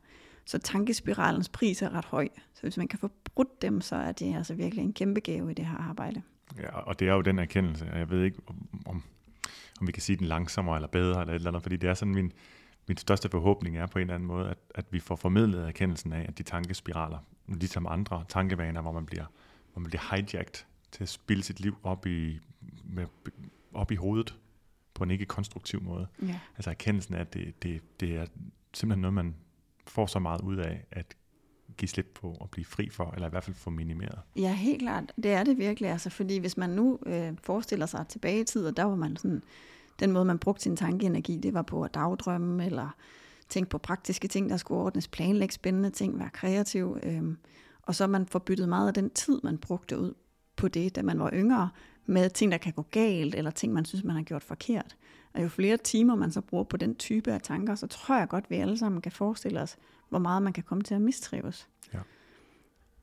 Så 0.46 0.58
tankespiralens 0.58 1.50
pris 1.50 1.82
er 1.82 1.90
ret 1.90 2.06
høj. 2.06 2.28
Så 2.54 2.62
hvis 2.62 2.78
man 2.78 2.88
kan 2.88 3.00
få 3.00 3.10
brudt 3.26 3.62
dem, 3.62 3.82
så 3.82 3.96
er 3.96 4.12
det 4.12 4.36
altså 4.36 4.54
virkelig 4.54 4.84
en 4.84 4.94
kæmpe 4.94 5.20
gave 5.20 5.52
i 5.52 5.54
det 5.54 5.66
her 5.66 5.78
arbejde. 5.78 6.22
Ja, 6.58 6.80
og 6.80 7.00
det 7.00 7.08
er 7.08 7.14
jo 7.14 7.22
den 7.22 7.40
erkendelse, 7.40 7.92
og 7.92 8.00
jeg 8.00 8.10
ved 8.10 8.24
ikke, 8.24 8.38
om, 8.48 8.68
om, 8.86 9.04
vi 9.88 9.92
kan 9.92 10.02
sige 10.02 10.16
den 10.16 10.28
langsommere 10.28 10.76
eller 10.76 10.88
bedre, 10.88 11.22
eller 11.22 11.34
et 11.34 11.36
eller 11.36 11.50
andet, 11.50 11.64
fordi 11.64 11.78
det 11.78 11.90
er 11.90 11.94
sådan 11.94 12.16
min, 12.16 12.32
min 12.88 12.98
største 12.98 13.30
forhåbning 13.30 13.78
er 13.78 13.86
på 13.86 14.00
en 14.00 14.02
eller 14.02 14.16
anden 14.16 14.28
måde, 14.28 14.50
at, 14.50 14.58
at 14.76 14.86
vi 14.92 15.00
får 15.00 15.16
formidlet 15.16 15.68
erkendelsen 15.68 16.14
af, 16.14 16.26
at 16.28 16.38
de 16.38 16.44
tankespiraler, 16.44 17.18
ligesom 17.48 17.88
andre 17.90 18.26
tankevaner, 18.30 18.82
hvor 18.82 18.92
man 18.92 19.06
bliver, 19.06 19.26
hvor 19.74 19.80
man 19.80 19.90
bliver 19.90 20.16
hijacked 20.16 20.66
til 20.92 21.04
at 21.04 21.10
spille 21.10 21.44
sit 21.44 21.60
liv 21.60 21.78
op 21.84 22.06
i, 22.06 22.40
med, 22.84 23.06
op 23.74 23.92
i 23.92 23.96
hovedet 23.96 24.36
på 24.94 25.04
en 25.04 25.12
ikke 25.12 25.26
konstruktiv 25.26 25.82
måde. 25.82 26.08
Ja. 26.22 26.40
Altså 26.56 26.70
erkendelsen 26.70 27.16
af, 27.16 27.20
at 27.20 27.34
det, 27.34 27.64
det, 27.64 27.82
det 28.00 28.16
er 28.16 28.26
simpelthen 28.74 29.02
noget, 29.02 29.14
man 29.14 29.36
får 29.88 30.06
så 30.06 30.20
meget 30.20 30.42
ud 30.42 30.58
af, 30.58 30.86
at 30.92 31.16
give 31.78 31.90
slip 31.90 32.12
på 32.22 32.38
og 32.40 32.50
blive 32.50 32.66
fri 32.66 32.90
for, 32.90 33.12
eller 33.14 33.28
i 33.28 33.30
hvert 33.30 33.44
fald 33.44 33.56
få 33.56 33.70
minimeret. 33.70 34.20
Ja, 34.36 34.54
helt 34.54 34.82
klart. 34.82 35.14
Det 35.24 35.32
er 35.32 35.44
det 35.44 35.58
virkelig. 35.58 35.90
Altså, 35.90 36.10
fordi 36.10 36.38
hvis 36.38 36.58
man 36.58 36.70
nu 36.70 37.00
øh, 37.06 37.34
forestiller 37.44 37.86
sig 37.86 38.06
tilbage 38.10 38.40
i 38.40 38.44
tid, 38.44 38.68
og 38.68 38.78
der 38.78 38.84
var 38.84 38.96
man 38.96 39.18
sådan, 39.18 39.44
den 40.00 40.12
måde, 40.12 40.26
man 40.26 40.40
brugte 40.40 40.64
sin 40.64 40.78
tankeenergi, 40.78 41.38
det 41.38 41.54
var 41.54 41.62
på 41.62 41.84
at 41.84 41.94
dagdrømme, 41.94 42.66
eller 42.66 42.96
tænke 43.50 43.70
på 43.70 43.78
praktiske 43.78 44.28
ting, 44.28 44.50
der 44.50 44.58
skulle 44.58 44.82
ordnes, 44.82 45.08
planlægge 45.08 45.54
spændende 45.54 45.90
ting, 45.90 46.20
være 46.20 46.30
kreativ. 46.30 46.98
Øh, 47.04 47.24
og 47.82 47.96
så 47.96 48.08
man 48.08 48.26
forbyttet 48.26 48.70
meget 48.70 48.88
af 48.88 48.94
den 48.94 49.10
tid, 49.10 49.40
man 49.44 49.58
brugte 49.58 50.00
ud 50.00 50.14
på 50.56 50.68
det, 50.68 50.96
da 50.96 51.02
man 51.02 51.20
var 51.20 51.30
yngre, 51.34 51.70
med 52.06 52.30
ting, 52.30 52.52
der 52.52 52.58
kan 52.58 52.74
gå 52.74 52.82
galt, 52.82 53.36
eller 53.36 53.52
ting, 53.52 53.74
man 53.74 53.86
synes, 53.86 54.04
man 54.04 54.16
har 54.16 54.24
gjort 54.24 54.44
forkert. 54.44 54.96
Og 55.34 55.44
jo 55.44 55.48
flere 55.48 55.78
timer, 55.78 56.16
man 56.16 56.32
så 56.32 56.42
bruger 56.42 56.64
på 56.64 56.78
den 56.78 56.96
type 56.96 57.32
af 57.34 57.42
tanker, 57.42 57.76
så 57.76 57.88
tror 57.88 58.18
jeg 58.18 58.28
godt, 58.28 58.50
vi 58.50 58.56
alle 58.56 58.78
sammen 58.78 59.02
kan 59.02 59.12
forestille 59.12 59.62
os, 59.62 59.78
hvor 60.10 60.20
meget 60.20 60.44
man 60.44 60.54
kan 60.54 60.64
komme 60.64 60.84
til 60.84 60.96
at 60.96 61.02
mistrives. 61.02 61.70
Ja. 61.94 62.00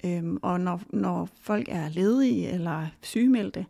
Øhm, 0.05 0.38
og 0.42 0.61
når, 0.61 0.82
når 0.90 1.28
folk 1.40 1.68
er 1.68 1.88
ledige 1.88 2.48
eller 2.48 2.86
sygemeldte, 3.03 3.66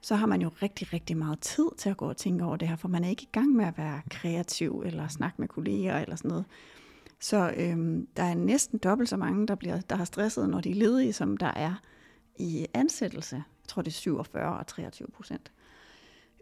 så 0.00 0.14
har 0.14 0.26
man 0.26 0.42
jo 0.42 0.50
rigtig, 0.62 0.92
rigtig 0.92 1.16
meget 1.16 1.40
tid 1.40 1.68
til 1.78 1.90
at 1.90 1.96
gå 1.96 2.08
og 2.08 2.16
tænke 2.16 2.44
over 2.44 2.56
det 2.56 2.68
her, 2.68 2.76
for 2.76 2.88
man 2.88 3.04
er 3.04 3.08
ikke 3.08 3.22
i 3.22 3.28
gang 3.32 3.50
med 3.50 3.64
at 3.64 3.78
være 3.78 4.00
kreativ 4.10 4.82
eller 4.86 5.08
snakke 5.08 5.36
med 5.38 5.48
kolleger 5.48 5.98
eller 5.98 6.16
sådan 6.16 6.28
noget. 6.28 6.44
Så 7.20 7.54
øhm, 7.56 8.08
der 8.16 8.22
er 8.22 8.34
næsten 8.34 8.78
dobbelt 8.78 9.08
så 9.08 9.16
mange, 9.16 9.46
der, 9.46 9.54
bliver, 9.54 9.80
der 9.80 9.96
har 9.96 10.04
stresset, 10.04 10.48
når 10.48 10.60
de 10.60 10.70
er 10.70 10.74
ledige, 10.74 11.12
som 11.12 11.36
der 11.36 11.52
er 11.56 11.74
i 12.36 12.66
ansættelse. 12.74 13.36
Jeg 13.36 13.68
tror, 13.68 13.82
det 13.82 13.90
er 13.90 13.94
47 13.94 14.58
og 14.58 14.66
23 14.66 15.08
procent. 15.08 15.52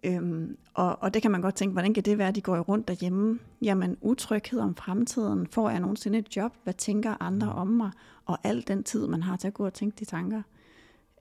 Øhm, 0.05 0.57
og, 0.75 1.03
og 1.03 1.15
det 1.15 1.23
kan 1.23 1.31
man 1.31 1.41
godt 1.41 1.55
tænke, 1.55 1.73
hvordan 1.73 1.95
kan 1.95 2.03
det 2.03 2.19
være, 2.19 2.29
at 2.29 2.35
de 2.35 2.41
går 2.41 2.59
rundt 2.59 2.89
derhjemme? 2.89 3.39
Jamen, 3.63 3.97
utryghed 4.01 4.61
om 4.61 4.75
fremtiden. 4.75 5.47
Får 5.47 5.71
jeg 5.71 5.81
nogensinde 5.81 6.19
et 6.19 6.37
job? 6.37 6.53
Hvad 6.65 6.75
tænker 6.75 7.23
andre 7.23 7.53
om 7.53 7.67
mig? 7.67 7.91
Og 8.27 8.39
al 8.45 8.65
den 8.69 8.85
tid, 8.85 9.07
man 9.07 9.23
har 9.23 9.37
til 9.37 9.49
at 9.49 9.55
gå 9.55 9.67
og 9.67 9.75
tænke 9.75 9.97
de 9.99 10.05
tanker. 10.05 10.43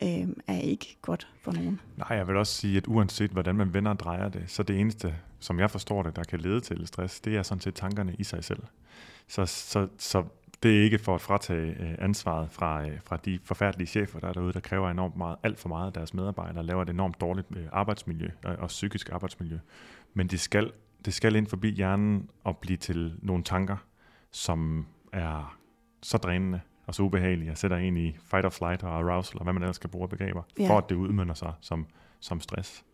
øh, 0.04 0.28
er 0.48 0.60
ikke 0.60 0.98
godt 1.02 1.28
for 1.42 1.52
nogen. 1.52 1.80
Nej, 1.98 2.18
jeg 2.18 2.28
vil 2.28 2.36
også 2.36 2.54
sige, 2.54 2.78
at 2.78 2.88
uanset 2.88 3.32
hvordan 3.32 3.56
man 3.56 3.74
vender 3.74 3.92
og 3.92 4.00
drejer 4.00 4.30
det, 4.30 4.44
så 4.48 4.64
det 4.64 4.80
eneste, 4.80 5.16
som 5.40 5.60
jeg 5.60 5.72
forstår 5.72 6.04
det, 6.04 6.16
der 6.16 6.24
kan 6.24 6.40
lede 6.40 6.60
til 6.60 6.88
stress, 6.88 7.20
det 7.20 7.36
er 7.36 7.44
sådan 7.44 7.62
set 7.62 7.76
tankerne 7.76 8.16
i 8.20 8.24
sig 8.24 8.44
selv. 8.44 8.60
Så, 9.28 9.46
så, 9.46 9.88
så 9.98 10.24
det 10.64 10.80
er 10.80 10.84
ikke 10.84 11.00
for 11.00 11.16
at 11.16 11.22
fratage 11.22 11.70
øh, 11.80 11.96
ansvaret 12.00 12.52
fra, 12.52 12.88
øh, 12.88 13.02
fra 13.04 13.18
de 13.18 13.40
forfærdelige 13.44 13.88
chefer, 13.88 14.20
der 14.20 14.28
er 14.28 14.34
derude, 14.34 14.54
der 14.54 14.60
kræver 14.60 14.90
enormt 14.90 15.16
meget, 15.18 15.36
alt 15.44 15.60
for 15.60 15.70
meget 15.70 15.88
af 15.88 15.94
deres 15.94 16.14
medarbejdere, 16.14 16.64
laver 16.64 16.82
et 16.82 16.90
enormt 16.90 17.22
dårligt 17.22 17.48
øh, 17.56 17.66
arbejdsmiljø 17.72 18.30
og, 18.44 18.68
psykisk 18.68 19.10
arbejdsmiljø. 19.10 19.58
Men 20.14 20.28
det 20.28 20.40
skal, 20.40 20.72
det 21.06 21.14
skal 21.14 21.36
ind 21.36 21.48
forbi 21.48 21.72
hjernen 21.72 22.30
og 22.44 22.58
blive 22.58 22.78
til 22.78 23.14
nogle 23.22 23.44
tanker, 23.44 23.78
som 24.32 24.86
er 25.14 25.58
så 26.02 26.18
drænende 26.18 26.60
og 26.88 26.96
så 26.96 27.04
ubehagelige, 27.04 27.52
og 27.52 27.58
sætter 27.58 27.78
en 27.78 27.98
i 27.98 28.18
fight 28.24 28.46
or 28.46 28.50
flight 28.50 28.84
og 28.84 28.90
arousal, 28.98 29.38
og 29.38 29.44
hvad 29.44 29.54
man 29.54 29.64
ellers 29.64 29.76
skal 29.76 29.90
bruge 29.90 30.10
begreber, 30.10 30.42
Ja. 30.60 30.70
for 30.70 30.78
at 30.78 30.90
det 30.90 30.96
udmønter 30.96 31.36
sig 31.36 31.54
som, 31.62 31.86
som 32.20 32.40
stress. 32.40 32.86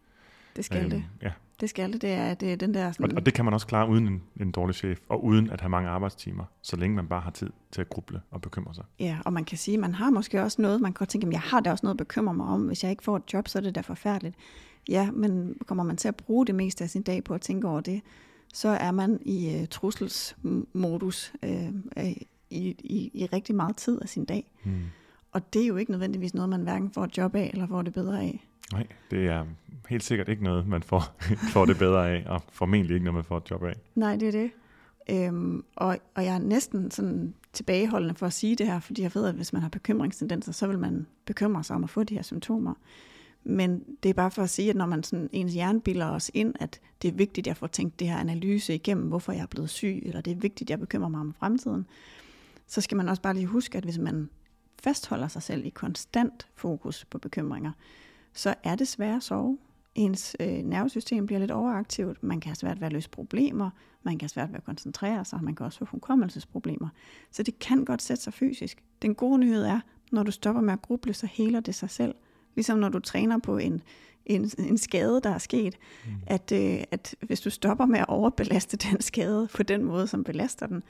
Det 0.58 0.66
skal 0.66 0.82
Øhm, 0.82 0.90
det. 0.90 1.04
Ja. 1.22 1.32
Det 1.60 1.70
skal 1.70 1.94
det. 1.94 2.02
Det 2.02 2.12
er, 2.12 2.34
det 2.34 2.52
er 2.54 2.56
den 2.56 2.74
der 2.74 2.88
Og, 2.88 2.94
sådan, 2.94 3.16
og 3.18 3.26
det 3.26 3.34
kan 3.34 3.46
man 3.46 3.54
også 3.54 3.68
klare 3.68 3.90
uden 3.90 4.08
en, 4.08 4.22
en 4.42 4.52
dårlig 4.52 4.76
chef, 4.76 5.00
og 5.10 5.24
uden 5.26 5.50
at 5.50 5.62
have 5.62 5.70
mange 5.70 5.90
arbejdstimer, 5.90 6.44
så 6.62 6.76
længe 6.76 6.96
man 6.96 7.08
bare 7.08 7.22
har 7.22 7.32
tid 7.32 7.50
til 7.72 7.82
at 7.82 7.90
gruble 7.90 8.22
og 8.32 8.42
bekymre 8.42 8.76
sig. 8.76 8.84
Ja, 9.00 9.18
og 9.26 9.34
man 9.34 9.46
kan 9.46 9.58
sige, 9.58 9.76
at 9.76 9.82
man 9.82 9.94
har 9.94 10.10
måske 10.10 10.42
også 10.44 10.62
noget, 10.62 10.82
man 10.82 10.94
kan 10.94 10.98
godt 11.00 11.10
tænke, 11.10 11.28
at 11.28 11.34
jeg 11.34 11.42
har 11.42 11.60
da 11.60 11.72
også 11.72 11.86
noget 11.86 11.94
at 11.94 11.98
bekymre 11.98 12.34
mig 12.34 12.46
om. 12.46 12.62
Hvis 12.62 12.84
jeg 12.84 12.92
ikke 12.92 13.04
får 13.04 13.16
et 13.18 13.34
job, 13.34 13.48
så 13.48 13.58
er 13.60 13.64
det 13.64 13.76
da 13.76 13.82
forfærdeligt. 13.82 14.36
Ja, 14.90 15.12
men 15.12 15.56
kommer 15.66 15.84
man 15.84 15.98
til 15.98 16.08
at 16.08 16.16
bruge 16.16 16.46
det 16.46 16.56
meste 16.56 16.84
af 16.84 16.90
sin 16.90 17.02
dag 17.02 17.24
på 17.24 17.34
at 17.34 17.42
tænke 17.42 17.68
over 17.68 17.82
det, 17.82 18.02
så 18.54 18.68
er 18.70 18.92
man 18.92 19.20
i 19.22 19.58
uh, 19.62 19.68
trusselsmodus 19.68 21.34
uh, 21.44 21.50
uh, 21.98 22.12
i, 22.50 22.76
i, 22.80 23.12
i 23.14 23.26
rigtig 23.34 23.56
meget 23.56 23.76
tid 23.76 24.02
af 24.02 24.10
sin 24.10 24.26
dag. 24.26 24.52
Hmm. 24.64 24.82
Og 25.32 25.54
det 25.54 25.64
er 25.64 25.68
jo 25.68 25.76
ikke 25.76 25.92
nødvendigvis 25.92 26.34
noget, 26.34 26.50
man 26.50 26.62
hverken 26.62 26.92
får 26.92 27.04
et 27.04 27.18
job 27.18 27.36
af, 27.36 27.50
eller 27.54 27.68
får 27.68 27.82
det 27.82 27.94
bedre 27.94 28.22
af. 28.22 28.48
Nej, 28.74 28.88
det 29.12 29.26
er 29.28 29.46
helt 29.90 30.04
sikkert 30.04 30.30
ikke 30.30 30.44
noget, 30.44 30.68
man 30.68 30.84
får, 30.84 31.04
får 31.54 31.66
det 31.66 31.78
bedre 31.78 32.10
af, 32.10 32.24
og 32.28 32.42
formentlig 32.52 32.94
ikke 32.94 33.06
noget, 33.06 33.16
man 33.16 33.24
får 33.24 33.38
et 33.38 33.52
job 33.52 33.64
af. 33.64 33.74
Nej, 33.96 34.16
det 34.16 34.28
er 34.28 34.32
det. 34.32 34.52
Øhm, 35.10 35.64
og, 35.76 35.98
og 36.16 36.26
jeg 36.26 36.36
er 36.36 36.40
næsten 36.40 36.92
sådan 36.92 37.34
tilbageholdende 37.54 38.16
for 38.16 38.26
at 38.26 38.34
sige 38.34 38.56
det 38.56 38.66
her, 38.66 38.80
fordi 38.80 39.02
jeg 39.02 39.12
ved, 39.16 39.26
at 39.26 39.36
hvis 39.36 39.54
man 39.54 39.62
har 39.62 39.70
bekymringstendenser, 39.70 40.52
så 40.52 40.68
vil 40.68 40.80
man 40.80 41.08
bekymre 41.26 41.64
sig 41.64 41.76
om 41.76 41.84
at 41.84 41.90
få 41.90 42.04
de 42.04 42.16
her 42.16 42.22
symptomer. 42.22 42.74
Men 43.44 43.84
det 44.04 44.10
er 44.10 44.14
bare 44.14 44.32
for 44.32 44.44
at 44.44 44.50
sige, 44.50 44.70
at 44.70 44.76
når 44.76 44.86
man 44.86 45.04
sådan, 45.04 45.30
ens 45.32 45.54
hjerne 45.54 45.82
bilder 45.82 46.06
os 46.06 46.32
ind, 46.34 46.54
at 46.60 46.80
det 47.02 47.08
er 47.08 47.12
vigtigt, 47.12 47.46
at 47.46 47.48
jeg 47.48 47.58
får 47.58 47.68
tænkt 47.68 48.00
det 48.00 48.08
her 48.08 48.18
analyse 48.18 48.76
igennem, 48.76 49.08
hvorfor 49.08 49.32
jeg 49.32 49.42
er 49.42 49.48
blevet 49.48 49.70
syg, 49.70 50.02
eller 50.06 50.22
det 50.22 50.32
er 50.32 50.36
vigtigt, 50.36 50.68
at 50.68 50.70
jeg 50.70 50.80
bekymrer 50.80 51.10
mig 51.10 51.20
om 51.20 51.34
fremtiden, 51.40 51.86
så 52.68 52.82
skal 52.82 52.98
man 52.98 53.10
også 53.10 53.22
bare 53.22 53.34
lige 53.34 53.46
huske, 53.46 53.78
at 53.78 53.84
hvis 53.84 53.98
man 53.98 54.30
fastholder 54.84 55.28
sig 55.28 55.44
selv 55.44 55.66
i 55.66 55.70
konstant 55.70 56.48
fokus 56.56 57.06
på 57.06 57.18
bekymringer, 57.18 57.72
så 58.34 58.56
er 58.64 58.76
det 58.76 58.88
svært 58.88 59.16
at 59.16 59.24
sove. 59.24 59.58
Ens 59.96 60.36
øh, 60.40 60.48
nervesystem 60.48 61.26
bliver 61.26 61.40
lidt 61.40 61.52
overaktivt, 61.52 62.24
man 62.24 62.40
kan 62.40 62.50
have 62.50 62.56
svært 62.56 62.80
ved 62.80 62.88
at 62.88 62.94
løse 62.94 63.10
problemer, 63.10 63.70
man 64.04 64.14
kan 64.18 64.24
have 64.24 64.30
svært 64.30 64.50
ved 64.50 64.56
at 64.56 64.64
koncentrere 64.64 65.26
sig, 65.26 65.44
man 65.44 65.56
kan 65.56 65.66
også 65.66 65.80
få 65.80 65.86
hukommelsesproblemer. 65.86 66.90
Så 67.32 67.44
det 67.44 67.60
kan 67.60 67.86
godt 67.86 68.02
sætte 68.02 68.24
sig 68.24 68.34
fysisk. 68.34 68.84
Den 69.02 69.16
gode 69.16 69.38
nyhed 69.38 69.64
er, 69.64 69.80
når 70.12 70.24
du 70.24 70.32
stopper 70.32 70.62
med 70.62 70.74
at 70.74 70.82
gruble, 70.82 71.14
så 71.14 71.28
heler 71.28 71.60
det 71.60 71.76
sig 71.76 71.90
selv. 71.90 72.16
Ligesom 72.56 72.78
når 72.78 72.90
du 72.90 73.00
træner 73.00 73.38
på 73.38 73.58
en, 73.58 73.82
en, 74.30 74.52
en 74.60 74.78
skade, 74.78 75.22
der 75.24 75.30
er 75.30 75.38
sket, 75.38 75.76
mm. 76.06 76.12
at, 76.28 76.52
øh, 76.52 76.84
at 76.92 77.16
hvis 77.22 77.42
du 77.42 77.50
stopper 77.50 77.86
med 77.86 78.00
at 78.00 78.06
overbelaste 78.08 78.78
den 78.92 79.02
skade 79.02 79.48
på 79.56 79.64
den 79.64 79.84
måde, 79.84 80.08
som 80.08 80.24
belaster 80.24 80.68
den, 80.68 80.84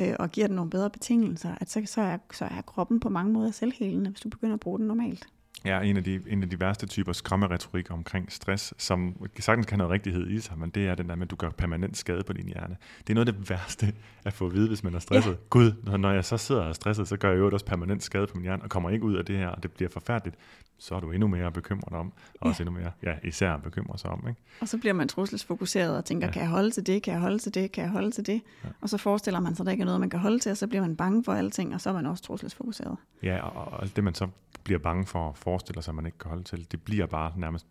øh, 0.00 0.14
og 0.18 0.30
giver 0.30 0.46
den 0.46 0.56
nogle 0.56 0.70
bedre 0.70 0.90
betingelser, 0.90 1.54
at 1.60 1.70
så, 1.70 1.82
så, 1.86 2.00
er, 2.00 2.18
så 2.32 2.44
er 2.44 2.60
kroppen 2.60 3.00
på 3.00 3.08
mange 3.08 3.32
måder 3.32 3.50
selvhelende, 3.50 4.10
hvis 4.10 4.20
du 4.20 4.28
begynder 4.28 4.54
at 4.54 4.60
bruge 4.60 4.78
den 4.78 4.86
normalt. 4.86 5.26
Ja, 5.64 5.80
en 5.80 5.96
af 5.96 6.04
de, 6.04 6.20
en 6.26 6.42
af 6.42 6.50
de 6.50 6.60
værste 6.60 6.86
typer 6.86 7.12
skræmmeretorik 7.12 7.90
omkring 7.90 8.32
stress, 8.32 8.74
som 8.78 9.26
sagtens 9.40 9.66
kan 9.66 9.74
have 9.74 9.78
noget 9.78 9.92
rigtighed 9.92 10.30
i 10.30 10.40
sig, 10.40 10.58
men 10.58 10.70
det 10.70 10.86
er 10.86 10.94
den 10.94 11.08
der 11.08 11.14
med, 11.14 11.26
at 11.26 11.30
du 11.30 11.36
gør 11.36 11.50
permanent 11.50 11.96
skade 11.96 12.22
på 12.26 12.32
din 12.32 12.46
hjerne. 12.46 12.76
Det 12.98 13.10
er 13.10 13.14
noget 13.14 13.28
af 13.28 13.34
det 13.34 13.50
værste 13.50 13.92
at 14.24 14.32
få 14.32 14.46
at 14.46 14.54
vide, 14.54 14.68
hvis 14.68 14.84
man 14.84 14.94
er 14.94 14.98
stresset. 14.98 15.30
Ja. 15.30 15.36
Gud, 15.50 15.98
når- 15.98 16.12
jeg 16.12 16.24
så 16.24 16.36
sidder 16.36 16.62
og 16.62 16.68
er 16.68 16.72
stresset, 16.72 17.08
så 17.08 17.16
gør 17.16 17.30
jeg 17.30 17.38
jo 17.38 17.50
også 17.52 17.66
permanent 17.66 18.02
skade 18.02 18.26
på 18.26 18.34
min 18.34 18.42
hjerne, 18.42 18.62
og 18.62 18.70
kommer 18.70 18.90
ikke 18.90 19.04
ud 19.04 19.14
af 19.14 19.24
det 19.24 19.38
her, 19.38 19.48
og 19.48 19.62
det 19.62 19.72
bliver 19.72 19.90
forfærdeligt, 19.90 20.36
så 20.78 20.94
er 20.94 21.00
du 21.00 21.12
endnu 21.12 21.28
mere 21.28 21.52
bekymret 21.52 21.92
om, 21.92 22.12
og 22.34 22.38
Ja. 22.44 22.48
også 22.48 22.62
endnu 22.62 22.78
mere, 22.78 22.90
ja, 23.02 23.14
især 23.24 23.56
bekymret 23.56 24.00
sig 24.00 24.10
om. 24.10 24.24
Ikke? 24.28 24.40
Og 24.60 24.68
så 24.68 24.78
bliver 24.78 24.92
man 24.92 25.08
trusselsfokuseret 25.08 25.96
og 25.96 26.04
tænker, 26.04 26.26
Ja. 26.26 26.32
kan 26.32 26.42
jeg 26.42 26.50
holde 26.50 26.70
til 26.70 26.86
det, 26.86 27.02
kan 27.02 27.12
jeg 27.12 27.20
holde 27.20 27.38
til 27.38 27.54
det, 27.54 27.72
kan 27.72 27.84
jeg 27.84 27.90
holde 27.90 28.10
til 28.10 28.26
det? 28.26 28.42
Ja. 28.64 28.68
Og 28.80 28.88
så 28.88 28.98
forestiller 28.98 29.40
man 29.40 29.54
sig, 29.54 29.62
at 29.62 29.66
der 29.66 29.72
ikke 29.72 29.82
er 29.82 29.86
noget, 29.86 30.00
man 30.00 30.10
kan 30.10 30.20
holde 30.20 30.38
til, 30.38 30.50
og 30.50 30.56
så 30.56 30.66
bliver 30.66 30.82
man 30.82 30.96
bange 30.96 31.24
for 31.24 31.32
alting, 31.32 31.74
og 31.74 31.80
så 31.80 31.88
er 31.90 31.94
man 31.94 32.06
også 32.06 32.22
trusselsfokuseret. 32.24 32.96
Ja, 33.22 33.40
og, 33.40 33.72
og 33.72 33.82
alt 33.82 33.96
det, 33.96 34.04
man 34.04 34.14
så 34.14 34.28
bliver 34.64 34.78
bange 34.78 35.06
for 35.06 35.28
at 35.28 35.36
forestille 35.38 35.82
sig, 35.82 35.90
at 35.92 35.94
man 35.96 36.06
ikke 36.06 36.18
kan 36.18 36.28
holde 36.28 36.44
til, 36.44 36.66
det 36.72 36.82
bliver 36.82 37.06
bare 37.06 37.32
nærmest 37.36 37.66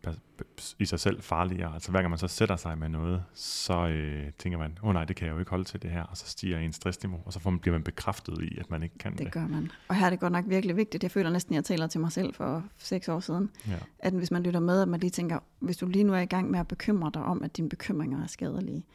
i 0.79 0.85
sig 0.85 0.99
selv 0.99 1.21
farligere. 1.21 1.73
Altså 1.73 1.91
hver 1.91 1.99
gang 2.01 2.09
man 2.09 2.19
så 2.19 2.27
sætter 2.27 2.55
sig 2.55 2.77
med 2.77 2.89
noget, 2.89 3.23
så 3.33 3.87
øh, 3.87 4.31
tænker 4.39 4.57
man, 4.59 4.77
åh 4.83 4.87
oh, 4.89 4.93
nej, 4.93 5.05
det 5.05 5.15
kan 5.15 5.27
jeg 5.27 5.33
jo 5.33 5.39
ikke 5.39 5.49
holde 5.51 5.63
til 5.63 5.81
det 5.81 5.91
her, 5.91 6.03
og 6.03 6.17
så 6.17 6.27
stiger 6.27 6.59
ens 6.59 6.75
stressniveau, 6.75 7.19
og 7.25 7.33
så 7.33 7.39
får 7.39 7.49
man, 7.49 7.59
bliver 7.59 7.75
man 7.75 7.83
bekræftet 7.83 8.41
i, 8.41 8.57
at 8.57 8.69
man 8.71 8.83
ikke 8.83 8.97
kan 8.97 9.11
det. 9.11 9.19
Det 9.19 9.31
gør 9.31 9.47
man. 9.47 9.71
Og 9.87 9.95
her 9.95 10.05
er 10.05 10.09
det 10.09 10.19
godt 10.19 10.33
nok 10.33 10.45
virkelig 10.47 10.75
vigtigt. 10.77 11.03
Jeg 11.03 11.11
føler 11.11 11.29
næsten, 11.29 11.53
at 11.53 11.55
jeg 11.55 11.63
taler 11.65 11.87
til 11.87 11.99
mig 12.01 12.11
selv 12.11 12.33
for 12.33 12.63
seks 12.97 13.09
år 13.09 13.19
siden. 13.19 13.49
Ja. 13.67 13.77
At 13.99 14.13
hvis 14.13 14.31
man 14.31 14.43
lytter 14.43 14.59
med, 14.59 14.81
at 14.81 14.87
man 14.87 14.99
lige 14.99 15.09
tænker, 15.09 15.39
hvis 15.59 15.77
du 15.77 15.85
lige 15.85 16.03
nu 16.03 16.13
er 16.13 16.19
i 16.19 16.25
gang 16.25 16.51
med 16.51 16.59
at 16.59 16.67
bekymre 16.67 17.11
dig 17.13 17.23
om, 17.23 17.43
at 17.43 17.57
dine 17.57 17.69
bekymringer 17.69 18.23
er 18.23 18.27
skadelige, 18.27 18.85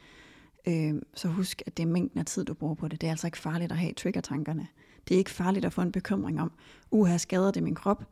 øh, 0.67 0.93
så 1.13 1.27
husk, 1.27 1.61
at 1.65 1.77
det 1.77 1.83
er 1.83 1.87
mængden 1.87 2.19
af 2.19 2.25
tid, 2.25 2.45
du 2.45 2.53
bruger 2.53 2.75
på 2.75 2.87
det. 2.87 3.01
Det 3.01 3.07
er 3.07 3.11
altså 3.11 3.27
ikke 3.27 3.37
farligt 3.37 3.71
at 3.71 3.77
have 3.77 3.93
triggertankerne. 3.93 4.67
Det 5.07 5.15
er 5.15 5.17
ikke 5.17 5.31
farligt 5.31 5.65
at 5.65 5.73
få 5.73 5.81
en 5.81 5.91
bekymring 5.91 6.41
om, 6.41 6.51
uha, 6.91 7.17
skader 7.17 7.51
det 7.51 7.63
min 7.63 7.75
krop? 7.75 8.03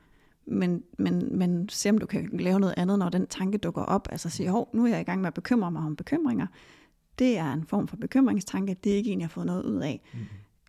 Men, 0.45 0.83
men, 0.97 1.37
men 1.37 1.69
se 1.69 1.89
om 1.89 1.97
du 1.97 2.05
kan 2.05 2.29
lave 2.33 2.59
noget 2.59 2.73
andet, 2.77 2.99
når 2.99 3.09
den 3.09 3.27
tanke 3.27 3.57
dukker 3.57 3.81
op. 3.81 4.07
Altså 4.11 4.29
sige, 4.29 4.49
hov, 4.49 4.69
nu 4.73 4.85
er 4.85 4.89
jeg 4.89 5.01
i 5.01 5.03
gang 5.03 5.21
med 5.21 5.27
at 5.27 5.33
bekymre 5.33 5.71
mig 5.71 5.81
om 5.81 5.95
bekymringer. 5.95 6.47
Det 7.19 7.37
er 7.37 7.53
en 7.53 7.65
form 7.65 7.87
for 7.87 7.97
bekymringstanke. 7.97 8.75
Det 8.83 8.91
er 8.91 8.95
ikke 8.95 9.11
en, 9.11 9.19
jeg 9.19 9.27
har 9.27 9.29
fået 9.29 9.45
noget 9.45 9.63
ud 9.63 9.81
af. 9.81 10.01
Mm. 10.13 10.19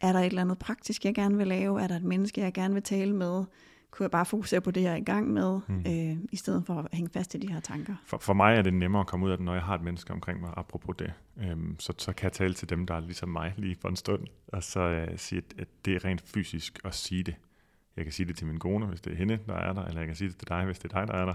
Er 0.02 0.12
der 0.12 0.20
et 0.20 0.26
eller 0.26 0.42
andet 0.42 0.58
praktisk, 0.58 1.04
jeg 1.04 1.14
gerne 1.14 1.36
vil 1.36 1.46
lave? 1.46 1.82
Er 1.82 1.86
der 1.86 1.96
et 1.96 2.04
menneske, 2.04 2.40
jeg 2.40 2.52
gerne 2.52 2.74
vil 2.74 2.82
tale 2.82 3.16
med? 3.16 3.44
Kunne 3.92 4.04
jeg 4.04 4.10
bare 4.10 4.26
fokusere 4.26 4.60
på 4.60 4.70
det, 4.70 4.82
jeg 4.82 4.92
er 4.92 4.96
i 4.96 5.00
gang 5.04 5.32
med, 5.32 5.60
Mm. 5.68 5.78
øh, 5.78 6.16
i 6.32 6.36
stedet 6.36 6.66
for 6.66 6.74
at 6.74 6.86
hænge 6.92 7.10
fast 7.12 7.34
i 7.34 7.38
de 7.38 7.52
her 7.52 7.60
tanker? 7.60 7.94
For, 8.06 8.18
for 8.18 8.32
mig 8.32 8.56
er 8.56 8.62
det 8.62 8.74
nemmere 8.74 9.00
at 9.00 9.06
komme 9.06 9.26
ud 9.26 9.30
af 9.30 9.36
det, 9.38 9.44
når 9.44 9.54
jeg 9.54 9.62
har 9.62 9.74
et 9.74 9.82
menneske 9.82 10.12
omkring 10.12 10.40
mig, 10.40 10.50
apropos 10.56 10.96
det. 10.98 11.12
Øhm, 11.36 11.76
så, 11.78 11.92
så 11.98 12.12
kan 12.12 12.24
jeg 12.24 12.32
tale 12.32 12.54
til 12.54 12.68
dem, 12.70 12.86
der 12.86 12.94
er 12.94 13.00
ligesom 13.00 13.28
mig 13.28 13.54
lige 13.56 13.76
for 13.80 13.88
en 13.88 13.96
stund, 13.96 14.26
og 14.48 14.62
så 14.62 14.80
øh, 14.80 15.18
sige, 15.18 15.38
at, 15.38 15.60
at 15.60 15.68
det 15.84 15.94
er 15.94 16.04
rent 16.04 16.20
fysisk 16.20 16.78
at 16.84 16.94
sige 16.94 17.22
det. 17.22 17.34
Jeg 17.96 18.04
kan 18.04 18.12
sige 18.12 18.26
det 18.26 18.36
til 18.36 18.46
min 18.46 18.58
kone, 18.58 18.86
hvis 18.86 19.00
det 19.00 19.12
er 19.12 19.16
hende, 19.16 19.38
der 19.46 19.54
er 19.54 19.72
der, 19.72 19.84
eller 19.84 20.00
jeg 20.00 20.06
kan 20.06 20.16
sige 20.16 20.28
det 20.28 20.36
til 20.36 20.48
dig, 20.48 20.64
hvis 20.64 20.78
det 20.78 20.92
er 20.92 20.98
dig, 21.00 21.08
der 21.08 21.14
er 21.20 21.24
der. 21.24 21.34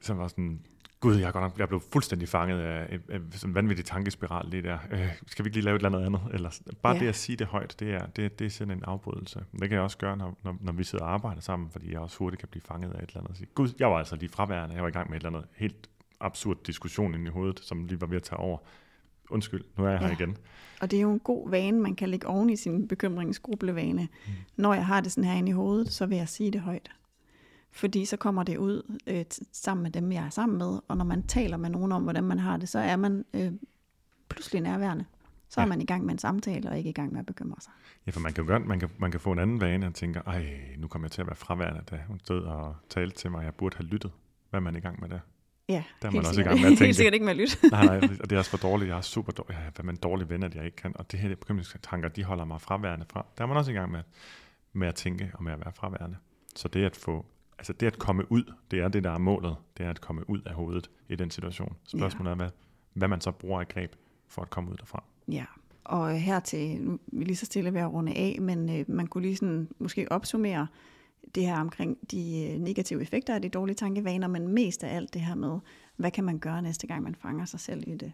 Så 0.00 0.14
var 0.14 0.28
sådan, 0.28 0.60
gud, 1.00 1.16
jeg 1.16 1.28
er 1.28 1.32
godt 1.32 1.42
nok 1.44 1.58
jeg 1.58 1.68
blev 1.68 1.82
fuldstændig 1.92 2.28
fanget 2.28 2.60
af, 2.60 2.80
af, 2.92 2.98
af 3.08 3.20
sådan 3.32 3.50
en 3.50 3.54
vanvittig 3.54 3.84
tankespiral 3.84 4.46
lige 4.48 4.62
der. 4.62 4.78
Øh, 4.90 5.08
skal 5.26 5.44
vi 5.44 5.48
ikke 5.48 5.56
lige 5.56 5.64
lave 5.64 5.76
et 5.76 5.84
eller 5.84 5.98
andet 5.98 6.06
andet? 6.06 6.34
Eller, 6.34 6.72
bare 6.82 6.94
Ja. 6.94 7.00
det 7.00 7.08
at 7.08 7.16
sige 7.16 7.36
det 7.36 7.46
højt, 7.46 7.76
det 7.80 7.94
er, 7.94 8.06
det, 8.06 8.38
det 8.38 8.44
er 8.44 8.50
sådan 8.50 8.74
en 8.78 8.84
afbrydelse. 8.86 9.44
Det 9.52 9.60
kan 9.60 9.70
jeg 9.72 9.80
også 9.80 9.98
gøre, 9.98 10.16
når, 10.16 10.38
når, 10.44 10.56
når 10.60 10.72
vi 10.72 10.84
sidder 10.84 11.04
og 11.04 11.12
arbejder 11.12 11.40
sammen, 11.40 11.70
fordi 11.70 11.92
jeg 11.92 12.00
også 12.00 12.18
hurtigt 12.18 12.40
kan 12.40 12.48
blive 12.48 12.62
fanget 12.62 12.92
af 12.92 13.02
et 13.02 13.08
eller 13.08 13.20
andet. 13.20 13.36
Sige, 13.36 13.48
gud, 13.54 13.68
jeg 13.78 13.90
var 13.90 13.98
altså 13.98 14.16
lige 14.16 14.28
fraværende. 14.30 14.74
Jeg 14.74 14.82
var 14.82 14.88
i 14.88 14.92
gang 14.92 15.10
med 15.10 15.16
et 15.20 15.26
eller 15.26 15.38
andet 15.38 15.50
helt 15.56 15.88
absurd 16.20 16.56
diskussion 16.66 17.14
inde 17.14 17.26
i 17.26 17.30
hovedet, 17.30 17.60
som 17.62 17.84
lige 17.86 18.00
var 18.00 18.06
ved 18.06 18.16
at 18.16 18.22
tage 18.22 18.38
over. 18.38 18.58
Undskyld, 19.30 19.64
nu 19.78 19.84
er 19.84 19.88
jeg 19.90 19.98
her 19.98 20.06
Ja. 20.06 20.12
igen. 20.12 20.36
Og 20.80 20.90
det 20.90 20.96
er 20.96 21.00
jo 21.00 21.12
en 21.12 21.18
god 21.18 21.50
vane, 21.50 21.80
man 21.80 21.94
kan 21.94 22.08
lægge 22.08 22.26
oven 22.26 22.50
i 22.50 22.56
sin 22.56 22.88
bekymringsgrublevane. 22.88 24.02
Mm. 24.26 24.32
Når 24.56 24.74
jeg 24.74 24.86
har 24.86 25.00
det 25.00 25.12
sådan 25.12 25.30
her 25.30 25.36
inde 25.38 25.48
i 25.48 25.52
hovedet, 25.52 25.92
så 25.92 26.06
vil 26.06 26.18
jeg 26.18 26.28
sige 26.28 26.50
det 26.50 26.60
højt. 26.60 26.90
Fordi 27.72 28.04
så 28.04 28.16
kommer 28.16 28.42
det 28.42 28.56
ud 28.56 28.98
øh, 29.06 29.24
sammen 29.52 29.82
med 29.82 29.90
dem, 29.90 30.12
jeg 30.12 30.24
er 30.24 30.30
sammen 30.30 30.58
med. 30.58 30.78
Og 30.88 30.96
når 30.96 31.04
man 31.04 31.22
taler 31.26 31.56
med 31.56 31.70
nogen 31.70 31.92
om, 31.92 32.02
hvordan 32.02 32.24
man 32.24 32.38
har 32.38 32.56
det, 32.56 32.68
så 32.68 32.78
er 32.78 32.96
man 32.96 33.24
øh, 33.34 33.52
pludselig 34.28 34.62
nærværende. 34.62 35.04
Så 35.48 35.60
ja. 35.60 35.64
Er 35.64 35.68
man 35.68 35.80
i 35.80 35.84
gang 35.84 36.04
med 36.04 36.12
en 36.12 36.18
samtale, 36.18 36.70
og 36.70 36.78
ikke 36.78 36.90
i 36.90 36.92
gang 36.92 37.12
med 37.12 37.20
at 37.20 37.26
bekymre 37.26 37.60
sig. 37.60 37.72
Ja, 38.06 38.10
for 38.10 38.20
man 38.20 38.32
kan 38.32 38.44
jo 38.44 38.48
gøre, 38.48 38.60
man 38.60 38.80
kan, 38.80 38.88
man 38.98 39.10
kan 39.10 39.20
få 39.20 39.32
en 39.32 39.38
anden 39.38 39.60
vane 39.60 39.86
og 39.86 39.94
tænke, 39.94 40.18
ej, 40.26 40.46
nu 40.78 40.88
kommer 40.88 41.06
jeg 41.06 41.12
til 41.12 41.20
at 41.20 41.26
være 41.26 41.36
fraværende, 41.36 41.82
da 41.90 42.00
hun 42.08 42.18
stod 42.20 42.42
og 42.42 42.76
talte 42.88 43.16
til 43.16 43.30
mig, 43.30 43.44
jeg 43.44 43.54
burde 43.54 43.76
have 43.76 43.86
lyttet. 43.86 44.10
Hvad 44.50 44.60
er 44.60 44.64
man 44.64 44.76
i 44.76 44.80
gang 44.80 45.00
med 45.00 45.08
der? 45.08 45.18
Ja, 45.68 45.84
Der 46.02 46.08
er 46.08 46.12
man 46.12 46.12
helt 46.12 46.26
også 46.26 46.30
i 46.30 46.34
sikkert. 46.34 46.52
gang 46.54 46.60
med 46.62 46.72
at 46.72 46.78
tænke 46.78 46.84
Helt 46.84 46.88
det. 46.88 46.96
sikkert 46.96 47.14
ikke 47.14 47.24
med 47.24 47.30
at 47.32 47.36
lytte. 47.36 47.68
Nej, 47.70 47.84
nej, 47.86 48.16
og 48.20 48.30
det 48.30 48.32
er 48.32 48.38
også 48.38 48.50
for 48.50 48.58
dårligt. 48.58 48.88
Jeg 48.88 48.96
er 48.96 49.00
super 49.00 49.32
dårlig. 49.32 49.56
Jeg 49.76 49.84
med 49.84 49.92
en 49.92 49.98
dårlig 50.00 50.30
ven, 50.30 50.42
at 50.42 50.54
jeg 50.54 50.64
ikke 50.64 50.76
kan. 50.76 50.92
Og 50.94 51.12
det 51.12 51.20
her 51.20 51.34
bekymringstanker, 51.36 52.08
de 52.08 52.24
holder 52.24 52.44
mig 52.44 52.60
fraværende 52.60 53.06
fra. 53.10 53.26
Der 53.38 53.44
er 53.44 53.48
man 53.48 53.56
også 53.56 53.70
i 53.70 53.74
gang 53.74 53.90
med, 53.90 54.02
med 54.72 54.88
at 54.88 54.94
tænke 54.94 55.30
og 55.34 55.42
med 55.44 55.52
at 55.52 55.60
være 55.60 55.72
fraværende. 55.72 56.16
Så 56.56 56.68
det 56.68 56.84
at 56.84 56.96
få, 56.96 57.26
altså 57.58 57.72
det 57.72 57.86
at 57.86 57.98
komme 57.98 58.32
ud, 58.32 58.52
det 58.70 58.80
er 58.80 58.88
det, 58.88 59.04
der 59.04 59.10
er 59.10 59.18
målet. 59.18 59.56
Det 59.78 59.86
er 59.86 59.90
at 59.90 60.00
komme 60.00 60.30
ud 60.30 60.40
af 60.46 60.54
hovedet 60.54 60.90
i 61.08 61.16
den 61.16 61.30
situation. 61.30 61.76
Spørgsmålet 61.84 62.30
er, 62.30 62.34
hvad, 62.34 62.50
hvad 62.92 63.08
man 63.08 63.20
så 63.20 63.30
bruger 63.30 63.60
af 63.60 63.68
greb 63.68 63.92
for 64.28 64.42
at 64.42 64.50
komme 64.50 64.70
ud 64.70 64.76
derfra. 64.76 65.04
Ja, 65.28 65.44
og 65.84 66.20
her 66.20 66.40
til, 66.40 66.98
vi 67.06 67.24
lige 67.24 67.36
så 67.36 67.46
stille 67.46 67.74
ved 67.74 67.80
at 67.80 67.92
runde 67.92 68.12
af, 68.12 68.38
men 68.40 68.80
øh, 68.80 68.84
man 68.88 69.06
kunne 69.06 69.22
lige 69.22 69.36
sådan 69.36 69.68
måske 69.78 70.12
opsummere 70.12 70.66
det 71.34 71.46
her 71.46 71.60
omkring 71.60 72.10
de 72.10 72.50
øh, 72.50 72.60
negative 72.60 73.02
effekter 73.02 73.34
af 73.34 73.42
de 73.42 73.48
dårlige 73.48 73.76
tankevaner, 73.76 74.28
men 74.28 74.48
mest 74.48 74.84
af 74.84 74.96
alt 74.96 75.14
det 75.14 75.22
her 75.22 75.34
med, 75.34 75.58
hvad 75.96 76.10
kan 76.10 76.24
man 76.24 76.38
gøre 76.38 76.62
næste 76.62 76.86
gang, 76.86 77.02
man 77.02 77.14
fanger 77.14 77.44
sig 77.44 77.60
selv 77.60 77.84
i 77.86 77.96
det. 77.96 78.12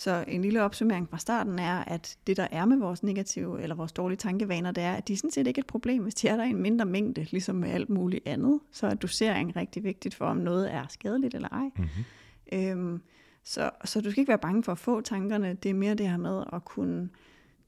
Så 0.00 0.24
en 0.28 0.42
lille 0.42 0.62
opsummering 0.62 1.08
fra 1.10 1.18
starten 1.18 1.58
er, 1.58 1.84
at 1.84 2.18
det 2.26 2.36
der 2.36 2.48
er 2.50 2.64
med 2.64 2.76
vores 2.76 3.02
negative 3.02 3.62
eller 3.62 3.74
vores 3.74 3.92
dårlige 3.92 4.16
tankevaner, 4.16 4.70
det 4.70 4.82
er, 4.82 4.92
at 4.92 5.08
de 5.08 5.16
sådan 5.16 5.30
set 5.30 5.46
ikke 5.46 5.58
er 5.58 5.62
et 5.62 5.66
problem, 5.66 6.02
hvis 6.02 6.14
de 6.14 6.28
er 6.28 6.36
der 6.36 6.44
i 6.44 6.50
en 6.50 6.62
mindre 6.62 6.84
mængde, 6.84 7.26
ligesom 7.30 7.56
med 7.56 7.70
alt 7.70 7.90
muligt 7.90 8.28
andet. 8.28 8.60
Så 8.72 8.86
er 8.86 8.94
dosering 8.94 9.56
rigtig 9.56 9.84
vigtigt 9.84 10.14
for, 10.14 10.24
om 10.24 10.36
noget 10.36 10.74
er 10.74 10.86
skadeligt 10.88 11.34
eller 11.34 11.48
ej. 11.48 11.70
Mm-hmm. 11.76 12.04
Øhm, 12.52 13.02
så, 13.44 13.70
så 13.84 14.00
du 14.00 14.10
skal 14.10 14.20
ikke 14.20 14.28
være 14.28 14.38
bange 14.38 14.62
for 14.62 14.72
at 14.72 14.78
få 14.78 15.00
tankerne. 15.00 15.54
Det 15.54 15.68
er 15.70 15.74
mere 15.74 15.94
det 15.94 16.08
her 16.08 16.16
med 16.16 16.44
at 16.52 16.64
kunne 16.64 17.08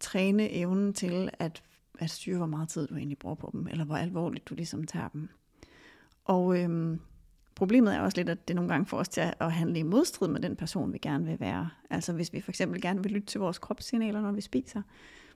træne 0.01 0.53
evnen 0.53 0.93
til 0.93 1.31
at, 1.39 1.63
at 1.99 2.11
styre, 2.11 2.37
hvor 2.37 2.47
meget 2.47 2.69
tid 2.69 2.87
du 2.87 2.97
egentlig 2.97 3.19
bruger 3.19 3.37
på 3.37 3.51
dem, 3.53 3.67
eller 3.71 3.85
hvor 3.85 3.97
alvorligt 3.97 4.49
du 4.49 4.55
ligesom 4.55 4.85
tager 4.85 5.09
dem. 5.09 5.29
Og 6.25 6.59
øhm, 6.59 7.01
problemet 7.63 7.95
er 7.95 8.01
også 8.01 8.17
lidt, 8.17 8.29
at 8.29 8.49
det 8.49 8.57
nogle 8.57 8.73
gange 8.73 8.87
får 8.87 8.99
os 8.99 9.09
til 9.09 9.33
at 9.41 9.53
handle 9.53 9.79
i 9.79 9.83
modstrid 9.83 10.29
med 10.29 10.41
den 10.41 10.57
person, 10.57 10.93
vi 10.93 10.99
gerne 10.99 11.25
vil 11.25 11.41
være. 11.41 11.71
Altså 11.91 12.13
hvis 12.13 12.33
vi 12.33 12.41
for 12.41 12.51
eksempel 12.51 12.81
gerne 12.81 13.03
vil 13.03 13.13
lytte 13.13 13.27
til 13.27 13.41
vores 13.41 13.59
kropssignaler, 13.59 14.21
når 14.21 14.33
vi 14.33 14.41
spiser, 14.41 14.83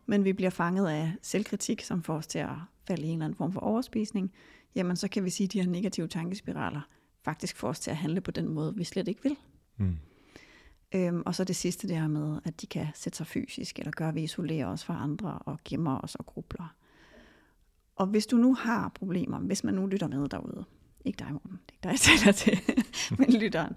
men 0.06 0.24
vi 0.24 0.32
bliver 0.32 0.50
fanget 0.50 0.88
af 0.88 1.12
selvkritik, 1.22 1.82
som 1.82 2.02
får 2.02 2.14
os 2.14 2.26
til 2.26 2.38
at 2.38 2.48
falde 2.86 3.02
i 3.02 3.06
en 3.06 3.12
eller 3.12 3.24
anden 3.24 3.36
form 3.36 3.52
for 3.52 3.60
overspisning, 3.60 4.32
jamen 4.74 4.96
så 4.96 5.08
kan 5.08 5.24
vi 5.24 5.30
sige, 5.30 5.44
at 5.44 5.52
de 5.52 5.60
her 5.60 5.68
negative 5.68 6.08
tankespiraler 6.08 6.80
faktisk 7.24 7.56
får 7.56 7.68
os 7.68 7.80
til 7.80 7.90
at 7.90 7.96
handle 7.96 8.20
på 8.20 8.30
den 8.30 8.48
måde, 8.48 8.74
vi 8.76 8.84
slet 8.84 9.08
ikke 9.08 9.22
vil. 9.22 9.36
Mm. 9.76 9.96
Øhm, 10.94 11.22
og 11.26 11.34
så 11.34 11.44
det 11.44 11.56
sidste 11.56 11.88
det 11.88 11.96
her 11.96 12.08
med, 12.08 12.40
at 12.44 12.60
de 12.60 12.66
kan 12.66 12.86
sætte 12.94 13.16
sig 13.16 13.26
fysisk, 13.26 13.78
eller 13.78 13.92
gøre, 13.92 14.08
at 14.08 14.14
vi 14.14 14.22
isolerer 14.22 14.66
os 14.66 14.84
fra 14.84 15.02
andre, 15.02 15.38
og 15.38 15.58
gemmer 15.64 16.00
os 16.00 16.14
og 16.14 16.26
grubler. 16.26 16.74
Og 17.96 18.06
hvis 18.06 18.26
du 18.26 18.36
nu 18.36 18.54
har 18.54 18.88
problemer, 18.88 19.38
hvis 19.38 19.64
man 19.64 19.74
nu 19.74 19.86
lytter 19.86 20.08
med 20.08 20.28
derude, 20.28 20.64
ikke 21.06 21.18
dig, 21.18 21.32
Morten, 21.32 21.60
det 21.66 21.88
er 21.88 21.92
ikke 21.92 22.02
dig, 22.04 22.10
jeg 22.10 22.18
taler 22.18 22.32
til, 22.32 22.60
men 23.18 23.32
lytteren. 23.40 23.76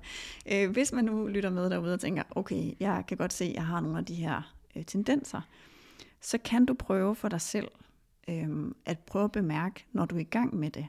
Øh, 0.52 0.72
hvis 0.72 0.92
man 0.92 1.06
nu 1.06 1.28
lytter 1.28 1.50
med 1.50 1.70
derude 1.70 1.94
og 1.94 2.00
tænker, 2.00 2.24
okay, 2.32 2.74
jeg 2.80 3.04
kan 3.08 3.18
godt 3.18 3.34
se, 3.34 3.46
at 3.46 3.54
jeg 3.54 3.66
har 3.66 3.80
nogle 3.80 3.98
af 3.98 4.06
de 4.06 4.16
her 4.16 4.56
øh, 4.76 4.86
tendenser, 4.86 5.42
så 6.22 6.38
kan 6.38 6.66
du 6.66 6.74
prøve 6.74 7.16
for 7.16 7.30
dig 7.30 7.42
selv 7.42 7.68
øh, 8.30 8.50
at 8.86 9.00
prøve 9.00 9.26
at 9.26 9.32
bemærke, 9.32 9.86
når 9.92 10.06
du 10.06 10.16
er 10.16 10.20
i 10.20 10.24
gang 10.24 10.56
med 10.56 10.70
det. 10.70 10.88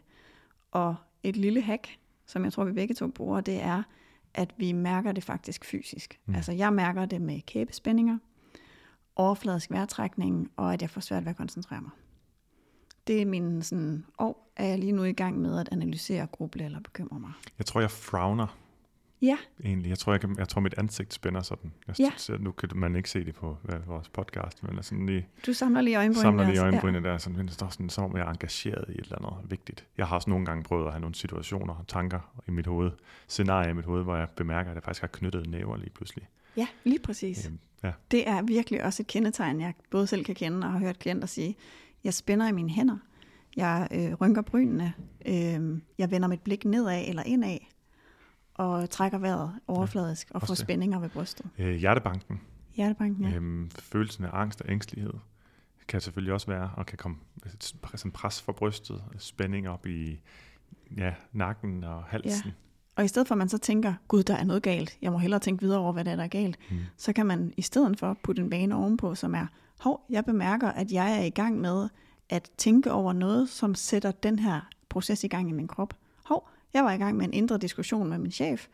Og 0.71 0.97
et 1.23 1.37
lille 1.37 1.61
hack, 1.61 1.99
som 2.27 2.45
jeg 2.45 2.53
tror, 2.53 2.65
vi 2.65 2.73
begge 2.73 2.95
to 2.95 3.09
bruger, 3.09 3.41
det 3.41 3.63
er, 3.63 3.83
at 4.35 4.55
vi 4.57 4.73
mærker 4.73 5.13
det 5.13 5.25
faktisk 5.25 5.65
fysisk. 5.65 6.21
Mm. 6.27 6.35
Altså 6.35 6.53
jeg 6.53 6.73
mærker 6.73 7.07
det 7.07 7.21
med 7.21 7.41
kæbespændinger, 7.41 8.19
overfladisk 9.17 9.71
vejrtrækning, 9.71 10.51
og 10.57 10.73
at 10.73 10.83
jeg 10.83 10.91
får 10.91 11.01
svært 11.01 11.25
ved 11.25 11.31
at 11.31 11.37
koncentrere 11.37 11.81
mig. 11.81 11.91
Det 13.07 13.23
er 13.23 13.27
min 13.27 13.63
sådan, 13.63 14.05
og 14.17 14.51
er 14.57 14.67
jeg 14.67 14.79
lige 14.79 14.93
nu 14.93 15.05
i 15.05 15.13
gang 15.13 15.41
med 15.41 15.61
at 15.61 15.69
analysere, 15.73 16.27
gruble 16.27 16.65
eller 16.65 16.81
bekymre 16.81 17.21
mig. 17.21 17.33
Jeg 17.59 17.67
tror, 17.67 17.81
jeg 17.81 17.91
frowner. 17.91 18.57
Ja. 19.23 19.39
Egentlig. 19.65 19.89
Jeg 19.91 19.99
tror, 19.99 20.13
jeg, 20.13 20.21
kan, 20.21 20.35
jeg 20.39 20.49
tror 20.49 20.61
mit 20.61 20.75
ansigt 20.79 21.15
spænder 21.15 21.43
sådan. 21.43 21.73
Jeg, 21.89 22.01
ja. 22.01 22.11
ser, 22.17 22.39
nu 22.39 22.53
kan 22.53 22.69
man 22.75 22.97
ikke 22.97 23.11
se 23.11 23.25
det 23.25 23.35
på 23.35 23.57
hvad, 23.63 23.79
vores 23.87 24.09
podcast, 24.09 24.63
men 24.63 24.83
sådan 24.83 25.07
lige... 25.07 25.29
Du 25.47 25.53
samler 25.53 25.81
lige 25.81 25.97
øjenbrynene 25.97 26.23
Samler 26.23 26.47
lige 26.47 26.61
øjenbrynene 26.61 27.09
ja. 27.09 27.13
der, 27.13 27.19
sådan, 27.19 27.47
det 27.47 27.53
står 27.53 27.69
sådan, 27.69 27.89
som 27.89 28.05
om 28.05 28.17
jeg 28.17 28.27
er 28.27 28.31
engageret 28.31 28.85
i 28.89 28.93
et 28.93 29.01
eller 29.01 29.27
andet 29.27 29.51
vigtigt. 29.51 29.87
Jeg 29.99 30.07
har 30.07 30.17
også 30.17 30.31
nogle 30.31 30.47
gange 30.47 30.65
prøvet 30.65 30.87
at 30.87 30.93
have 30.93 31.01
nogle 31.01 31.15
situationer 31.15 31.75
og 31.75 31.87
tanker 31.89 32.43
i 32.49 32.51
mit 32.51 32.67
hoved, 32.67 32.91
scenarier 33.29 33.71
i 33.71 33.75
mit 33.75 33.85
hoved, 33.85 34.03
hvor 34.03 34.17
jeg 34.17 34.29
bemærker, 34.37 34.71
at 34.71 34.75
jeg 34.75 34.83
faktisk 34.83 35.01
har 35.01 35.09
knyttet 35.09 35.51
næver 35.51 35.77
lige 35.77 35.91
pludselig. 35.91 36.29
Ja, 36.57 36.67
lige 36.85 36.99
præcis. 36.99 37.47
Øhm, 37.47 37.59
ja. 37.83 37.93
Det 38.11 38.29
er 38.29 38.43
virkelig 38.43 38.85
også 38.85 39.03
et 39.03 39.07
kendetegn, 39.07 39.61
jeg 39.61 39.75
både 39.91 40.07
selv 40.07 40.25
kan 40.25 40.35
kende 40.35 40.67
og 40.67 40.73
har 40.73 40.79
hørt 40.79 40.99
klienter 40.99 41.27
sige, 41.27 41.57
jeg 42.05 42.15
spænder 42.15 42.49
i 42.49 42.53
mine 42.53 42.71
hænder, 42.71 42.97
jeg 43.57 43.89
øh, 43.93 44.15
rynker 44.15 44.43
brynene, 44.43 44.93
øh, 45.27 45.81
jeg 45.99 46.11
vender 46.11 46.29
mit 46.29 46.41
blik 46.41 46.65
nedad 46.65 47.09
eller 47.09 47.23
indad, 47.23 47.59
og 48.55 48.91
trækker 48.91 49.19
vejret 49.19 49.53
overfladisk 49.67 50.31
ja, 50.31 50.35
og 50.35 50.41
får 50.41 50.47
det. 50.47 50.59
spændinger 50.59 50.99
ved 50.99 51.09
brystet. 51.09 51.47
Øh, 51.59 51.75
hjertebanken. 51.75 52.41
Hjertebanken, 52.77 53.25
ja. 53.25 53.37
Øhm, 53.37 53.71
følelsen 53.71 54.25
af 54.25 54.31
angst 54.33 54.61
og 54.61 54.71
ængstelighed 54.71 55.13
kan 55.89 56.01
selvfølgelig 56.01 56.33
også 56.33 56.47
være, 56.47 56.71
og 56.77 56.87
kan 56.87 56.99
komme 56.99 57.17
som 57.95 58.11
pres 58.11 58.43
for 58.43 58.53
brystet, 58.53 59.05
spænding 59.19 59.69
op 59.69 59.87
i 59.87 60.21
ja, 60.97 61.15
nakken 61.33 61.85
og 61.85 62.05
halsen. 62.05 62.51
Og 63.01 63.05
i 63.05 63.09
stedet 63.09 63.29
for 63.29 63.35
at 63.35 63.39
man 63.39 63.49
så 63.49 63.59
tænker, 63.59 63.95
gud, 64.09 64.23
der 64.23 64.35
er 64.35 64.45
noget 64.45 64.63
galt, 64.63 64.99
jeg 65.03 65.13
må 65.13 65.19
hellere 65.19 65.41
tænke 65.41 65.63
videre 65.63 65.79
over, 65.79 65.93
hvad 65.93 66.05
det 66.05 66.11
er, 66.11 66.17
der 66.17 66.25
er 66.25 66.29
galt, 66.29 66.59
mm. 66.71 66.77
så 66.97 67.13
kan 67.13 67.27
man 67.27 67.53
i 67.57 67.63
stedet 67.63 67.99
for 67.99 68.17
putte 68.23 68.43
en 68.43 68.51
bane 68.51 68.77
ovenpå, 68.77 69.15
som 69.15 69.35
er, 69.35 69.47
hov, 69.79 70.07
jeg 70.11 70.25
bemærker, 70.25 70.69
at 70.69 70.93
jeg 70.93 71.19
er 71.19 71.23
i 71.23 71.31
gang 71.31 71.61
med 71.61 71.89
at 72.29 72.51
tænke 72.57 72.93
over 72.93 73.13
noget, 73.13 73.49
som 73.49 73.75
sætter 73.75 74.11
den 74.11 74.39
her 74.39 74.61
proces 74.89 75.25
i 75.25 75.29
gang 75.29 75.49
i 75.49 75.53
min 75.53 75.69
krop. 75.69 75.95
Hov, 76.25 76.49
jeg 76.75 76.85
var 76.85 76.93
i 76.93 76.97
gang 76.97 77.17
med 77.17 77.25
en 77.27 77.33
indre 77.33 77.59
diskussion 77.59 78.09
med 78.09 78.19
min 78.19 78.33
chef, 78.33 78.67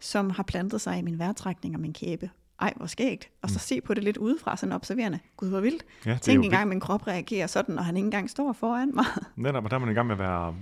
som 0.00 0.30
har 0.30 0.42
plantet 0.42 0.80
sig 0.80 0.98
i 0.98 1.02
min 1.02 1.18
vejrtrækning 1.18 1.74
og 1.74 1.80
min 1.80 1.92
kæbe. 1.92 2.30
Ej, 2.60 2.72
hvor 2.76 2.86
skægt. 2.86 3.28
Og 3.42 3.50
så 3.50 3.56
mm. 3.56 3.60
se 3.60 3.80
på 3.80 3.94
det 3.94 4.04
lidt 4.04 4.16
udefra, 4.16 4.56
sådan 4.56 4.72
observerende. 4.72 5.18
Gud, 5.36 5.48
hvor 5.48 5.60
vildt. 5.60 5.84
Ja, 6.06 6.18
Tænk 6.22 6.44
engang, 6.44 6.68
min 6.68 6.80
krop 6.80 7.06
reagerer 7.06 7.46
sådan, 7.46 7.74
når 7.74 7.82
han 7.82 7.96
ikke 7.96 8.06
engang 8.06 8.30
står 8.30 8.52
foran 8.52 8.94
mig. 8.94 9.04
Netop, 9.36 9.70
der 9.70 9.76
er 9.76 9.80
man 9.80 9.90
i 9.90 9.94
gang 9.94 10.06
med 10.06 10.14
at 10.14 10.18
være... 10.18 10.54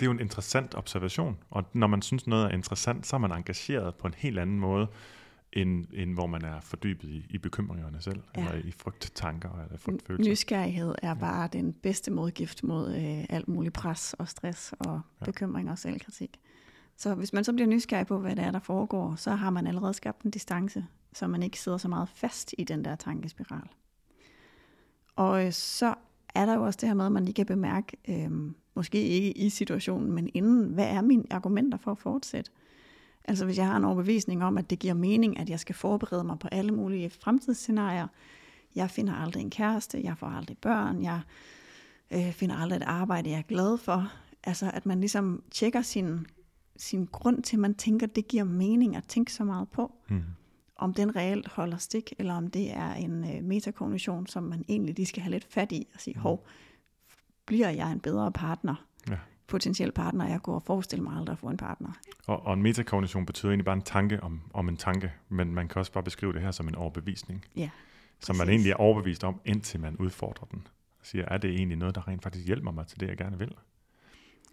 Det 0.00 0.06
er 0.06 0.06
jo 0.06 0.12
en 0.12 0.20
interessant 0.20 0.74
observation, 0.74 1.38
og 1.50 1.64
når 1.72 1.86
man 1.86 2.02
synes 2.02 2.26
noget 2.26 2.44
er 2.44 2.48
interessant, 2.48 3.06
så 3.06 3.16
er 3.16 3.20
man 3.20 3.32
engageret 3.32 3.94
på 3.94 4.06
en 4.06 4.14
helt 4.16 4.38
anden 4.38 4.58
måde, 4.58 4.88
end, 5.52 5.86
end 5.92 6.14
hvor 6.14 6.26
man 6.26 6.44
er 6.44 6.60
fordybet 6.60 7.08
i, 7.08 7.26
i 7.30 7.38
bekymringerne 7.38 8.00
selv, 8.00 8.22
ja. 8.36 8.40
eller 8.40 8.68
i 8.68 8.70
frygttanker 8.70 9.62
eller 9.64 9.78
frygtfølelser. 9.78 10.30
Nysgerrighed 10.30 10.94
er 11.02 11.14
bare 11.14 11.40
ja. 11.40 11.46
den 11.46 11.72
bedste 11.72 12.10
modgift 12.10 12.64
mod 12.64 12.94
øh, 12.94 13.24
alt 13.28 13.48
muligt 13.48 13.74
pres 13.74 14.14
og 14.18 14.28
stress 14.28 14.74
og 14.78 15.00
ja. 15.20 15.24
bekymringer 15.24 15.72
og 15.72 15.78
selvkritik. 15.78 16.40
Så 16.96 17.14
hvis 17.14 17.32
man 17.32 17.44
så 17.44 17.52
bliver 17.52 17.68
nysgerrig 17.68 18.06
på, 18.06 18.18
hvad 18.18 18.36
det 18.36 18.44
er, 18.44 18.50
der 18.50 18.58
foregår, 18.58 19.14
så 19.14 19.30
har 19.30 19.50
man 19.50 19.66
allerede 19.66 19.94
skabt 19.94 20.22
en 20.22 20.30
distance, 20.30 20.86
så 21.12 21.26
man 21.26 21.42
ikke 21.42 21.60
sidder 21.60 21.78
så 21.78 21.88
meget 21.88 22.08
fast 22.08 22.54
i 22.58 22.64
den 22.64 22.84
der 22.84 22.96
tankespiral. 22.96 23.68
Og 25.16 25.46
øh, 25.46 25.52
så 25.52 25.94
er 26.34 26.46
der 26.46 26.54
jo 26.54 26.62
også 26.62 26.78
det 26.80 26.88
her 26.88 26.94
med, 26.94 27.06
at 27.06 27.12
man 27.12 27.24
lige 27.24 27.34
kan 27.34 27.46
bemærke, 27.46 27.96
øh, 28.08 28.30
måske 28.78 29.02
ikke 29.02 29.32
i 29.38 29.50
situationen, 29.50 30.12
men 30.12 30.30
inden, 30.34 30.64
hvad 30.64 30.86
er 30.86 31.00
mine 31.00 31.24
argumenter 31.30 31.78
for 31.78 31.90
at 31.90 31.98
fortsætte? 31.98 32.50
Altså 33.24 33.44
hvis 33.44 33.58
jeg 33.58 33.66
har 33.66 33.76
en 33.76 33.84
overbevisning 33.84 34.44
om, 34.44 34.58
at 34.58 34.70
det 34.70 34.78
giver 34.78 34.94
mening, 34.94 35.38
at 35.38 35.50
jeg 35.50 35.60
skal 35.60 35.74
forberede 35.74 36.24
mig 36.24 36.38
på 36.38 36.48
alle 36.52 36.72
mulige 36.72 37.10
fremtidsscenarier. 37.10 38.06
Jeg 38.74 38.90
finder 38.90 39.14
aldrig 39.14 39.40
en 39.40 39.50
kæreste, 39.50 40.00
jeg 40.04 40.18
får 40.18 40.26
aldrig 40.26 40.58
børn, 40.58 41.02
jeg 41.02 41.20
øh, 42.10 42.32
finder 42.32 42.56
aldrig 42.56 42.76
et 42.76 42.82
arbejde, 42.82 43.30
jeg 43.30 43.38
er 43.38 43.42
glad 43.42 43.78
for. 43.78 44.12
Altså 44.44 44.70
at 44.74 44.86
man 44.86 45.00
ligesom 45.00 45.42
tjekker 45.50 45.82
sin, 45.82 46.26
sin 46.76 47.08
grund 47.12 47.42
til, 47.42 47.56
at 47.56 47.60
man 47.60 47.74
tænker, 47.74 48.06
at 48.06 48.16
det 48.16 48.28
giver 48.28 48.44
mening 48.44 48.96
at 48.96 49.04
tænke 49.04 49.32
så 49.32 49.44
meget 49.44 49.68
på. 49.68 49.92
Mm. 50.08 50.22
Om 50.76 50.94
den 50.94 51.16
reelt 51.16 51.48
holder 51.48 51.76
stik, 51.76 52.12
eller 52.18 52.34
om 52.34 52.50
det 52.50 52.70
er 52.70 52.94
en 52.94 53.24
øh, 53.24 53.44
metakognition, 53.44 54.26
som 54.26 54.42
man 54.42 54.64
egentlig 54.68 54.96
lige 54.96 55.06
skal 55.06 55.22
have 55.22 55.32
lidt 55.32 55.46
fat 55.50 55.72
i 55.72 55.86
og 55.94 56.00
sige, 56.00 56.14
mm. 56.14 56.20
hov, 56.20 56.46
bliver 57.48 57.70
jeg 57.70 57.92
en 57.92 58.00
bedre 58.00 58.32
partner? 58.32 58.74
Ja 59.10 59.16
potentiel 59.48 59.92
partner, 59.92 60.28
jeg 60.28 60.40
går 60.42 60.54
og 60.54 60.62
forestiller 60.62 61.02
mig 61.02 61.16
aldrig 61.16 61.32
at 61.32 61.38
få 61.38 61.48
en 61.48 61.56
partner. 61.56 61.92
Og, 62.26 62.46
og 62.46 62.54
en 62.54 62.62
metakognition 62.62 63.26
betyder 63.26 63.50
egentlig 63.50 63.64
bare 63.64 63.76
en 63.76 63.82
tanke 63.82 64.22
om, 64.22 64.40
om 64.54 64.68
en 64.68 64.76
tanke, 64.76 65.12
men 65.28 65.54
man 65.54 65.68
kan 65.68 65.78
også 65.78 65.92
bare 65.92 66.04
beskrive 66.04 66.32
det 66.32 66.40
her 66.40 66.50
som 66.50 66.68
en 66.68 66.74
overbevisning. 66.74 67.44
Ja, 67.56 67.70
som 68.20 68.36
man 68.36 68.48
egentlig 68.48 68.70
er 68.70 68.76
overbevist 68.76 69.24
om, 69.24 69.40
indtil 69.44 69.80
man 69.80 69.96
udfordrer 69.96 70.46
den. 70.46 70.66
Og 71.00 71.06
siger, 71.06 71.24
er 71.24 71.38
det 71.38 71.50
egentlig 71.50 71.78
noget, 71.78 71.94
der 71.94 72.08
rent 72.08 72.22
faktisk 72.22 72.46
hjælper 72.46 72.70
mig 72.70 72.86
til 72.86 73.00
det, 73.00 73.08
jeg 73.08 73.16
gerne 73.16 73.38
vil? 73.38 73.54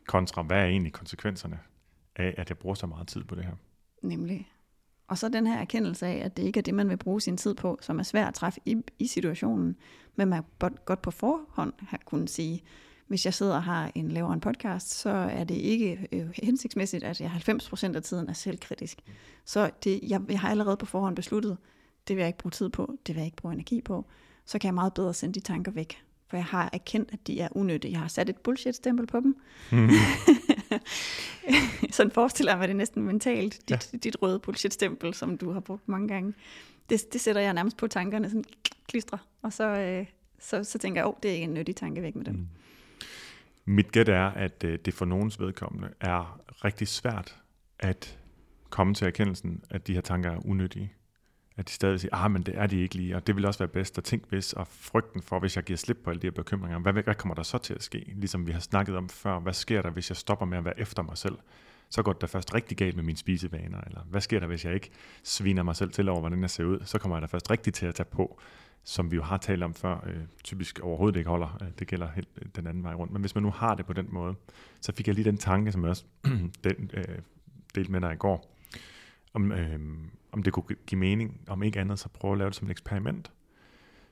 Kontra, 0.08 0.41
hvad 0.41 0.58
er 0.58 0.66
egentlig 0.66 0.93
konsekvenserne 0.93 1.60
af, 2.16 2.36
at 2.38 2.50
jeg 2.50 2.58
bruger 2.58 2.76
så 2.76 2.88
meget 2.88 3.08
tid 3.08 3.24
på 3.24 3.36
det 3.36 3.43
her? 3.43 3.54
Nemlig. 4.02 4.52
Og 5.08 5.18
så 5.18 5.30
den 5.30 5.47
her 5.47 5.58
erkendelse 5.58 6.06
af, 6.06 6.22
at 6.26 6.38
det 6.38 6.43
ikke 6.43 6.58
er 6.58 6.62
det, 6.62 6.74
man 6.74 6.89
vil 6.89 6.97
bruge 6.97 7.22
sin 7.22 7.38
tid 7.38 7.53
på, 7.53 7.78
som 7.82 7.99
er 7.99 8.03
svært 8.03 8.28
at 8.28 8.34
træffe 8.34 8.60
i, 8.66 8.76
i 8.99 9.08
situationen, 9.08 9.76
men 10.16 10.28
man 10.28 10.43
godt 10.86 11.01
på 11.01 11.12
forhånd 11.12 11.74
har 11.80 11.99
kunnet 12.06 12.30
sige, 12.30 12.64
hvis 13.08 13.26
jeg 13.26 13.34
sidder 13.34 13.56
og 13.56 13.64
har 13.64 13.91
en, 13.95 14.12
laver 14.12 14.34
en 14.34 14.39
podcast, 14.39 14.93
så 14.93 15.10
er 15.10 15.43
det 15.43 15.56
ikke 15.56 16.08
øh, 16.12 16.30
hensigtsmæssigt, 16.43 17.03
at 17.03 17.22
jeg 17.22 17.32
90% 17.47 17.95
af 17.95 18.03
tiden 18.03 18.30
er 18.30 18.34
selvkritisk. 18.34 18.99
Så 19.45 19.72
det, 19.84 19.99
jeg, 20.03 20.22
jeg 20.30 20.39
har 20.39 20.49
allerede 20.49 20.78
på 20.78 20.86
forhånd 20.86 21.16
besluttet, 21.16 21.58
det 22.08 22.16
vil 22.16 22.22
jeg 22.22 22.28
ikke 22.28 22.39
bruge 22.39 22.51
tid 22.51 22.70
på, 22.70 22.93
det 23.08 23.16
vil 23.16 23.20
jeg 23.20 23.26
ikke 23.26 23.38
bruge 23.38 23.53
energi 23.53 23.82
på. 23.82 24.06
Så 24.45 24.60
kan 24.60 24.68
jeg 24.68 24.74
meget 24.74 24.93
bedre 24.93 25.14
sende 25.14 25.34
de 25.34 25.39
tanker 25.39 25.72
væk. 25.72 26.03
For 26.28 26.38
jeg 26.38 26.45
har 26.45 26.70
erkendt, 26.74 27.10
at 27.14 27.28
de 27.28 27.41
er 27.41 27.47
unødige. 27.51 27.91
Jeg 27.91 27.99
har 27.99 28.08
sat 28.08 28.30
et 28.30 28.38
bullshit-stempel 28.38 29.08
på 29.08 29.20
dem. 29.20 29.36
Mm. 29.72 29.89
Sådan 31.92 32.12
forestiller 32.12 32.52
jeg 32.52 32.60
mig 32.60 32.68
det 32.68 32.76
næsten 32.76 33.04
mentalt. 33.04 33.70
Dit, 33.70 33.90
ja. 33.94 33.98
dit 33.98 34.22
røde 34.22 34.40
bullshit-stempel, 34.40 35.14
som 35.14 35.38
du 35.38 35.52
har 35.52 35.60
brugt 35.60 35.88
mange 35.88 36.08
gange. 36.08 36.34
Det, 36.90 37.14
det 37.14 37.22
sætter 37.22 37.42
jeg 37.42 37.54
nærmest 37.54 37.78
på 37.78 37.88
tankerne, 37.88 38.30
sådan 38.30 38.44
klistre. 38.88 39.18
Og 39.42 39.54
så, 39.54 39.64
øh, 39.64 40.06
så, 40.40 40.64
så 40.64 40.78
tænker 40.78 41.02
jeg, 41.02 41.08
åh, 41.08 41.14
oh, 41.14 41.16
det 41.24 41.30
er 41.30 41.34
ikke 41.34 41.44
en 41.44 41.54
nyttig 41.54 41.76
tanke 41.76 42.02
væk 42.02 42.16
med 42.16 42.26
dem. 42.26 42.36
Mm. 42.36 42.48
Mit 43.66 43.92
gæt 43.92 44.10
er, 44.10 44.26
at 44.26 44.64
øh, 44.64 44.80
det 44.86 44.94
for 44.94 45.06
nogens 45.06 45.40
vedkommende 45.40 45.90
er 46.02 46.42
rigtig 46.66 46.88
svært 46.88 47.38
at 47.80 48.20
komme 48.70 48.94
til 48.94 49.08
erkendelsen, 49.08 49.64
at 49.70 49.88
de 49.88 49.94
her 49.94 50.02
tanker 50.02 50.32
er 50.32 50.46
unødige. 50.46 50.94
At 51.58 51.68
de 51.68 51.74
stadig 51.74 51.99
siger, 51.99 52.16
ah, 52.16 52.32
men 52.32 52.41
det 52.41 52.58
er 52.58 52.68
de 52.68 52.82
ikke 52.82 52.95
lige, 52.95 53.16
og 53.16 53.28
det 53.28 53.36
vil 53.36 53.45
også 53.45 53.60
være 53.60 53.68
bedst 53.68 53.97
at 53.97 54.03
tænke 54.03 54.26
hvis, 54.30 54.53
og 54.53 54.68
frygten 54.68 55.22
for, 55.22 55.39
hvis 55.39 55.56
jeg 55.56 55.64
giver 55.64 55.78
slip 55.78 55.97
på 56.03 56.10
alle 56.10 56.22
de 56.22 56.28
her 56.28 56.32
bekymringer, 56.32 56.80
hvad, 56.80 56.93
hvad 56.93 57.16
kommer 57.16 57.36
der 57.36 57.43
så 57.43 57.58
til 57.58 57.74
at 57.74 57.84
ske? 57.84 58.14
Ligesom 58.16 58.47
vi 58.47 58.51
har 58.51 58.60
snakket 58.60 58.95
om 58.95 59.10
før, 59.10 59.39
hvad 59.39 59.53
sker 59.53 59.82
der, 59.82 59.89
hvis 59.89 60.10
jeg 60.10 60.18
stopper 60.18 60.45
med 60.45 60.58
at 60.58 60.66
være 60.66 60.80
efter 60.80 61.03
mig 61.03 61.18
selv? 61.18 61.38
så 61.89 62.03
går 62.03 62.14
det 62.14 62.22
da 62.22 62.26
først 62.26 62.53
rigtig 62.53 62.78
galt 62.78 62.95
med 62.95 63.03
mine 63.03 63.18
spisevaner, 63.18 63.82
eller 63.82 64.01
hvad 64.10 64.22
sker 64.22 64.39
der, 64.39 64.47
hvis 64.47 64.66
jeg 64.66 64.74
ikke 64.74 64.91
sviner 65.24 65.64
mig 65.64 65.76
selv 65.76 65.91
til 65.91 66.10
over, 66.10 66.20
hvordan 66.20 66.41
jeg 66.41 66.49
ser 66.49 66.64
ud, 66.64 66.80
så 66.86 66.99
kommer 66.99 67.18
jeg 67.18 67.22
da 67.22 67.28
først 67.28 67.51
rigtig 67.51 67.74
til 67.74 67.86
at 67.86 67.95
tage 67.95 68.08
på, 68.12 68.39
som 68.84 69.12
vi 69.12 69.16
jo 69.16 69.24
har 69.24 69.38
talt 69.38 69.64
om 69.64 69.74
før, 69.74 70.03
øh, 70.08 70.22
typisk 70.43 70.80
overhovedet 70.80 71.18
ikke 71.18 71.30
holder. 71.30 71.58
Øh, 71.62 71.68
det 71.80 71.88
gælder 71.88 72.12
helt 72.12 72.28
øh, 72.41 72.47
den 72.56 72.68
anden 72.68 72.84
vej 72.84 72.93
rundt. 72.93 73.14
Men 73.14 73.22
hvis 73.22 73.36
man 73.36 73.43
nu 73.43 73.51
har 73.51 73.76
det 73.76 73.86
på 73.86 73.93
den 73.93 74.08
måde, 74.10 74.36
så 74.82 74.91
fik 74.91 75.08
jeg 75.08 75.16
lige 75.16 75.26
den 75.26 75.38
tanke, 75.38 75.72
som 75.72 75.82
jeg 75.82 75.89
også 75.89 76.03
den, 76.64 76.91
øh, 76.93 77.03
delte 77.76 77.91
med 77.91 78.01
dig 78.01 78.14
i 78.14 78.18
går, 78.18 78.56
om, 79.34 79.51
øh, 79.51 79.80
om 80.36 80.44
det 80.44 80.54
kunne 80.54 80.76
give 80.88 81.00
mening, 81.00 81.42
om 81.48 81.64
ikke 81.64 81.80
andet, 81.80 82.00
så 82.00 82.10
prøve 82.10 82.32
at 82.32 82.38
lave 82.38 82.50
det 82.50 82.56
som 82.56 82.68
et 82.68 82.72
eksperiment. 82.72 83.32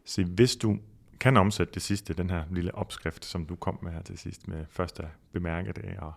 Se, 0.06 0.24
hvis 0.24 0.56
du 0.56 0.80
kan 1.20 1.38
omsætte 1.38 1.74
det 1.74 1.82
sidste, 1.82 2.14
den 2.14 2.30
her 2.30 2.44
lille 2.52 2.76
opskrift, 2.76 3.26
som 3.26 3.46
du 3.46 3.56
kom 3.56 3.80
med 3.82 3.92
her 3.92 4.02
til 4.02 4.18
sidst, 4.18 4.48
med 4.48 4.66
først 4.70 5.00
at 5.00 5.08
bemærke 5.32 5.72
det, 5.72 5.98
og 5.98 6.14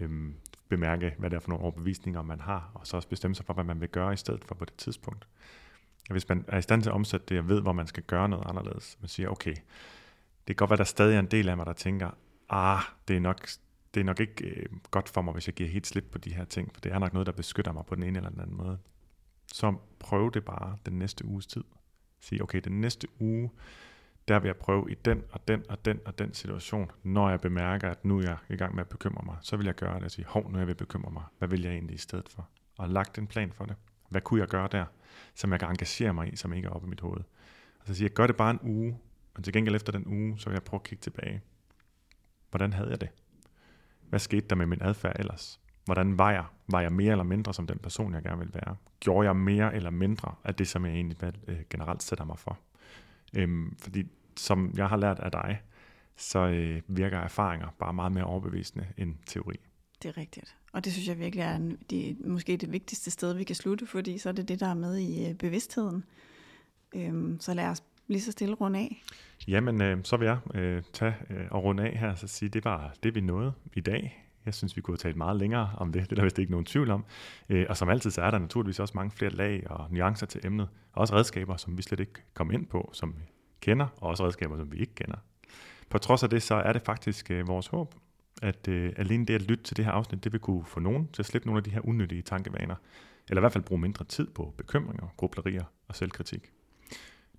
øhm, 0.00 0.34
bemærke, 0.68 1.14
hvad 1.18 1.30
det 1.30 1.36
er 1.36 1.40
for 1.40 1.48
nogle 1.48 1.64
overbevisninger, 1.64 2.22
man 2.22 2.40
har, 2.40 2.70
og 2.74 2.86
så 2.86 2.96
også 2.96 3.08
bestemme 3.08 3.34
sig 3.34 3.46
for, 3.46 3.54
hvad 3.54 3.64
man 3.64 3.80
vil 3.80 3.88
gøre 3.88 4.12
i 4.12 4.16
stedet 4.16 4.44
for 4.44 4.54
på 4.54 4.64
det 4.64 4.74
tidspunkt. 4.74 5.26
Og 6.08 6.12
hvis 6.12 6.28
man 6.28 6.44
er 6.48 6.58
i 6.58 6.62
stand 6.62 6.82
til 6.82 6.90
at 6.90 6.94
omsætte 6.94 7.26
det, 7.26 7.38
og 7.38 7.48
ved, 7.48 7.60
hvor 7.60 7.72
man 7.72 7.86
skal 7.86 8.02
gøre 8.02 8.28
noget 8.28 8.44
anderledes, 8.46 8.98
man 9.00 9.08
siger, 9.08 9.28
okay, 9.28 9.54
det 10.48 10.56
kan 10.56 10.56
godt 10.56 10.70
være, 10.70 10.76
der 10.76 10.84
stadig 10.84 11.14
er 11.14 11.20
en 11.20 11.26
del 11.26 11.48
af 11.48 11.56
mig, 11.56 11.66
der 11.66 11.72
tænker, 11.72 12.10
ah, 12.48 12.80
det 13.08 13.16
er 13.16 13.20
nok, 13.20 13.48
det 13.94 14.00
er 14.00 14.04
nok 14.04 14.20
ikke 14.20 14.44
øh, 14.44 14.66
godt 14.90 15.08
for 15.08 15.22
mig, 15.22 15.32
hvis 15.32 15.46
jeg 15.46 15.54
giver 15.54 15.70
helt 15.70 15.86
slip 15.86 16.04
på 16.12 16.18
de 16.18 16.34
her 16.34 16.44
ting, 16.44 16.70
for 16.74 16.80
det 16.80 16.92
er 16.92 16.98
nok 16.98 17.12
noget, 17.12 17.26
der 17.26 17.32
beskytter 17.32 17.72
mig 17.72 17.84
på 17.86 17.94
den 17.94 18.02
ene 18.02 18.18
eller 18.18 18.30
den 18.30 18.40
anden 18.40 18.56
måde. 18.56 18.78
Så 19.54 19.74
prøv 19.98 20.30
det 20.34 20.44
bare 20.44 20.76
den 20.86 20.98
næste 20.98 21.24
uges 21.24 21.46
tid. 21.46 21.64
Sige, 22.20 22.42
okay, 22.42 22.60
den 22.60 22.80
næste 22.80 23.08
uge, 23.20 23.50
der 24.28 24.38
vil 24.38 24.48
jeg 24.48 24.56
prøve 24.56 24.90
i 24.90 24.94
den 24.94 25.22
og 25.30 25.48
den 25.48 25.64
og 25.68 25.84
den 25.84 26.00
og 26.04 26.18
den 26.18 26.34
situation, 26.34 26.90
når 27.02 27.30
jeg 27.30 27.40
bemærker, 27.40 27.90
at 27.90 28.04
nu 28.04 28.18
er 28.18 28.22
jeg 28.22 28.36
i 28.48 28.56
gang 28.56 28.74
med 28.74 28.80
at 28.80 28.88
bekymre 28.88 29.22
mig, 29.24 29.36
så 29.40 29.56
vil 29.56 29.66
jeg 29.66 29.74
gøre 29.74 29.94
det 29.94 30.04
og 30.04 30.10
sige, 30.10 30.24
hov, 30.28 30.50
nu 30.50 30.54
er 30.54 30.58
jeg 30.58 30.66
ved 30.66 30.74
at 30.74 30.76
bekymre 30.76 31.10
mig. 31.10 31.22
Hvad 31.38 31.48
vil 31.48 31.62
jeg 31.62 31.72
egentlig 31.72 31.94
i 31.94 31.98
stedet 31.98 32.28
for? 32.28 32.48
Og 32.78 32.88
lagt 32.88 33.18
en 33.18 33.26
plan 33.26 33.52
for 33.52 33.64
det. 33.64 33.76
Hvad 34.08 34.20
kunne 34.20 34.40
jeg 34.40 34.48
gøre 34.48 34.68
der, 34.72 34.84
som 35.34 35.52
jeg 35.52 35.60
kan 35.60 35.68
engagere 35.68 36.14
mig 36.14 36.32
i, 36.32 36.36
som 36.36 36.52
ikke 36.52 36.66
er 36.66 36.70
oppe 36.70 36.86
i 36.86 36.90
mit 36.90 37.00
hoved? 37.00 37.20
Og 37.80 37.86
så 37.86 37.94
siger 37.94 38.04
jeg, 38.08 38.14
gør 38.14 38.26
det 38.26 38.36
bare 38.36 38.50
en 38.50 38.60
uge, 38.62 38.98
og 39.34 39.44
til 39.44 39.52
gengæld 39.52 39.76
efter 39.76 39.92
den 39.92 40.06
uge, 40.06 40.38
så 40.38 40.48
vil 40.48 40.54
jeg 40.54 40.62
prøve 40.62 40.78
at 40.78 40.84
kigge 40.84 41.02
tilbage. 41.02 41.42
Hvordan 42.50 42.72
havde 42.72 42.90
jeg 42.90 43.00
det? 43.00 43.08
Hvad 44.08 44.18
skete 44.18 44.46
der 44.46 44.56
med 44.56 44.66
min 44.66 44.82
adfærd 44.82 45.16
ellers? 45.18 45.60
Hvordan 45.90 46.18
var 46.18 46.30
jeg? 46.30 46.44
Var 46.68 46.80
jeg 46.80 46.92
mere 46.92 47.10
eller 47.10 47.24
mindre 47.24 47.54
som 47.54 47.66
den 47.66 47.78
person, 47.78 48.14
jeg 48.14 48.22
gerne 48.22 48.38
vil 48.38 48.54
være? 48.54 48.76
Gjorde 49.00 49.26
jeg 49.26 49.36
mere 49.36 49.74
eller 49.74 49.90
mindre 49.90 50.34
af 50.44 50.54
det, 50.54 50.68
som 50.68 50.84
jeg 50.84 50.94
egentlig 50.94 51.16
øh, 51.48 51.56
generelt 51.70 52.02
sætter 52.02 52.24
mig 52.24 52.38
for? 52.38 52.58
Øhm, 53.36 53.76
fordi 53.78 54.06
som 54.36 54.74
jeg 54.76 54.88
har 54.88 54.96
lært 54.96 55.18
af 55.18 55.30
dig, 55.30 55.62
så 56.16 56.38
øh, 56.38 56.82
virker 56.86 57.18
erfaringer 57.18 57.68
bare 57.78 57.92
meget 57.92 58.12
mere 58.12 58.24
overbevisende 58.24 58.86
end 58.96 59.14
teori. 59.26 59.56
Det 60.02 60.08
er 60.08 60.16
rigtigt. 60.16 60.56
Og 60.72 60.84
det 60.84 60.92
synes 60.92 61.08
jeg 61.08 61.18
virkelig 61.18 61.42
er 61.42 61.56
en, 61.56 61.78
det, 61.90 62.26
måske 62.26 62.56
det 62.56 62.72
vigtigste 62.72 63.10
sted, 63.10 63.34
vi 63.34 63.44
kan 63.44 63.56
slutte, 63.56 63.86
fordi 63.86 64.18
så 64.18 64.28
er 64.28 64.32
det 64.32 64.48
det, 64.48 64.60
der 64.60 64.68
er 64.68 64.74
med 64.74 64.96
i 64.96 65.28
øh, 65.28 65.34
bevidstheden. 65.34 66.04
Øhm, 66.94 67.40
så 67.40 67.54
lad 67.54 67.66
os 67.66 67.82
lige 68.08 68.22
så 68.22 68.32
stille 68.32 68.54
runde 68.54 68.78
af. 68.78 69.02
Jamen, 69.48 69.82
øh, 69.82 69.98
så 70.04 70.16
vil 70.16 70.26
jeg 70.26 70.38
øh, 70.54 70.82
tage 70.92 71.14
øh, 71.30 71.46
og 71.50 71.64
runde 71.64 71.82
af 71.82 71.98
her 71.98 72.10
og 72.10 72.18
sige, 72.18 72.48
det 72.48 72.64
var 72.64 72.94
det, 73.02 73.14
vi 73.14 73.20
nåede 73.20 73.52
i 73.74 73.80
dag. 73.80 74.29
Jeg 74.46 74.54
synes, 74.54 74.76
vi 74.76 74.80
kunne 74.80 74.92
have 74.92 74.98
talt 74.98 75.16
meget 75.16 75.36
længere 75.36 75.70
om 75.76 75.92
det. 75.92 76.02
Det 76.02 76.12
er 76.12 76.16
der 76.16 76.22
vist 76.22 76.38
ikke 76.38 76.50
nogen 76.50 76.66
tvivl 76.66 76.90
om. 76.90 77.04
Øh, 77.48 77.66
og 77.68 77.76
som 77.76 77.88
altid, 77.88 78.10
så 78.10 78.22
er 78.22 78.30
der 78.30 78.38
naturligvis 78.38 78.80
også 78.80 78.92
mange 78.96 79.10
flere 79.10 79.30
lag 79.30 79.70
og 79.70 79.86
nuancer 79.90 80.26
til 80.26 80.40
emnet. 80.44 80.68
Og 80.92 81.00
også 81.00 81.14
redskaber, 81.14 81.56
som 81.56 81.78
vi 81.78 81.82
slet 81.82 82.00
ikke 82.00 82.12
kom 82.34 82.50
ind 82.50 82.66
på, 82.66 82.90
som 82.92 83.14
vi 83.18 83.22
kender, 83.60 83.86
og 83.96 84.08
også 84.08 84.24
redskaber, 84.24 84.56
som 84.56 84.72
vi 84.72 84.76
ikke 84.76 84.94
kender. 84.94 85.16
På 85.88 85.98
trods 85.98 86.22
af 86.22 86.30
det, 86.30 86.42
så 86.42 86.54
er 86.54 86.72
det 86.72 86.82
faktisk 86.82 87.30
øh, 87.30 87.48
vores 87.48 87.66
håb, 87.66 87.94
at 88.42 88.68
øh, 88.68 88.92
alene 88.96 89.26
det 89.26 89.34
at 89.34 89.42
lytte 89.42 89.64
til 89.64 89.76
det 89.76 89.84
her 89.84 89.92
afsnit, 89.92 90.24
det 90.24 90.32
vil 90.32 90.40
kunne 90.40 90.64
få 90.64 90.80
nogen 90.80 91.08
til 91.12 91.22
at 91.22 91.26
slippe 91.26 91.48
nogle 91.48 91.58
af 91.58 91.64
de 91.64 91.70
her 91.70 91.88
unødige 91.88 92.22
tankevaner, 92.22 92.74
eller 93.28 93.40
i 93.40 93.42
hvert 93.42 93.52
fald 93.52 93.64
bruge 93.64 93.80
mindre 93.80 94.04
tid 94.04 94.26
på 94.26 94.54
bekymringer, 94.56 95.06
grublerier 95.16 95.64
og 95.88 95.96
selvkritik. 95.96 96.52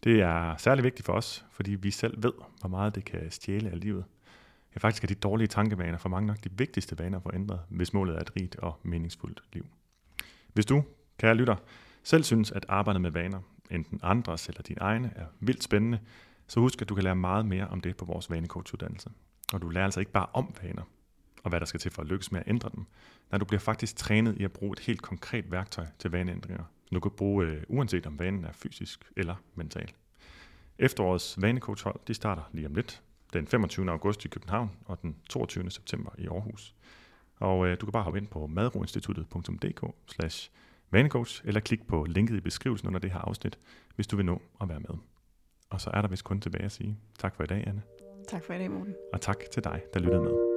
Det 0.04 0.22
er 0.22 0.58
særlig 0.58 0.84
vigtigt 0.84 1.06
for 1.06 1.14
os, 1.14 1.46
fordi 1.52 1.72
vi 1.72 1.92
selv 1.92 2.24
ved, 2.24 2.34
hvor 2.60 2.70
meget 2.70 2.96
det 2.96 3.06
kan 3.06 3.32
stjæle 3.32 3.70
af 3.70 3.80
livet. 3.80 4.06
Ja, 4.76 4.80
faktisk 4.80 5.04
er 5.04 5.08
de 5.08 5.16
dårlige 5.16 5.48
tankevaner 5.48 5.98
for 5.98 6.10
mange 6.10 6.28
nok 6.28 6.44
de 6.44 6.50
vigtigste 6.58 7.00
vaner 7.00 7.20
for 7.20 7.32
ændret, 7.34 7.60
hvis 7.70 7.94
målet 7.94 8.16
er 8.16 8.20
et 8.20 8.36
rigt 8.36 8.56
og 8.56 8.80
meningsfuldt 8.84 9.44
liv. 9.54 9.66
Hvis 10.54 10.66
du, 10.66 10.84
kære 11.18 11.36
lytter, 11.36 11.56
selv 12.04 12.24
synes, 12.24 12.52
at 12.52 12.66
arbejdet 12.70 13.02
med 13.02 13.12
vaner 13.12 13.40
enten 13.72 14.00
andres 14.04 14.48
eller 14.48 14.62
din 14.62 14.78
egne, 14.82 15.12
er 15.16 15.26
vildt 15.40 15.64
spændende, 15.64 16.00
så 16.48 16.60
husk, 16.60 16.82
at 16.82 16.90
du 16.90 16.96
kan 16.96 17.04
lære 17.04 17.16
meget 17.16 17.46
mere 17.46 17.68
om 17.68 17.82
det 17.82 17.98
på 17.98 18.06
vores 18.06 18.30
vanecoachuddannelse. 18.30 19.10
Og 19.54 19.62
du 19.62 19.70
lærer 19.70 19.86
altså 19.86 20.00
ikke 20.00 20.12
bare 20.12 20.28
om 20.34 20.56
vaner, 20.62 20.84
og 21.44 21.50
hvad 21.50 21.60
der 21.60 21.66
skal 21.66 21.80
til 21.80 21.92
for 21.92 22.02
at 22.02 22.08
lykkes 22.08 22.32
med 22.32 22.40
at 22.40 22.48
ændre 22.48 22.70
dem. 22.76 22.86
når 23.32 23.38
du 23.38 23.46
bliver 23.46 23.60
faktisk 23.60 23.96
trænet 23.96 24.38
i 24.38 24.44
at 24.44 24.52
bruge 24.52 24.74
et 24.74 24.80
helt 24.80 25.02
konkret 25.02 25.52
værktøj 25.52 25.86
til 26.00 26.12
vaneændringer, 26.12 26.64
du 26.94 27.00
kan 27.00 27.12
bruge 27.12 27.46
øh, 27.46 27.64
uanset 27.68 28.06
om 28.06 28.20
vanen 28.20 28.46
er 28.46 28.52
fysisk 28.52 29.12
eller 29.18 29.36
mental. 29.56 29.92
Efterårets 30.80 31.42
vanecoachhold 31.42 32.00
de 32.08 32.14
starter 32.14 32.50
lige 32.52 32.68
om 32.68 32.76
lidt, 32.76 33.02
den 33.34 33.48
25. 33.48 33.92
august 33.92 34.26
i 34.26 34.28
København 34.28 34.72
og 34.86 35.02
den 35.02 35.16
22. 35.30 35.72
september 35.72 36.12
i 36.18 36.28
Aarhus. 36.28 36.76
Og 37.40 37.68
øh, 37.68 37.78
du 37.82 37.86
kan 37.86 37.92
bare 37.92 38.04
hoppe 38.04 38.20
ind 38.20 38.28
på 38.28 38.48
madroinstituttet.dk 38.48 39.84
slash 40.08 40.52
vanecoach, 40.92 41.42
eller 41.46 41.60
klik 41.60 41.88
på 41.88 42.06
linket 42.10 42.36
i 42.36 42.42
beskrivelsen 42.42 42.88
under 42.88 43.00
det 43.00 43.12
her 43.12 43.20
afsnit, 43.20 43.60
hvis 43.96 44.08
du 44.08 44.16
vil 44.16 44.26
nå 44.26 44.42
at 44.62 44.70
være 44.70 44.80
med. 44.80 44.98
Og 45.70 45.82
så 45.82 45.90
er 45.94 46.02
der 46.02 46.10
vist 46.10 46.24
kun 46.24 46.42
tilbage 46.42 46.66
at 46.66 46.72
sige 46.72 46.98
tak 47.20 47.36
for 47.36 47.44
i 47.44 47.48
dag, 47.48 47.68
Anne. 47.68 47.82
Tak 48.28 48.44
for 48.44 48.54
i 48.54 48.58
dag, 48.58 48.72
Morten. 48.72 48.96
Og 49.14 49.22
tak 49.22 49.38
til 49.54 49.64
dig, 49.64 49.82
der 49.94 50.00
lyttede 50.00 50.22
med. 50.22 50.51